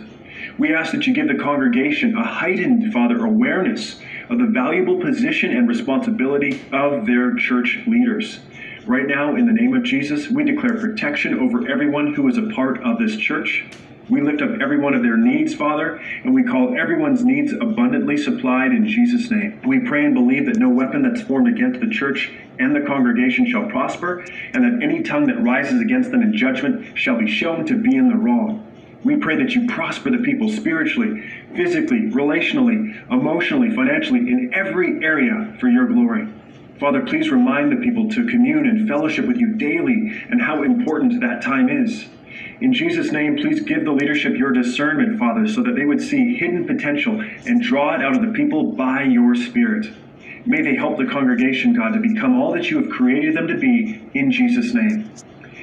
We 0.57 0.73
ask 0.73 0.93
that 0.93 1.05
you 1.05 1.13
give 1.13 1.27
the 1.27 1.35
congregation 1.35 2.15
a 2.15 2.23
heightened, 2.23 2.93
Father, 2.93 3.25
awareness 3.25 3.99
of 4.29 4.39
the 4.39 4.45
valuable 4.45 5.01
position 5.01 5.51
and 5.51 5.67
responsibility 5.67 6.61
of 6.71 7.05
their 7.05 7.35
church 7.35 7.79
leaders. 7.85 8.39
Right 8.85 9.07
now, 9.07 9.35
in 9.35 9.45
the 9.45 9.51
name 9.51 9.73
of 9.73 9.83
Jesus, 9.83 10.29
we 10.29 10.45
declare 10.45 10.79
protection 10.79 11.37
over 11.37 11.67
everyone 11.67 12.13
who 12.13 12.29
is 12.29 12.37
a 12.37 12.47
part 12.55 12.81
of 12.81 12.97
this 12.97 13.17
church. 13.17 13.65
We 14.09 14.21
lift 14.21 14.41
up 14.41 14.59
every 14.61 14.77
one 14.77 14.93
of 14.93 15.01
their 15.01 15.15
needs, 15.15 15.55
Father, 15.55 15.95
and 16.23 16.33
we 16.33 16.43
call 16.43 16.77
everyone's 16.77 17.23
needs 17.23 17.53
abundantly 17.53 18.17
supplied 18.17 18.73
in 18.73 18.85
Jesus' 18.85 19.31
name. 19.31 19.61
We 19.65 19.79
pray 19.79 20.05
and 20.05 20.13
believe 20.13 20.45
that 20.47 20.57
no 20.57 20.69
weapon 20.69 21.03
that's 21.03 21.21
formed 21.21 21.47
against 21.47 21.79
the 21.79 21.89
church 21.89 22.29
and 22.59 22.75
the 22.75 22.81
congregation 22.81 23.49
shall 23.49 23.69
prosper, 23.69 24.25
and 24.53 24.63
that 24.63 24.83
any 24.83 25.03
tongue 25.03 25.27
that 25.27 25.41
rises 25.41 25.79
against 25.79 26.11
them 26.11 26.21
in 26.21 26.35
judgment 26.35 26.97
shall 26.97 27.17
be 27.17 27.27
shown 27.27 27.65
to 27.65 27.81
be 27.81 27.95
in 27.95 28.09
the 28.09 28.15
wrong. 28.15 28.67
We 29.05 29.15
pray 29.15 29.37
that 29.37 29.55
you 29.55 29.67
prosper 29.67 30.11
the 30.11 30.23
people 30.23 30.49
spiritually, 30.49 31.21
physically, 31.55 32.09
relationally, 32.11 33.09
emotionally, 33.09 33.73
financially, 33.73 34.19
in 34.19 34.51
every 34.53 35.03
area 35.03 35.55
for 35.59 35.69
your 35.69 35.87
glory. 35.87 36.27
Father, 36.79 37.01
please 37.01 37.31
remind 37.31 37.71
the 37.71 37.77
people 37.77 38.09
to 38.09 38.27
commune 38.27 38.67
and 38.67 38.87
fellowship 38.87 39.25
with 39.25 39.37
you 39.37 39.53
daily 39.55 40.23
and 40.29 40.41
how 40.41 40.63
important 40.63 41.21
that 41.21 41.41
time 41.41 41.69
is. 41.69 42.07
In 42.61 42.73
Jesus' 42.73 43.11
name, 43.11 43.35
please 43.35 43.61
give 43.61 43.85
the 43.85 43.91
leadership 43.91 44.35
your 44.37 44.51
discernment, 44.51 45.19
Father, 45.19 45.47
so 45.47 45.61
that 45.63 45.75
they 45.75 45.85
would 45.85 46.01
see 46.01 46.35
hidden 46.35 46.65
potential 46.65 47.19
and 47.19 47.61
draw 47.61 47.95
it 47.95 48.01
out 48.01 48.15
of 48.15 48.21
the 48.21 48.31
people 48.33 48.71
by 48.71 49.03
your 49.03 49.35
Spirit. 49.35 49.87
May 50.45 50.61
they 50.61 50.75
help 50.75 50.97
the 50.97 51.05
congregation, 51.05 51.73
God, 51.73 51.93
to 51.93 51.99
become 51.99 52.39
all 52.39 52.53
that 52.53 52.69
you 52.69 52.81
have 52.81 52.89
created 52.89 53.35
them 53.35 53.47
to 53.47 53.57
be 53.57 54.01
in 54.13 54.31
Jesus' 54.31 54.73
name. 54.73 55.11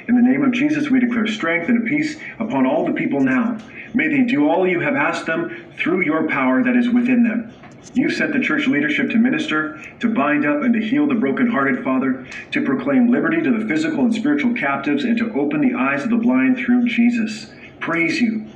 In 0.09 0.17
the 0.17 0.23
name 0.23 0.43
of 0.43 0.53
Jesus, 0.53 0.91
we 0.91 1.01
declare 1.01 1.27
strength 1.27 1.69
and 1.69 1.87
peace 1.87 2.19
upon 2.39 2.67
all 2.67 2.87
the 2.87 2.93
people 2.93 3.21
now. 3.21 3.59
May 3.95 4.09
they 4.09 4.23
do 4.23 4.49
all 4.49 4.67
you 4.67 4.81
have 4.81 4.95
asked 4.95 5.27
them 5.27 5.73
through 5.77 6.05
your 6.05 6.29
power 6.29 6.63
that 6.63 6.77
is 6.77 6.89
within 6.89 7.23
them. 7.23 7.53
You 7.95 8.11
sent 8.11 8.33
the 8.33 8.41
church 8.41 8.67
leadership 8.67 9.11
to 9.11 9.19
minister, 9.19 9.81
to 10.01 10.15
bind 10.15 10.47
up 10.47 10.63
and 10.63 10.73
to 10.75 10.81
heal 10.81 11.07
the 11.07 11.15
brokenhearted, 11.15 11.83
Father, 11.83 12.27
to 12.53 12.65
proclaim 12.65 13.11
liberty 13.11 13.43
to 13.43 13.59
the 13.59 13.67
physical 13.67 14.05
and 14.05 14.15
spiritual 14.15 14.55
captives, 14.55 15.05
and 15.05 15.19
to 15.19 15.33
open 15.35 15.61
the 15.61 15.75
eyes 15.75 16.05
of 16.05 16.11
the 16.11 16.17
blind 16.17 16.59
through 16.59 16.87
Jesus. 16.87 17.53
Praise 17.81 18.21
you. 18.21 18.47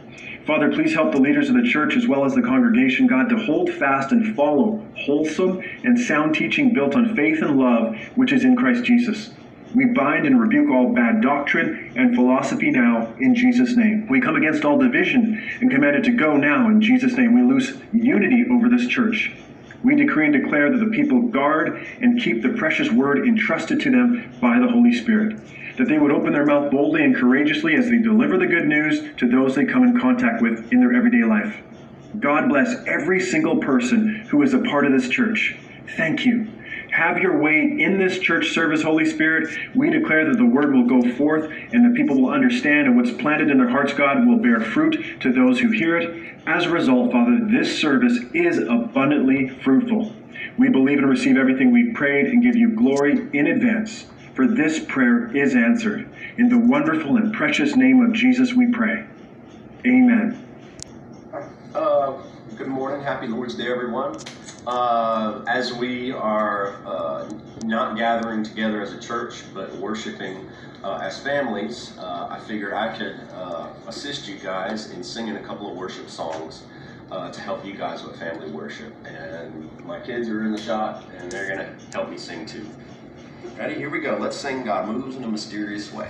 Father, 0.47 0.71
please 0.71 0.93
help 0.93 1.13
the 1.13 1.21
leaders 1.21 1.49
of 1.49 1.57
the 1.57 1.67
church 1.67 1.97
as 1.97 2.07
well 2.07 2.25
as 2.25 2.35
the 2.35 2.43
congregation, 2.43 3.07
God, 3.07 3.31
to 3.31 3.37
hold 3.37 3.71
fast 3.71 4.13
and 4.13 4.37
follow 4.37 4.85
wholesome 4.95 5.63
and 5.85 5.99
sound 5.99 6.35
teaching 6.35 6.75
built 6.75 6.95
on 6.95 7.17
faith 7.17 7.41
and 7.41 7.59
love, 7.59 7.97
which 8.15 8.31
is 8.31 8.45
in 8.45 8.55
Christ 8.55 8.85
Jesus. 8.85 9.31
We 9.75 9.87
bind 9.87 10.25
and 10.25 10.41
rebuke 10.41 10.71
all 10.71 10.95
bad 10.95 11.21
doctrine 11.21 11.93
and 11.97 12.15
philosophy 12.15 12.71
now 12.71 13.13
in 13.19 13.35
Jesus' 13.35 13.77
name. 13.77 14.07
We 14.09 14.21
come 14.21 14.37
against 14.37 14.65
all 14.65 14.79
division 14.79 15.43
and 15.61 15.71
command 15.71 15.97
it 15.97 16.05
to 16.05 16.13
go 16.13 16.37
now 16.37 16.69
in 16.69 16.81
Jesus' 16.81 17.17
name. 17.17 17.35
We 17.35 17.43
loose 17.43 17.73
unity 17.93 18.45
over 18.53 18.69
this 18.69 18.87
church. 18.87 19.33
We 19.83 19.97
decree 19.97 20.27
and 20.27 20.33
declare 20.33 20.71
that 20.71 20.79
the 20.79 20.93
people 20.97 21.23
guard 21.23 21.85
and 22.01 22.23
keep 22.23 22.43
the 22.43 22.51
precious 22.51 22.91
word 22.91 23.27
entrusted 23.27 23.81
to 23.81 23.91
them 23.91 24.33
by 24.41 24.61
the 24.61 24.69
Holy 24.69 24.93
Spirit. 24.93 25.37
That 25.77 25.89
they 25.89 25.99
would 25.99 26.13
open 26.13 26.33
their 26.33 26.47
mouth 26.47 26.71
boldly 26.71 27.03
and 27.03 27.17
courageously 27.17 27.75
as 27.75 27.91
they 27.91 27.99
deliver 27.99 28.39
the 28.39 28.47
good 28.47 28.67
news 28.67 29.13
to 29.17 29.29
those 29.29 29.57
they 29.57 29.65
come 29.65 29.83
in 29.83 30.01
contact 30.01 30.41
with 30.41 30.73
in 30.73 30.81
their 30.81 30.95
everyday 30.95 31.25
life. 31.25 31.61
God 32.21 32.49
bless 32.49 32.77
every 32.87 33.21
single 33.21 33.57
person 33.57 34.27
who 34.31 34.41
is 34.43 34.55
a 34.55 34.61
part 34.61 34.87
of 34.87 34.93
this 34.93 35.09
church. 35.09 35.57
Thank 35.97 36.25
you. 36.25 36.49
Have 36.95 37.19
your 37.19 37.37
way 37.41 37.77
in 37.81 37.99
this 37.99 38.21
church 38.21 38.51
service, 38.51 38.81
Holy 38.81 39.05
Spirit. 39.05 39.53
We 39.75 39.91
declare 39.91 40.27
that 40.29 40.39
the 40.39 40.47
word 40.47 40.73
will 40.73 40.87
go 40.87 41.03
forth 41.17 41.51
and 41.73 41.85
the 41.85 41.97
people 41.97 42.23
will 42.23 42.31
understand, 42.31 42.87
and 42.87 42.97
what's 42.97 43.11
planted 43.11 43.51
in 43.51 43.59
their 43.59 43.69
hearts, 43.69 43.93
God, 43.93 44.25
will 44.29 44.39
bear 44.39 44.61
fruit 44.61 45.19
to 45.19 45.33
those 45.33 45.59
who 45.59 45.73
hear 45.73 45.97
it. 45.97 46.37
As 46.47 46.67
a 46.67 46.71
result, 46.71 47.11
Father, 47.11 47.41
this 47.51 47.81
service 47.81 48.21
is 48.33 48.59
abundantly 48.59 49.49
fruitful. 49.49 50.15
We 50.57 50.69
believe 50.69 50.99
and 50.99 51.11
receive 51.11 51.37
everything 51.37 51.73
we've 51.73 51.97
prayed 51.97 52.27
and 52.27 52.41
give 52.45 52.55
you 52.55 52.77
glory 52.77 53.29
in 53.33 53.49
advance, 53.49 54.07
for 54.37 54.47
this 54.47 54.79
prayer 54.79 55.37
is 55.37 55.57
answered. 55.57 56.09
In 56.39 56.49
the 56.49 56.59
wonderful 56.59 57.17
and 57.17 57.35
precious 57.35 57.75
name 57.75 58.05
of 58.05 58.13
Jesus, 58.13 58.55
we 58.55 58.71
pray. 58.71 59.05
Amen. 59.85 60.47
Uh, 61.75 62.23
good 62.57 62.69
morning, 62.69 63.05
happy 63.05 63.27
Lord's 63.27 63.57
Day, 63.57 63.69
everyone. 63.69 64.17
Uh, 64.67 65.45
as 65.47 65.75
we 65.75 66.11
are 66.11 66.77
uh, 66.87 67.31
not 67.65 67.97
gathering 67.97 68.43
together 68.43 68.81
as 68.81 68.93
a 68.93 68.99
church, 68.99 69.43
but 69.53 69.75
worshiping 69.77 70.49
uh, 70.83 71.01
as 71.03 71.21
families, 71.21 71.93
uh, 71.99 72.29
I 72.31 72.41
figured 72.41 72.73
I 72.73 72.97
could 72.97 73.21
uh, 73.35 73.69
assist 73.87 74.27
you 74.27 74.39
guys 74.39 74.91
in 74.91 75.03
singing 75.05 75.37
a 75.37 75.43
couple 75.43 75.71
of 75.71 75.77
worship 75.77 76.09
songs 76.09 76.63
uh, 77.11 77.31
to 77.31 77.41
help 77.41 77.65
you 77.65 77.75
guys 77.75 78.03
with 78.05 78.19
family 78.19 78.51
worship. 78.51 78.95
And 79.07 79.71
my 79.85 80.01
kids 80.01 80.29
are 80.29 80.45
in 80.45 80.53
the 80.53 80.61
shot, 80.61 81.05
and 81.19 81.31
they're 81.31 81.47
going 81.47 81.59
to 81.59 81.87
help 81.93 82.11
me 82.11 82.17
sing 82.17 82.47
too. 82.47 82.67
Ready? 83.59 83.75
Here 83.75 83.91
we 83.91 84.01
go. 84.01 84.17
Let's 84.17 84.37
sing 84.37 84.65
God 84.65 84.89
Moves 84.89 85.17
in 85.17 85.25
a 85.25 85.29
Mysterious 85.29 85.93
Way. 85.93 86.09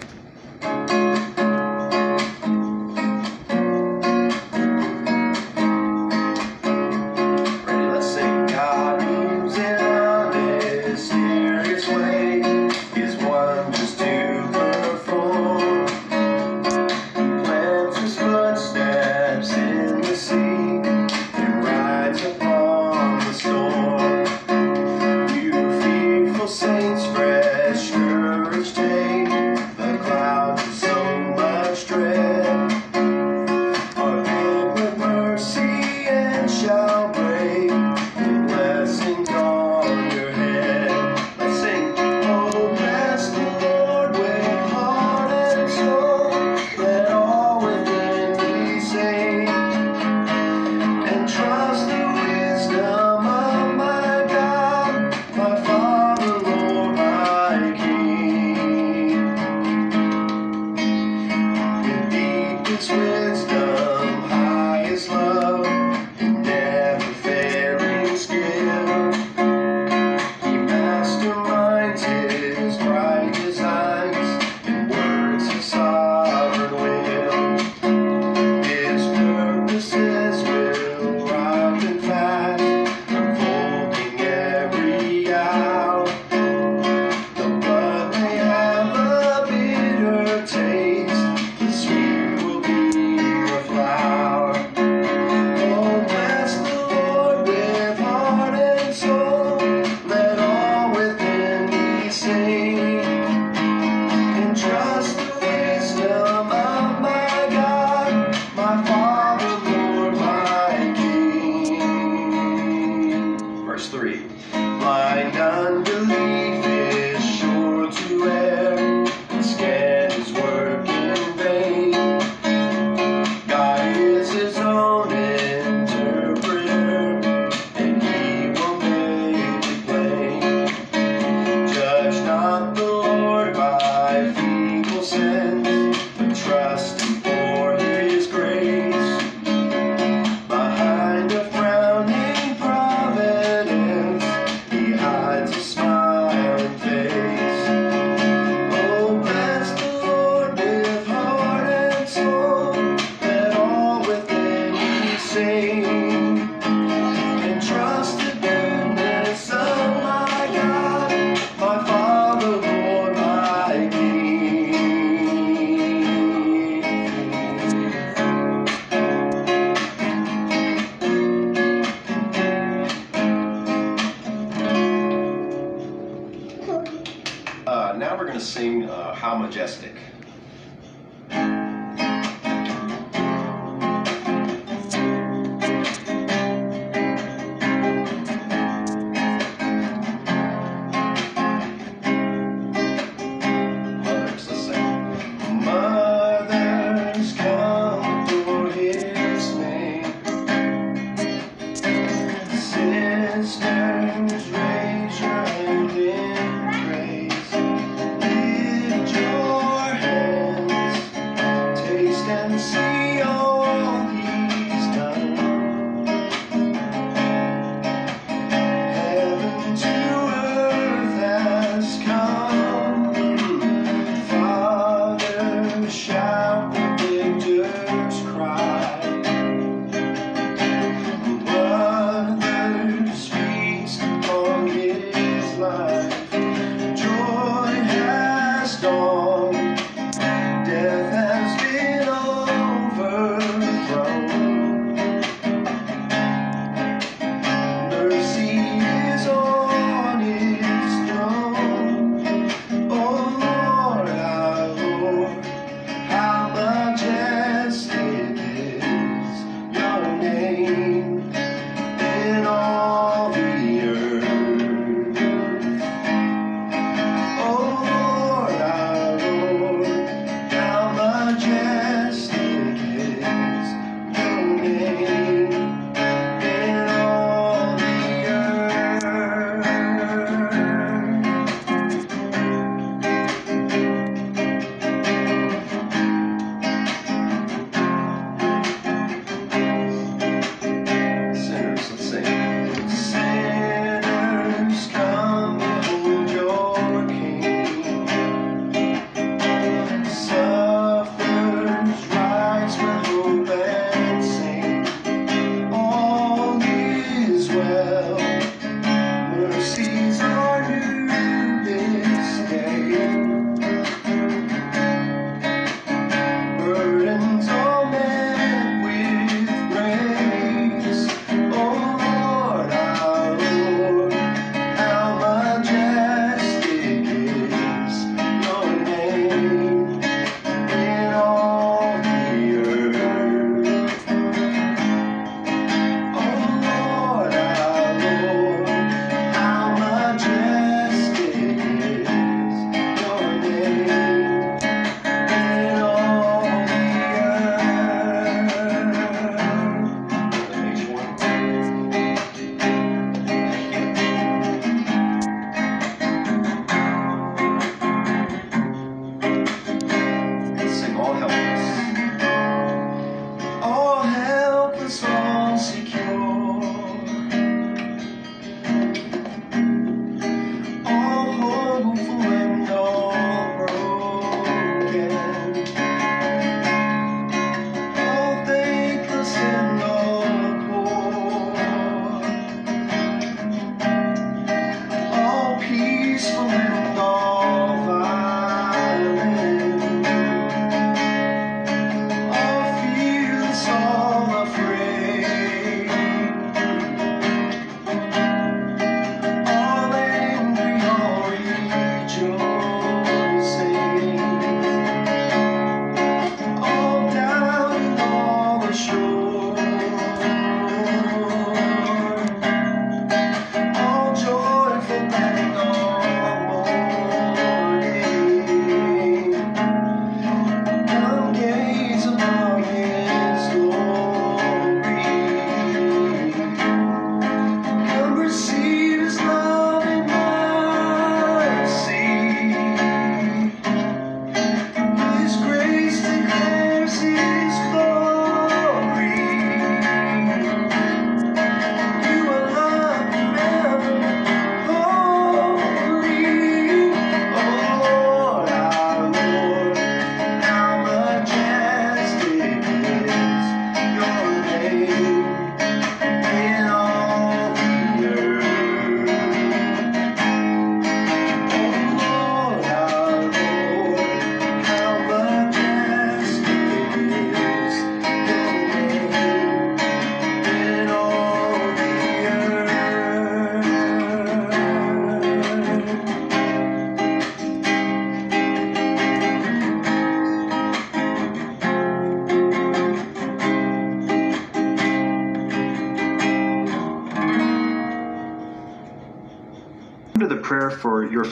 Majestic. 179.54 180.13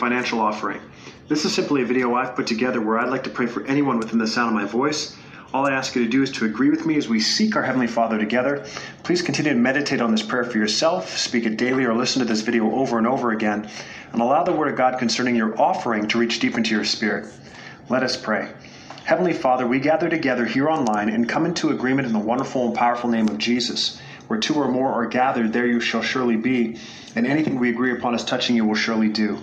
Financial 0.02 0.40
offering. 0.40 0.80
This 1.28 1.44
is 1.44 1.54
simply 1.54 1.82
a 1.82 1.86
video 1.86 2.16
I've 2.16 2.34
put 2.34 2.48
together 2.48 2.80
where 2.80 2.98
I'd 2.98 3.10
like 3.10 3.22
to 3.22 3.30
pray 3.30 3.46
for 3.46 3.64
anyone 3.66 4.00
within 4.00 4.18
the 4.18 4.26
sound 4.26 4.48
of 4.48 4.60
my 4.60 4.68
voice. 4.68 5.16
All 5.54 5.64
I 5.64 5.70
ask 5.70 5.94
you 5.94 6.02
to 6.02 6.10
do 6.10 6.24
is 6.24 6.32
to 6.32 6.44
agree 6.44 6.70
with 6.70 6.84
me 6.84 6.96
as 6.96 7.08
we 7.08 7.20
seek 7.20 7.54
our 7.54 7.62
Heavenly 7.62 7.86
Father 7.86 8.18
together. 8.18 8.66
Please 9.04 9.22
continue 9.22 9.52
to 9.52 9.58
meditate 9.60 10.00
on 10.00 10.10
this 10.10 10.24
prayer 10.24 10.42
for 10.42 10.58
yourself, 10.58 11.16
speak 11.16 11.46
it 11.46 11.56
daily, 11.56 11.84
or 11.84 11.94
listen 11.94 12.18
to 12.18 12.26
this 12.26 12.40
video 12.40 12.74
over 12.74 12.98
and 12.98 13.06
over 13.06 13.30
again, 13.30 13.70
and 14.12 14.20
allow 14.20 14.42
the 14.42 14.50
Word 14.50 14.72
of 14.72 14.76
God 14.76 14.98
concerning 14.98 15.36
your 15.36 15.56
offering 15.62 16.08
to 16.08 16.18
reach 16.18 16.40
deep 16.40 16.56
into 16.56 16.74
your 16.74 16.84
spirit. 16.84 17.32
Let 17.88 18.02
us 18.02 18.16
pray. 18.16 18.52
Heavenly 19.04 19.34
Father, 19.34 19.68
we 19.68 19.78
gather 19.78 20.08
together 20.08 20.46
here 20.46 20.68
online 20.68 21.10
and 21.10 21.28
come 21.28 21.46
into 21.46 21.70
agreement 21.70 22.08
in 22.08 22.12
the 22.12 22.18
wonderful 22.18 22.66
and 22.66 22.74
powerful 22.74 23.08
name 23.08 23.28
of 23.28 23.38
Jesus. 23.38 24.00
Where 24.26 24.40
two 24.40 24.54
or 24.54 24.66
more 24.66 24.90
are 24.90 25.06
gathered, 25.06 25.52
there 25.52 25.66
you 25.66 25.78
shall 25.78 26.02
surely 26.02 26.36
be, 26.36 26.78
and 27.14 27.24
anything 27.24 27.60
we 27.60 27.70
agree 27.70 27.92
upon 27.92 28.16
as 28.16 28.24
touching 28.24 28.56
you 28.56 28.64
will 28.64 28.74
surely 28.74 29.08
do. 29.08 29.38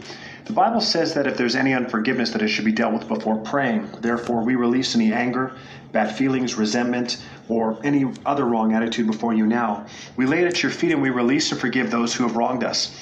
The 0.49 0.55
Bible 0.55 0.81
says 0.81 1.13
that 1.13 1.27
if 1.27 1.37
there's 1.37 1.55
any 1.55 1.75
unforgiveness, 1.75 2.31
that 2.31 2.41
it 2.41 2.47
should 2.47 2.65
be 2.65 2.71
dealt 2.71 2.93
with 2.93 3.07
before 3.07 3.37
praying. 3.37 3.87
Therefore, 4.01 4.41
we 4.41 4.55
release 4.55 4.95
any 4.95 5.13
anger, 5.13 5.55
bad 5.91 6.15
feelings, 6.15 6.55
resentment, 6.55 7.23
or 7.47 7.79
any 7.83 8.11
other 8.25 8.45
wrong 8.45 8.73
attitude 8.73 9.05
before 9.05 9.35
you 9.35 9.45
now. 9.45 9.85
We 10.17 10.25
lay 10.25 10.41
it 10.41 10.47
at 10.47 10.63
your 10.63 10.71
feet 10.71 10.91
and 10.91 11.03
we 11.03 11.11
release 11.11 11.51
and 11.51 11.61
forgive 11.61 11.91
those 11.91 12.15
who 12.15 12.23
have 12.23 12.35
wronged 12.35 12.63
us. 12.63 12.97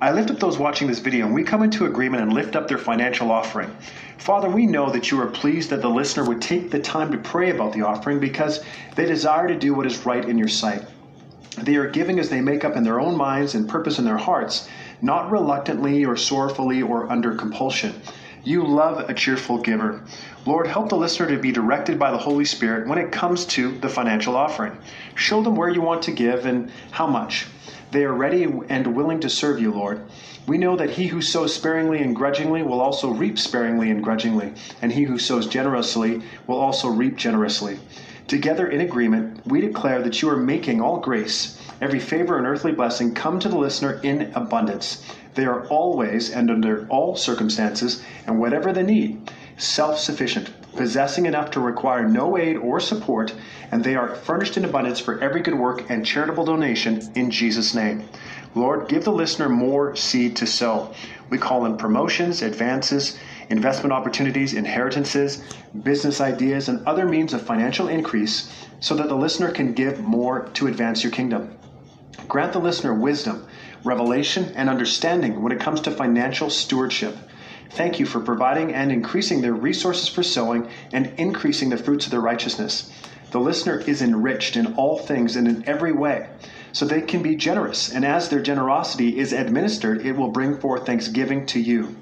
I 0.00 0.10
lift 0.10 0.32
up 0.32 0.40
those 0.40 0.58
watching 0.58 0.88
this 0.88 0.98
video 0.98 1.26
and 1.26 1.34
we 1.36 1.44
come 1.44 1.62
into 1.62 1.86
agreement 1.86 2.24
and 2.24 2.32
lift 2.32 2.56
up 2.56 2.66
their 2.66 2.78
financial 2.78 3.30
offering. 3.30 3.70
Father, 4.16 4.50
we 4.50 4.66
know 4.66 4.90
that 4.90 5.12
you 5.12 5.20
are 5.20 5.28
pleased 5.28 5.70
that 5.70 5.82
the 5.82 5.88
listener 5.88 6.24
would 6.24 6.42
take 6.42 6.72
the 6.72 6.80
time 6.80 7.12
to 7.12 7.18
pray 7.18 7.50
about 7.50 7.72
the 7.72 7.82
offering 7.82 8.18
because 8.18 8.64
they 8.96 9.06
desire 9.06 9.46
to 9.46 9.56
do 9.56 9.72
what 9.72 9.86
is 9.86 10.04
right 10.04 10.28
in 10.28 10.36
your 10.36 10.48
sight. 10.48 10.82
They 11.58 11.76
are 11.76 11.90
giving 11.90 12.18
as 12.18 12.28
they 12.28 12.40
make 12.40 12.64
up 12.64 12.76
in 12.76 12.82
their 12.84 13.00
own 13.00 13.16
minds 13.16 13.54
and 13.54 13.68
purpose 13.68 13.98
in 13.98 14.04
their 14.04 14.16
hearts, 14.16 14.68
not 15.00 15.30
reluctantly 15.30 16.04
or 16.04 16.16
sorrowfully 16.16 16.82
or 16.82 17.10
under 17.10 17.34
compulsion. 17.34 17.94
You 18.44 18.64
love 18.64 19.10
a 19.10 19.14
cheerful 19.14 19.58
giver. 19.58 20.02
Lord, 20.46 20.66
help 20.66 20.88
the 20.88 20.96
listener 20.96 21.28
to 21.28 21.38
be 21.38 21.52
directed 21.52 21.98
by 21.98 22.10
the 22.10 22.18
Holy 22.18 22.44
Spirit 22.44 22.88
when 22.88 22.98
it 22.98 23.12
comes 23.12 23.44
to 23.46 23.76
the 23.78 23.88
financial 23.88 24.36
offering. 24.36 24.76
Show 25.14 25.42
them 25.42 25.56
where 25.56 25.68
you 25.68 25.82
want 25.82 26.02
to 26.04 26.12
give 26.12 26.46
and 26.46 26.70
how 26.90 27.06
much. 27.06 27.46
They 27.90 28.04
are 28.04 28.14
ready 28.14 28.44
and 28.44 28.96
willing 28.96 29.20
to 29.20 29.30
serve 29.30 29.60
you, 29.60 29.72
Lord. 29.72 30.02
We 30.46 30.56
know 30.56 30.76
that 30.76 30.90
he 30.90 31.08
who 31.08 31.20
sows 31.20 31.54
sparingly 31.54 32.00
and 32.00 32.16
grudgingly 32.16 32.62
will 32.62 32.80
also 32.80 33.10
reap 33.10 33.38
sparingly 33.38 33.90
and 33.90 34.02
grudgingly, 34.02 34.54
and 34.80 34.92
he 34.92 35.02
who 35.02 35.18
sows 35.18 35.46
generously 35.46 36.22
will 36.46 36.58
also 36.58 36.88
reap 36.88 37.16
generously. 37.16 37.78
Together 38.28 38.66
in 38.66 38.80
agreement, 38.80 39.46
we 39.46 39.60
declare 39.60 40.00
that 40.02 40.22
you 40.22 40.30
are 40.30 40.36
making 40.36 40.80
all 40.80 41.00
grace, 41.00 41.57
every 41.80 42.00
favor 42.00 42.36
and 42.36 42.46
earthly 42.46 42.72
blessing 42.72 43.14
come 43.14 43.38
to 43.40 43.48
the 43.48 43.58
listener 43.58 44.00
in 44.02 44.32
abundance. 44.34 45.04
They 45.34 45.46
are 45.46 45.66
always 45.66 46.30
and 46.30 46.50
under 46.50 46.86
all 46.88 47.14
circumstances, 47.14 48.02
and 48.26 48.40
whatever 48.40 48.72
the 48.72 48.82
need, 48.82 49.30
self 49.56 49.98
sufficient, 49.98 50.50
possessing 50.76 51.26
enough 51.26 51.50
to 51.52 51.60
require 51.60 52.08
no 52.08 52.36
aid 52.36 52.56
or 52.56 52.80
support, 52.80 53.34
and 53.70 53.84
they 53.84 53.94
are 53.94 54.14
furnished 54.14 54.56
in 54.56 54.64
abundance 54.64 55.00
for 55.00 55.20
every 55.20 55.40
good 55.40 55.54
work 55.54 55.88
and 55.88 56.04
charitable 56.04 56.44
donation 56.44 57.10
in 57.14 57.30
Jesus' 57.30 57.74
name. 57.74 58.08
Lord, 58.54 58.88
give 58.88 59.04
the 59.04 59.12
listener 59.12 59.48
more 59.48 59.94
seed 59.94 60.36
to 60.36 60.46
sow. 60.46 60.92
We 61.30 61.38
call 61.38 61.66
in 61.66 61.76
promotions, 61.76 62.42
advances, 62.42 63.18
investment 63.50 63.92
opportunities, 63.92 64.54
inheritances, 64.54 65.42
business 65.82 66.20
ideas, 66.20 66.68
and 66.68 66.86
other 66.86 67.06
means 67.06 67.34
of 67.34 67.42
financial 67.42 67.88
increase 67.88 68.50
so 68.80 68.94
that 68.94 69.08
the 69.08 69.16
listener 69.16 69.50
can 69.50 69.72
give 69.72 70.00
more 70.00 70.48
to 70.54 70.66
advance 70.66 71.02
your 71.02 71.12
kingdom. 71.12 71.50
Grant 72.28 72.52
the 72.52 72.58
listener 72.58 72.92
wisdom, 72.92 73.46
revelation, 73.84 74.52
and 74.54 74.68
understanding 74.68 75.42
when 75.42 75.50
it 75.50 75.60
comes 75.60 75.80
to 75.80 75.90
financial 75.90 76.50
stewardship. 76.50 77.16
Thank 77.70 77.98
you 77.98 78.04
for 78.04 78.20
providing 78.20 78.74
and 78.74 78.92
increasing 78.92 79.40
their 79.40 79.54
resources 79.54 80.08
for 80.08 80.22
sowing 80.22 80.68
and 80.92 81.12
increasing 81.16 81.70
the 81.70 81.78
fruits 81.78 82.04
of 82.04 82.10
their 82.10 82.20
righteousness. 82.20 82.92
The 83.30 83.40
listener 83.40 83.80
is 83.80 84.02
enriched 84.02 84.56
in 84.56 84.74
all 84.74 84.98
things 84.98 85.36
and 85.36 85.48
in 85.48 85.66
every 85.66 85.92
way, 85.92 86.28
so 86.72 86.84
they 86.84 87.00
can 87.00 87.22
be 87.22 87.34
generous, 87.34 87.90
and 87.92 88.04
as 88.04 88.28
their 88.28 88.42
generosity 88.42 89.18
is 89.18 89.32
administered, 89.32 90.04
it 90.04 90.12
will 90.12 90.30
bring 90.30 90.58
forth 90.58 90.84
thanksgiving 90.84 91.46
to 91.46 91.60
you. 91.60 91.96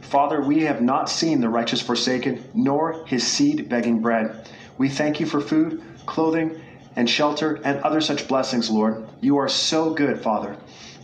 Father, 0.00 0.40
we 0.40 0.62
have 0.62 0.82
not 0.82 1.08
seen 1.08 1.40
the 1.40 1.48
righteous 1.48 1.82
forsaken, 1.82 2.42
nor 2.54 3.04
his 3.06 3.24
seed 3.24 3.68
begging 3.68 4.00
bread. 4.00 4.48
We 4.76 4.88
thank 4.88 5.20
you 5.20 5.26
for 5.26 5.40
food, 5.40 5.82
clothing, 6.06 6.60
and 6.98 7.08
shelter, 7.08 7.60
and 7.64 7.78
other 7.78 8.00
such 8.00 8.26
blessings, 8.26 8.68
Lord. 8.68 9.06
You 9.20 9.36
are 9.36 9.48
so 9.48 9.94
good, 9.94 10.20
Father. 10.20 10.56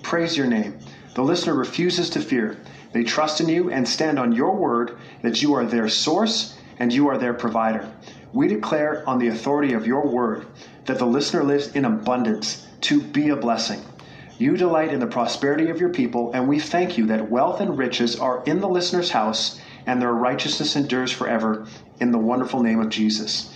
Praise 0.03 0.37
your 0.37 0.49
name. 0.49 0.75
The 1.15 1.23
listener 1.23 1.55
refuses 1.55 2.11
to 2.11 2.21
fear. 2.21 2.59
They 2.93 3.05
trust 3.05 3.41
in 3.41 3.49
you 3.49 3.71
and 3.71 3.89
stand 3.89 4.19
on 4.19 4.33
your 4.33 4.57
word 4.57 4.99
that 5.23 5.41
you 5.41 5.55
are 5.55 5.65
their 5.65 5.89
source 5.89 6.59
and 6.81 6.93
you 6.93 7.07
are 7.07 7.17
their 7.17 7.33
provider. 7.33 7.89
We 8.33 8.49
declare 8.49 9.09
on 9.09 9.21
the 9.21 9.29
authority 9.29 9.73
of 9.73 9.87
your 9.87 10.09
word 10.09 10.49
that 10.87 10.99
the 10.99 11.07
listener 11.07 11.45
lives 11.45 11.69
in 11.69 11.85
abundance 11.85 12.67
to 12.81 13.01
be 13.01 13.29
a 13.29 13.37
blessing. 13.37 13.81
You 14.37 14.57
delight 14.57 14.93
in 14.93 14.99
the 14.99 15.07
prosperity 15.07 15.71
of 15.71 15.79
your 15.79 15.91
people, 15.91 16.33
and 16.33 16.49
we 16.49 16.59
thank 16.59 16.99
you 16.99 17.07
that 17.07 17.31
wealth 17.31 17.61
and 17.61 17.79
riches 17.79 18.19
are 18.19 18.43
in 18.47 18.61
the 18.61 18.69
listener's 18.69 19.13
house, 19.13 19.61
and 19.87 20.03
their 20.03 20.13
righteousness 20.13 20.75
endures 20.75 21.13
forever, 21.13 21.69
in 22.01 22.11
the 22.11 22.19
wonderful 22.19 22.65
name 22.65 22.81
of 22.81 22.89
Jesus. 22.89 23.54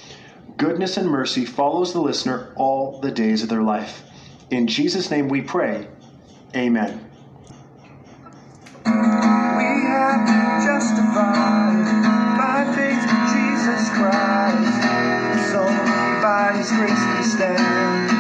Goodness 0.59 0.97
and 0.97 1.09
mercy 1.09 1.45
follows 1.45 1.93
the 1.93 2.01
listener 2.01 2.53
all 2.57 2.99
the 3.01 3.13
days 3.13 3.45
of 3.45 3.49
their 3.49 3.63
life. 3.63 4.03
In 4.51 4.67
Jesus' 4.67 5.09
name 5.09 5.29
we 5.29 5.41
pray. 5.41 5.87
Amen. 6.57 7.09
We 8.85 8.91
have 8.91 10.27
been 10.27 10.67
justified 10.67 11.87
by 12.37 12.67
faith 12.75 13.05
in 13.07 13.23
Jesus 13.31 13.89
Christ. 13.91 14.83
It's 15.39 15.53
by 16.21 16.51
His 16.57 16.73
grace 16.73 17.05
we 17.17 17.23
stand. 17.23 18.11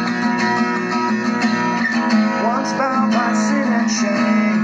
Once 2.46 2.70
bound 2.74 3.12
by 3.12 3.34
sin 3.34 3.66
and 3.66 3.90
shame, 3.90 4.57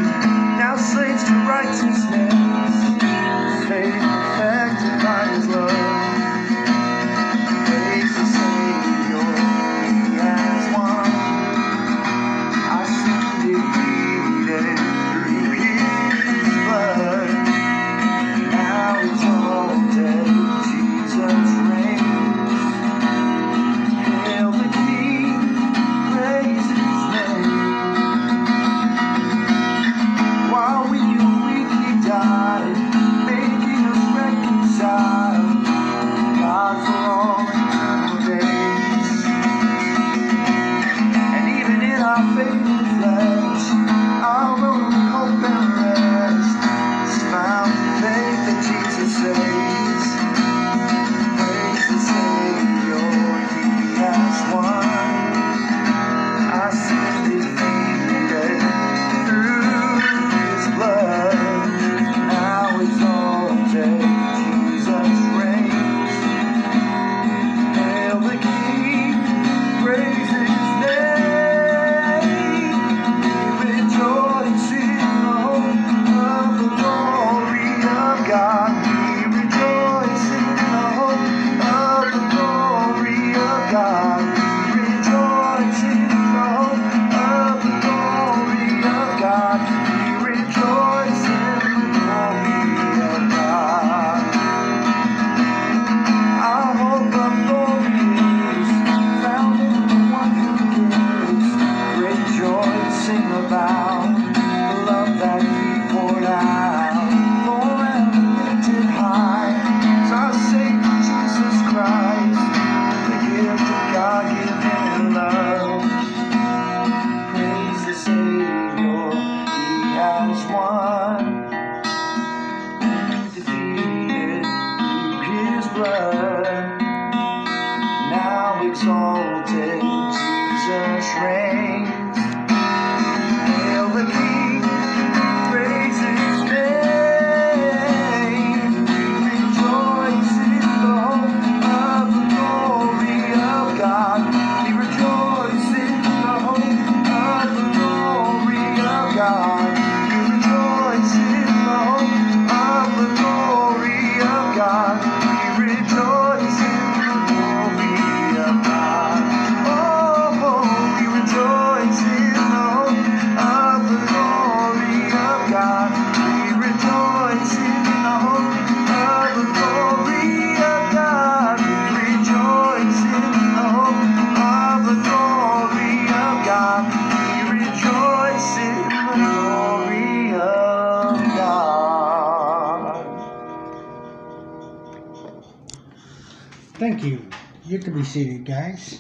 Thank 186.75 187.05
you. 187.05 187.25
You 187.65 187.79
can 187.79 187.95
be 187.95 188.03
seated, 188.03 188.45
guys. 188.47 188.99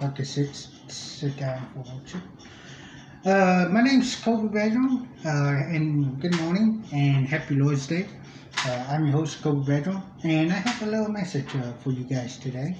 To 0.00 0.24
sit, 0.24 0.68
sit 0.88 1.36
down 1.36 1.68
for 1.72 1.84
worship. 1.94 2.20
Uh, 3.24 3.68
my 3.70 3.80
name's 3.80 4.16
Kobe 4.16 4.52
Bedroom, 4.52 5.08
uh, 5.24 5.28
and 5.28 6.20
good 6.20 6.38
morning 6.40 6.84
and 6.92 7.28
happy 7.28 7.54
Lord's 7.54 7.86
Day. 7.86 8.08
Uh, 8.66 8.86
I'm 8.88 9.06
your 9.06 9.12
host, 9.12 9.40
Kobe 9.40 9.64
Bedroom, 9.64 10.02
and 10.24 10.52
I 10.52 10.56
have 10.56 10.82
a 10.82 10.90
little 10.90 11.08
message 11.08 11.46
uh, 11.54 11.72
for 11.74 11.92
you 11.92 12.02
guys 12.02 12.38
today. 12.38 12.76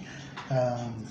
Um, 0.50 1.06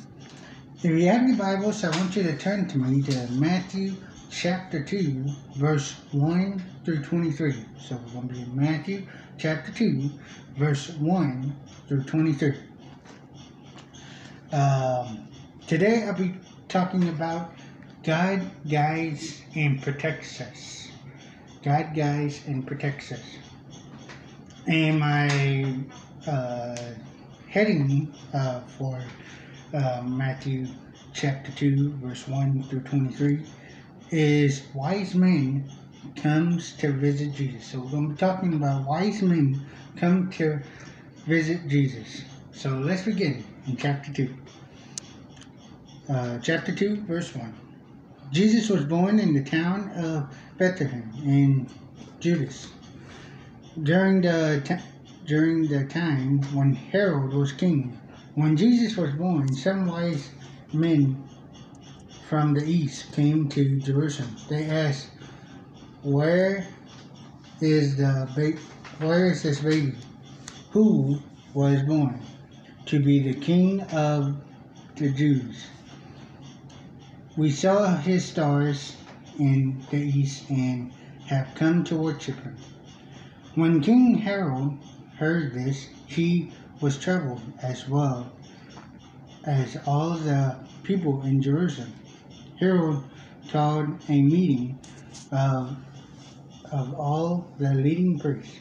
if 0.76 0.84
you 0.84 1.08
have 1.08 1.26
your 1.26 1.38
Bibles, 1.38 1.86
I 1.86 1.98
want 1.98 2.18
you 2.18 2.24
to 2.24 2.38
turn 2.38 2.68
to 2.68 2.78
me 2.78 3.02
to 3.02 3.32
Matthew 3.32 3.94
chapter 4.30 4.84
2, 4.84 5.26
verse 5.56 5.96
1 6.12 6.64
through 6.84 7.02
23. 7.02 7.56
So 7.80 7.96
we're 7.96 8.12
going 8.12 8.28
to 8.28 8.34
be 8.34 8.42
in 8.42 8.56
Matthew 8.56 9.08
chapter 9.38 9.72
2, 9.72 10.10
verse 10.58 10.90
1 10.90 11.56
through 11.88 12.04
23. 12.04 12.56
Um, 14.54 15.30
today 15.66 16.04
I'll 16.04 16.14
be 16.14 16.36
talking 16.70 17.10
about 17.10 17.56
God 18.04 18.52
guides 18.70 19.42
and 19.56 19.82
protects 19.82 20.40
us. 20.42 20.90
God 21.64 21.96
guides 21.96 22.40
and 22.46 22.68
protects 22.68 23.12
us. 23.12 23.24
And 24.68 25.00
my 25.00 25.76
uh, 26.28 26.76
heading 27.50 28.14
uh, 28.32 28.60
for 28.78 29.04
uh, 29.74 30.04
Matthew 30.06 30.68
chapter 31.14 31.52
2, 31.54 31.94
verse 31.94 32.28
1 32.28 32.62
through 32.70 32.82
23 32.82 33.44
is 34.12 34.68
Wise 34.76 35.16
Men 35.16 35.68
comes 36.16 36.74
to 36.74 36.92
visit 36.92 37.34
Jesus. 37.34 37.66
So 37.72 37.80
we're 37.80 37.90
going 37.90 38.10
to 38.10 38.14
be 38.14 38.20
talking 38.20 38.54
about 38.54 38.86
wise 38.86 39.24
men 39.24 39.66
come 39.98 40.30
to 40.32 40.62
visit 41.26 41.68
Jesus. 41.68 42.22
So 42.52 42.70
let's 42.78 43.02
begin 43.02 43.44
in 43.66 43.78
chapter 43.78 44.14
2. 44.14 44.43
Uh, 46.10 46.38
chapter 46.40 46.76
2, 46.76 47.04
verse 47.04 47.34
1. 47.34 47.54
Jesus 48.34 48.70
was 48.70 48.84
born 48.84 49.20
in 49.20 49.34
the 49.34 49.42
town 49.42 49.90
of 49.92 50.36
Bethlehem 50.58 51.10
in 51.24 51.70
Judas. 52.20 52.68
During 53.82 54.20
the 54.20 54.82
during 55.26 55.68
the 55.70 55.86
time 55.86 56.42
when 56.54 56.74
Herod 56.74 57.32
was 57.32 57.54
king, 57.54 57.98
when 58.36 58.58
Jesus 58.58 58.98
was 58.98 59.14
born, 59.14 59.54
some 59.54 59.86
wise 59.86 60.32
men 60.74 61.24
from 62.28 62.54
the 62.54 62.66
east 62.66 63.14
came 63.14 63.48
to 63.50 63.80
Jerusalem. 63.80 64.36
They 64.50 64.66
asked, 64.66 65.10
"Where 66.02 66.68
is 67.62 67.96
the 67.96 68.28
ba- 68.36 68.60
where 69.06 69.28
is 69.28 69.44
this 69.44 69.62
baby? 69.62 69.96
Who 70.72 71.22
was 71.54 71.82
born 71.84 72.20
to 72.88 73.00
be 73.00 73.22
the 73.22 73.40
king 73.40 73.80
of 73.84 74.36
the 74.98 75.10
Jews?" 75.10 75.68
We 77.36 77.50
saw 77.50 77.98
his 77.98 78.26
stars 78.26 78.96
in 79.40 79.82
the 79.90 79.98
east 79.98 80.52
and 80.52 80.92
have 81.26 81.48
come 81.56 81.84
to 81.86 81.96
worship 81.98 82.36
him. 82.36 82.56
When 83.56 83.82
King 83.82 84.20
Herod 84.20 84.78
heard 85.18 85.56
this, 85.56 85.88
he 86.06 86.52
was 86.80 87.00
troubled 87.00 87.42
as 87.62 87.90
well 87.90 88.32
as 89.46 89.78
all 89.88 90.12
the 90.12 90.58
people 90.84 91.24
in 91.24 91.42
Jerusalem. 91.42 91.94
Herod 92.60 93.00
called 93.50 93.90
a 94.10 94.22
meeting 94.22 94.78
of, 95.32 95.76
of 96.72 96.94
all 96.94 97.48
the 97.58 97.74
leading 97.74 98.20
priests 98.20 98.60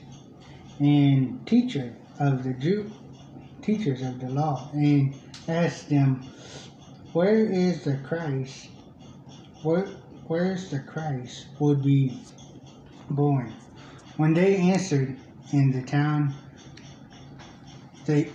and 0.78 1.46
teacher 1.46 1.94
of 2.18 2.42
the 2.42 2.54
Jew 2.54 2.90
teachers 3.60 4.00
of 4.00 4.18
the 4.18 4.30
law 4.30 4.70
and 4.72 5.14
asked 5.46 5.90
them 5.90 6.24
where 7.12 7.46
is 7.46 7.84
the 7.84 7.96
Christ? 7.98 8.68
Where, 9.62 9.86
where 10.26 10.52
is 10.52 10.70
the 10.70 10.80
Christ 10.80 11.46
would 11.58 11.82
be 11.82 12.18
born? 13.10 13.52
When 14.16 14.34
they 14.34 14.56
answered 14.56 15.16
in 15.52 15.70
the 15.72 15.82
town, 15.82 16.34
they 18.06 18.30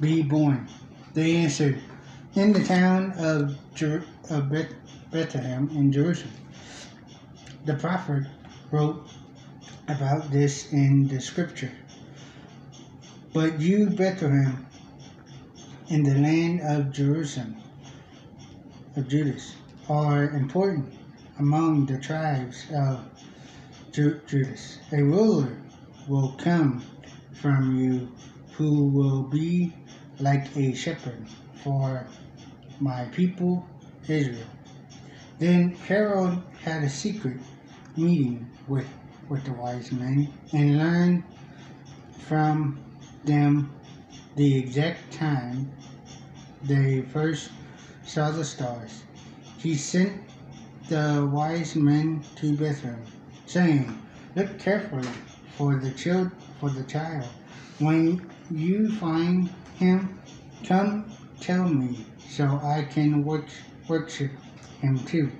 be 0.00 0.22
born. 0.22 0.68
They 1.14 1.36
answered 1.36 1.80
in 2.34 2.52
the 2.52 2.64
town 2.64 3.12
of, 3.18 3.56
Jer- 3.74 4.04
of 4.30 4.50
Beth- 4.50 4.74
Bethlehem 5.10 5.70
in 5.74 5.92
Jerusalem. 5.92 6.34
The 7.64 7.74
prophet 7.74 8.24
wrote 8.70 9.06
about 9.88 10.30
this 10.30 10.72
in 10.72 11.06
the 11.08 11.20
scripture. 11.20 11.70
But 13.32 13.60
you, 13.60 13.90
Bethlehem, 13.90 14.66
in 15.92 16.02
the 16.02 16.14
land 16.14 16.58
of 16.62 16.90
Jerusalem, 16.90 17.54
of 18.96 19.06
Judas, 19.08 19.54
are 19.90 20.30
important 20.30 20.90
among 21.38 21.84
the 21.84 21.98
tribes 21.98 22.64
of 22.74 23.04
Ju- 23.92 24.18
Judas. 24.26 24.78
A 24.90 25.02
ruler 25.02 25.54
will 26.08 26.32
come 26.38 26.82
from 27.34 27.76
you 27.76 28.08
who 28.52 28.86
will 28.86 29.24
be 29.24 29.74
like 30.18 30.56
a 30.56 30.72
shepherd 30.72 31.26
for 31.62 32.06
my 32.80 33.04
people 33.12 33.66
Israel. 34.08 34.48
Then 35.38 35.72
Herod 35.72 36.40
had 36.64 36.84
a 36.84 36.88
secret 36.88 37.36
meeting 37.98 38.48
with, 38.66 38.88
with 39.28 39.44
the 39.44 39.52
wise 39.52 39.92
men 39.92 40.32
and 40.54 40.78
learned 40.78 41.24
from 42.18 42.80
them 43.24 43.70
the 44.36 44.58
exact 44.58 45.12
time 45.12 45.70
they 46.64 47.02
first 47.02 47.50
saw 48.04 48.30
the 48.30 48.44
stars. 48.44 49.02
He 49.58 49.74
sent 49.74 50.22
the 50.88 51.28
wise 51.32 51.76
men 51.76 52.24
to 52.36 52.56
Bethlehem, 52.56 53.06
saying, 53.46 54.00
Look 54.34 54.58
carefully 54.58 55.08
for 55.56 55.78
the 55.78 55.90
child 55.92 56.30
for 56.58 56.70
the 56.70 56.84
child. 56.84 57.28
When 57.78 58.30
you 58.50 58.96
find 58.98 59.50
him, 59.78 60.20
come 60.64 61.16
tell 61.40 61.68
me, 61.68 62.06
so 62.28 62.60
I 62.62 62.86
can 62.88 63.24
watch, 63.24 63.50
worship 63.88 64.30
him 64.80 65.04
too. 65.04 65.30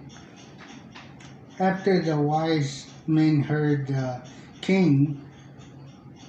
After 1.59 2.03
the 2.03 2.19
wise 2.19 2.89
men 3.07 3.43
heard 3.43 3.87
the 3.87 4.21
king, 4.61 5.25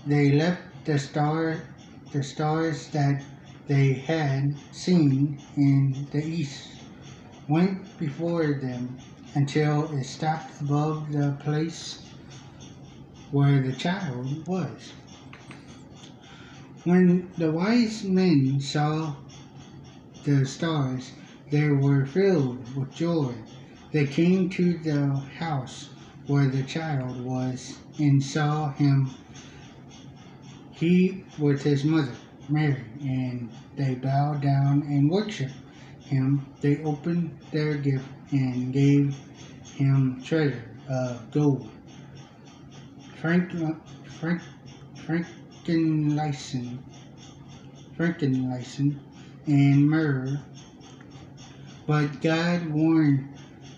they 0.06 0.32
left 0.32 0.62
the 0.86 1.00
star, 1.00 1.64
the 2.14 2.22
stars 2.22 2.90
that 2.92 3.24
they 3.68 3.94
had 3.94 4.56
seen 4.72 5.42
in 5.58 6.08
the 6.12 6.24
east, 6.24 6.70
went 7.50 7.98
before 7.98 8.60
them 8.62 9.00
until 9.34 9.92
it 9.98 10.04
stopped 10.04 10.62
above 10.62 11.12
the 11.12 11.36
place 11.44 12.04
where 13.32 13.64
the 13.64 13.74
child 13.74 14.46
was. 14.48 14.94
When 16.84 17.32
the 17.36 17.52
wise 17.52 18.04
men 18.04 18.60
saw 18.60 19.16
the 20.24 20.46
stars, 20.46 21.14
they 21.50 21.70
were 21.70 22.06
filled 22.06 22.76
with 22.76 22.94
joy. 22.94 23.34
They 23.92 24.06
came 24.06 24.52
to 24.52 24.78
the 24.78 25.20
house 25.40 25.90
where 26.28 26.48
the 26.48 26.64
child 26.64 27.20
was 27.26 27.80
and 27.98 28.22
saw 28.22 28.72
him, 28.74 29.16
he 30.84 31.24
with 31.40 31.64
his 31.64 31.86
mother, 31.86 32.14
Mary, 32.50 32.84
and 33.00 33.50
they 33.78 33.96
bowed 33.96 34.42
down 34.42 34.82
and 34.84 35.10
worshiped 35.10 35.54
him. 36.02 36.46
They 36.60 36.84
opened 36.84 37.38
their 37.52 37.76
gift 37.76 38.06
and 38.32 38.74
gave 38.74 39.16
him 39.76 40.22
treasure 40.24 40.70
of 40.90 41.32
gold, 41.32 41.70
frank, 43.22 43.52
frank, 44.20 44.42
frankincense, 45.06 46.80
frankincense, 47.96 48.98
and 49.48 49.90
myrrh. 49.90 50.42
But 51.88 52.22
God 52.22 52.68
warned 52.70 53.30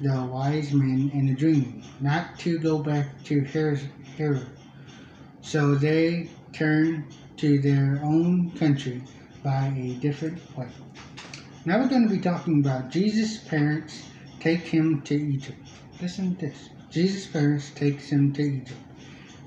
the 0.02 0.26
wise 0.26 0.73
men 0.73 1.11
in 1.14 1.30
a 1.30 1.36
dream 1.36 1.84
not 2.02 2.38
to 2.40 2.57
go 2.60 2.80
back 2.80 3.23
to 3.26 3.41
Herod. 3.41 4.48
So 5.41 5.76
they 5.76 6.30
turned 6.56 7.03
to 7.38 7.60
their 7.60 7.99
own 8.02 8.49
country 8.52 9.03
by 9.44 9.73
a 9.77 9.94
different 9.95 10.40
way. 10.57 10.69
Now 11.65 11.80
we're 11.80 11.90
going 11.90 12.07
to 12.07 12.15
be 12.15 12.22
talking 12.22 12.61
about 12.61 12.91
Jesus' 12.91 13.38
parents 13.38 14.03
take 14.40 14.61
him 14.61 15.02
to 15.02 15.15
Egypt. 15.15 15.57
Listen 16.02 16.36
to 16.36 16.45
this. 16.45 16.69
Jesus' 16.90 17.27
parents 17.27 17.72
takes 17.72 18.10
him 18.10 18.32
to 18.34 18.41
Egypt. 18.41 18.80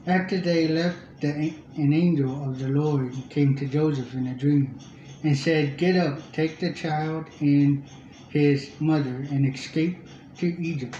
After 0.06 0.38
they 0.38 0.68
left, 0.68 0.98
the, 1.20 1.54
an 1.76 1.92
angel 1.92 2.44
of 2.48 2.58
the 2.58 2.68
Lord 2.68 3.14
came 3.30 3.56
to 3.56 3.66
Joseph 3.66 4.14
in 4.14 4.26
a 4.26 4.34
dream 4.34 4.78
and 5.22 5.36
said, 5.36 5.78
Get 5.78 5.96
up, 5.96 6.20
take 6.32 6.58
the 6.60 6.72
child 6.72 7.26
and 7.40 7.84
his 8.28 8.70
mother 8.80 9.26
and 9.30 9.54
escape 9.54 9.98
to 10.38 10.46
Egypt 10.46 10.96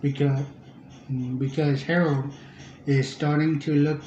because, 0.00 0.44
because 1.38 1.82
Herod 1.82 2.32
is 2.86 3.08
starting 3.08 3.58
to 3.60 3.74
look 3.74 4.02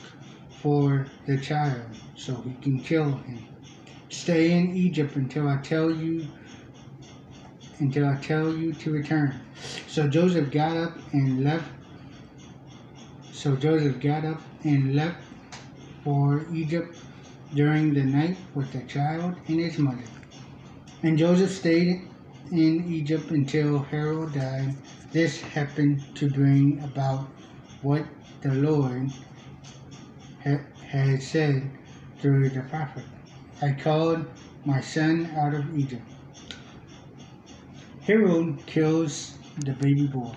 for 0.62 1.08
the 1.26 1.38
child 1.38 1.82
so 2.16 2.36
he 2.42 2.54
can 2.62 2.80
kill 2.80 3.12
him. 3.12 3.48
Stay 4.10 4.52
in 4.52 4.76
Egypt 4.76 5.16
until 5.16 5.48
I 5.48 5.58
tell 5.58 5.90
you 5.92 6.28
until 7.80 8.06
I 8.08 8.16
tell 8.18 8.54
you 8.54 8.74
to 8.74 8.92
return. 8.92 9.40
So 9.88 10.08
Joseph 10.08 10.52
got 10.52 10.76
up 10.76 10.98
and 11.14 11.44
left. 11.44 11.72
So 13.32 13.56
Joseph 13.56 14.02
got 14.02 14.26
up 14.26 14.42
and 14.64 14.96
left 14.96 15.22
for 16.04 16.46
Egypt 16.54 16.98
during 17.56 17.94
the 17.94 18.04
night 18.04 18.38
with 18.54 18.72
the 18.74 18.82
child 18.82 19.36
and 19.48 19.60
his 19.60 19.78
mother. 19.78 20.04
And 21.04 21.18
Joseph 21.18 21.52
stayed 21.52 22.08
in 22.52 22.86
Egypt 22.92 23.32
until 23.32 23.80
Herod 23.80 24.34
died. 24.34 24.76
This 25.12 25.42
happened 25.42 26.04
to 26.16 26.30
bring 26.30 26.82
about 26.84 27.28
what 27.82 28.06
the 28.42 28.54
Lord 28.54 29.10
had 30.44 31.22
said 31.22 31.70
through 32.20 32.50
the 32.50 32.62
prophet. 32.62 33.04
I 33.62 33.72
called 33.74 34.26
my 34.66 34.82
son 34.82 35.30
out 35.38 35.54
of 35.54 35.78
Egypt. 35.78 36.02
Herod 38.02 38.66
kills 38.66 39.38
the 39.58 39.74
baby 39.74 40.08
boy. 40.08 40.34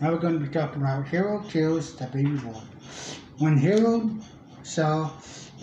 Now 0.00 0.12
we're 0.12 0.18
going 0.18 0.38
to 0.38 0.46
be 0.46 0.52
talking 0.52 0.82
about 0.82 1.08
Herod 1.08 1.48
kills 1.48 1.94
the 1.96 2.06
baby 2.06 2.36
boy. 2.36 2.60
When 3.38 3.56
Herod 3.56 4.22
saw 4.62 5.10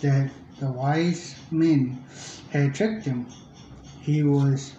that 0.00 0.30
the 0.58 0.70
wise 0.70 1.36
men 1.50 2.04
had 2.50 2.74
tricked 2.74 3.04
him, 3.04 3.26
he 4.00 4.22
was 4.22 4.74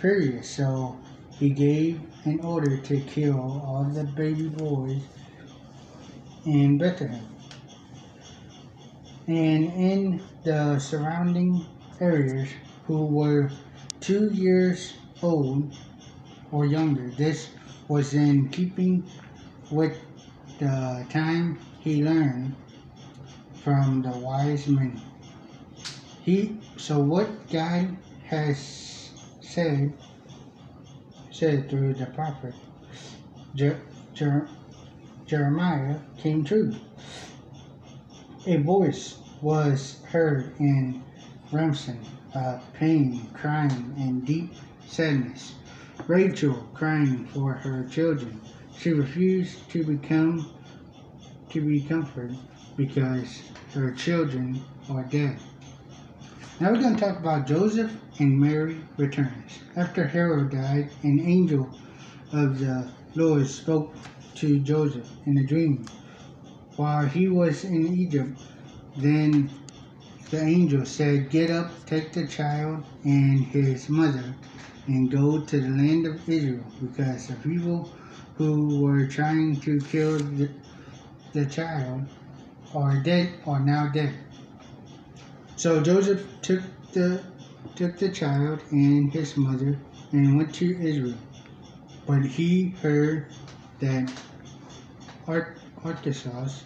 furious, 0.00 0.50
so 0.50 0.96
he 1.38 1.50
gave 1.50 2.00
an 2.24 2.40
order 2.40 2.76
to 2.78 3.00
kill 3.00 3.62
all 3.64 3.84
the 3.84 4.04
baby 4.04 4.48
boys 4.48 5.02
in 6.44 6.78
Bethlehem 6.78 7.37
and 9.28 9.64
in 9.74 10.22
the 10.42 10.78
surrounding 10.78 11.66
areas 12.00 12.48
who 12.86 13.04
were 13.04 13.50
two 14.00 14.30
years 14.32 14.94
old 15.22 15.76
or 16.50 16.64
younger. 16.64 17.10
This 17.10 17.50
was 17.88 18.14
in 18.14 18.48
keeping 18.48 19.06
with 19.70 19.98
the 20.58 21.06
time 21.10 21.60
he 21.80 22.02
learned 22.02 22.56
from 23.62 24.00
the 24.00 24.16
wise 24.18 24.66
men. 24.66 25.00
He 26.22 26.58
so 26.78 26.98
what 26.98 27.28
God 27.50 27.96
has 28.24 29.12
said 29.42 29.92
said 31.30 31.68
through 31.68 31.94
the 31.94 32.06
prophet 32.06 32.54
Jer, 33.54 33.80
Jer, 34.14 34.48
Jeremiah 35.26 35.96
came 36.16 36.44
true. 36.44 36.74
A 38.48 38.56
voice 38.56 39.18
was 39.42 40.00
heard 40.04 40.54
in 40.58 41.02
Remsen, 41.52 42.00
uh, 42.34 42.58
pain, 42.72 43.28
crying, 43.34 43.94
and 43.98 44.24
deep 44.24 44.54
sadness. 44.86 45.56
Rachel 46.06 46.66
crying 46.72 47.26
for 47.26 47.52
her 47.52 47.86
children. 47.90 48.40
She 48.78 48.94
refused 48.94 49.70
to 49.72 49.84
become 49.84 50.50
to 51.50 51.60
be 51.60 51.82
comforted 51.82 52.38
because 52.74 53.42
her 53.74 53.92
children 53.92 54.64
are 54.88 55.04
dead. 55.04 55.38
Now 56.58 56.72
we're 56.72 56.80
going 56.80 56.96
to 56.96 57.04
talk 57.04 57.18
about 57.18 57.46
Joseph 57.46 57.92
and 58.18 58.40
Mary 58.40 58.80
returns. 58.96 59.58
After 59.76 60.06
Herod 60.06 60.52
died, 60.52 60.88
an 61.02 61.20
angel 61.20 61.68
of 62.32 62.60
the 62.60 62.90
Lord 63.14 63.46
spoke 63.46 63.94
to 64.36 64.58
Joseph 64.60 65.10
in 65.26 65.36
a 65.36 65.44
dream. 65.44 65.84
While 66.78 67.06
he 67.06 67.26
was 67.26 67.64
in 67.64 67.88
Egypt, 67.88 68.38
then 68.96 69.50
the 70.30 70.40
angel 70.40 70.86
said, 70.86 71.28
Get 71.28 71.50
up, 71.50 71.84
take 71.86 72.12
the 72.12 72.24
child 72.28 72.84
and 73.02 73.44
his 73.46 73.88
mother, 73.88 74.36
and 74.86 75.10
go 75.10 75.40
to 75.40 75.60
the 75.60 75.68
land 75.68 76.06
of 76.06 76.28
Israel, 76.28 76.64
because 76.80 77.26
the 77.26 77.34
people 77.34 77.90
who 78.36 78.78
were 78.78 79.08
trying 79.08 79.58
to 79.62 79.80
kill 79.90 80.20
the, 80.20 80.50
the 81.32 81.46
child 81.46 82.04
are 82.72 83.02
dead, 83.02 83.32
are 83.44 83.58
now 83.58 83.88
dead. 83.88 84.14
So 85.56 85.82
Joseph 85.82 86.24
took 86.42 86.62
the 86.92 87.24
took 87.74 87.98
the 87.98 88.10
child 88.10 88.60
and 88.70 89.12
his 89.12 89.36
mother 89.36 89.80
and 90.12 90.36
went 90.36 90.54
to 90.54 90.80
Israel. 90.80 91.18
But 92.06 92.24
he 92.24 92.68
heard 92.68 93.26
that 93.80 94.12
Artaxerxes 95.84 96.64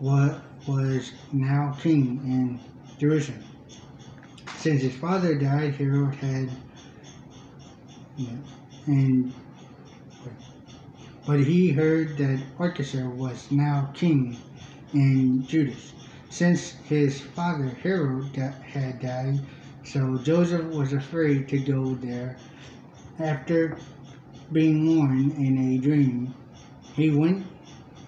was, 0.00 1.12
now 1.32 1.76
king 1.80 2.20
in 2.24 2.60
Jerusalem. 2.98 3.42
Since 4.56 4.82
his 4.82 4.94
father 4.96 5.34
died, 5.34 5.74
Herod 5.74 6.14
had 6.14 6.48
and 8.86 9.32
but 11.26 11.40
he 11.40 11.70
heard 11.70 12.16
that 12.18 12.38
Artaxerxes 12.60 13.18
was 13.18 13.50
now 13.50 13.90
king 13.94 14.36
in 14.92 15.44
Judah. 15.46 15.74
Since 16.30 16.72
his 16.88 17.20
father 17.20 17.70
Herod 17.82 18.36
had 18.36 19.00
died, 19.00 19.40
so 19.84 20.18
Joseph 20.18 20.66
was 20.72 20.92
afraid 20.92 21.48
to 21.48 21.58
go 21.58 21.94
there. 21.94 22.36
After 23.18 23.78
being 24.52 24.96
warned 24.96 25.32
in 25.32 25.58
a 25.58 25.78
dream, 25.78 26.34
he 26.94 27.10
went 27.10 27.44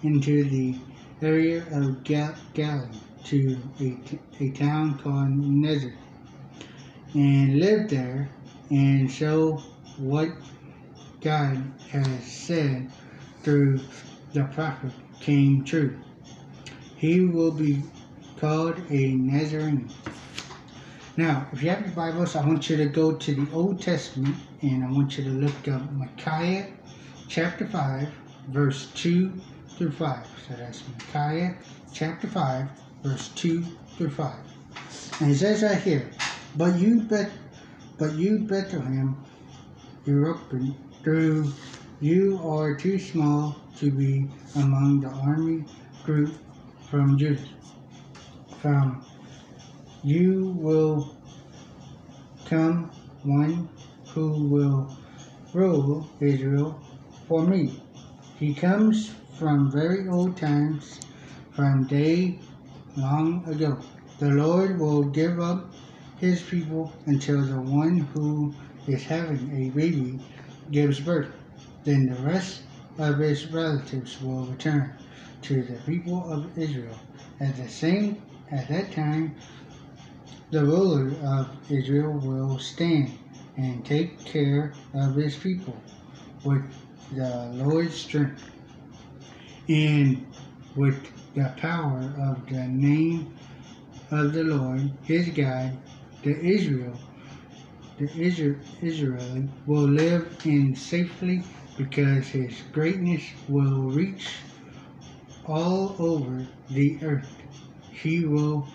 into 0.03 0.43
the 0.45 0.75
area 1.21 1.65
of 1.71 2.03
Gal- 2.03 2.35
Galilee 2.53 2.99
to 3.25 3.57
a, 3.79 3.89
t- 4.07 4.19
a 4.39 4.49
town 4.51 4.97
called 4.99 5.29
Nazareth 5.29 5.95
and 7.13 7.59
lived 7.59 7.89
there 7.89 8.29
and 8.69 9.11
so 9.11 9.57
what 9.97 10.29
God 11.21 11.73
has 11.89 12.23
said 12.23 12.91
through 13.43 13.79
the 14.33 14.43
prophet 14.45 14.91
came 15.19 15.63
true. 15.63 15.97
He 16.95 17.21
will 17.21 17.51
be 17.51 17.83
called 18.37 18.79
a 18.89 19.13
Nazarene. 19.13 19.89
Now, 21.15 21.47
if 21.51 21.63
you 21.63 21.69
have 21.69 21.81
your 21.81 21.95
Bibles, 21.95 22.35
I 22.35 22.45
want 22.45 22.69
you 22.69 22.77
to 22.77 22.85
go 22.85 23.13
to 23.13 23.35
the 23.35 23.51
Old 23.51 23.81
Testament 23.81 24.35
and 24.61 24.83
I 24.83 24.91
want 24.91 25.17
you 25.17 25.23
to 25.23 25.29
look 25.31 25.67
up 25.67 25.91
Micah 25.93 26.67
chapter 27.27 27.65
5, 27.65 28.09
verse 28.49 28.91
2 28.93 29.33
through 29.77 29.91
5. 29.91 30.27
So 30.47 30.55
that's 30.55 30.83
Micah 31.13 31.55
chapter 31.93 32.27
5, 32.27 32.67
verse 33.03 33.29
2 33.29 33.63
through 33.97 34.09
5. 34.09 34.35
And 35.21 35.31
it 35.31 35.35
says 35.35 35.63
right 35.63 35.77
here, 35.77 36.09
But 36.55 36.77
you 36.79 37.01
bet 37.01 37.31
but 37.97 38.13
you 38.13 38.39
Bethlehem 38.39 39.17
you're 40.05 40.25
European 40.25 40.75
through 41.03 41.51
you 41.99 42.39
are 42.43 42.75
too 42.75 42.99
small 42.99 43.55
to 43.77 43.91
be 43.91 44.27
among 44.55 45.01
the 45.01 45.09
army 45.09 45.65
group 46.03 46.33
from 46.89 47.17
Judah. 47.17 47.41
From 48.61 49.03
you 50.03 50.55
will 50.59 51.17
come 52.45 52.91
one 53.23 53.67
who 54.09 54.47
will 54.47 54.95
rule 55.53 56.07
Israel 56.19 56.79
for 57.27 57.45
me. 57.45 57.81
He 58.37 58.53
comes 58.53 59.11
from 59.37 59.71
very 59.71 60.07
old 60.07 60.35
times, 60.35 60.99
from 61.51 61.85
day 61.85 62.39
long 62.95 63.45
ago. 63.47 63.77
The 64.19 64.29
Lord 64.29 64.79
will 64.79 65.03
give 65.03 65.39
up 65.39 65.71
his 66.17 66.41
people 66.41 66.91
until 67.05 67.41
the 67.43 67.61
one 67.61 67.99
who 67.99 68.53
is 68.87 69.03
having 69.03 69.51
a 69.55 69.69
baby 69.69 70.19
gives 70.71 70.99
birth. 70.99 71.29
Then 71.83 72.07
the 72.07 72.21
rest 72.21 72.63
of 72.97 73.19
his 73.19 73.45
relatives 73.51 74.19
will 74.21 74.45
return 74.45 74.93
to 75.43 75.61
the 75.61 75.79
people 75.85 76.31
of 76.31 76.57
Israel. 76.57 76.97
At 77.39 77.55
the 77.57 77.69
same 77.69 78.21
at 78.51 78.67
that 78.69 78.91
time 78.91 79.35
the 80.49 80.65
ruler 80.65 81.11
of 81.23 81.49
Israel 81.69 82.13
will 82.13 82.57
stand 82.57 83.11
and 83.57 83.85
take 83.85 84.23
care 84.25 84.73
of 84.95 85.15
his 85.15 85.35
people 85.35 85.77
with 86.43 86.63
the 87.13 87.51
Lord's 87.53 87.95
strength 87.95 88.41
and 89.67 90.25
with 90.75 91.11
the 91.35 91.53
power 91.57 92.13
of 92.29 92.47
the 92.47 92.67
name 92.67 93.35
of 94.11 94.33
the 94.33 94.43
Lord 94.43 94.91
his 95.03 95.29
God, 95.29 95.77
the 96.23 96.37
Israel, 96.39 96.99
the 97.97 98.09
Israel, 98.15 98.55
Israeli 98.81 99.49
will 99.65 99.87
live 99.89 100.37
in 100.45 100.75
safely 100.75 101.43
because 101.77 102.27
his 102.27 102.53
greatness 102.73 103.23
will 103.47 103.81
reach 103.91 104.27
all 105.45 105.95
over 105.99 106.47
the 106.69 106.99
earth. 107.03 107.25
He 107.91 108.25
will 108.25 108.67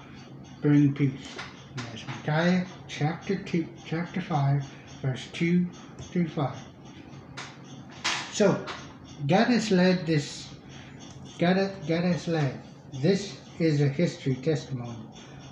bring 0.61 0.95
peace. 0.95 1.37
Yes, 1.77 2.05
Micah 2.09 2.67
chapter 2.89 3.37
two, 3.37 3.69
chapter 3.85 4.21
five, 4.21 4.63
verse 5.03 5.27
two 5.33 5.67
through 6.11 6.29
five. 6.29 6.59
So, 8.33 8.65
God 9.27 9.49
has 9.49 9.71
led 9.71 10.07
this. 10.07 10.52
God, 11.43 11.57
has 11.57 12.29
led. 12.29 12.63
This 13.01 13.37
is 13.59 13.81
a 13.81 13.89
history 13.89 14.37
testimony. 14.37 14.95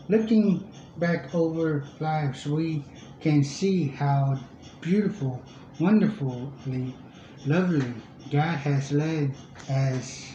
Looking 0.08 0.72
back 0.98 1.34
over 1.34 1.84
lives, 1.98 2.46
we 2.46 2.84
can 3.20 3.42
see 3.42 3.88
how 3.88 4.38
beautiful, 4.80 5.42
wonderfully, 5.80 6.94
lovely 7.44 7.92
God 8.30 8.56
has 8.58 8.92
led. 8.92 9.34
As, 9.68 10.32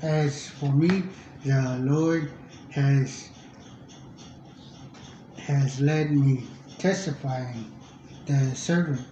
as 0.00 0.48
for 0.48 0.72
me, 0.72 1.02
the 1.44 1.78
Lord 1.82 2.32
has 2.70 3.28
has 5.36 5.82
led 5.82 6.12
me 6.12 6.46
testifying 6.78 7.70
the 8.24 8.54
servant 8.56 9.06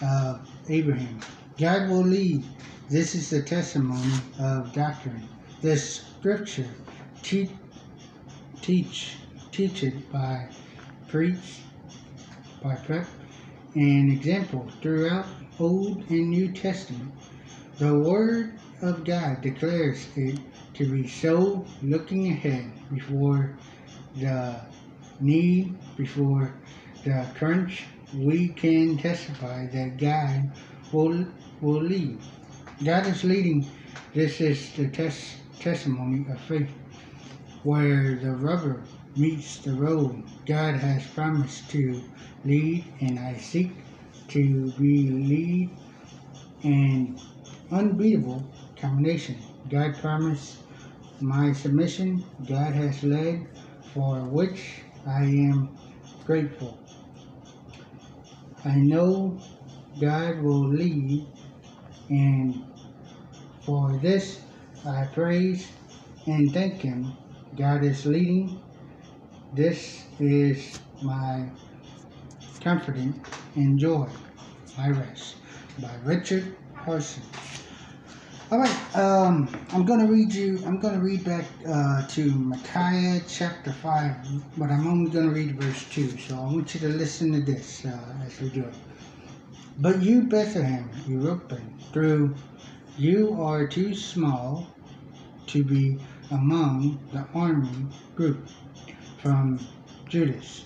of 0.00 0.48
Abraham. 0.68 1.18
God 1.58 1.90
will 1.90 2.04
lead. 2.04 2.44
This 2.88 3.16
is 3.16 3.30
the 3.30 3.42
testimony 3.42 4.12
of 4.38 4.72
doctrine. 4.72 5.28
The 5.60 5.76
scripture 5.76 6.70
teach, 7.20 7.50
teach, 8.62 9.16
teach 9.50 9.82
it 9.82 10.12
by 10.12 10.48
preach, 11.08 11.62
by 12.62 12.76
prep, 12.76 13.08
and 13.74 14.12
example 14.12 14.70
throughout 14.80 15.26
Old 15.58 16.08
and 16.10 16.30
New 16.30 16.52
Testament. 16.52 17.12
The 17.78 17.92
Word 17.92 18.56
of 18.80 19.04
God 19.04 19.40
declares 19.40 20.06
it 20.14 20.38
to 20.74 20.88
be 20.88 21.08
so 21.08 21.66
looking 21.82 22.30
ahead 22.30 22.70
before 22.94 23.56
the 24.14 24.60
need, 25.18 25.76
before 25.96 26.54
the 27.02 27.26
crunch, 27.36 27.82
we 28.14 28.50
can 28.50 28.96
testify 28.96 29.66
that 29.72 29.96
God 29.98 30.52
will, 30.92 31.26
will 31.60 31.82
lead. 31.82 32.20
God 32.84 33.06
is 33.06 33.24
leading. 33.24 33.66
This 34.12 34.40
is 34.40 34.72
the 34.72 34.88
test, 34.88 35.36
testimony 35.58 36.26
of 36.30 36.38
faith. 36.42 36.70
Where 37.62 38.16
the 38.16 38.32
rubber 38.32 38.82
meets 39.16 39.58
the 39.58 39.72
road, 39.72 40.24
God 40.44 40.74
has 40.74 41.06
promised 41.06 41.70
to 41.70 42.02
lead, 42.44 42.84
and 43.00 43.18
I 43.18 43.38
seek 43.38 43.72
to 44.28 44.70
be 44.72 45.08
lead 45.08 45.70
and 46.62 47.18
unbeatable 47.70 48.44
combination. 48.76 49.38
God 49.70 49.96
promised 49.96 50.58
my 51.20 51.52
submission. 51.54 52.24
God 52.46 52.74
has 52.74 53.02
led, 53.02 53.46
for 53.94 54.20
which 54.24 54.82
I 55.06 55.22
am 55.22 55.78
grateful. 56.26 56.78
I 58.64 58.76
know 58.76 59.40
God 59.98 60.42
will 60.42 60.68
lead, 60.68 61.26
and 62.08 62.64
for 63.64 63.98
this 64.02 64.40
I 64.86 65.04
praise 65.12 65.68
and 66.26 66.52
thank 66.52 66.80
Him. 66.82 67.16
God 67.56 67.84
is 67.84 68.06
leading. 68.06 68.60
This 69.52 70.04
is 70.20 70.78
my 71.02 71.48
comforting 72.60 73.24
and 73.54 73.78
joy, 73.78 74.08
my 74.76 74.90
rest, 74.90 75.36
by 75.78 75.94
Richard 76.04 76.56
Harson. 76.74 77.22
All 78.52 78.60
right, 78.60 78.96
um, 78.96 79.48
I'm 79.72 79.84
going 79.84 79.98
to 79.98 80.12
read 80.12 80.32
you. 80.32 80.62
I'm 80.64 80.78
going 80.78 80.94
to 80.94 81.00
read 81.00 81.24
back 81.24 81.46
uh, 81.68 82.06
to 82.06 82.30
Micah 82.30 83.20
chapter 83.28 83.72
five, 83.72 84.14
but 84.56 84.70
I'm 84.70 84.86
only 84.86 85.10
going 85.10 85.28
to 85.28 85.34
read 85.34 85.60
verse 85.60 85.84
two. 85.90 86.16
So 86.16 86.36
I 86.36 86.44
want 86.44 86.72
you 86.74 86.80
to 86.80 86.88
listen 86.88 87.32
to 87.32 87.40
this 87.40 87.84
uh, 87.84 87.98
as 88.24 88.40
we 88.40 88.50
do 88.50 88.62
it. 88.62 88.74
But 89.78 90.02
you, 90.02 90.22
Bethlehem, 90.22 90.88
European, 91.06 91.74
through 91.92 92.34
you 92.96 93.38
are 93.38 93.66
too 93.66 93.94
small 93.94 94.68
to 95.48 95.62
be 95.62 95.98
among 96.30 96.98
the 97.12 97.26
army 97.34 97.86
group 98.14 98.48
from 99.20 99.60
Judas. 100.08 100.64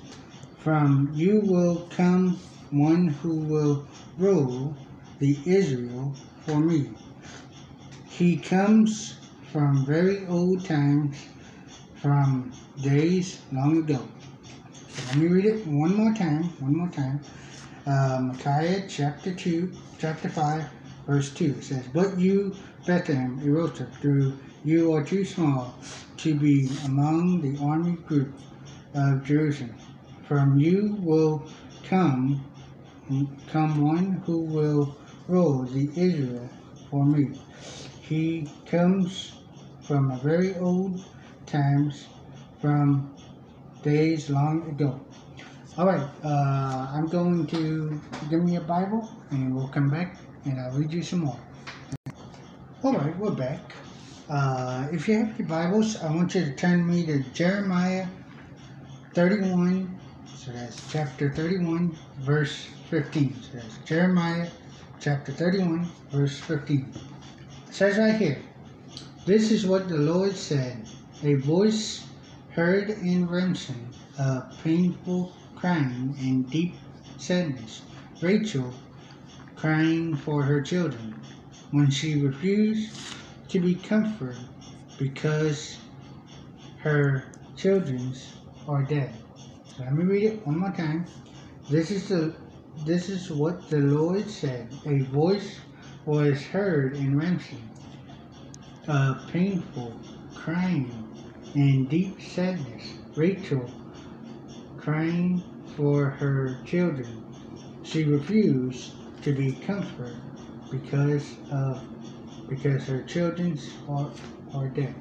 From 0.59 1.11
you 1.13 1.41
will 1.41 1.89
come 1.91 2.39
one 2.71 3.09
who 3.09 3.35
will 3.35 3.89
rule 4.17 4.77
the 5.19 5.37
Israel 5.45 6.15
for 6.47 6.61
me. 6.61 6.91
He 8.09 8.37
comes 8.37 9.17
from 9.51 9.85
very 9.85 10.25
old 10.29 10.65
times, 10.65 11.17
from 11.97 12.53
days 12.81 13.41
long 13.51 13.79
ago. 13.79 14.07
So 14.89 15.03
let 15.09 15.17
me 15.17 15.27
read 15.27 15.47
it 15.47 15.67
one 15.67 15.97
more 15.97 16.15
time. 16.15 16.45
One 16.61 16.77
more 16.77 16.91
time. 16.91 17.21
Uh, 17.87 18.21
Micah 18.21 18.85
chapter 18.89 19.35
2, 19.35 19.73
chapter 19.99 20.29
5, 20.29 20.65
verse 21.07 21.31
2. 21.33 21.45
It 21.47 21.65
says, 21.65 21.85
But 21.95 22.19
you, 22.19 22.55
Bethlehem, 22.87 23.41
Ephrathah, 23.41 23.91
through 23.95 24.37
you 24.65 24.93
are 24.93 25.03
too 25.03 25.25
small 25.25 25.75
to 26.19 26.35
be 26.35 26.69
among 26.85 27.41
the 27.41 27.59
army 27.65 27.97
group 28.07 28.35
of 28.93 29.25
Jerusalem. 29.25 29.75
From 30.29 30.59
you 30.59 30.99
will 31.01 31.47
come 31.85 32.45
come 33.49 33.81
one 33.81 34.23
who 34.27 34.43
will 34.43 34.97
rule 35.27 35.65
the 35.65 35.89
Israel 35.97 36.49
for 36.91 37.07
me. 37.07 37.41
He 38.03 38.47
comes 38.67 39.33
from 39.83 40.11
a 40.11 40.17
very 40.19 40.55
old 40.57 41.03
times, 41.47 42.07
from 42.61 43.17
days 43.83 44.29
long 44.29 44.69
ago. 44.69 45.01
All 45.81 45.87
right, 45.87 46.07
uh, 46.23 46.93
I'm 46.93 47.07
going 47.07 47.47
to 47.47 47.99
give 48.29 48.45
me 48.45 48.57
a 48.57 48.61
Bible, 48.61 49.09
and 49.31 49.57
we'll 49.57 49.69
come 49.69 49.89
back, 49.89 50.19
and 50.45 50.61
I'll 50.61 50.73
read 50.73 50.93
you 50.93 51.03
some 51.03 51.21
more. 51.21 51.41
All 52.83 52.93
right, 52.93 53.17
we're 53.17 53.31
back. 53.31 53.73
Uh, 54.29 54.89
if 54.93 55.09
you 55.09 55.25
have 55.25 55.39
your 55.39 55.49
Bibles, 55.49 55.97
I 55.97 56.15
want 56.15 56.35
you 56.35 56.45
to 56.45 56.55
turn 56.55 56.87
me 56.87 57.07
to 57.07 57.23
Jeremiah 57.33 58.07
31. 59.15 59.99
So 60.37 60.53
that's 60.53 60.93
chapter 60.93 61.33
31, 61.33 61.97
verse 62.19 62.67
15. 62.91 63.35
So 63.41 63.49
that's 63.55 63.79
Jeremiah 63.87 64.51
chapter 65.01 65.33
31, 65.33 65.89
verse 66.11 66.39
15. 66.41 66.93
It 67.69 67.75
says 67.75 67.97
right 67.97 68.17
here, 68.17 68.43
This 69.25 69.51
is 69.51 69.65
what 69.65 69.89
the 69.89 69.97
Lord 69.97 70.37
said 70.37 70.87
A 71.23 71.37
voice 71.37 72.05
heard 72.51 72.91
in 72.91 73.27
Ramson, 73.27 73.89
a 74.19 74.43
painful 74.63 75.33
crying 75.61 76.17
and 76.21 76.49
deep 76.51 76.75
sadness. 77.19 77.83
Rachel 78.23 78.73
crying 79.57 80.17
for 80.17 80.43
her 80.43 80.63
children 80.63 81.21
when 81.71 81.91
she 81.91 82.21
refused 82.23 82.99
to 83.49 83.61
be 83.61 83.75
comforted 83.75 84.41
because 84.99 85.77
her 86.79 87.25
children 87.57 88.15
are 88.67 88.83
dead. 88.85 89.15
So 89.77 89.83
let 89.85 89.93
me 89.93 90.05
read 90.05 90.25
it 90.25 90.47
one 90.47 90.59
more 90.59 90.73
time. 90.73 91.05
This 91.69 91.91
is 91.91 92.09
the 92.09 92.35
this 92.87 93.11
is 93.11 93.31
what 93.31 93.69
the 93.69 93.79
Lord 93.79 94.31
said. 94.31 94.73
A 94.87 95.01
voice 95.05 95.59
was 96.07 96.41
heard 96.43 96.97
in 96.97 97.19
Ramsey, 97.19 97.63
a 98.89 99.17
painful 99.31 99.95
crying 100.35 101.07
and 101.55 101.89
deep 101.91 102.21
sadness. 102.23 102.95
Rachel 103.15 103.71
crying 104.81 105.43
for 105.77 106.11
her 106.11 106.59
children. 106.65 107.25
She 107.83 108.05
refused 108.05 108.93
to 109.23 109.33
be 109.33 109.53
comforted 109.53 110.17
because 110.71 111.35
of 111.51 111.83
because 112.49 112.85
her 112.87 113.03
children's 113.05 113.71
are, 113.89 114.11
are 114.55 114.69
dead. 114.69 114.95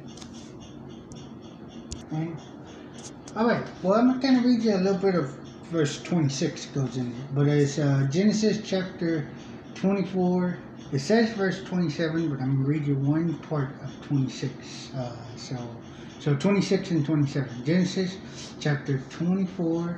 And, 2.11 2.39
all 3.35 3.47
right, 3.47 3.65
well, 3.81 3.93
I'm 3.95 4.19
going 4.19 4.41
to 4.41 4.47
read 4.47 4.61
you 4.61 4.75
a 4.75 4.77
little 4.77 4.99
bit 4.99 5.15
of 5.15 5.31
verse 5.71 6.01
26 6.03 6.67
goes 6.67 6.97
in 6.97 7.11
there, 7.11 7.27
but 7.33 7.47
it's 7.47 7.79
uh, 7.79 8.07
Genesis 8.11 8.59
chapter 8.63 9.27
24. 9.75 10.57
It 10.91 10.99
says 10.99 11.29
verse 11.31 11.63
27, 11.63 12.29
but 12.29 12.39
I'm 12.39 12.63
going 12.63 12.63
to 12.63 12.69
read 12.69 12.87
you 12.87 12.95
one 12.95 13.37
part 13.39 13.69
of 13.83 14.05
26. 14.07 14.91
Uh, 14.95 15.15
so, 15.35 15.55
so 16.19 16.35
26 16.35 16.91
and 16.91 17.05
27. 17.05 17.65
Genesis 17.65 18.17
chapter 18.59 18.99
24, 19.09 19.97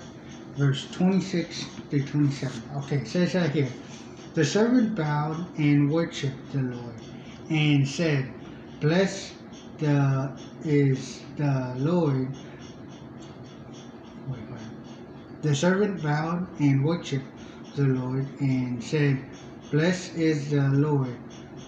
verse 0.55 0.87
26 0.91 1.65
through 1.89 2.05
27. 2.05 2.61
Okay, 2.77 2.97
it 2.97 3.07
says 3.07 3.33
right 3.33 3.49
here. 3.49 3.69
The 4.35 4.45
servant 4.45 4.95
bowed 4.95 5.45
and 5.57 5.89
worshipped 5.91 6.51
the 6.53 6.61
Lord 6.61 6.95
and 7.49 7.87
said, 7.87 8.31
Blessed 8.79 9.33
the, 9.79 10.31
is 10.63 11.21
the 11.37 11.73
Lord. 11.77 12.29
Wait, 14.27 14.39
wait. 14.49 14.61
The 15.41 15.55
servant 15.55 16.03
bowed 16.03 16.47
and 16.59 16.85
worshipped 16.85 17.25
the 17.75 17.83
Lord 17.83 18.27
and 18.39 18.81
said, 18.83 19.19
Blessed 19.71 20.15
is 20.15 20.51
the 20.51 20.69
Lord, 20.69 21.15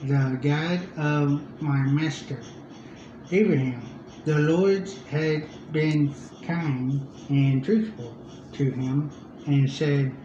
the 0.03 0.37
God 0.41 0.79
of 0.97 1.41
my 1.61 1.77
master. 1.91 2.39
Abraham, 3.31 3.92
the 4.25 4.39
Lord 4.39 4.87
had 5.09 5.47
been 5.71 6.15
kind 6.41 7.05
and 7.29 7.63
truthful 7.63 8.15
to 8.53 8.63
him 8.71 9.11
and 9.45 9.69
said, 9.69 10.15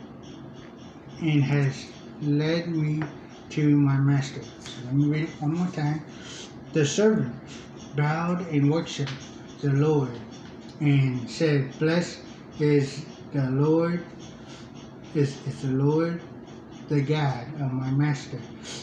and 1.20 1.42
has 1.42 1.86
led 2.22 2.68
me 2.68 3.02
to 3.50 3.76
my 3.76 3.96
master. 3.98 4.42
So 4.60 4.70
let 4.84 4.94
me 4.94 5.08
read 5.08 5.24
it 5.24 5.40
one 5.40 5.54
more 5.54 5.68
time. 5.68 6.04
The 6.72 6.84
servant 6.84 7.34
bowed 7.96 8.46
and 8.48 8.70
worshipped 8.70 9.10
the 9.60 9.70
Lord 9.70 10.20
and 10.80 11.28
said, 11.28 11.76
Blessed 11.78 12.20
is 12.60 13.04
the 13.32 13.50
Lord, 13.50 14.04
is, 15.14 15.44
is 15.46 15.62
the 15.62 15.72
Lord, 15.72 16.22
the 16.88 17.00
God 17.00 17.46
of 17.60 17.72
my 17.72 17.90
master. 17.90 18.40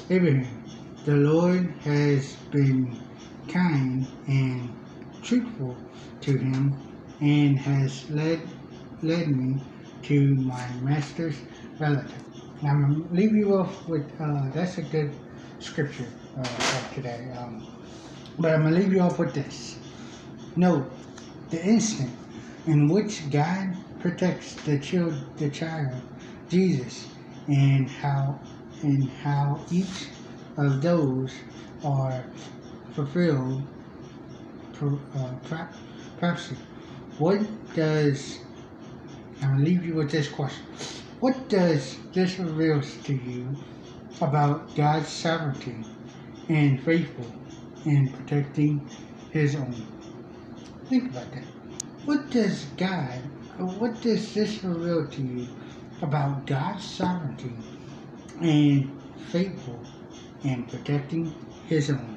Abraham, 0.09 0.63
the 1.05 1.15
Lord 1.15 1.73
has 1.83 2.35
been 2.51 2.99
kind 3.47 4.07
and 4.27 4.84
truthful 5.25 5.75
to 6.21 6.37
him 6.37 6.77
and 7.19 7.57
has 7.57 8.09
led 8.11 8.39
led 9.01 9.27
me 9.27 9.59
to 10.03 10.35
my 10.35 10.67
master's 10.81 11.35
relative. 11.79 12.23
Now 12.61 12.71
I'm 12.71 12.81
gonna 12.81 13.13
leave 13.13 13.33
you 13.33 13.57
off 13.57 13.87
with 13.87 14.05
uh, 14.21 14.49
that's 14.53 14.77
a 14.77 14.83
good 14.83 15.11
scripture 15.59 16.07
uh, 16.37 16.43
for 16.43 16.95
today. 16.95 17.27
Um, 17.37 17.65
but 18.37 18.53
I'm 18.53 18.63
gonna 18.63 18.75
leave 18.75 18.93
you 18.93 19.01
off 19.01 19.17
with 19.17 19.33
this. 19.33 19.79
Note 20.55 20.91
the 21.49 21.63
instant 21.63 22.11
in 22.67 22.87
which 22.87 23.29
God 23.31 23.75
protects 23.99 24.53
the 24.63 24.77
child, 24.79 25.15
the 25.37 25.49
child, 25.49 26.01
Jesus, 26.49 27.07
and 27.47 27.89
how 27.89 28.39
and 28.83 29.09
how 29.23 29.59
each 29.71 30.07
of 30.57 30.81
those 30.81 31.33
are 31.83 32.23
fulfilled 32.93 33.63
uh, 34.81 35.33
prophecy. 36.19 36.55
What 37.17 37.41
does 37.75 38.39
I'm 39.41 39.51
gonna 39.51 39.63
leave 39.63 39.85
you 39.85 39.95
with 39.95 40.11
this 40.11 40.27
question. 40.29 40.65
What 41.19 41.49
does 41.49 41.97
this 42.13 42.39
reveal 42.39 42.81
to 42.81 43.13
you 43.13 43.55
about 44.21 44.75
God's 44.75 45.09
sovereignty 45.09 45.85
and 46.47 46.81
faithful 46.83 47.31
in 47.85 48.11
protecting 48.13 48.89
his 49.31 49.55
own? 49.55 49.85
Think 50.89 51.11
about 51.11 51.31
that. 51.33 51.43
What 52.05 52.29
does 52.31 52.65
God, 52.77 53.19
what 53.57 54.01
does 54.01 54.33
this 54.33 54.63
reveal 54.63 55.07
to 55.07 55.21
you 55.21 55.47
about 56.01 56.47
God's 56.47 56.83
sovereignty 56.85 57.53
and 58.41 58.91
faithful 59.31 59.79
in 60.43 60.63
protecting 60.63 61.35
his 61.67 61.89
own? 61.89 62.14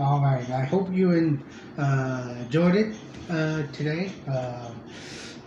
All 0.00 0.22
right, 0.22 0.48
I 0.48 0.64
hope 0.64 0.90
you 0.90 1.38
uh, 1.76 2.34
enjoyed 2.40 2.74
it 2.74 2.96
uh, 3.28 3.64
today. 3.64 4.10
Uh, 4.26 4.70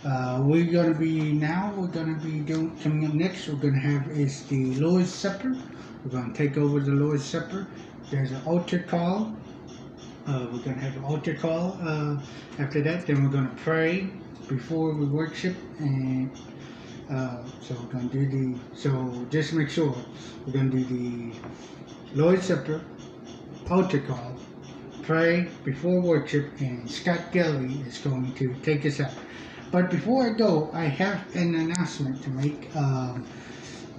uh, 0.06 0.42
we're 0.44 0.72
gonna 0.72 0.94
be 0.94 1.34
now. 1.34 1.74
We're 1.76 1.88
gonna 1.88 2.20
be 2.20 2.42
doing 2.42 2.70
coming 2.84 3.08
up 3.08 3.16
next. 3.16 3.48
We're 3.48 3.56
gonna 3.56 3.80
have 3.80 4.08
is 4.12 4.44
the 4.44 4.76
Lord's 4.76 5.12
Supper. 5.12 5.58
We're 6.06 6.12
gonna 6.12 6.36
take 6.36 6.56
over 6.58 6.80
the 6.82 6.92
Lord's 6.92 7.26
Supper. 7.26 7.66
There's 8.12 8.30
an 8.30 8.44
altar 8.46 8.78
call. 8.78 9.36
Uh, 10.28 10.46
we're 10.52 10.60
gonna 10.60 10.82
have 10.82 10.98
an 10.98 11.04
altar 11.04 11.34
call. 11.34 11.76
Uh, 11.82 12.22
after 12.60 12.80
that, 12.84 13.08
then 13.08 13.24
we're 13.24 13.32
gonna 13.32 13.56
pray 13.64 14.08
before 14.48 14.94
we 14.94 15.08
worship, 15.08 15.56
and 15.80 16.30
so 17.60 17.74
we're 17.74 17.92
gonna 17.92 18.04
do 18.04 18.30
the. 18.30 18.60
So 18.76 19.26
just 19.32 19.54
make 19.54 19.72
sure 19.72 19.96
we're 20.46 20.54
gonna 20.54 20.70
do 20.70 20.84
the 20.84 21.34
Lord's 22.14 22.46
Supper, 22.46 22.82
altar 23.68 24.00
call, 24.02 24.33
pray 25.04 25.48
before 25.64 26.02
worship, 26.02 26.50
and 26.60 26.90
Scott 26.90 27.32
Gelly 27.32 27.82
is 27.88 27.98
going 28.00 28.34
to 28.34 28.54
take 28.64 28.86
us 28.86 29.00
out. 29.00 29.14
But 29.72 29.90
before 29.90 30.28
I 30.28 30.34
go, 30.34 30.70
I 30.74 30.86
have 30.86 31.36
an 31.36 31.56
announcement 31.56 32.24
to 32.24 32.30
make. 32.30 32.76
Um, 32.76 33.26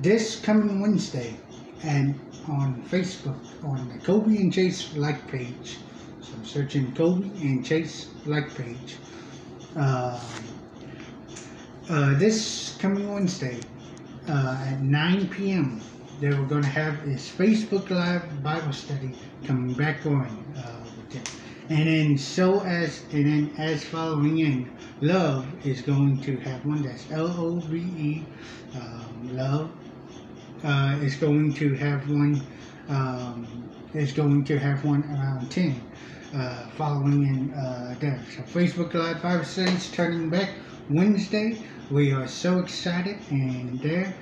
this 0.01 0.41
coming 0.41 0.81
Wednesday, 0.81 1.37
and 1.83 2.19
on 2.49 2.83
Facebook, 2.91 3.39
on 3.63 3.89
the 3.89 3.99
Kobe 4.05 4.37
and 4.37 4.53
Chase 4.53 4.95
like 4.97 5.27
page. 5.29 5.79
So 6.21 6.33
I'm 6.35 6.45
searching 6.45 6.93
Kobe 6.95 7.29
and 7.41 7.65
Chase 7.65 8.09
like 8.27 8.55
page. 8.55 8.97
Um, 9.77 10.21
uh, 11.89 12.19
this 12.19 12.77
coming 12.81 13.13
Wednesday 13.13 13.61
uh, 14.29 14.67
at 14.67 14.81
9 14.81 15.29
p.m., 15.29 15.81
they 16.21 16.29
were 16.29 16.47
going 16.47 16.63
to 16.63 16.69
have 16.69 17.05
this 17.05 17.31
Facebook 17.31 17.91
Live 17.91 18.43
Bible 18.43 18.73
study 18.73 19.15
coming 19.45 19.75
back 19.75 20.07
on. 20.07 20.45
Uh. 21.69 21.75
And 21.75 21.87
then 21.89 22.19
so 22.19 22.61
as 22.61 23.03
and 23.13 23.27
then 23.27 23.55
as 23.59 23.85
following 23.85 24.39
in, 24.39 24.71
Love 25.01 25.47
is 25.67 25.83
going 25.83 26.21
to 26.23 26.37
have 26.39 26.65
one 26.65 26.83
that's 26.83 27.11
L 27.11 27.29
O 27.29 27.61
V 27.61 27.79
E, 27.79 28.27
um, 28.75 29.37
Love 29.37 29.71
uh, 30.63 30.99
is 31.03 31.17
going 31.17 31.53
to 31.55 31.75
have 31.75 32.09
one. 32.11 32.43
Um, 32.89 33.71
is 33.95 34.13
going 34.13 34.45
to 34.45 34.59
have 34.59 34.85
one 34.85 35.05
around 35.05 35.51
ten, 35.51 35.81
uh, 36.35 36.69
following 36.71 37.23
in 37.27 37.55
uh, 37.55 37.95
there. 38.01 38.21
So 38.35 38.43
Facebook 38.43 38.93
Live 38.95 39.21
5 39.21 39.47
cents 39.47 39.91
turning 39.91 40.29
back 40.31 40.51
Wednesday. 40.91 41.63
We 41.91 42.13
are 42.13 42.27
so 42.27 42.59
excited 42.59 43.19
and 43.31 43.79
there. 43.81 44.13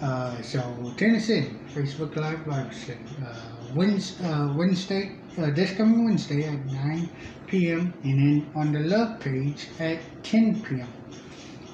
Uh, 0.00 0.42
so 0.42 0.60
in 0.60 1.58
Facebook 1.74 2.16
Live 2.16 2.44
5 2.44 2.74
cents 2.74 3.10
Uh, 3.24 3.34
Wednesday, 3.74 4.24
uh, 4.26 4.52
Wednesday 4.54 5.16
this 5.46 5.72
coming 5.72 6.04
Wednesday 6.04 6.44
at 6.44 6.66
9 6.66 7.08
p.m. 7.46 7.94
and 8.02 8.18
then 8.18 8.50
on 8.54 8.72
the 8.72 8.80
Love 8.80 9.20
page 9.20 9.68
at 9.78 10.00
10 10.24 10.62
p.m. 10.62 10.88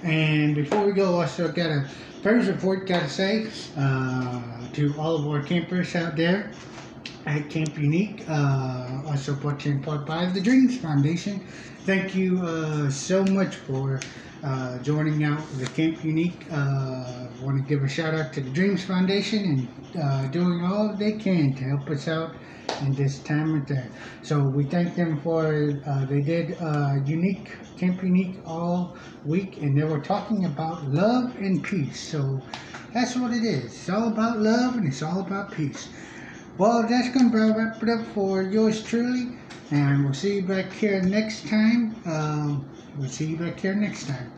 And 0.03 0.55
before 0.55 0.85
we 0.85 0.93
go, 0.93 1.19
I 1.19 1.23
also 1.23 1.51
got 1.51 1.71
a 1.71 1.89
praise 2.23 2.47
report. 2.47 2.87
Got 2.87 3.03
to 3.03 3.09
say 3.09 3.47
uh, 3.77 4.69
to 4.75 4.95
all 4.99 5.17
of 5.17 5.27
our 5.27 5.43
campers 5.43 5.95
out 5.95 6.15
there 6.17 6.53
at 7.25 7.49
Camp 7.49 7.79
Unique, 7.79 8.25
uh, 8.29 9.03
also 9.07 9.35
brought 9.35 9.65
in 9.65 9.83
part 9.83 10.05
by 10.05 10.27
the 10.27 10.41
Dreams 10.41 10.77
Foundation. 10.79 11.41
Thank 11.87 12.15
you 12.15 12.41
uh, 12.43 12.91
so 12.91 13.25
much 13.25 13.57
for 13.57 14.01
uh, 14.43 14.79
joining 14.81 15.25
out 15.25 15.41
the 15.59 15.67
Camp 15.69 16.05
Unique. 16.05 16.47
Uh, 16.53 17.29
want 17.41 17.57
to 17.57 17.63
give 17.67 17.83
a 17.83 17.89
shout 17.89 18.15
out 18.15 18.33
to 18.35 18.43
the 18.43 18.51
Dreams 18.51 18.85
Foundation 18.85 19.69
and 19.95 20.03
uh, 20.03 20.27
doing 20.29 20.63
all 20.65 20.95
they 20.95 21.13
can 21.13 21.55
to 21.55 21.65
help 21.65 21.89
us 21.89 22.09
out 22.09 22.35
in 22.83 22.95
this 22.95 23.19
time 23.21 23.55
of 23.57 23.67
day. 23.67 23.87
So 24.23 24.41
we 24.41 24.65
thank 24.65 24.95
them 24.95 25.21
for 25.21 25.81
uh, 25.87 26.07
they 26.07 26.21
did 26.21 26.57
uh, 26.61 26.95
unique 27.05 27.51
Camp 27.77 28.03
Unique 28.03 28.37
all 28.47 28.97
week, 29.25 29.59
and 29.61 29.77
they 29.77 29.85
were 29.85 30.01
talking 30.01 30.45
about 30.45 30.87
love 30.89 31.35
and 31.37 31.63
peace. 31.63 32.01
So 32.01 32.41
that's 32.93 33.17
what 33.17 33.33
it 33.33 33.45
is. 33.45 33.65
It's 33.65 33.89
all 33.89 34.09
about 34.09 34.39
love 34.39 34.77
and 34.77 34.87
it's 34.87 35.03
all 35.03 35.21
about 35.21 35.53
peace. 35.53 35.89
Well, 36.57 36.87
that's 36.89 37.09
going 37.09 37.33
to 37.33 37.55
wrap 37.57 37.83
it 37.83 37.89
up 37.89 38.07
for 38.15 38.43
yours 38.43 38.83
truly, 38.85 39.37
and 39.73 40.05
we'll 40.05 40.15
see 40.15 40.37
you 40.37 40.43
back 40.43 40.73
here 40.73 41.03
next 41.03 41.49
time. 41.49 41.97
Um, 42.07 42.65
we'll 42.97 43.09
see 43.09 43.27
you 43.27 43.37
back 43.37 43.59
here 43.59 43.75
next 43.75 44.07
time. 44.07 44.33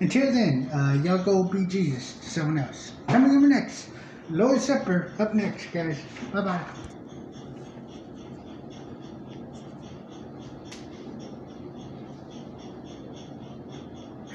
Until 0.00 0.32
then, 0.32 0.68
uh, 0.74 1.00
y'all 1.04 1.22
go 1.22 1.44
be 1.44 1.64
Jesus 1.66 2.18
to 2.18 2.30
someone 2.30 2.58
else. 2.58 2.92
Coming 3.06 3.36
up 3.36 3.42
next, 3.48 3.90
Lord's 4.28 4.64
Supper 4.64 5.12
up 5.20 5.34
next, 5.34 5.66
guys. 5.72 6.00
Bye 6.32 6.42
bye. 6.42 6.81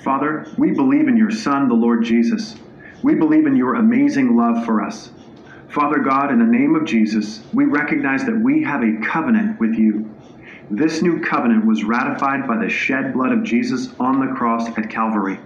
Father, 0.08 0.54
we 0.58 0.72
believe 0.72 1.10
in 1.10 1.18
your 1.18 1.30
Son, 1.30 1.68
the 1.68 1.74
Lord 1.74 2.02
Jesus. 2.02 2.56
We 3.04 3.16
believe 3.16 3.46
in 3.46 3.58
your 3.58 3.76
amazing 3.76 4.38
love 4.38 4.64
for 4.64 4.82
us. 4.82 5.10
Father 5.68 6.00
God, 6.00 6.32
in 6.32 6.40
the 6.40 6.46
name 6.46 6.76
of 6.76 6.86
Jesus, 6.86 7.42
we 7.52 7.66
recognize 7.66 8.24
that 8.24 8.40
we 8.42 8.64
have 8.64 8.84
a 8.84 9.06
covenant 9.06 9.60
with 9.60 9.74
you. 9.74 10.16
This 10.70 11.02
new 11.02 11.20
covenant 11.20 11.66
was 11.66 11.84
ratified 11.84 12.48
by 12.48 12.56
the 12.58 12.70
shed 12.70 13.14
blood 13.14 13.34
of 13.34 13.44
Jesus 13.44 13.90
on 14.00 14.22
the 14.22 14.34
cross 14.34 14.70
at 14.78 14.90
Calvary. 14.90 15.40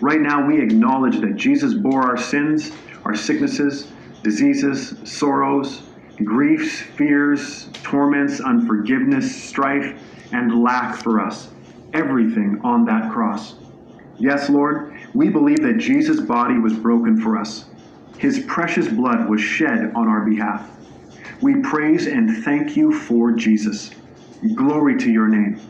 Right 0.00 0.22
now, 0.22 0.46
we 0.46 0.62
acknowledge 0.62 1.20
that 1.20 1.36
Jesus 1.36 1.74
bore 1.74 2.00
our 2.00 2.16
sins, 2.16 2.72
our 3.04 3.14
sicknesses, 3.14 3.88
diseases, 4.24 4.94
sorrows, 5.04 5.82
griefs, 6.24 6.80
fears, 6.96 7.68
torments, 7.82 8.40
unforgiveness, 8.40 9.44
strife, 9.44 9.94
and 10.32 10.64
lack 10.64 10.96
for 10.96 11.20
us. 11.20 11.50
Everything 11.92 12.58
on 12.64 12.86
that 12.86 13.12
cross. 13.12 13.56
Yes, 14.22 14.48
Lord, 14.48 14.92
we 15.14 15.30
believe 15.30 15.64
that 15.64 15.78
Jesus' 15.78 16.20
body 16.20 16.56
was 16.56 16.74
broken 16.74 17.20
for 17.20 17.36
us. 17.36 17.64
His 18.18 18.44
precious 18.46 18.86
blood 18.86 19.28
was 19.28 19.40
shed 19.40 19.92
on 19.96 20.06
our 20.06 20.20
behalf. 20.20 20.70
We 21.40 21.56
praise 21.56 22.06
and 22.06 22.44
thank 22.44 22.76
you 22.76 22.92
for 22.92 23.32
Jesus. 23.32 23.90
Glory 24.54 24.96
to 24.98 25.10
your 25.10 25.26
name. 25.26 25.60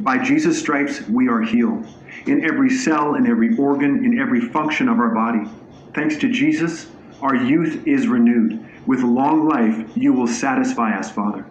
By 0.00 0.16
Jesus' 0.16 0.58
stripes, 0.58 1.06
we 1.08 1.28
are 1.28 1.42
healed. 1.42 1.86
In 2.24 2.42
every 2.42 2.70
cell, 2.70 3.16
in 3.16 3.26
every 3.26 3.54
organ, 3.58 4.02
in 4.02 4.18
every 4.18 4.40
function 4.40 4.88
of 4.88 4.98
our 4.98 5.14
body. 5.14 5.46
Thanks 5.94 6.16
to 6.20 6.32
Jesus, 6.32 6.86
our 7.20 7.36
youth 7.36 7.86
is 7.86 8.08
renewed. 8.08 8.66
With 8.86 9.00
long 9.00 9.46
life, 9.46 9.90
you 9.94 10.14
will 10.14 10.26
satisfy 10.26 10.96
us, 10.96 11.10
Father. 11.10 11.44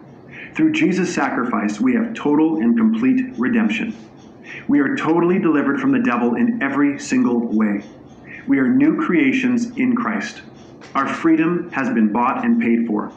Through 0.56 0.72
Jesus' 0.72 1.14
sacrifice, 1.14 1.80
we 1.80 1.94
have 1.94 2.12
total 2.14 2.56
and 2.56 2.76
complete 2.76 3.38
redemption. 3.38 4.09
We 4.68 4.80
are 4.80 4.96
totally 4.96 5.38
delivered 5.38 5.80
from 5.80 5.92
the 5.92 6.00
devil 6.00 6.34
in 6.34 6.62
every 6.62 6.98
single 6.98 7.40
way. 7.40 7.84
We 8.46 8.58
are 8.58 8.68
new 8.68 8.96
creations 9.04 9.76
in 9.76 9.94
Christ. 9.94 10.42
Our 10.94 11.06
freedom 11.06 11.70
has 11.72 11.88
been 11.90 12.12
bought 12.12 12.44
and 12.44 12.60
paid 12.60 12.86
for. 12.86 13.12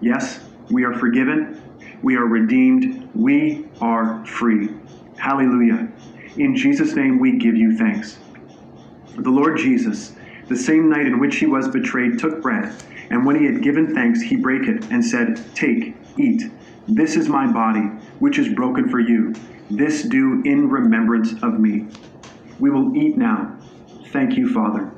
Yes, 0.00 0.40
we 0.70 0.84
are 0.84 0.94
forgiven. 0.94 1.60
We 2.02 2.16
are 2.16 2.24
redeemed. 2.24 3.08
We 3.14 3.68
are 3.80 4.24
free. 4.24 4.70
Hallelujah. 5.16 5.88
In 6.36 6.56
Jesus' 6.56 6.94
name, 6.94 7.18
we 7.18 7.38
give 7.38 7.56
you 7.56 7.76
thanks. 7.76 8.18
The 9.16 9.30
Lord 9.30 9.58
Jesus, 9.58 10.14
the 10.48 10.56
same 10.56 10.88
night 10.88 11.06
in 11.06 11.18
which 11.18 11.36
he 11.36 11.46
was 11.46 11.68
betrayed, 11.68 12.18
took 12.18 12.40
bread, 12.40 12.74
and 13.10 13.26
when 13.26 13.36
he 13.36 13.44
had 13.44 13.62
given 13.62 13.94
thanks, 13.94 14.22
he 14.22 14.36
brake 14.36 14.68
it 14.68 14.84
and 14.90 15.04
said, 15.04 15.44
Take, 15.54 15.96
eat. 16.16 16.50
This 16.86 17.16
is 17.16 17.28
my 17.28 17.46
body, 17.46 17.88
which 18.20 18.38
is 18.38 18.54
broken 18.54 18.88
for 18.88 19.00
you. 19.00 19.34
This 19.70 20.02
do 20.02 20.42
in 20.44 20.68
remembrance 20.68 21.32
of 21.44 21.60
me. 21.60 21.86
We 22.58 22.70
will 22.70 22.96
eat 22.96 23.16
now. 23.16 23.56
Thank 24.12 24.36
you, 24.36 24.52
Father. 24.52 24.90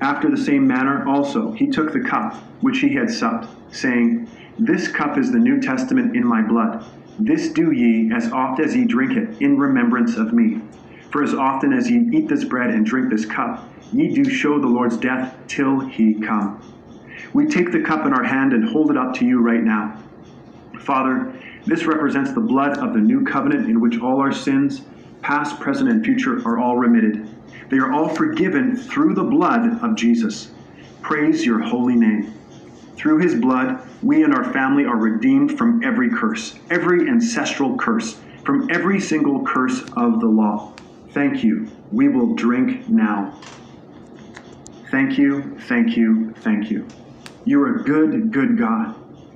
After 0.00 0.30
the 0.30 0.42
same 0.42 0.66
manner 0.66 1.06
also 1.06 1.52
he 1.52 1.66
took 1.66 1.92
the 1.92 2.00
cup 2.00 2.34
which 2.62 2.78
he 2.78 2.94
had 2.94 3.10
supped, 3.10 3.46
saying, 3.70 4.26
This 4.58 4.88
cup 4.88 5.18
is 5.18 5.32
the 5.32 5.38
New 5.38 5.60
Testament 5.60 6.16
in 6.16 6.26
my 6.26 6.40
blood. 6.40 6.84
This 7.18 7.50
do 7.50 7.72
ye 7.72 8.10
as 8.14 8.32
oft 8.32 8.60
as 8.60 8.74
ye 8.74 8.86
drink 8.86 9.12
it 9.12 9.42
in 9.42 9.58
remembrance 9.58 10.16
of 10.16 10.32
me. 10.32 10.62
For 11.10 11.22
as 11.22 11.34
often 11.34 11.74
as 11.74 11.90
ye 11.90 12.08
eat 12.12 12.28
this 12.28 12.44
bread 12.44 12.70
and 12.70 12.86
drink 12.86 13.10
this 13.10 13.26
cup, 13.26 13.68
ye 13.92 14.14
do 14.14 14.28
show 14.28 14.58
the 14.58 14.66
Lord's 14.66 14.96
death 14.96 15.36
till 15.46 15.80
he 15.80 16.14
come. 16.14 16.60
We 17.34 17.46
take 17.46 17.70
the 17.70 17.82
cup 17.82 18.06
in 18.06 18.14
our 18.14 18.24
hand 18.24 18.52
and 18.54 18.68
hold 18.68 18.90
it 18.90 18.96
up 18.96 19.14
to 19.16 19.26
you 19.26 19.40
right 19.40 19.62
now. 19.62 20.02
Father, 20.84 21.32
this 21.66 21.84
represents 21.84 22.32
the 22.32 22.40
blood 22.40 22.78
of 22.78 22.92
the 22.92 23.00
new 23.00 23.24
covenant 23.24 23.68
in 23.70 23.80
which 23.80 23.98
all 24.00 24.20
our 24.20 24.32
sins, 24.32 24.82
past, 25.22 25.58
present, 25.60 25.88
and 25.88 26.04
future, 26.04 26.46
are 26.46 26.58
all 26.58 26.76
remitted. 26.76 27.28
They 27.70 27.78
are 27.78 27.92
all 27.92 28.08
forgiven 28.08 28.76
through 28.76 29.14
the 29.14 29.24
blood 29.24 29.82
of 29.82 29.96
Jesus. 29.96 30.50
Praise 31.00 31.44
your 31.44 31.60
holy 31.60 31.96
name. 31.96 32.34
Through 32.96 33.18
his 33.18 33.34
blood, 33.34 33.80
we 34.02 34.22
and 34.22 34.34
our 34.34 34.52
family 34.52 34.84
are 34.84 34.96
redeemed 34.96 35.56
from 35.56 35.82
every 35.82 36.10
curse, 36.10 36.54
every 36.70 37.08
ancestral 37.08 37.76
curse, 37.76 38.20
from 38.44 38.70
every 38.70 39.00
single 39.00 39.44
curse 39.44 39.80
of 39.96 40.20
the 40.20 40.26
law. 40.26 40.72
Thank 41.10 41.42
you. 41.42 41.70
We 41.92 42.08
will 42.08 42.34
drink 42.34 42.88
now. 42.88 43.38
Thank 44.90 45.18
you, 45.18 45.58
thank 45.60 45.96
you, 45.96 46.34
thank 46.38 46.70
you. 46.70 46.86
You 47.44 47.62
are 47.62 47.76
a 47.76 47.82
good, 47.82 48.30
good 48.30 48.58
God. 48.58 48.94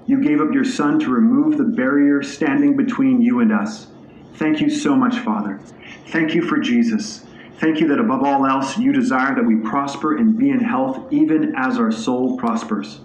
You 0.09 0.23
gave 0.23 0.41
up 0.41 0.55
your 0.55 0.65
Son 0.65 0.99
to 1.01 1.11
remove 1.11 1.59
the 1.59 1.65
barrier 1.65 2.23
standing 2.23 2.79
between 2.79 3.21
you 3.21 3.41
and 3.41 3.53
us. 3.53 3.89
Thank 4.37 4.59
you 4.59 4.71
so 4.71 4.97
much, 4.97 5.19
Father. 5.19 5.61
Thank 6.07 6.35
you 6.35 6.41
for 6.41 6.57
Jesus. 6.57 7.27
Thank 7.59 7.79
you 7.79 7.89
that 7.89 8.01
above 8.01 8.23
all 8.25 8.47
else, 8.47 8.79
you 8.79 8.91
desire 8.95 9.35
that 9.35 9.45
we 9.45 9.57
prosper 9.57 10.17
and 10.17 10.39
be 10.39 10.49
in 10.49 10.61
health, 10.61 11.13
even 11.13 11.55
as 11.57 11.77
our 11.77 11.93
soul 11.93 12.39
prospers. 12.39 13.01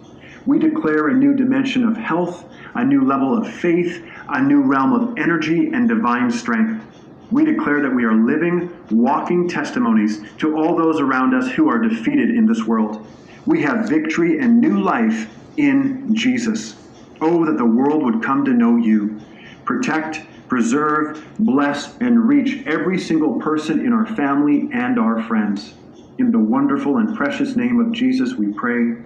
We 0.45 0.59
declare 0.59 1.09
a 1.09 1.13
new 1.13 1.35
dimension 1.35 1.83
of 1.83 1.97
health, 1.97 2.45
a 2.73 2.85
new 2.85 3.05
level 3.05 3.37
of 3.37 3.53
faith, 3.53 4.01
a 4.29 4.41
new 4.41 4.61
realm 4.61 4.93
of 4.93 5.17
energy 5.17 5.73
and 5.73 5.89
divine 5.89 6.31
strength. 6.31 6.85
We 7.31 7.43
declare 7.43 7.81
that 7.81 7.93
we 7.93 8.05
are 8.05 8.15
living, 8.15 8.73
walking 8.89 9.49
testimonies 9.49 10.21
to 10.37 10.55
all 10.55 10.77
those 10.77 11.01
around 11.01 11.33
us 11.33 11.51
who 11.51 11.67
are 11.67 11.79
defeated 11.79 12.29
in 12.29 12.45
this 12.45 12.63
world. 12.63 13.05
We 13.45 13.61
have 13.63 13.89
victory 13.89 14.39
and 14.39 14.61
new 14.61 14.81
life 14.81 15.29
in 15.57 16.15
Jesus. 16.15 16.77
Oh, 17.21 17.45
that 17.45 17.57
the 17.57 17.65
world 17.65 18.03
would 18.03 18.23
come 18.23 18.45
to 18.45 18.51
know 18.51 18.77
you. 18.77 19.21
Protect, 19.65 20.21
preserve, 20.47 21.25
bless, 21.39 21.97
and 21.97 22.27
reach 22.27 22.65
every 22.67 22.99
single 22.99 23.39
person 23.39 23.85
in 23.85 23.93
our 23.93 24.05
family 24.05 24.69
and 24.73 24.99
our 24.99 25.21
friends. 25.23 25.73
In 26.17 26.31
the 26.31 26.39
wonderful 26.39 26.97
and 26.97 27.15
precious 27.15 27.55
name 27.55 27.79
of 27.79 27.91
Jesus, 27.91 28.35
we 28.35 28.53
pray. 28.53 28.97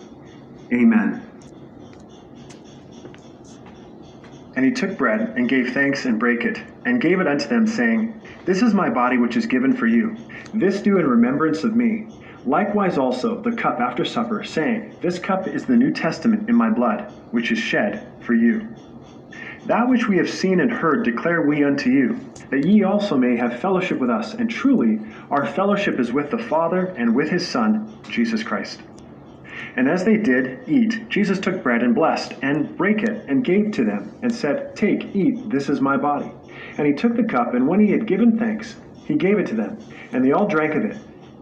Amen. 0.73 1.23
And 4.55 4.65
he 4.65 4.71
took 4.71 4.97
bread 4.97 5.35
and 5.37 5.47
gave 5.47 5.73
thanks 5.73 6.05
and 6.05 6.19
brake 6.19 6.43
it, 6.43 6.59
and 6.85 6.99
gave 6.99 7.19
it 7.19 7.27
unto 7.27 7.47
them, 7.47 7.67
saying, 7.67 8.19
This 8.45 8.63
is 8.63 8.73
my 8.73 8.89
body 8.89 9.17
which 9.17 9.37
is 9.37 9.45
given 9.45 9.71
for 9.75 9.85
you. 9.85 10.17
This 10.53 10.81
do 10.81 10.97
in 10.97 11.05
remembrance 11.05 11.63
of 11.63 11.75
me. 11.75 12.07
Likewise 12.47 12.97
also 12.97 13.41
the 13.41 13.51
cup 13.51 13.81
after 13.81 14.05
supper, 14.05 14.41
saying, 14.41 14.95
This 15.01 15.19
cup 15.19 15.49
is 15.49 15.65
the 15.65 15.75
New 15.75 15.91
Testament 15.91 16.47
in 16.47 16.55
my 16.55 16.69
blood, 16.69 17.11
which 17.31 17.51
is 17.51 17.59
shed 17.59 18.07
for 18.21 18.35
you. 18.35 18.65
That 19.65 19.89
which 19.89 20.07
we 20.07 20.15
have 20.15 20.29
seen 20.29 20.61
and 20.61 20.71
heard 20.71 21.03
declare 21.03 21.41
we 21.41 21.65
unto 21.65 21.89
you, 21.89 22.17
that 22.49 22.65
ye 22.65 22.83
also 22.83 23.17
may 23.17 23.35
have 23.35 23.59
fellowship 23.59 23.99
with 23.99 24.09
us, 24.09 24.33
and 24.33 24.49
truly 24.49 25.01
our 25.29 25.45
fellowship 25.45 25.99
is 25.99 26.13
with 26.13 26.31
the 26.31 26.37
Father 26.37 26.85
and 26.97 27.13
with 27.13 27.29
his 27.29 27.45
Son, 27.45 27.93
Jesus 28.09 28.43
Christ. 28.43 28.81
And 29.75 29.89
as 29.89 30.05
they 30.05 30.15
did 30.15 30.61
eat, 30.69 31.09
Jesus 31.09 31.41
took 31.41 31.61
bread 31.61 31.83
and 31.83 31.93
blessed, 31.93 32.35
and 32.41 32.77
brake 32.77 33.03
it, 33.03 33.25
and 33.27 33.43
gave 33.43 33.71
to 33.71 33.83
them, 33.83 34.17
and 34.21 34.33
said, 34.33 34.73
Take, 34.73 35.13
eat, 35.13 35.49
this 35.49 35.67
is 35.67 35.81
my 35.81 35.97
body. 35.97 36.31
And 36.77 36.87
he 36.87 36.93
took 36.93 37.17
the 37.17 37.25
cup, 37.25 37.55
and 37.55 37.67
when 37.67 37.81
he 37.81 37.91
had 37.91 38.07
given 38.07 38.39
thanks, 38.39 38.77
he 39.05 39.15
gave 39.15 39.37
it 39.37 39.47
to 39.47 39.55
them, 39.55 39.77
and 40.13 40.23
they 40.23 40.31
all 40.31 40.47
drank 40.47 40.75
of 40.75 40.85
it. 40.85 40.97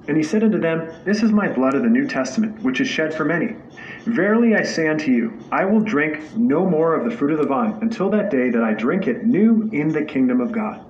And 0.08 0.16
he 0.16 0.24
said 0.24 0.44
unto 0.44 0.60
them, 0.60 0.88
This 1.04 1.24
is 1.24 1.32
my 1.32 1.48
blood 1.48 1.74
of 1.74 1.82
the 1.82 1.90
New 1.90 2.08
Testament, 2.08 2.62
which 2.62 2.80
is 2.80 2.88
shed 2.88 3.14
for 3.14 3.26
many. 3.26 3.56
Verily 4.06 4.56
I 4.56 4.64
say 4.64 4.88
unto 4.88 5.12
you, 5.12 5.34
I 5.52 5.66
will 5.66 5.80
drink 5.80 6.36
no 6.36 6.70
more 6.70 6.94
of 6.94 7.10
the 7.10 7.16
fruit 7.16 7.32
of 7.32 7.40
the 7.40 7.48
vine 7.48 7.80
until 7.82 8.10
that 8.12 8.30
day 8.30 8.50
that 8.52 8.64
I 8.64 8.74
drink 8.74 9.08
it 9.08 9.26
new 9.26 9.70
in 9.72 9.90
the 9.90 10.04
kingdom 10.04 10.42
of 10.42 10.52
God. 10.52 10.86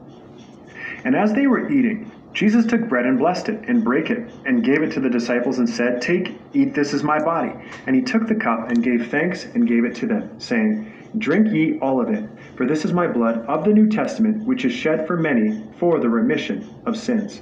And 1.06 1.16
as 1.16 1.34
they 1.34 1.48
were 1.48 1.70
eating, 1.72 2.12
Jesus 2.34 2.66
took 2.66 2.90
bread 2.90 3.06
and 3.06 3.18
blessed 3.18 3.48
it, 3.48 3.70
and 3.70 3.82
brake 3.82 4.10
it, 4.10 4.28
and 4.46 4.62
gave 4.62 4.84
it 4.84 4.92
to 4.92 5.00
the 5.00 5.10
disciples, 5.10 5.60
and 5.60 5.70
said, 5.70 6.02
Take, 6.02 6.38
eat, 6.54 6.74
this 6.74 6.94
is 6.94 7.02
my 7.02 7.24
body. 7.24 7.54
And 7.88 7.96
he 7.96 8.02
took 8.02 8.28
the 8.28 8.36
cup, 8.36 8.70
and 8.70 8.84
gave 8.84 9.08
thanks, 9.10 9.46
and 9.46 9.66
gave 9.66 9.86
it 9.86 9.96
to 9.96 10.08
them, 10.08 10.38
saying, 10.38 10.92
Drink 11.18 11.48
ye 11.54 11.80
all 11.80 12.02
of 12.02 12.10
it, 12.10 12.28
for 12.58 12.66
this 12.66 12.84
is 12.84 12.92
my 12.92 13.08
blood 13.08 13.46
of 13.46 13.64
the 13.64 13.72
New 13.72 13.88
Testament, 13.88 14.46
which 14.46 14.66
is 14.66 14.74
shed 14.74 15.08
for 15.08 15.16
many 15.16 15.62
for 15.80 16.02
the 16.02 16.10
remission 16.10 16.70
of 16.86 16.98
sins. 16.98 17.42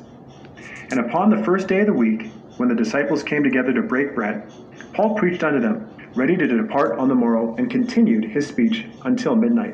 And 0.94 1.08
upon 1.08 1.32
the 1.32 1.44
first 1.44 1.68
day 1.68 1.80
of 1.80 1.88
the 1.88 1.94
week, 1.94 2.32
when 2.58 2.70
the 2.70 2.76
disciples 2.76 3.24
came 3.24 3.44
together 3.44 3.74
to 3.74 3.82
break 3.82 4.14
bread, 4.14 4.44
Paul 4.94 5.16
preached 5.16 5.44
unto 5.44 5.60
them, 5.60 5.90
ready 6.14 6.38
to 6.38 6.46
depart 6.46 7.00
on 7.00 7.08
the 7.08 7.16
morrow, 7.16 7.56
and 7.58 7.68
continued 7.68 8.26
his 8.26 8.46
speech 8.46 8.86
until 9.04 9.36
midnight. 9.36 9.74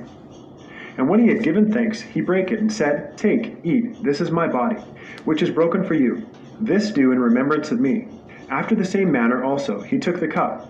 And 0.97 1.09
when 1.09 1.19
he 1.19 1.27
had 1.27 1.43
given 1.43 1.73
thanks, 1.73 1.99
he 1.99 2.21
brake 2.21 2.51
it, 2.51 2.61
and 2.61 2.71
said, 2.71 3.17
Take, 3.17 3.57
eat, 3.65 4.01
this 4.01 4.21
is 4.21 4.31
my 4.31 4.47
body, 4.47 4.77
which 5.25 5.41
is 5.41 5.49
broken 5.49 5.83
for 5.83 5.93
you. 5.93 6.25
This 6.61 6.89
do 6.89 7.11
in 7.11 7.19
remembrance 7.19 7.69
of 7.71 7.81
me. 7.81 8.07
After 8.49 8.73
the 8.73 8.85
same 8.85 9.11
manner 9.11 9.43
also 9.43 9.81
he 9.81 9.99
took 9.99 10.21
the 10.21 10.27
cup, 10.29 10.67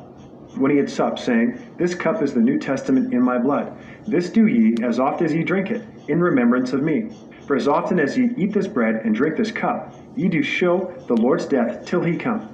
when 0.58 0.72
he 0.72 0.78
had 0.78 0.90
supped, 0.90 1.20
saying, 1.20 1.76
This 1.78 1.94
cup 1.94 2.24
is 2.24 2.34
the 2.34 2.42
New 2.42 2.58
Testament 2.58 3.14
in 3.14 3.22
my 3.22 3.38
blood. 3.38 3.72
This 4.08 4.32
do 4.32 4.48
ye, 4.48 4.78
as 4.82 5.00
oft 5.00 5.22
as 5.22 5.32
ye 5.32 5.44
drink 5.44 5.70
it, 5.70 5.86
in 6.08 6.20
remembrance 6.20 6.74
of 6.74 6.82
me. 6.82 7.12
For 7.50 7.56
as 7.56 7.68
often 7.68 8.00
as 8.00 8.16
ye 8.16 8.30
eat 8.38 8.54
this 8.54 8.68
bread 8.68 9.02
and 9.04 9.16
drink 9.16 9.36
this 9.36 9.52
cup, 9.52 9.96
ye 10.16 10.28
do 10.28 10.44
show 10.44 10.94
the 11.08 11.16
Lord's 11.16 11.48
death 11.48 11.84
till 11.84 12.04
he 12.04 12.16
come. 12.16 12.48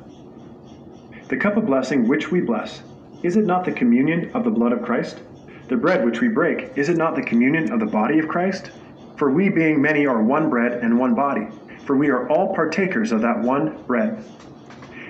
The 1.27 1.35
cup 1.35 1.57
of 1.57 1.65
blessing 1.65 2.07
which 2.07 2.31
we 2.31 2.39
bless, 2.39 2.81
is 3.21 3.35
it 3.35 3.45
not 3.45 3.65
the 3.65 3.73
communion 3.73 4.31
of 4.33 4.45
the 4.45 4.51
blood 4.51 4.71
of 4.71 4.83
Christ? 4.83 5.19
The 5.67 5.75
bread 5.75 6.05
which 6.05 6.21
we 6.21 6.29
break, 6.29 6.71
is 6.77 6.87
it 6.87 6.95
not 6.95 7.17
the 7.17 7.23
communion 7.23 7.73
of 7.73 7.81
the 7.81 7.85
body 7.85 8.19
of 8.19 8.29
Christ? 8.29 8.71
For 9.17 9.29
we 9.29 9.49
being 9.49 9.81
many 9.81 10.05
are 10.05 10.23
one 10.23 10.49
bread 10.49 10.81
and 10.81 10.97
one 10.97 11.13
body, 11.13 11.49
for 11.83 11.97
we 11.97 12.07
are 12.07 12.29
all 12.29 12.55
partakers 12.55 13.11
of 13.11 13.19
that 13.19 13.41
one 13.41 13.83
bread. 13.87 14.23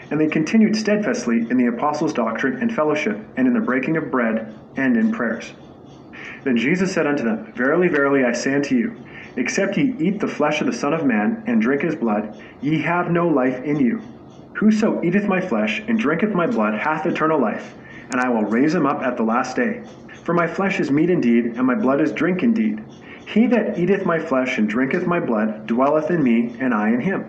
And 0.10 0.20
they 0.20 0.30
continued 0.30 0.76
steadfastly 0.76 1.45
in 1.52 1.57
the 1.57 1.68
apostles' 1.68 2.12
doctrine 2.12 2.60
and 2.60 2.74
fellowship, 2.74 3.20
and 3.38 3.48
in 3.48 3.53
the 3.53 3.60
breaking 3.60 3.98
of 3.98 4.10
bread, 4.10 4.52
and 4.78 4.98
in 4.98 5.12
prayers. 5.12 5.53
Then 6.44 6.57
Jesus 6.57 6.91
said 6.91 7.06
unto 7.06 7.24
them, 7.24 7.53
Verily, 7.53 7.88
verily, 7.88 8.24
I 8.24 8.32
say 8.32 8.56
unto 8.56 8.76
you, 8.76 9.06
except 9.38 9.78
ye 9.78 9.95
eat 9.99 10.20
the 10.20 10.28
flesh 10.28 10.62
of 10.62 10.68
the 10.68 10.74
Son 10.74 10.94
of 10.94 11.06
Man, 11.06 11.44
and 11.48 11.62
drink 11.62 11.82
his 11.82 11.95
blood, 11.95 12.41
ye 12.62 12.82
have 12.82 13.12
no 13.12 13.28
life 13.28 13.64
in 13.64 13.80
you. 13.80 14.02
Whoso 14.53 15.03
eateth 15.03 15.28
my 15.28 15.41
flesh, 15.41 15.84
and 15.88 15.99
drinketh 15.99 16.34
my 16.34 16.48
blood, 16.48 16.76
hath 16.76 17.06
eternal 17.06 17.40
life, 17.40 17.76
and 18.12 18.22
I 18.22 18.30
will 18.30 18.44
raise 18.44 18.74
him 18.74 18.86
up 18.86 19.02
at 19.02 19.18
the 19.18 19.24
last 19.24 19.56
day. 19.56 19.84
For 20.24 20.34
my 20.34 20.48
flesh 20.48 20.80
is 20.80 20.91
meat 20.91 21.10
indeed, 21.10 21.45
and 21.45 21.66
my 21.66 21.76
blood 21.76 22.02
is 22.02 22.12
drink 22.12 22.41
indeed. 22.41 22.84
He 23.28 23.48
that 23.48 23.78
eateth 23.78 24.06
my 24.06 24.20
flesh 24.20 24.57
and 24.57 24.70
drinketh 24.70 25.06
my 25.06 25.20
blood 25.20 25.68
dwelleth 25.68 26.10
in 26.10 26.24
me, 26.24 26.56
and 26.60 26.74
I 26.74 26.90
in 26.90 27.02
him. 27.02 27.26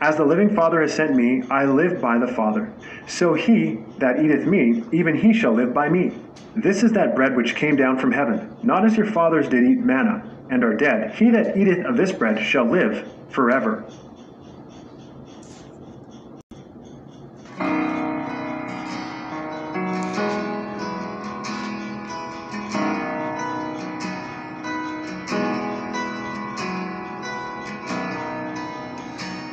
As 0.00 0.16
the 0.16 0.24
living 0.24 0.54
Father 0.54 0.80
has 0.80 0.92
sent 0.92 1.14
me, 1.14 1.42
I 1.50 1.64
live 1.64 2.00
by 2.00 2.18
the 2.18 2.28
Father. 2.28 2.72
So 3.06 3.34
he 3.34 3.78
that 3.98 4.20
eateth 4.22 4.46
me, 4.46 4.84
even 4.92 5.16
he 5.16 5.32
shall 5.32 5.52
live 5.52 5.74
by 5.74 5.88
me. 5.88 6.12
This 6.54 6.82
is 6.82 6.92
that 6.92 7.16
bread 7.16 7.36
which 7.36 7.56
came 7.56 7.76
down 7.76 7.98
from 7.98 8.12
heaven, 8.12 8.56
not 8.62 8.84
as 8.84 8.96
your 8.96 9.06
fathers 9.06 9.48
did 9.48 9.64
eat 9.64 9.78
manna, 9.78 10.22
and 10.50 10.64
are 10.64 10.74
dead. 10.74 11.14
He 11.14 11.30
that 11.30 11.56
eateth 11.56 11.84
of 11.84 11.96
this 11.96 12.12
bread 12.12 12.44
shall 12.44 12.64
live 12.64 13.10
forever. 13.28 13.84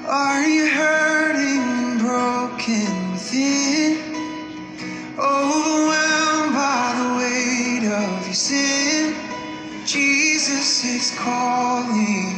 Are 0.08 0.48
you 0.48 0.68
hurting 0.70 1.98
broken 2.00 3.12
within? 3.12 4.16
Overwhelmed 5.18 6.54
by 6.54 6.94
the 6.98 7.08
weight 7.18 7.88
of 7.92 8.26
your 8.26 8.34
sin? 8.34 8.75
Is 10.86 11.18
calling. 11.18 12.35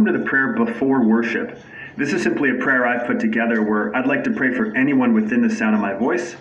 Welcome 0.00 0.14
to 0.14 0.18
the 0.20 0.30
prayer 0.30 0.54
before 0.54 1.02
worship. 1.02 1.60
This 1.98 2.14
is 2.14 2.22
simply 2.22 2.48
a 2.48 2.54
prayer 2.54 2.86
I've 2.86 3.06
put 3.06 3.20
together 3.20 3.62
where 3.62 3.94
I'd 3.94 4.06
like 4.06 4.24
to 4.24 4.30
pray 4.30 4.50
for 4.50 4.74
anyone 4.74 5.12
within 5.12 5.46
the 5.46 5.54
sound 5.54 5.74
of 5.74 5.82
my 5.82 5.92
voice. 5.92 6.36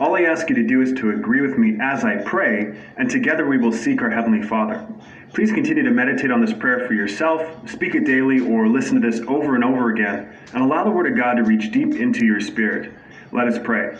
All 0.00 0.16
I 0.16 0.22
ask 0.22 0.48
you 0.48 0.54
to 0.54 0.66
do 0.66 0.80
is 0.80 0.94
to 0.94 1.10
agree 1.10 1.42
with 1.42 1.58
me 1.58 1.76
as 1.78 2.04
I 2.04 2.22
pray, 2.22 2.74
and 2.96 3.10
together 3.10 3.46
we 3.46 3.58
will 3.58 3.70
seek 3.70 4.00
our 4.00 4.08
Heavenly 4.08 4.42
Father. 4.42 4.86
Please 5.34 5.52
continue 5.52 5.82
to 5.82 5.90
meditate 5.90 6.30
on 6.30 6.40
this 6.40 6.54
prayer 6.54 6.86
for 6.86 6.94
yourself, 6.94 7.68
speak 7.68 7.94
it 7.94 8.06
daily, 8.06 8.40
or 8.40 8.66
listen 8.66 8.98
to 8.98 9.10
this 9.10 9.20
over 9.28 9.56
and 9.56 9.62
over 9.62 9.90
again, 9.90 10.34
and 10.54 10.62
allow 10.62 10.82
the 10.82 10.90
Word 10.90 11.06
of 11.06 11.14
God 11.14 11.34
to 11.34 11.42
reach 11.42 11.70
deep 11.70 11.94
into 11.96 12.24
your 12.24 12.40
spirit. 12.40 12.94
Let 13.30 13.46
us 13.46 13.58
pray. 13.62 13.94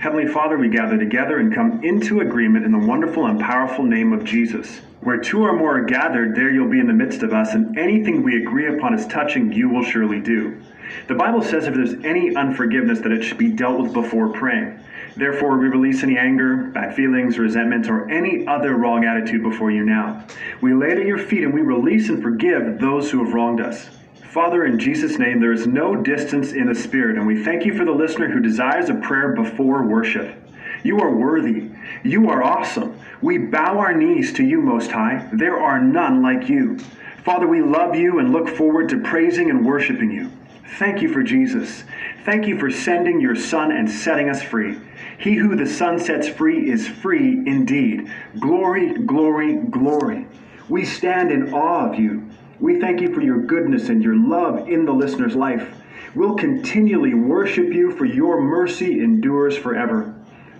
Heavenly 0.00 0.28
Father, 0.28 0.56
we 0.56 0.70
gather 0.70 0.96
together 0.96 1.40
and 1.40 1.54
come 1.54 1.84
into 1.84 2.20
agreement 2.20 2.64
in 2.64 2.72
the 2.72 2.78
wonderful 2.78 3.26
and 3.26 3.38
powerful 3.38 3.84
name 3.84 4.14
of 4.14 4.24
Jesus. 4.24 4.80
Where 5.02 5.18
two 5.18 5.42
or 5.42 5.52
more 5.52 5.76
are 5.76 5.84
gathered, 5.84 6.34
there 6.34 6.50
you'll 6.50 6.70
be 6.70 6.80
in 6.80 6.86
the 6.86 6.94
midst 6.94 7.22
of 7.22 7.34
us, 7.34 7.52
and 7.52 7.76
anything 7.78 8.22
we 8.22 8.42
agree 8.42 8.74
upon 8.74 8.94
as 8.94 9.06
touching, 9.08 9.52
you 9.52 9.68
will 9.68 9.84
surely 9.84 10.18
do. 10.18 10.58
The 11.06 11.14
Bible 11.14 11.42
says 11.42 11.66
if 11.66 11.74
there's 11.74 12.02
any 12.02 12.34
unforgiveness, 12.34 13.00
that 13.00 13.12
it 13.12 13.22
should 13.22 13.36
be 13.36 13.50
dealt 13.50 13.78
with 13.78 13.92
before 13.92 14.30
praying. 14.30 14.80
Therefore, 15.18 15.58
we 15.58 15.68
release 15.68 16.02
any 16.02 16.16
anger, 16.16 16.56
bad 16.56 16.96
feelings, 16.96 17.38
resentment, 17.38 17.90
or 17.90 18.10
any 18.10 18.46
other 18.46 18.78
wrong 18.78 19.04
attitude 19.04 19.42
before 19.42 19.70
you 19.70 19.84
now. 19.84 20.24
We 20.62 20.72
lay 20.72 20.92
it 20.92 20.98
at 20.98 21.06
your 21.06 21.18
feet 21.18 21.42
and 21.42 21.52
we 21.52 21.60
release 21.60 22.08
and 22.08 22.22
forgive 22.22 22.78
those 22.78 23.10
who 23.10 23.22
have 23.22 23.34
wronged 23.34 23.60
us. 23.60 23.90
Father, 24.30 24.64
in 24.64 24.78
Jesus' 24.78 25.18
name, 25.18 25.40
there 25.40 25.52
is 25.52 25.66
no 25.66 25.96
distance 25.96 26.52
in 26.52 26.68
the 26.68 26.74
Spirit, 26.74 27.16
and 27.16 27.26
we 27.26 27.42
thank 27.42 27.64
you 27.64 27.76
for 27.76 27.84
the 27.84 27.90
listener 27.90 28.30
who 28.30 28.38
desires 28.38 28.88
a 28.88 28.94
prayer 28.94 29.32
before 29.32 29.82
worship. 29.82 30.36
You 30.84 31.00
are 31.00 31.10
worthy. 31.10 31.68
You 32.04 32.30
are 32.30 32.40
awesome. 32.40 32.96
We 33.20 33.38
bow 33.38 33.78
our 33.78 33.92
knees 33.92 34.32
to 34.34 34.44
you, 34.44 34.60
Most 34.60 34.92
High. 34.92 35.28
There 35.32 35.58
are 35.58 35.80
none 35.80 36.22
like 36.22 36.48
you. 36.48 36.78
Father, 37.24 37.48
we 37.48 37.60
love 37.60 37.96
you 37.96 38.20
and 38.20 38.30
look 38.30 38.48
forward 38.48 38.88
to 38.90 39.00
praising 39.00 39.50
and 39.50 39.66
worshiping 39.66 40.12
you. 40.12 40.30
Thank 40.78 41.02
you 41.02 41.12
for 41.12 41.24
Jesus. 41.24 41.82
Thank 42.24 42.46
you 42.46 42.56
for 42.56 42.70
sending 42.70 43.20
your 43.20 43.34
Son 43.34 43.72
and 43.72 43.90
setting 43.90 44.30
us 44.30 44.44
free. 44.44 44.78
He 45.18 45.34
who 45.34 45.56
the 45.56 45.66
Son 45.66 45.98
sets 45.98 46.28
free 46.28 46.70
is 46.70 46.86
free 46.86 47.32
indeed. 47.32 48.08
Glory, 48.38 48.94
glory, 48.94 49.56
glory. 49.56 50.28
We 50.68 50.84
stand 50.84 51.32
in 51.32 51.52
awe 51.52 51.90
of 51.90 51.98
you. 51.98 52.29
We 52.60 52.78
thank 52.78 53.00
you 53.00 53.14
for 53.14 53.22
your 53.22 53.38
goodness 53.38 53.88
and 53.88 54.02
your 54.02 54.16
love 54.16 54.68
in 54.68 54.84
the 54.84 54.92
listener's 54.92 55.34
life. 55.34 55.74
We'll 56.14 56.36
continually 56.36 57.14
worship 57.14 57.72
you, 57.72 57.90
for 57.92 58.04
your 58.04 58.40
mercy 58.42 59.00
endures 59.00 59.56
forever. 59.56 60.14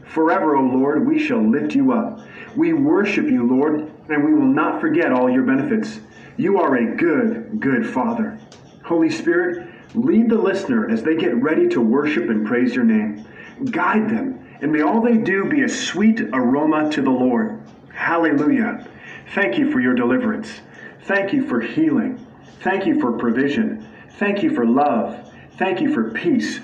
Forever, 0.05 0.57
O 0.57 0.63
Lord, 0.63 1.07
we 1.07 1.19
shall 1.19 1.47
lift 1.47 1.75
you 1.75 1.93
up. 1.93 2.21
We 2.57 2.73
worship 2.73 3.27
you, 3.27 3.47
Lord, 3.47 3.93
and 4.09 4.25
we 4.25 4.33
will 4.33 4.47
not 4.47 4.81
forget 4.81 5.13
all 5.13 5.29
your 5.29 5.43
benefits. 5.43 6.01
You 6.39 6.59
are 6.59 6.75
a 6.77 6.97
good, 6.97 7.61
good 7.61 7.87
Father. 7.87 8.39
Holy 8.83 9.11
Spirit, 9.11 9.69
lead 9.95 10.31
the 10.31 10.39
listener 10.39 10.89
as 10.91 11.03
they 11.03 11.17
get 11.17 11.37
ready 11.37 11.69
to 11.69 11.83
worship 11.83 12.31
and 12.31 12.47
praise 12.47 12.75
your 12.75 12.85
name. 12.85 13.27
Guide 13.71 14.09
them, 14.09 14.43
and 14.63 14.73
may 14.73 14.81
all 14.81 15.03
they 15.03 15.19
do 15.19 15.45
be 15.45 15.65
a 15.65 15.69
sweet 15.69 16.23
aroma 16.33 16.91
to 16.93 17.03
the 17.03 17.11
Lord. 17.11 17.61
Hallelujah. 17.93 18.89
Thank 19.35 19.59
you 19.59 19.71
for 19.71 19.81
your 19.81 19.95
deliverance. 19.95 20.61
Thank 21.05 21.33
you 21.33 21.47
for 21.47 21.61
healing. 21.61 22.25
Thank 22.61 22.87
you 22.87 23.01
for 23.01 23.13
provision. 23.13 23.87
Thank 24.19 24.43
you 24.43 24.55
for 24.55 24.67
love. 24.67 25.33
Thank 25.57 25.81
you 25.81 25.93
for 25.93 26.11
peace. 26.11 26.61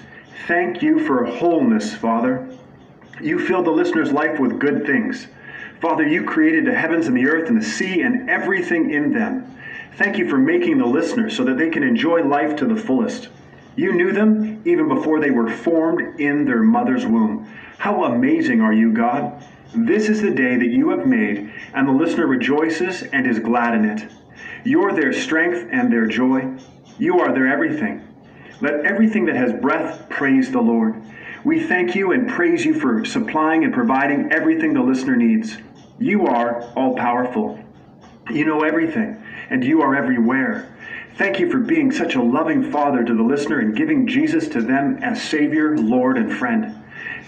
Thank 0.46 0.82
you 0.82 1.04
for 1.06 1.24
wholeness, 1.24 1.94
Father. 1.94 2.48
You 3.20 3.38
fill 3.38 3.62
the 3.62 3.70
listener's 3.70 4.12
life 4.12 4.38
with 4.38 4.58
good 4.58 4.86
things. 4.86 5.26
Father, 5.80 6.06
you 6.06 6.22
created 6.24 6.66
the 6.66 6.74
heavens 6.74 7.06
and 7.06 7.16
the 7.16 7.26
earth 7.26 7.48
and 7.48 7.60
the 7.60 7.64
sea 7.64 8.02
and 8.02 8.28
everything 8.28 8.90
in 8.90 9.12
them. 9.12 9.56
Thank 9.96 10.18
you 10.18 10.28
for 10.28 10.38
making 10.38 10.78
the 10.78 10.86
listener 10.86 11.30
so 11.30 11.44
that 11.44 11.56
they 11.56 11.70
can 11.70 11.82
enjoy 11.82 12.22
life 12.22 12.56
to 12.56 12.66
the 12.66 12.76
fullest. 12.76 13.28
You 13.76 13.92
knew 13.92 14.12
them 14.12 14.62
even 14.64 14.88
before 14.88 15.20
they 15.20 15.30
were 15.30 15.50
formed 15.50 16.20
in 16.20 16.44
their 16.44 16.62
mother's 16.62 17.06
womb. 17.06 17.50
How 17.78 18.04
amazing 18.04 18.60
are 18.60 18.72
you, 18.72 18.92
God? 18.92 19.42
This 19.74 20.08
is 20.08 20.22
the 20.22 20.30
day 20.30 20.56
that 20.56 20.68
you 20.68 20.90
have 20.90 21.06
made, 21.06 21.52
and 21.74 21.88
the 21.88 21.92
listener 21.92 22.26
rejoices 22.26 23.02
and 23.02 23.26
is 23.26 23.38
glad 23.38 23.74
in 23.74 23.84
it. 23.84 24.10
You're 24.64 24.92
their 24.92 25.12
strength 25.12 25.68
and 25.72 25.92
their 25.92 26.06
joy. 26.06 26.56
You 26.98 27.20
are 27.20 27.32
their 27.32 27.46
everything. 27.46 28.06
Let 28.60 28.86
everything 28.86 29.26
that 29.26 29.36
has 29.36 29.52
breath 29.52 30.08
praise 30.08 30.50
the 30.50 30.60
Lord. 30.60 31.02
We 31.44 31.62
thank 31.62 31.94
you 31.94 32.12
and 32.12 32.28
praise 32.28 32.64
you 32.64 32.74
for 32.74 33.04
supplying 33.04 33.64
and 33.64 33.72
providing 33.72 34.32
everything 34.32 34.72
the 34.72 34.82
listener 34.82 35.14
needs. 35.14 35.58
You 35.98 36.26
are 36.26 36.62
all 36.74 36.96
powerful. 36.96 37.58
You 38.30 38.44
know 38.44 38.62
everything, 38.62 39.22
and 39.50 39.62
you 39.62 39.82
are 39.82 39.94
everywhere. 39.94 40.74
Thank 41.16 41.38
you 41.38 41.50
for 41.50 41.58
being 41.58 41.92
such 41.92 42.14
a 42.14 42.22
loving 42.22 42.70
Father 42.70 43.04
to 43.04 43.14
the 43.14 43.22
listener 43.22 43.60
and 43.60 43.76
giving 43.76 44.06
Jesus 44.06 44.48
to 44.48 44.60
them 44.60 44.98
as 45.02 45.22
Savior, 45.22 45.78
Lord, 45.78 46.18
and 46.18 46.32
friend. 46.32 46.74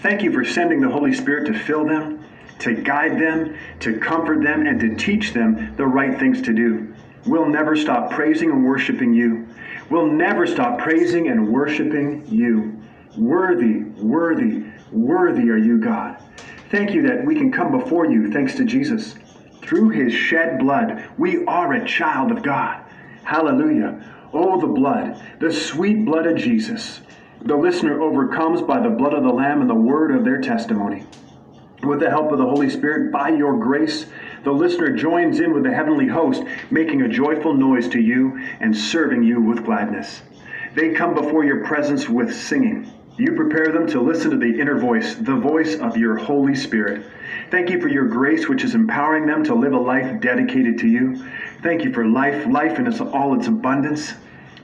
Thank 0.02 0.22
you 0.22 0.32
for 0.32 0.44
sending 0.44 0.80
the 0.80 0.90
Holy 0.90 1.14
Spirit 1.14 1.46
to 1.46 1.58
fill 1.58 1.86
them, 1.86 2.24
to 2.58 2.74
guide 2.74 3.18
them, 3.18 3.56
to 3.80 3.98
comfort 3.98 4.42
them, 4.42 4.66
and 4.66 4.80
to 4.80 4.96
teach 4.96 5.32
them 5.32 5.74
the 5.76 5.86
right 5.86 6.18
things 6.18 6.42
to 6.42 6.52
do. 6.52 6.94
We'll 7.26 7.48
never 7.48 7.76
stop 7.76 8.10
praising 8.10 8.50
and 8.50 8.64
worshiping 8.64 9.12
you. 9.12 9.46
We'll 9.90 10.06
never 10.06 10.46
stop 10.46 10.78
praising 10.78 11.28
and 11.28 11.48
worshiping 11.48 12.26
you. 12.28 12.80
Worthy, 13.16 13.84
worthy, 14.00 14.64
worthy 14.92 15.50
are 15.50 15.58
you, 15.58 15.78
God. 15.78 16.18
Thank 16.70 16.92
you 16.92 17.02
that 17.08 17.24
we 17.24 17.34
can 17.34 17.50
come 17.50 17.72
before 17.72 18.06
you 18.06 18.30
thanks 18.30 18.54
to 18.56 18.64
Jesus. 18.64 19.14
Through 19.62 19.90
his 19.90 20.12
shed 20.12 20.58
blood, 20.58 21.08
we 21.18 21.44
are 21.46 21.72
a 21.72 21.86
child 21.86 22.30
of 22.30 22.42
God. 22.42 22.84
Hallelujah. 23.24 24.02
Oh, 24.32 24.60
the 24.60 24.66
blood, 24.66 25.22
the 25.40 25.52
sweet 25.52 26.04
blood 26.04 26.26
of 26.26 26.36
Jesus. 26.36 27.00
The 27.42 27.56
listener 27.56 28.02
overcomes 28.02 28.62
by 28.62 28.80
the 28.80 28.90
blood 28.90 29.14
of 29.14 29.22
the 29.22 29.32
Lamb 29.32 29.60
and 29.60 29.70
the 29.70 29.74
word 29.74 30.14
of 30.14 30.24
their 30.24 30.40
testimony. 30.40 31.06
With 31.82 32.00
the 32.00 32.10
help 32.10 32.32
of 32.32 32.38
the 32.38 32.44
Holy 32.44 32.68
Spirit, 32.68 33.12
by 33.12 33.28
your 33.28 33.58
grace, 33.58 34.06
the 34.44 34.52
listener 34.52 34.90
joins 34.90 35.40
in 35.40 35.52
with 35.52 35.64
the 35.64 35.74
heavenly 35.74 36.06
host, 36.06 36.44
making 36.70 37.02
a 37.02 37.08
joyful 37.08 37.54
noise 37.54 37.88
to 37.88 38.00
you 38.00 38.40
and 38.60 38.76
serving 38.76 39.22
you 39.22 39.40
with 39.40 39.64
gladness. 39.64 40.22
They 40.74 40.90
come 40.90 41.14
before 41.14 41.44
your 41.44 41.64
presence 41.64 42.08
with 42.08 42.34
singing. 42.34 42.92
You 43.16 43.32
prepare 43.32 43.72
them 43.72 43.88
to 43.88 44.00
listen 44.00 44.30
to 44.30 44.36
the 44.36 44.60
inner 44.60 44.78
voice, 44.78 45.16
the 45.16 45.34
voice 45.34 45.74
of 45.76 45.96
your 45.96 46.16
Holy 46.16 46.54
Spirit. 46.54 47.04
Thank 47.50 47.68
you 47.68 47.80
for 47.80 47.88
your 47.88 48.06
grace, 48.06 48.48
which 48.48 48.62
is 48.62 48.76
empowering 48.76 49.26
them 49.26 49.42
to 49.44 49.54
live 49.54 49.72
a 49.72 49.78
life 49.78 50.20
dedicated 50.20 50.78
to 50.78 50.86
you. 50.86 51.28
Thank 51.62 51.82
you 51.82 51.92
for 51.92 52.06
life, 52.06 52.46
life 52.46 52.78
in 52.78 52.86
all 53.08 53.36
its 53.36 53.48
abundance. 53.48 54.14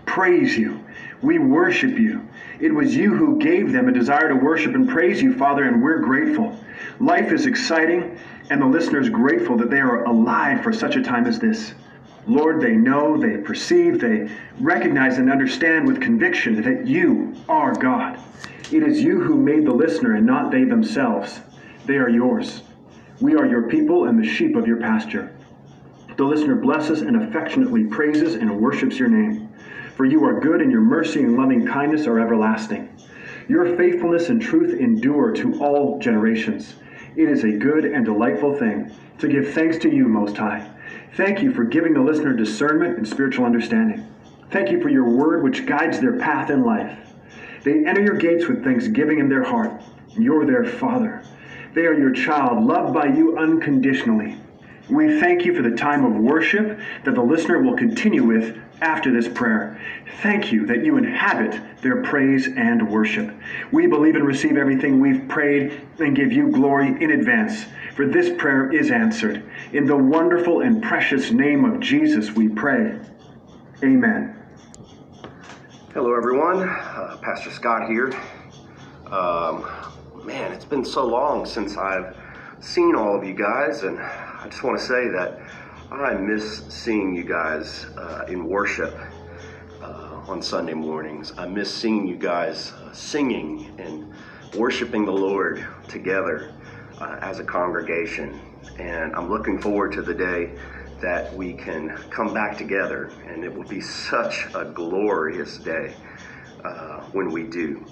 Praise 0.06 0.56
you. 0.56 0.84
We 1.20 1.38
worship 1.40 1.98
you. 1.98 2.28
It 2.60 2.72
was 2.72 2.94
you 2.94 3.14
who 3.14 3.38
gave 3.38 3.72
them 3.72 3.88
a 3.88 3.92
desire 3.92 4.28
to 4.28 4.36
worship 4.36 4.74
and 4.74 4.88
praise 4.88 5.20
you, 5.20 5.34
Father, 5.36 5.64
and 5.64 5.82
we're 5.82 5.98
grateful. 5.98 6.56
Life 7.00 7.32
is 7.32 7.46
exciting, 7.46 8.16
and 8.50 8.60
the 8.60 8.66
listener 8.66 9.00
is 9.00 9.08
grateful 9.08 9.56
that 9.56 9.70
they 9.70 9.80
are 9.80 10.04
alive 10.04 10.62
for 10.62 10.72
such 10.72 10.96
a 10.96 11.02
time 11.02 11.26
as 11.26 11.38
this. 11.38 11.74
Lord, 12.26 12.60
they 12.60 12.72
know, 12.72 13.18
they 13.18 13.38
perceive, 13.38 14.00
they 14.00 14.30
recognize 14.58 15.18
and 15.18 15.30
understand 15.30 15.86
with 15.86 16.00
conviction 16.00 16.62
that 16.62 16.86
you 16.86 17.34
are 17.48 17.74
God. 17.74 18.18
It 18.72 18.82
is 18.82 19.02
you 19.02 19.20
who 19.20 19.36
made 19.36 19.66
the 19.66 19.74
listener 19.74 20.14
and 20.14 20.26
not 20.26 20.50
they 20.50 20.64
themselves. 20.64 21.40
They 21.86 21.96
are 21.96 22.08
yours. 22.08 22.62
We 23.20 23.34
are 23.36 23.46
your 23.46 23.68
people 23.68 24.06
and 24.06 24.18
the 24.18 24.26
sheep 24.26 24.56
of 24.56 24.66
your 24.66 24.78
pasture. 24.78 25.34
The 26.16 26.24
listener 26.24 26.56
blesses 26.56 27.02
and 27.02 27.22
affectionately 27.22 27.84
praises 27.84 28.34
and 28.34 28.60
worships 28.60 28.98
your 28.98 29.08
name. 29.08 29.48
For 29.96 30.04
you 30.04 30.24
are 30.24 30.40
good 30.40 30.60
and 30.60 30.70
your 30.70 30.80
mercy 30.80 31.22
and 31.22 31.36
loving 31.36 31.66
kindness 31.66 32.06
are 32.06 32.20
everlasting. 32.20 32.88
Your 33.48 33.76
faithfulness 33.76 34.28
and 34.28 34.40
truth 34.40 34.80
endure 34.80 35.32
to 35.32 35.62
all 35.62 35.98
generations. 35.98 36.74
It 37.16 37.28
is 37.28 37.44
a 37.44 37.52
good 37.52 37.84
and 37.84 38.04
delightful 38.04 38.56
thing 38.56 38.92
to 39.18 39.28
give 39.28 39.52
thanks 39.52 39.78
to 39.78 39.94
you, 39.94 40.08
Most 40.08 40.36
High. 40.36 40.68
Thank 41.16 41.42
you 41.42 41.52
for 41.52 41.62
giving 41.62 41.94
the 41.94 42.00
listener 42.00 42.32
discernment 42.32 42.98
and 42.98 43.06
spiritual 43.06 43.44
understanding. 43.44 44.04
Thank 44.50 44.72
you 44.72 44.82
for 44.82 44.88
your 44.88 45.08
word 45.08 45.44
which 45.44 45.64
guides 45.64 46.00
their 46.00 46.18
path 46.18 46.50
in 46.50 46.64
life. 46.64 46.98
They 47.62 47.86
enter 47.86 48.02
your 48.02 48.16
gates 48.16 48.48
with 48.48 48.64
thanksgiving 48.64 49.20
in 49.20 49.28
their 49.28 49.44
heart. 49.44 49.80
You're 50.10 50.44
their 50.44 50.64
Father. 50.64 51.22
They 51.72 51.86
are 51.86 51.96
your 51.96 52.12
child, 52.12 52.64
loved 52.64 52.92
by 52.92 53.06
you 53.06 53.38
unconditionally. 53.38 54.36
We 54.90 55.20
thank 55.20 55.44
you 55.44 55.54
for 55.54 55.62
the 55.62 55.76
time 55.76 56.04
of 56.04 56.20
worship 56.20 56.80
that 57.04 57.14
the 57.14 57.22
listener 57.22 57.62
will 57.62 57.76
continue 57.76 58.24
with 58.24 58.58
after 58.80 59.12
this 59.12 59.28
prayer. 59.28 59.80
Thank 60.22 60.52
you 60.52 60.66
that 60.66 60.84
you 60.84 60.96
inhabit 60.96 61.60
their 61.82 62.02
praise 62.02 62.46
and 62.46 62.90
worship. 62.90 63.34
We 63.72 63.86
believe 63.86 64.14
and 64.14 64.26
receive 64.26 64.56
everything 64.56 65.00
we've 65.00 65.28
prayed 65.28 65.80
and 65.98 66.16
give 66.16 66.32
you 66.32 66.50
glory 66.50 66.88
in 67.02 67.10
advance, 67.10 67.66
for 67.94 68.06
this 68.06 68.30
prayer 68.38 68.72
is 68.72 68.90
answered. 68.90 69.44
In 69.72 69.86
the 69.86 69.96
wonderful 69.96 70.60
and 70.60 70.82
precious 70.82 71.30
name 71.30 71.64
of 71.64 71.80
Jesus, 71.80 72.32
we 72.32 72.48
pray. 72.48 72.98
Amen. 73.82 74.36
Hello, 75.92 76.14
everyone. 76.14 76.68
Uh, 76.68 77.18
Pastor 77.22 77.50
Scott 77.50 77.88
here. 77.88 78.12
Um, 79.10 79.64
man, 80.24 80.52
it's 80.52 80.64
been 80.64 80.84
so 80.84 81.06
long 81.06 81.46
since 81.46 81.76
I've 81.76 82.16
seen 82.60 82.96
all 82.96 83.16
of 83.16 83.24
you 83.24 83.34
guys, 83.34 83.82
and 83.82 84.00
I 84.00 84.46
just 84.48 84.64
want 84.64 84.78
to 84.78 84.84
say 84.84 85.08
that 85.08 85.38
I 86.02 86.14
miss 86.14 86.62
seeing 86.68 87.14
you 87.14 87.24
guys 87.24 87.86
uh, 87.96 88.24
in 88.28 88.48
worship 88.48 88.98
uh, 89.82 90.22
on 90.26 90.42
Sunday 90.42 90.74
mornings. 90.74 91.32
I 91.38 91.46
miss 91.46 91.74
seeing 91.74 92.06
you 92.06 92.16
guys 92.16 92.72
uh, 92.72 92.92
singing 92.92 93.70
and 93.78 94.04
worshiping 94.54 95.04
the 95.04 95.12
Lord 95.12 95.64
together 95.88 96.54
uh, 96.98 97.16
as 97.20 97.38
a 97.38 97.44
congregation. 97.44 98.40
And 98.78 99.14
I'm 99.14 99.30
looking 99.30 99.60
forward 99.60 99.92
to 99.92 100.02
the 100.02 100.14
day 100.14 100.54
that 101.02 101.34
we 101.36 101.54
can 101.54 101.96
come 102.10 102.32
back 102.32 102.56
together, 102.56 103.12
and 103.28 103.44
it 103.44 103.54
will 103.54 103.68
be 103.68 103.80
such 103.80 104.46
a 104.54 104.64
glorious 104.64 105.58
day 105.58 105.96
uh, 106.64 107.00
when 107.12 107.32
we 107.32 107.44
do. 107.44 107.86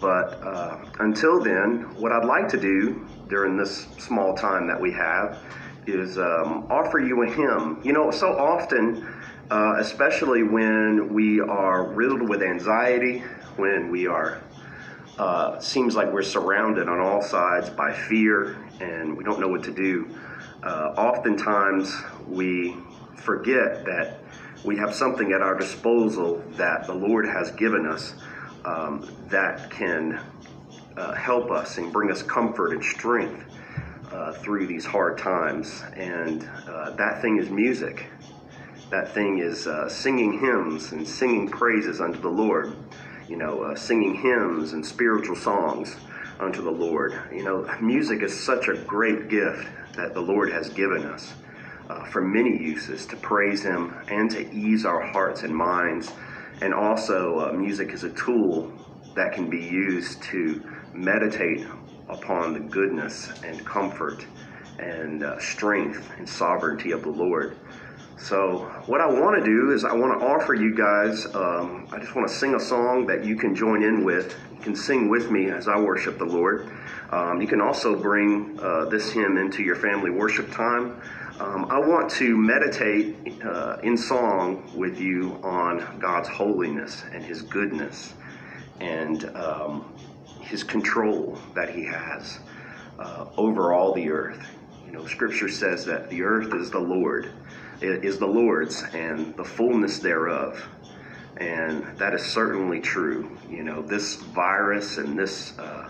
But 0.00 0.40
uh, 0.44 0.78
until 0.98 1.42
then, 1.42 1.94
what 1.98 2.10
I'd 2.10 2.24
like 2.24 2.48
to 2.48 2.60
do 2.60 3.06
during 3.28 3.56
this 3.56 3.86
small 3.98 4.34
time 4.34 4.66
that 4.68 4.80
we 4.80 4.92
have 4.92 5.38
is 5.86 6.18
um, 6.18 6.66
offer 6.70 6.98
you 6.98 7.22
a 7.22 7.26
hymn. 7.26 7.80
You 7.84 7.92
know, 7.92 8.10
so 8.10 8.36
often, 8.36 9.06
uh, 9.50 9.74
especially 9.78 10.42
when 10.42 11.12
we 11.12 11.40
are 11.40 11.84
riddled 11.84 12.28
with 12.28 12.42
anxiety, 12.42 13.20
when 13.56 13.90
we 13.90 14.06
are 14.06 14.40
uh, 15.18 15.60
seems 15.60 15.94
like 15.94 16.10
we're 16.12 16.22
surrounded 16.22 16.88
on 16.88 16.98
all 16.98 17.20
sides 17.20 17.68
by 17.70 17.92
fear 17.92 18.56
and 18.80 19.16
we 19.16 19.22
don't 19.22 19.40
know 19.40 19.48
what 19.48 19.62
to 19.64 19.72
do. 19.72 20.08
Uh, 20.62 20.94
oftentimes, 20.96 21.94
we 22.26 22.76
forget 23.16 23.84
that 23.84 24.18
we 24.64 24.76
have 24.76 24.94
something 24.94 25.32
at 25.32 25.42
our 25.42 25.56
disposal 25.56 26.42
that 26.56 26.86
the 26.86 26.94
Lord 26.94 27.26
has 27.26 27.50
given 27.52 27.86
us 27.86 28.14
um, 28.64 29.08
that 29.28 29.70
can 29.70 30.20
uh, 30.96 31.14
help 31.14 31.50
us 31.50 31.78
and 31.78 31.92
bring 31.92 32.10
us 32.10 32.22
comfort 32.22 32.72
and 32.72 32.82
strength 32.82 33.44
uh, 34.12 34.32
through 34.32 34.66
these 34.66 34.84
hard 34.84 35.18
times. 35.18 35.82
And 35.96 36.48
uh, 36.68 36.90
that 36.96 37.20
thing 37.22 37.38
is 37.38 37.50
music. 37.50 38.06
That 38.90 39.12
thing 39.12 39.38
is 39.38 39.66
uh, 39.66 39.88
singing 39.88 40.38
hymns 40.38 40.92
and 40.92 41.06
singing 41.06 41.48
praises 41.48 42.00
unto 42.00 42.20
the 42.20 42.28
Lord. 42.28 42.76
You 43.28 43.36
know, 43.36 43.62
uh, 43.62 43.74
singing 43.74 44.14
hymns 44.14 44.74
and 44.74 44.84
spiritual 44.84 45.36
songs 45.36 45.96
unto 46.38 46.62
the 46.62 46.70
Lord. 46.70 47.18
You 47.32 47.44
know, 47.44 47.66
music 47.80 48.22
is 48.22 48.38
such 48.38 48.68
a 48.68 48.74
great 48.74 49.28
gift 49.28 49.68
that 49.96 50.12
the 50.12 50.20
Lord 50.20 50.52
has 50.52 50.68
given 50.68 51.06
us 51.06 51.32
uh, 51.88 52.04
for 52.06 52.22
many 52.22 52.62
uses 52.62 53.06
to 53.06 53.16
praise 53.16 53.62
Him 53.62 53.94
and 54.08 54.30
to 54.30 54.50
ease 54.52 54.84
our 54.84 55.00
hearts 55.12 55.42
and 55.42 55.54
minds. 55.54 56.12
And 56.60 56.74
also, 56.74 57.38
uh, 57.38 57.52
music 57.52 57.92
is 57.92 58.04
a 58.04 58.10
tool 58.10 58.72
that 59.14 59.32
can 59.32 59.50
be 59.50 59.58
used 59.58 60.22
to 60.24 60.62
meditate 60.94 61.66
upon 62.08 62.52
the 62.52 62.60
goodness 62.60 63.30
and 63.44 63.64
comfort 63.64 64.26
and 64.78 65.22
uh, 65.22 65.38
strength 65.38 66.10
and 66.18 66.28
sovereignty 66.28 66.92
of 66.92 67.02
the 67.02 67.10
Lord. 67.10 67.56
So, 68.18 68.70
what 68.86 69.00
I 69.00 69.06
want 69.06 69.36
to 69.36 69.44
do 69.44 69.72
is, 69.72 69.84
I 69.84 69.94
want 69.94 70.20
to 70.20 70.24
offer 70.24 70.54
you 70.54 70.76
guys, 70.76 71.26
um, 71.34 71.88
I 71.90 71.98
just 71.98 72.14
want 72.14 72.28
to 72.28 72.34
sing 72.34 72.54
a 72.54 72.60
song 72.60 73.06
that 73.06 73.24
you 73.24 73.36
can 73.36 73.54
join 73.54 73.82
in 73.82 74.04
with. 74.04 74.36
You 74.54 74.60
can 74.60 74.76
sing 74.76 75.08
with 75.08 75.30
me 75.30 75.50
as 75.50 75.66
I 75.66 75.78
worship 75.78 76.18
the 76.18 76.24
Lord. 76.24 76.70
Um, 77.10 77.40
you 77.40 77.48
can 77.48 77.60
also 77.60 78.00
bring 78.00 78.58
uh, 78.62 78.84
this 78.84 79.10
hymn 79.10 79.38
into 79.38 79.62
your 79.62 79.76
family 79.76 80.10
worship 80.10 80.52
time. 80.52 81.00
Um, 81.40 81.66
I 81.68 81.80
want 81.80 82.10
to 82.12 82.36
meditate 82.36 83.42
uh, 83.44 83.78
in 83.82 83.96
song 83.96 84.70
with 84.72 85.00
you 85.00 85.40
on 85.42 85.98
God's 85.98 86.28
holiness 86.28 87.02
and 87.12 87.24
His 87.24 87.42
goodness 87.42 88.14
and 88.82 89.24
um, 89.36 89.91
His 90.52 90.62
control 90.62 91.36
that 91.56 91.70
He 91.70 91.84
has 91.84 92.38
uh, 93.00 93.26
over 93.36 93.72
all 93.72 93.92
the 93.92 94.08
earth. 94.10 94.46
You 94.86 94.92
know, 94.92 95.04
Scripture 95.06 95.48
says 95.48 95.84
that 95.86 96.08
the 96.10 96.22
earth 96.22 96.54
is 96.54 96.70
the 96.70 96.78
Lord, 96.78 97.32
it 97.80 98.04
is 98.04 98.18
the 98.18 98.26
Lord's, 98.26 98.84
and 98.92 99.36
the 99.36 99.44
fullness 99.44 99.98
thereof. 99.98 100.64
And 101.38 101.84
that 101.98 102.14
is 102.14 102.24
certainly 102.24 102.80
true. 102.80 103.36
You 103.50 103.64
know, 103.64 103.82
this 103.82 104.14
virus 104.14 104.98
and 104.98 105.18
this 105.18 105.58
uh, 105.58 105.88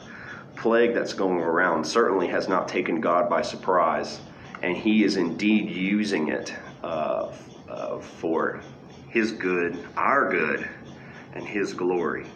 plague 0.56 0.94
that's 0.94 1.12
going 1.12 1.40
around 1.40 1.84
certainly 1.84 2.28
has 2.28 2.48
not 2.48 2.68
taken 2.68 3.00
God 3.00 3.28
by 3.28 3.42
surprise 3.42 4.20
and 4.62 4.76
He 4.76 5.04
is 5.04 5.16
indeed 5.16 5.70
using 5.70 6.28
it 6.28 6.54
uh, 6.82 7.32
uh, 7.68 7.98
for 7.98 8.60
His 9.08 9.32
good, 9.32 9.76
our 9.96 10.30
good, 10.30 10.68
and 11.34 11.46
His 11.46 11.74
glory. 11.74 12.26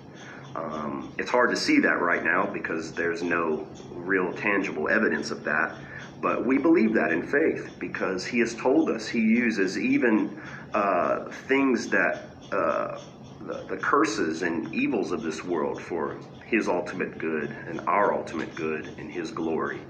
Um, 0.57 1.13
it's 1.19 1.31
hard 1.31 1.51
to 1.51 1.57
see 1.57 1.81
that 1.81 2.01
right 2.01 2.25
now 2.25 2.51
because 2.53 2.95
there's 2.95 3.23
no 3.23 3.67
real 3.91 4.33
tangible 4.33 4.89
evidence 4.89 5.31
of 5.31 5.45
that. 5.45 5.79
But 6.23 6.47
we 6.47 6.59
believe 6.59 6.95
that 6.95 7.13
in 7.13 7.23
faith 7.23 7.73
because 7.79 8.25
He 8.25 8.39
has 8.39 8.55
told 8.55 8.89
us 8.91 9.07
He 9.07 9.19
uses 9.21 9.79
even 9.79 10.41
uh, 10.73 11.31
things 11.49 11.89
that 11.89 12.31
uh, 12.53 12.99
the, 13.41 13.67
the 13.69 13.77
curses 13.77 14.43
and 14.43 14.75
evils 14.75 15.13
of 15.13 15.23
this 15.23 15.45
world 15.45 15.81
for 15.81 16.19
His 16.47 16.69
ultimate 16.69 17.19
good 17.19 17.51
and 17.69 17.81
our 17.87 18.15
ultimate 18.15 18.55
good 18.55 18.95
and 18.99 19.11
His 19.11 19.31
glory. 19.31 19.83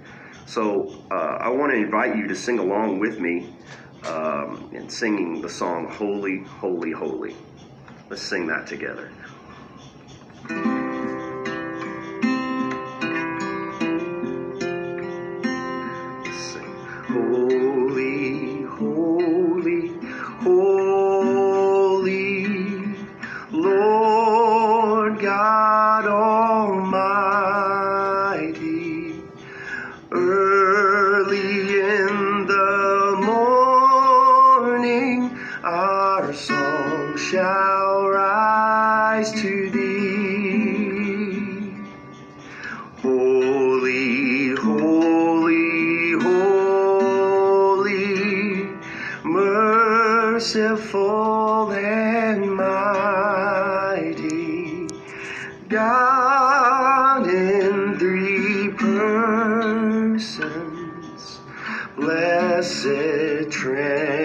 So 0.47 1.05
uh, 1.13 1.39
I 1.41 1.49
want 1.51 1.73
to 1.73 1.79
invite 1.79 2.17
you 2.17 2.27
to 2.27 2.35
sing 2.35 2.59
along 2.59 2.99
with 2.99 3.19
me 3.21 3.49
um, 4.05 4.71
in 4.73 4.89
singing 4.89 5.41
the 5.41 5.49
song 5.49 5.89
Holy, 5.89 6.43
Holy, 6.61 6.93
Holy. 6.93 7.37
Let's 8.11 8.23
sing 8.23 8.47
that 8.49 8.67
together. 8.67 9.13
Let's 10.49 10.86
God 56.29 57.29
in 57.29 57.99
three 58.01 58.71
persons, 58.71 60.41
blessed 61.95 63.49
Trinity. 63.53 64.16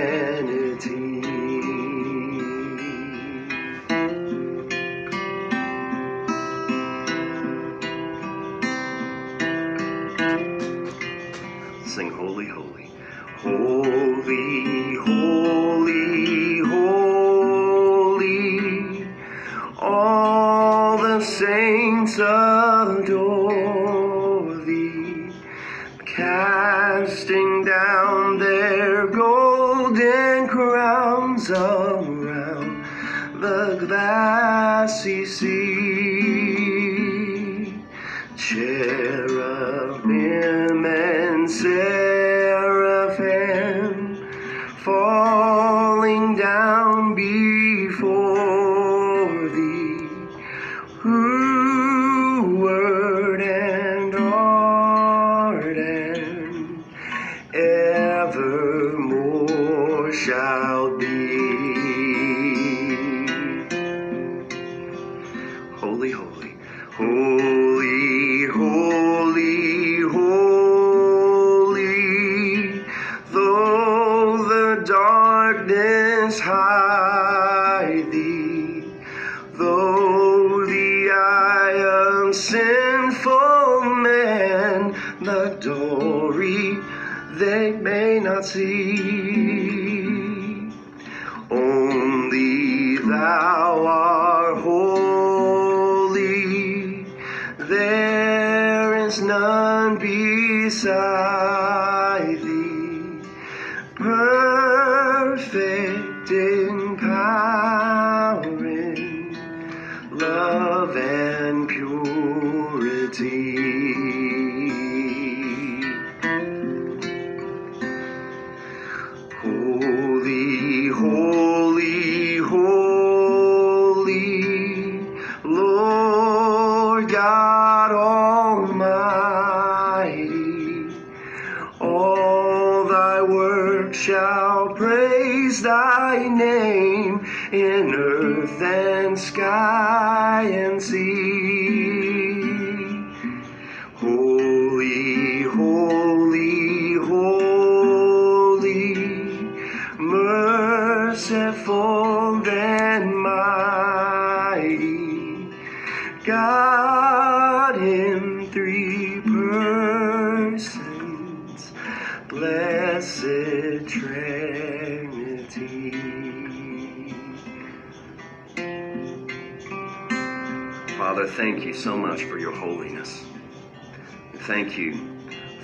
Thank 174.52 174.78
you 174.78 175.00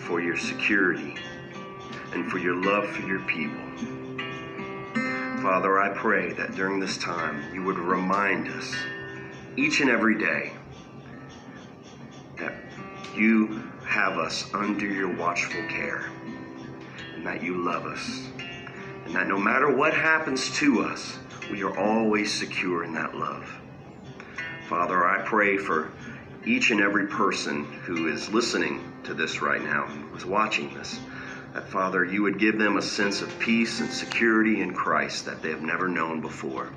for 0.06 0.22
your 0.22 0.38
security 0.38 1.14
and 2.14 2.32
for 2.32 2.38
your 2.38 2.56
love 2.56 2.88
for 2.88 3.02
your 3.02 3.20
people. 3.24 3.60
Father, 5.42 5.78
I 5.78 5.90
pray 5.94 6.32
that 6.32 6.56
during 6.56 6.80
this 6.80 6.98
time 6.98 7.54
you 7.54 7.64
would 7.64 7.78
remind 7.78 8.48
us 8.48 8.74
each 9.58 9.82
and 9.82 9.90
every 9.90 10.18
day 10.18 10.54
that 12.38 12.54
you 13.14 13.62
have 13.86 14.18
us 14.18 14.54
under 14.54 14.86
your 14.86 15.14
watchful 15.14 15.68
care 15.68 16.10
and 17.14 17.28
that 17.28 17.44
you 17.44 17.62
love 17.66 17.86
us 17.86 18.30
and 19.04 19.14
that 19.14 19.28
no 19.28 19.38
matter 19.38 19.70
what 19.70 19.94
happens 19.94 20.50
to 20.60 20.84
us, 20.84 21.20
we 21.52 21.62
are 21.62 21.78
always 21.78 22.34
secure 22.34 22.86
in 22.86 22.94
that 22.94 23.16
love. 23.16 23.52
Father, 24.70 25.06
I 25.06 25.24
pray 25.24 25.58
for 25.58 25.92
each 26.48 26.72
and 26.72 26.80
every 26.80 27.07
person 27.07 27.65
who 27.65 28.07
is 28.07 28.30
listening 28.30 28.82
to 29.03 29.14
this 29.14 29.41
right 29.41 29.61
now, 29.61 29.86
who 29.86 30.15
is 30.15 30.26
watching 30.26 30.74
this, 30.74 30.99
that 31.53 31.68
Father, 31.68 32.06
you 32.06 32.24
would 32.24 32.40
give 32.40 32.57
them 32.57 32.78
a 32.78 32.82
sense 32.82 33.22
of 33.22 33.38
peace 33.40 33.82
and 33.82 33.90
security 33.90 34.61
in 34.61 34.74
Christ 34.74 35.26
that 35.26 35.41
they 35.41 35.49
have 35.49 35.61
never 35.61 35.88
known 35.88 36.22
before, 36.22 36.72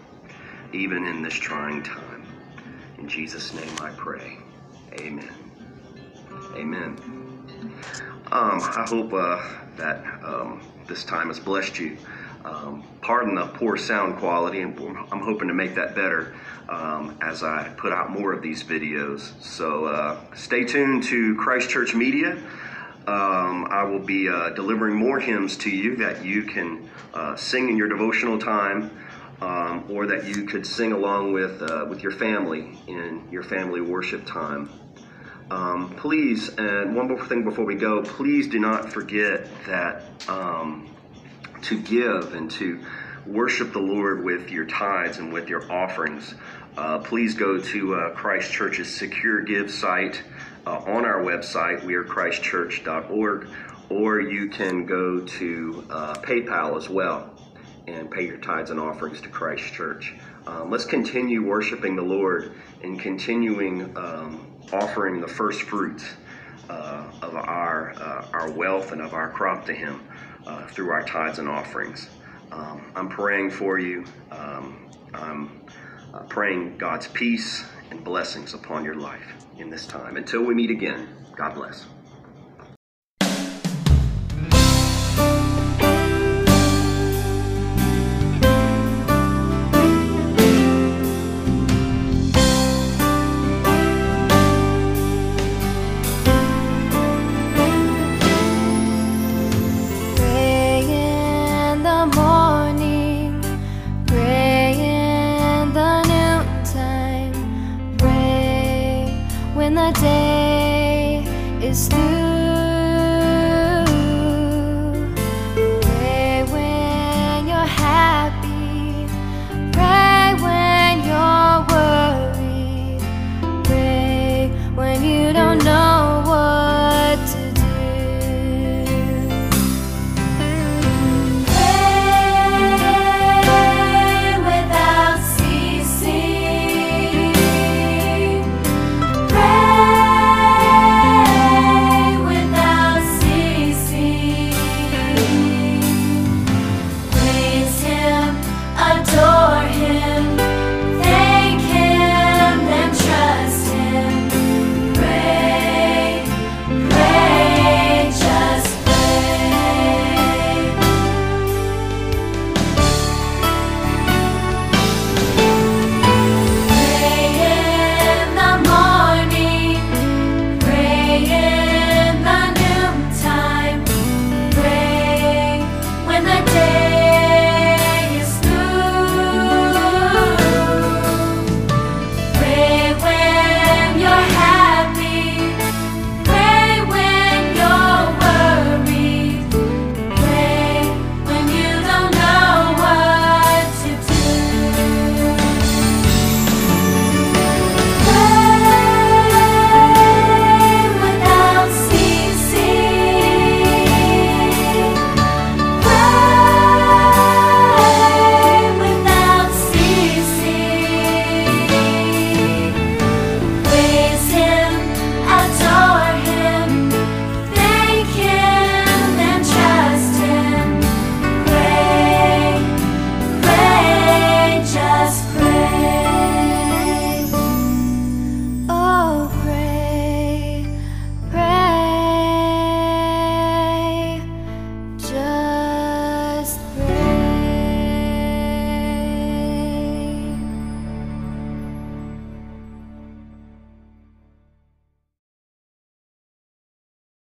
even 0.73 1.07
in 1.07 1.23
this 1.23 1.35
trying 1.35 1.83
time. 1.83 2.27
In 2.99 3.09
Jesus' 3.09 3.55
name 3.55 3.77
I 3.81 3.91
pray. 3.91 4.39
Amen. 4.95 5.31
Amen. 6.57 6.97
Um, 8.33 8.61
I 8.63 8.85
hope 8.89 9.13
uh, 9.13 9.41
that 9.77 10.05
um, 10.25 10.63
this 10.89 11.05
time 11.05 11.29
has 11.29 11.39
blessed 11.39 11.79
you. 11.79 11.97
Um, 12.45 12.85
pardon 13.03 13.35
the 13.35 13.47
poor 13.47 13.77
sound 13.77 14.19
quality, 14.19 14.63
and 14.63 14.79
I'm 15.13 15.21
hoping 15.21 15.49
to 15.49 15.55
make 15.55 15.75
that 15.75 15.95
better 15.95 16.35
um, 16.69 17.19
as 17.21 17.43
I 17.43 17.69
put 17.77 17.93
out 17.93 18.11
more 18.11 18.33
of 18.33 18.43
these 18.43 18.65
videos. 18.65 19.33
So 19.43 19.87
uh, 19.87 20.21
stay 20.35 20.65
tuned 20.65 21.03
to 21.05 21.35
Christ 21.37 21.69
Church 21.69 21.95
Media. 21.95 22.39
Um, 23.07 23.67
I 23.71 23.85
will 23.85 23.99
be 23.99 24.29
uh, 24.29 24.51
delivering 24.51 24.95
more 24.95 25.19
hymns 25.19 25.57
to 25.59 25.71
you 25.71 25.97
that 25.97 26.25
you 26.25 26.45
can 26.45 26.89
uh, 27.13 27.37
sing 27.37 27.69
in 27.69 27.77
your 27.77 27.89
devotional 27.89 28.39
time, 28.39 28.91
um, 29.41 29.85
or 29.91 30.07
that 30.07 30.27
you 30.27 30.45
could 30.45 30.67
sing 30.67 30.93
along 30.93 31.33
with 31.33 31.61
uh, 31.63 31.87
with 31.89 32.03
your 32.03 32.13
family 32.13 32.79
in 32.87 33.27
your 33.31 33.43
family 33.43 33.81
worship 33.81 34.27
time. 34.27 34.71
Um, 35.51 35.91
please, 35.97 36.51
and 36.57 36.95
one 36.95 37.09
more 37.09 37.27
thing 37.27 37.43
before 37.43 37.65
we 37.65 37.75
go, 37.75 38.03
please 38.03 38.47
do 38.47 38.61
not 38.61 38.93
forget 38.93 39.49
that 39.67 40.05
um, 40.29 40.89
to 41.63 41.81
give 41.81 42.35
and 42.35 42.51
to 42.53 42.81
worship 43.27 43.73
the 43.73 43.81
Lord 43.81 44.25
with 44.25 44.51
your 44.51 44.65
tithes 44.65 45.19
and 45.19 45.33
with 45.33 45.49
your 45.49 45.71
offerings. 45.71 46.35
Uh, 46.77 46.99
please 46.99 47.35
go 47.35 47.59
to 47.59 47.95
uh, 47.95 48.11
Christ 48.15 48.51
Church's 48.53 48.95
secure 48.95 49.43
give 49.43 49.71
site 49.71 50.23
uh, 50.67 50.79
on 50.79 51.05
our 51.05 51.23
website, 51.23 51.83
wearechristchurch.org, 51.83 53.49
or 53.89 54.21
you 54.21 54.49
can 54.49 54.87
go 54.87 55.21
to 55.21 55.87
uh, 55.91 56.15
PayPal 56.15 56.77
as 56.77 56.89
well 56.89 57.35
and 57.87 58.11
pay 58.11 58.27
your 58.27 58.39
tithes 58.39 58.71
and 58.71 58.79
offerings 58.79 59.21
to 59.23 59.29
Christ 59.29 59.73
Church. 59.73 60.15
Um, 60.47 60.71
let's 60.71 60.85
continue 60.85 61.47
worshiping 61.47 61.97
the 61.97 62.03
Lord 62.03 62.53
and 62.83 62.99
continuing 62.99 63.97
um, 63.97 64.47
offering 64.73 65.21
the 65.21 65.29
first 65.29 65.63
fruits 65.63 66.05
uh, 66.69 67.11
of 67.23 67.35
our 67.35 67.93
our 68.33 68.51
wealth 68.53 68.93
and 68.93 69.03
of 69.03 69.13
our 69.13 69.31
crop 69.31 69.67
to 69.67 69.75
Him 69.75 70.01
uh, 70.47 70.67
through 70.69 70.91
our 70.91 71.05
tithes 71.05 71.39
and 71.39 71.49
offerings. 71.49 72.09
Um, 72.53 72.93
I'm 72.97 73.09
praying 73.09 73.51
for 73.51 73.79
you. 73.79 74.05
Um, 74.31 74.89
I'm 75.15 75.63
uh, 76.15 76.21
praying 76.25 76.79
God's 76.79 77.09
peace 77.09 77.65
and 77.91 78.05
blessings 78.05 78.55
upon 78.55 78.85
your 78.85 78.97
life 78.97 79.37
in 79.59 79.71
this 79.71 79.87
time. 79.87 80.17
Until 80.17 80.43
we 80.43 80.55
meet 80.55 80.71
again, 80.71 81.09
God 81.37 81.55
bless. 81.55 81.87